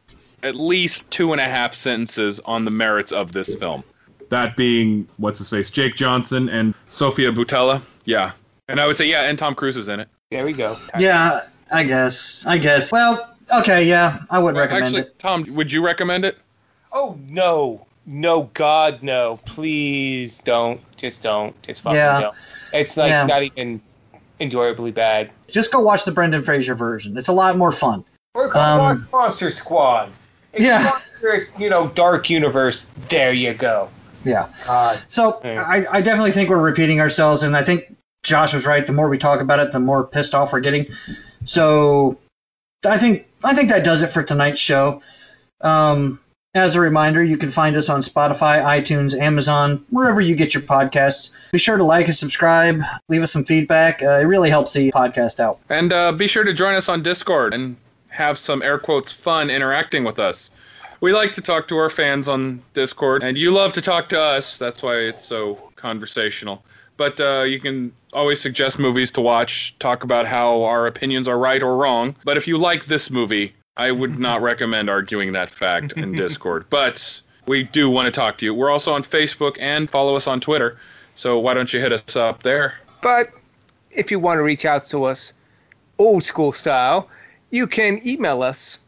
at 0.45 0.55
least 0.55 1.11
two 1.11 1.32
and 1.32 1.41
a 1.41 1.49
half 1.49 1.74
sentences 1.74 2.39
on 2.45 2.65
the 2.65 2.70
merits 2.70 3.11
of 3.11 3.32
this 3.32 3.57
film. 3.57 3.82
That 4.28 4.55
being 4.57 5.09
what's 5.16 5.39
his 5.39 5.51
face, 5.51 5.70
Jake 5.70 5.97
Johnson, 5.97 6.49
and 6.49 6.74
Sophia 6.91 7.32
Boutella, 7.32 7.82
yeah. 8.05 8.32
And 8.68 8.81
I 8.81 8.86
would 8.86 8.97
say, 8.97 9.06
yeah, 9.06 9.22
and 9.22 9.39
Tom 9.39 9.55
Cruise 9.55 9.76
is 9.76 9.89
in 9.89 10.01
it. 10.01 10.09
There 10.31 10.44
we 10.44 10.52
go. 10.52 10.76
Yeah, 10.98 11.40
I 11.70 11.85
guess. 11.85 12.47
I 12.47 12.59
guess. 12.59 12.90
Well, 12.90 13.36
okay, 13.52 13.85
yeah, 13.85 14.20
I 14.31 14.39
would 14.39 14.56
recommend 14.56 14.85
Actually, 14.86 15.01
it. 15.02 15.18
Tom, 15.18 15.44
would 15.51 15.70
you 15.70 15.85
recommend 15.85 16.24
it? 16.24 16.39
Oh 16.93 17.18
no, 17.28 17.86
no, 18.06 18.44
God, 18.55 19.02
no! 19.02 19.39
Please 19.44 20.39
don't. 20.39 20.81
Just 20.97 21.22
don't. 21.22 21.60
Just 21.62 21.82
fucking 21.82 21.97
Yeah. 21.97 22.20
don't. 22.20 22.36
It's 22.72 22.97
like 22.97 23.10
Yeah. 23.10 23.26
not 23.26 23.43
even 23.43 23.81
enjoyably 24.40 24.90
bad. 24.90 25.31
Just 25.48 25.70
go 25.70 25.81
watch 25.81 26.05
the 26.05 26.12
Brendan 26.12 26.43
Fraser 26.43 26.74
version. 26.74 27.16
It's 27.16 27.28
a 27.28 27.32
lot 27.32 27.56
more 27.56 27.72
fun. 27.72 28.05
Or 28.35 28.48
go 28.48 28.59
Um, 28.59 28.78
watch 28.78 28.98
Monster 29.12 29.51
Squad. 29.51 30.10
If 30.52 30.60
you 30.60 30.66
Yeah. 30.68 30.85
want 30.85 31.48
you 31.59 31.70
know, 31.70 31.89
dark 31.89 32.28
universe. 32.28 32.86
There 33.09 33.32
you 33.32 33.55
go. 33.55 33.89
Yeah. 34.24 34.48
God. 34.66 35.01
So 35.09 35.40
Yeah. 35.44 35.62
I, 35.62 35.98
I 35.98 36.01
definitely 36.01 36.32
think 36.32 36.51
we're 36.51 36.59
repeating 36.59 37.01
ourselves, 37.01 37.43
and 37.43 37.56
I 37.56 37.64
think 37.64 37.94
Josh 38.25 38.53
was 38.53 38.67
right. 38.67 38.87
The 38.87 38.93
more 38.93 39.09
we 39.09 39.19
talk 39.19 39.41
about 39.41 39.61
it, 39.61 39.71
the 39.71 39.79
more 39.81 40.05
pissed 40.05 40.35
off 40.35 40.53
we're 40.53 40.61
getting. 40.61 40.87
So 41.45 42.19
I 42.85 42.99
think 42.99 43.27
I 43.45 43.55
think 43.55 43.69
that 43.69 43.85
does 43.85 44.03
it 44.03 44.09
for 44.09 44.23
tonight's 44.23 44.61
show. 44.61 45.03
Um, 45.61 46.19
as 46.55 46.77
a 46.77 46.81
reminder, 46.81 47.23
you 47.23 47.37
can 47.37 47.51
find 47.51 47.77
us 47.77 47.89
on 47.89 48.01
Spotify, 48.01 48.63
iTunes, 48.63 49.19
Amazon, 49.19 49.85
wherever 49.91 50.21
you 50.21 50.37
get 50.37 50.55
your 50.55 50.63
podcasts. 50.63 51.31
Be 51.53 51.59
sure 51.59 51.77
to 51.77 51.85
like 51.85 52.07
and 52.07 52.17
subscribe. 52.17 52.81
Leave 53.09 53.23
us 53.23 53.33
some 53.33 53.45
feedback. 53.45 54.03
Uh, 54.03 54.21
it 54.21 54.25
really 54.25 54.51
helps 54.51 54.73
the 54.73 54.93
podcast 54.93 55.41
out. 55.41 55.59
And 55.69 55.93
uh, 55.93 56.13
be 56.13 56.29
sure 56.29 56.45
to 56.45 56.55
join 56.55 56.75
us 56.75 56.89
on 56.89 57.03
Discord 57.03 57.55
and 57.55 57.77
have 58.09 58.39
some 58.39 58.63
air 58.63 58.79
quotes 58.79 59.11
fun 59.11 59.51
interacting 59.51 60.05
with 60.05 60.21
us. 60.21 60.51
We 61.01 61.13
like 61.13 61.35
to 61.35 61.43
talk 61.43 61.67
to 61.69 61.77
our 61.77 61.91
fans 61.91 62.29
on 62.29 62.63
Discord, 62.73 63.25
and 63.25 63.37
you 63.37 63.51
love 63.51 63.73
to 63.75 63.83
talk 63.83 64.09
to 64.11 64.21
us. 64.21 64.57
That's 64.57 64.83
why 64.83 64.97
it's 64.97 65.25
so 65.25 65.73
conversational. 65.75 66.65
But 66.97 67.21
uh, 67.21 67.43
you 67.43 67.61
can 67.61 67.93
always 68.12 68.41
suggest 68.41 68.79
movies 68.79 69.11
to 69.12 69.21
watch, 69.21 69.75
talk 69.79 70.05
about 70.05 70.27
how 70.27 70.62
our 70.62 70.87
opinions 70.87 71.27
are 71.27 71.39
right 71.39 71.62
or 71.62 71.77
wrong. 71.77 72.15
But 72.25 72.37
if 72.37 72.47
you 72.47 72.57
like 72.57 72.87
this 72.87 73.11
movie, 73.11 73.53
I 73.77 73.91
would 73.91 74.19
not 74.29 74.43
recommend 74.43 74.89
arguing 74.89 75.33
that 75.33 75.51
fact 75.51 75.93
in 75.95 76.12
Discord. 76.16 76.66
But 76.71 77.21
we 77.47 77.65
do 77.65 77.91
want 77.91 78.07
to 78.07 78.12
talk 78.12 78.39
to 78.39 78.45
you. 78.45 78.55
We're 78.55 78.71
also 78.71 78.93
on 78.93 79.03
Facebook 79.03 79.57
and 79.61 79.91
follow 79.91 80.16
us 80.16 80.27
on 80.27 80.41
Twitter. 80.41 80.79
So 81.15 81.39
why 81.39 81.55
don't 81.55 81.73
you 81.73 81.81
hit 81.81 81.93
us 81.93 82.16
up 82.16 82.43
there? 82.43 82.75
But 83.03 83.31
if 83.91 84.11
you 84.11 84.19
want 84.19 84.39
to 84.39 84.43
reach 84.43 84.65
out 84.65 84.85
to 84.87 85.05
us 85.05 85.33
old 85.99 86.25
school 86.25 86.53
style, 86.53 87.09
you 87.51 87.66
can 87.66 88.01
email 88.07 88.43
us, 88.43 88.79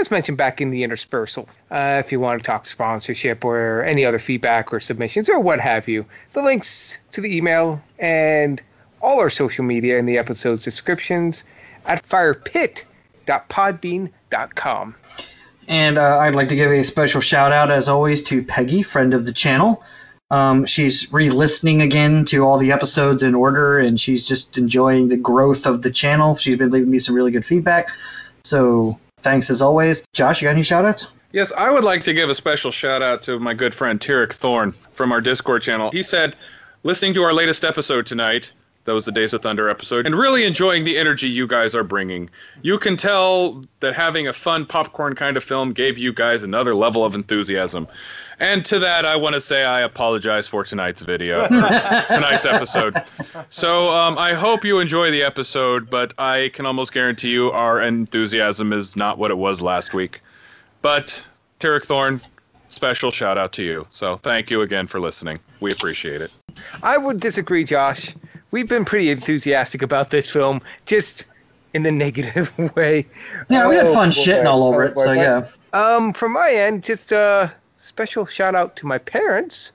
as 0.00 0.10
mentioned 0.10 0.38
back 0.38 0.60
in 0.60 0.70
the 0.70 0.82
interspersal. 0.82 1.46
Uh, 1.70 2.02
if 2.04 2.10
you 2.12 2.20
want 2.20 2.42
to 2.42 2.46
talk 2.46 2.66
sponsorship 2.66 3.44
or 3.44 3.84
any 3.84 4.04
other 4.04 4.18
feedback 4.18 4.72
or 4.72 4.80
submissions 4.80 5.28
or 5.28 5.38
what 5.40 5.60
have 5.60 5.88
you, 5.88 6.04
the 6.32 6.42
links 6.42 6.98
to 7.12 7.20
the 7.20 7.34
email 7.34 7.80
and 7.98 8.62
all 9.02 9.20
our 9.20 9.30
social 9.30 9.64
media 9.64 9.98
in 9.98 10.06
the 10.06 10.18
episode's 10.18 10.64
descriptions 10.64 11.44
at 11.86 12.06
firepit.podbean.com. 12.08 14.94
And 15.66 15.98
uh, 15.98 16.18
I'd 16.18 16.34
like 16.34 16.50
to 16.50 16.56
give 16.56 16.70
a 16.70 16.82
special 16.82 17.20
shout 17.20 17.52
out, 17.52 17.70
as 17.70 17.88
always, 17.88 18.22
to 18.24 18.42
Peggy, 18.42 18.82
friend 18.82 19.14
of 19.14 19.24
the 19.24 19.32
channel. 19.32 19.82
Um, 20.30 20.66
she's 20.66 21.10
re 21.12 21.30
listening 21.30 21.82
again 21.82 22.24
to 22.26 22.44
all 22.44 22.58
the 22.58 22.72
episodes 22.72 23.22
in 23.22 23.34
order, 23.34 23.78
and 23.78 24.00
she's 24.00 24.26
just 24.26 24.58
enjoying 24.58 25.08
the 25.08 25.16
growth 25.16 25.66
of 25.66 25.82
the 25.82 25.90
channel. 25.90 26.36
She's 26.36 26.58
been 26.58 26.70
leaving 26.70 26.90
me 26.90 26.98
some 26.98 27.14
really 27.14 27.30
good 27.30 27.46
feedback. 27.46 27.88
So 28.42 28.98
thanks 29.24 29.50
as 29.50 29.60
always. 29.60 30.04
Josh, 30.12 30.40
you 30.40 30.46
got 30.46 30.52
any 30.52 30.62
shout 30.62 30.84
outs? 30.84 31.08
Yes, 31.32 31.50
I 31.56 31.72
would 31.72 31.82
like 31.82 32.04
to 32.04 32.14
give 32.14 32.30
a 32.30 32.34
special 32.34 32.70
shout 32.70 33.02
out 33.02 33.22
to 33.24 33.40
my 33.40 33.54
good 33.54 33.74
friend 33.74 33.98
Tarek 33.98 34.32
Thorne 34.32 34.72
from 34.92 35.10
our 35.10 35.20
Discord 35.20 35.62
channel. 35.62 35.90
He 35.90 36.04
said, 36.04 36.36
listening 36.84 37.14
to 37.14 37.22
our 37.22 37.32
latest 37.32 37.64
episode 37.64 38.06
tonight, 38.06 38.52
that 38.84 38.92
was 38.92 39.04
the 39.04 39.12
Days 39.12 39.32
of 39.32 39.42
Thunder 39.42 39.68
episode, 39.68 40.06
and 40.06 40.14
really 40.14 40.44
enjoying 40.44 40.84
the 40.84 40.98
energy 40.98 41.28
you 41.28 41.46
guys 41.46 41.74
are 41.74 41.84
bringing. 41.84 42.28
You 42.62 42.78
can 42.78 42.96
tell 42.96 43.64
that 43.80 43.94
having 43.94 44.28
a 44.28 44.32
fun 44.32 44.66
popcorn 44.66 45.14
kind 45.14 45.36
of 45.36 45.44
film 45.44 45.72
gave 45.72 45.96
you 45.96 46.12
guys 46.12 46.42
another 46.42 46.74
level 46.74 47.04
of 47.04 47.14
enthusiasm. 47.14 47.88
And 48.40 48.64
to 48.66 48.78
that, 48.80 49.04
I 49.04 49.16
want 49.16 49.34
to 49.34 49.40
say 49.40 49.64
I 49.64 49.82
apologize 49.82 50.48
for 50.48 50.64
tonight's 50.64 51.02
video, 51.02 51.46
tonight's 51.48 52.44
episode. 52.44 53.02
So 53.48 53.90
um, 53.90 54.18
I 54.18 54.34
hope 54.34 54.64
you 54.64 54.80
enjoy 54.80 55.10
the 55.10 55.22
episode, 55.22 55.88
but 55.88 56.12
I 56.18 56.50
can 56.52 56.66
almost 56.66 56.92
guarantee 56.92 57.30
you 57.30 57.52
our 57.52 57.80
enthusiasm 57.80 58.72
is 58.72 58.96
not 58.96 59.18
what 59.18 59.30
it 59.30 59.38
was 59.38 59.62
last 59.62 59.94
week. 59.94 60.20
But 60.82 61.24
Tarek 61.60 61.84
Thorne, 61.84 62.20
special 62.68 63.10
shout 63.10 63.38
out 63.38 63.52
to 63.54 63.62
you. 63.62 63.86
So 63.90 64.16
thank 64.16 64.50
you 64.50 64.62
again 64.62 64.86
for 64.86 65.00
listening. 65.00 65.38
We 65.60 65.70
appreciate 65.72 66.20
it. 66.20 66.30
I 66.82 66.98
would 66.98 67.20
disagree, 67.20 67.64
Josh. 67.64 68.14
We've 68.54 68.68
been 68.68 68.84
pretty 68.84 69.10
enthusiastic 69.10 69.82
about 69.82 70.10
this 70.10 70.30
film, 70.30 70.62
just 70.86 71.24
in 71.72 71.82
the 71.82 71.90
negative 72.06 72.56
way. 72.76 73.04
Yeah, 73.50 73.66
we 73.68 73.74
had 73.74 73.88
Oh, 73.88 73.92
fun 73.94 74.10
boy. 74.10 74.14
shitting 74.14 74.46
all 74.46 74.62
over 74.62 74.84
it. 74.84 74.94
Oh, 74.96 75.00
So 75.06 75.06
boy. 75.12 75.20
yeah. 75.20 75.48
Um, 75.72 76.12
from 76.12 76.34
my 76.34 76.52
end, 76.52 76.84
just 76.84 77.10
a 77.10 77.52
special 77.78 78.26
shout 78.26 78.54
out 78.54 78.76
to 78.76 78.86
my 78.86 78.96
parents 78.98 79.72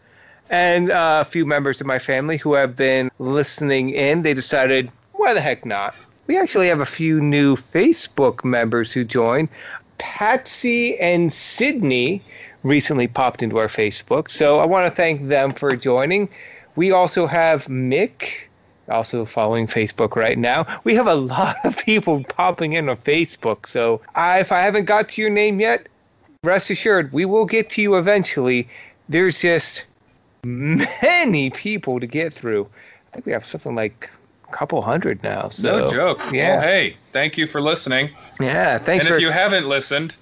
and 0.49 0.91
uh, 0.91 1.25
a 1.27 1.29
few 1.29 1.45
members 1.45 1.81
of 1.81 1.87
my 1.87 1.99
family 1.99 2.37
who 2.37 2.53
have 2.53 2.77
been 2.77 3.11
listening 3.19 3.89
in. 3.89 4.21
They 4.21 4.33
decided, 4.33 4.89
why 5.11 5.33
the 5.33 5.41
heck 5.41 5.65
not? 5.65 5.93
We 6.27 6.37
actually 6.37 6.69
have 6.69 6.79
a 6.79 6.85
few 6.85 7.19
new 7.19 7.57
Facebook 7.57 8.45
members 8.45 8.93
who 8.93 9.03
joined. 9.03 9.49
Patsy 9.97 10.97
and 10.99 11.33
Sydney 11.33 12.23
recently 12.63 13.09
popped 13.09 13.43
into 13.43 13.57
our 13.57 13.67
Facebook. 13.67 14.31
So 14.31 14.61
I 14.61 14.65
want 14.65 14.89
to 14.89 14.95
thank 14.95 15.27
them 15.27 15.51
for 15.51 15.75
joining. 15.75 16.29
We 16.77 16.91
also 16.93 17.27
have 17.27 17.65
Mick, 17.65 18.45
also 18.89 19.25
following 19.25 19.67
Facebook 19.67 20.15
right 20.15 20.37
now. 20.37 20.65
We 20.83 20.95
have 20.95 21.07
a 21.07 21.15
lot 21.35 21.57
of 21.63 21.77
people 21.77 22.23
popping 22.25 22.73
in 22.73 22.89
on 22.89 22.97
Facebook. 22.97 23.67
So 23.67 24.01
I, 24.15 24.39
if 24.39 24.51
I 24.51 24.59
haven't 24.61 24.85
got 24.85 25.09
to 25.09 25.21
your 25.21 25.29
name 25.29 25.59
yet, 25.59 25.87
rest 26.43 26.69
assured, 26.69 27.11
we 27.13 27.25
will 27.25 27.45
get 27.45 27.69
to 27.71 27.81
you 27.81 27.95
eventually. 27.97 28.67
There's 29.07 29.39
just 29.41 29.85
many 30.43 31.49
people 31.49 31.99
to 31.99 32.07
get 32.07 32.33
through. 32.33 32.67
I 33.09 33.13
think 33.15 33.25
we 33.25 33.31
have 33.31 33.45
something 33.45 33.75
like 33.75 34.09
a 34.47 34.51
couple 34.55 34.81
hundred 34.81 35.21
now. 35.23 35.49
So 35.49 35.87
no 35.87 35.89
joke. 35.89 36.19
Yeah. 36.31 36.57
Well, 36.57 36.61
hey, 36.61 36.95
thank 37.11 37.37
you 37.37 37.47
for 37.47 37.61
listening. 37.61 38.11
Yeah. 38.39 38.77
Thanks 38.77 39.05
and 39.05 39.09
for 39.09 39.15
if 39.15 39.21
you 39.21 39.31
haven't 39.31 39.67
listened, 39.67 40.15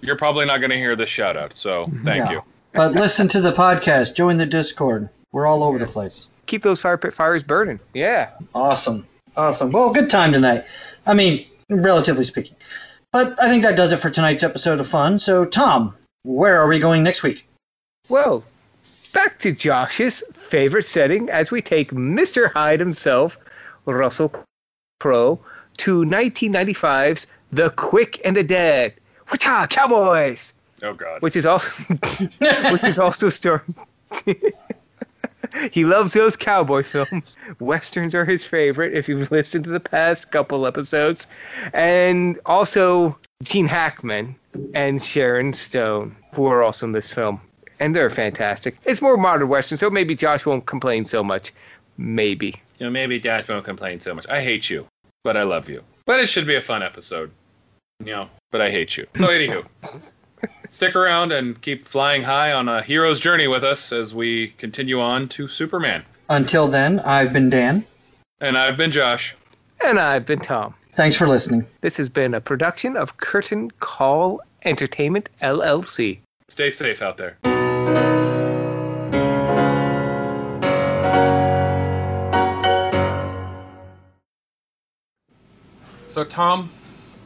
you're 0.00 0.16
probably 0.16 0.46
not 0.46 0.58
going 0.58 0.70
to 0.70 0.76
hear 0.76 0.96
this 0.96 1.10
shout 1.10 1.36
out. 1.36 1.56
So 1.56 1.90
thank 2.04 2.26
Yeah. 2.26 2.32
you. 2.32 2.42
But 2.72 2.92
listen 2.92 3.26
to 3.28 3.40
the 3.40 3.52
podcast. 3.52 4.14
Join 4.14 4.36
the 4.36 4.44
Discord. 4.46 5.08
We're 5.32 5.46
all 5.46 5.62
over 5.62 5.78
the 5.78 5.86
place. 5.86 6.28
Keep 6.46 6.62
those 6.62 6.80
fire 6.80 6.96
pit 6.96 7.14
fires 7.14 7.42
burning. 7.42 7.80
Yeah. 7.94 8.30
Awesome. 8.54 9.06
Awesome. 9.36 9.72
Well, 9.72 9.92
good 9.92 10.08
time 10.08 10.32
tonight. 10.32 10.64
I 11.06 11.14
mean, 11.14 11.46
relatively 11.68 12.24
speaking. 12.24 12.56
But 13.12 13.40
I 13.42 13.48
think 13.48 13.62
that 13.62 13.76
does 13.76 13.92
it 13.92 13.98
for 13.98 14.10
tonight's 14.10 14.42
episode 14.42 14.80
of 14.80 14.88
Fun. 14.88 15.18
So, 15.18 15.44
Tom, 15.44 15.94
where 16.24 16.58
are 16.58 16.68
we 16.68 16.78
going 16.78 17.02
next 17.02 17.22
week? 17.22 17.46
Well, 18.08 18.44
back 19.12 19.38
to 19.40 19.52
Josh's 19.52 20.22
favorite 20.32 20.84
setting 20.84 21.28
as 21.30 21.50
we 21.50 21.62
take 21.62 21.90
Mr. 21.92 22.52
Hyde 22.52 22.80
himself, 22.80 23.38
Russell 23.86 24.32
Crowe, 25.00 25.38
to 25.78 26.04
1995's 26.04 27.26
The 27.52 27.70
Quick 27.70 28.20
and 28.24 28.36
the 28.36 28.42
Dead. 28.42 28.94
Whatcha, 29.28 29.66
Cowboys! 29.70 30.52
Oh 30.82 30.92
God. 30.92 31.22
Which 31.22 31.36
is 31.36 31.46
also, 31.46 31.82
which 32.70 32.84
is 32.84 32.98
also 32.98 33.28
starring. 33.28 33.74
he 35.72 35.84
loves 35.84 36.12
those 36.12 36.36
cowboy 36.36 36.82
films. 36.82 37.36
Westerns 37.60 38.14
are 38.14 38.24
his 38.24 38.44
favorite. 38.44 38.94
If 38.94 39.08
you've 39.08 39.30
listened 39.30 39.64
to 39.64 39.70
the 39.70 39.80
past 39.80 40.30
couple 40.30 40.66
episodes, 40.66 41.26
and 41.72 42.38
also 42.46 43.18
Gene 43.42 43.66
Hackman 43.66 44.34
and 44.74 45.02
Sharon 45.02 45.52
Stone, 45.52 46.16
who 46.34 46.46
are 46.46 46.62
also 46.62 46.86
in 46.86 46.92
this 46.92 47.12
film, 47.12 47.40
and 47.80 47.94
they're 47.94 48.10
fantastic. 48.10 48.76
It's 48.84 49.02
more 49.02 49.16
modern 49.16 49.48
western, 49.48 49.78
so 49.78 49.90
maybe 49.90 50.14
Josh 50.14 50.46
won't 50.46 50.66
complain 50.66 51.04
so 51.04 51.22
much. 51.22 51.52
Maybe. 51.98 52.60
You 52.78 52.86
know, 52.86 52.90
maybe 52.90 53.18
Dad 53.18 53.48
won't 53.48 53.64
complain 53.64 54.00
so 54.00 54.14
much. 54.14 54.26
I 54.28 54.42
hate 54.42 54.68
you, 54.68 54.86
but 55.24 55.36
I 55.36 55.42
love 55.42 55.68
you. 55.68 55.82
But 56.04 56.20
it 56.20 56.28
should 56.28 56.46
be 56.46 56.54
a 56.54 56.60
fun 56.60 56.82
episode. 56.82 57.30
You 58.00 58.12
know, 58.12 58.28
but 58.50 58.60
I 58.60 58.70
hate 58.70 58.96
you. 58.96 59.06
So 59.16 59.24
anywho, 59.24 59.66
stick 60.70 60.94
around 60.94 61.32
and 61.32 61.60
keep 61.62 61.88
flying 61.88 62.22
high 62.22 62.52
on 62.52 62.68
a 62.68 62.82
hero's 62.82 63.20
journey 63.20 63.48
with 63.48 63.64
us 63.64 63.92
as 63.92 64.14
we 64.14 64.48
continue 64.58 65.00
on 65.00 65.28
to 65.28 65.48
Superman. 65.48 66.04
Until 66.28 66.68
then, 66.68 67.00
I've 67.00 67.32
been 67.32 67.50
Dan. 67.50 67.84
And 68.40 68.58
I've 68.58 68.76
been 68.76 68.90
Josh. 68.90 69.34
And 69.84 69.98
I've 69.98 70.26
been 70.26 70.40
Tom. 70.40 70.74
Thanks 70.94 71.16
for 71.16 71.28
listening. 71.28 71.66
This 71.82 71.96
has 71.98 72.08
been 72.08 72.34
a 72.34 72.40
production 72.40 72.96
of 72.96 73.18
Curtain 73.18 73.70
Call 73.80 74.40
Entertainment 74.64 75.28
LLC. 75.42 76.18
Stay 76.48 76.70
safe 76.70 77.02
out 77.02 77.16
there. 77.16 77.36
So 86.12 86.24
Tom, 86.24 86.70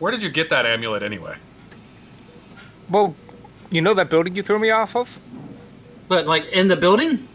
where 0.01 0.11
did 0.11 0.21
you 0.21 0.31
get 0.31 0.51
that 0.51 0.67
amulet 0.67 1.05
anyway? 1.05 1.37
Well, 2.91 3.15
you 3.71 3.81
know 3.81 3.95
that 3.95 4.11
building 4.11 4.35
you 4.35 4.43
threw 4.43 4.59
me 4.59 4.71
off 4.71 4.97
of? 4.97 5.19
But, 6.09 6.27
like, 6.27 6.47
in 6.49 6.69
the 6.69 6.77
building? 6.77 7.27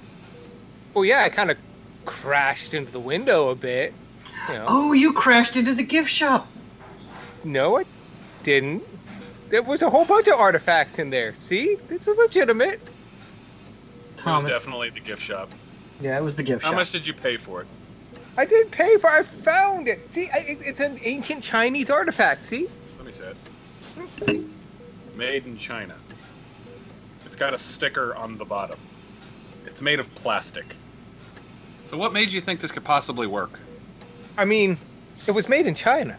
Well, 0.94 1.06
yeah, 1.06 1.24
I 1.24 1.30
kind 1.30 1.50
of 1.50 1.58
crashed 2.06 2.74
into 2.74 2.92
the 2.92 3.00
window 3.00 3.50
a 3.50 3.56
bit. 3.56 3.94
You 4.50 4.56
know. 4.56 4.66
Oh, 4.68 4.94
you 4.94 5.14
crashed 5.14 5.56
into 5.56 5.74
the 5.74 5.84
gift 5.84 6.10
shop. 6.10 6.48
No, 7.44 7.78
I 7.80 7.86
didn't. 8.44 8.84
There 9.50 9.64
was 9.64 9.82
a 9.82 9.90
whole 9.90 10.06
bunch 10.06 10.28
of 10.28 10.34
artifacts 10.34 11.00
in 11.00 11.10
there. 11.10 11.34
See? 11.36 11.78
This 11.88 12.08
is 12.08 12.18
legitimate. 12.18 12.74
It 12.74 12.90
Tom, 14.18 14.44
was 14.44 14.46
it's- 14.52 14.62
definitely 14.62 14.90
the 14.90 15.00
gift 15.00 15.22
shop. 15.22 15.52
yeah, 16.02 16.18
it 16.18 16.22
was 16.22 16.36
the 16.36 16.44
gift 16.44 16.64
How 16.64 16.70
shop. 16.70 16.74
How 16.74 16.80
much 16.80 16.92
did 16.92 17.08
you 17.08 17.14
pay 17.14 17.38
for 17.38 17.62
it? 17.62 17.68
I 18.38 18.46
didn't 18.46 18.72
pay 18.72 18.98
for 18.98 19.08
it. 19.10 19.14
I 19.20 19.24
found 19.24 19.88
it. 19.88 20.12
See, 20.12 20.30
I, 20.30 20.40
it, 20.40 20.58
it's 20.62 20.80
an 20.82 21.00
ancient 21.04 21.44
Chinese 21.44 21.90
artifact. 21.90 22.44
See? 22.44 22.68
Let 22.98 23.06
me 23.06 23.12
see 23.14 23.24
it. 23.24 23.38
Mm-hmm. 23.98 24.52
Made 25.16 25.46
in 25.46 25.58
China. 25.58 25.96
It's 27.26 27.36
got 27.36 27.54
a 27.54 27.58
sticker 27.58 28.16
on 28.16 28.38
the 28.38 28.46
bottom. 28.46 28.80
It's 29.66 29.82
made 29.82 30.00
of 30.00 30.14
plastic. 30.16 30.76
So 31.90 31.98
what 31.98 32.14
made 32.14 32.30
you 32.30 32.42
think 32.42 32.60
this 32.60 32.72
could 32.72 32.84
possibly 32.84 33.28
work? 33.28 33.60
I 34.38 34.46
mean, 34.46 34.78
it 35.28 35.32
was 35.32 35.48
made 35.48 35.68
in 35.68 35.76
China. 35.76 36.18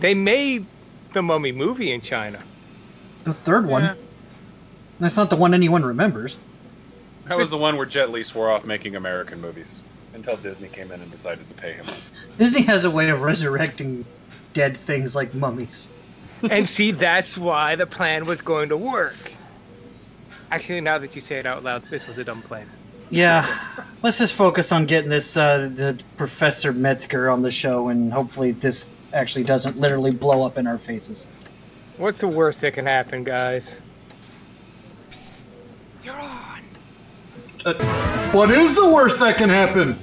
They 0.00 0.14
made 0.14 0.64
the 1.12 1.22
Mummy 1.22 1.52
movie 1.52 1.92
in 1.92 2.00
China. 2.00 2.38
The 3.24 3.34
third 3.34 3.66
one. 3.66 3.82
Yeah. 3.82 3.94
That's 5.00 5.16
not 5.16 5.30
the 5.30 5.36
one 5.36 5.54
anyone 5.54 5.84
remembers. 5.84 6.36
That 7.26 7.36
was 7.36 7.50
the 7.50 7.58
one 7.58 7.76
where 7.76 7.86
Jet 7.86 8.10
Li 8.10 8.22
swore 8.22 8.50
off 8.50 8.64
making 8.64 8.96
American 8.96 9.40
movies 9.40 9.78
until 10.14 10.36
Disney 10.36 10.68
came 10.68 10.92
in 10.92 11.00
and 11.00 11.10
decided 11.10 11.48
to 11.48 11.54
pay 11.54 11.72
him. 11.72 11.86
Disney 12.38 12.62
has 12.62 12.84
a 12.84 12.90
way 12.90 13.08
of 13.08 13.22
resurrecting 13.22 14.04
dead 14.52 14.76
things 14.76 15.16
like 15.16 15.34
mummies. 15.34 15.88
And 16.50 16.68
see, 16.68 16.90
that's 16.90 17.36
why 17.36 17.76
the 17.76 17.86
plan 17.86 18.24
was 18.24 18.40
going 18.40 18.68
to 18.68 18.76
work. 18.76 19.32
Actually, 20.50 20.80
now 20.80 20.98
that 20.98 21.14
you 21.14 21.20
say 21.20 21.36
it 21.36 21.46
out 21.46 21.64
loud, 21.64 21.82
this 21.90 22.06
was 22.06 22.18
a 22.18 22.24
dumb 22.24 22.42
plan. 22.42 22.66
Yeah, 23.10 23.58
let's 24.02 24.18
just 24.18 24.34
focus 24.34 24.72
on 24.72 24.86
getting 24.86 25.10
this 25.10 25.36
uh, 25.36 25.70
the 25.74 25.98
Professor 26.16 26.72
Metzger 26.72 27.30
on 27.30 27.42
the 27.42 27.50
show, 27.50 27.88
and 27.88 28.12
hopefully 28.12 28.52
this 28.52 28.90
actually 29.12 29.44
doesn't 29.44 29.78
literally 29.78 30.10
blow 30.10 30.42
up 30.42 30.58
in 30.58 30.66
our 30.66 30.78
faces. 30.78 31.26
What's 31.96 32.18
the 32.18 32.28
worst 32.28 32.60
that 32.62 32.74
can 32.74 32.86
happen, 32.86 33.22
guys? 33.22 33.80
Psst, 35.10 35.46
you're 36.02 36.14
on. 36.14 36.60
Uh, 37.64 38.30
what 38.32 38.50
is 38.50 38.74
the 38.74 38.88
worst 38.88 39.20
that 39.20 39.36
can 39.36 39.48
happen? 39.48 39.96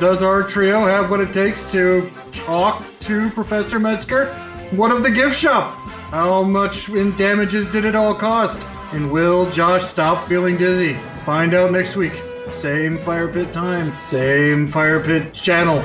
Does 0.00 0.22
our 0.22 0.42
trio 0.42 0.86
have 0.86 1.10
what 1.10 1.20
it 1.20 1.32
takes 1.32 1.70
to 1.72 2.08
talk 2.32 2.82
to 3.00 3.30
Professor 3.30 3.78
Metzger? 3.78 4.45
What 4.72 4.90
of 4.90 5.04
the 5.04 5.10
gift 5.10 5.36
shop? 5.36 5.74
How 6.10 6.42
much 6.42 6.88
in 6.88 7.16
damages 7.16 7.70
did 7.70 7.84
it 7.84 7.94
all 7.94 8.14
cost? 8.14 8.58
And 8.92 9.12
will 9.12 9.48
Josh 9.52 9.84
stop 9.84 10.26
feeling 10.26 10.56
dizzy? 10.56 10.94
Find 11.24 11.54
out 11.54 11.70
next 11.70 11.94
week. 11.94 12.12
Same 12.52 12.98
fire 12.98 13.28
pit 13.28 13.52
time, 13.52 13.92
same 14.02 14.66
fire 14.66 14.98
pit 14.98 15.32
channel. 15.32 15.78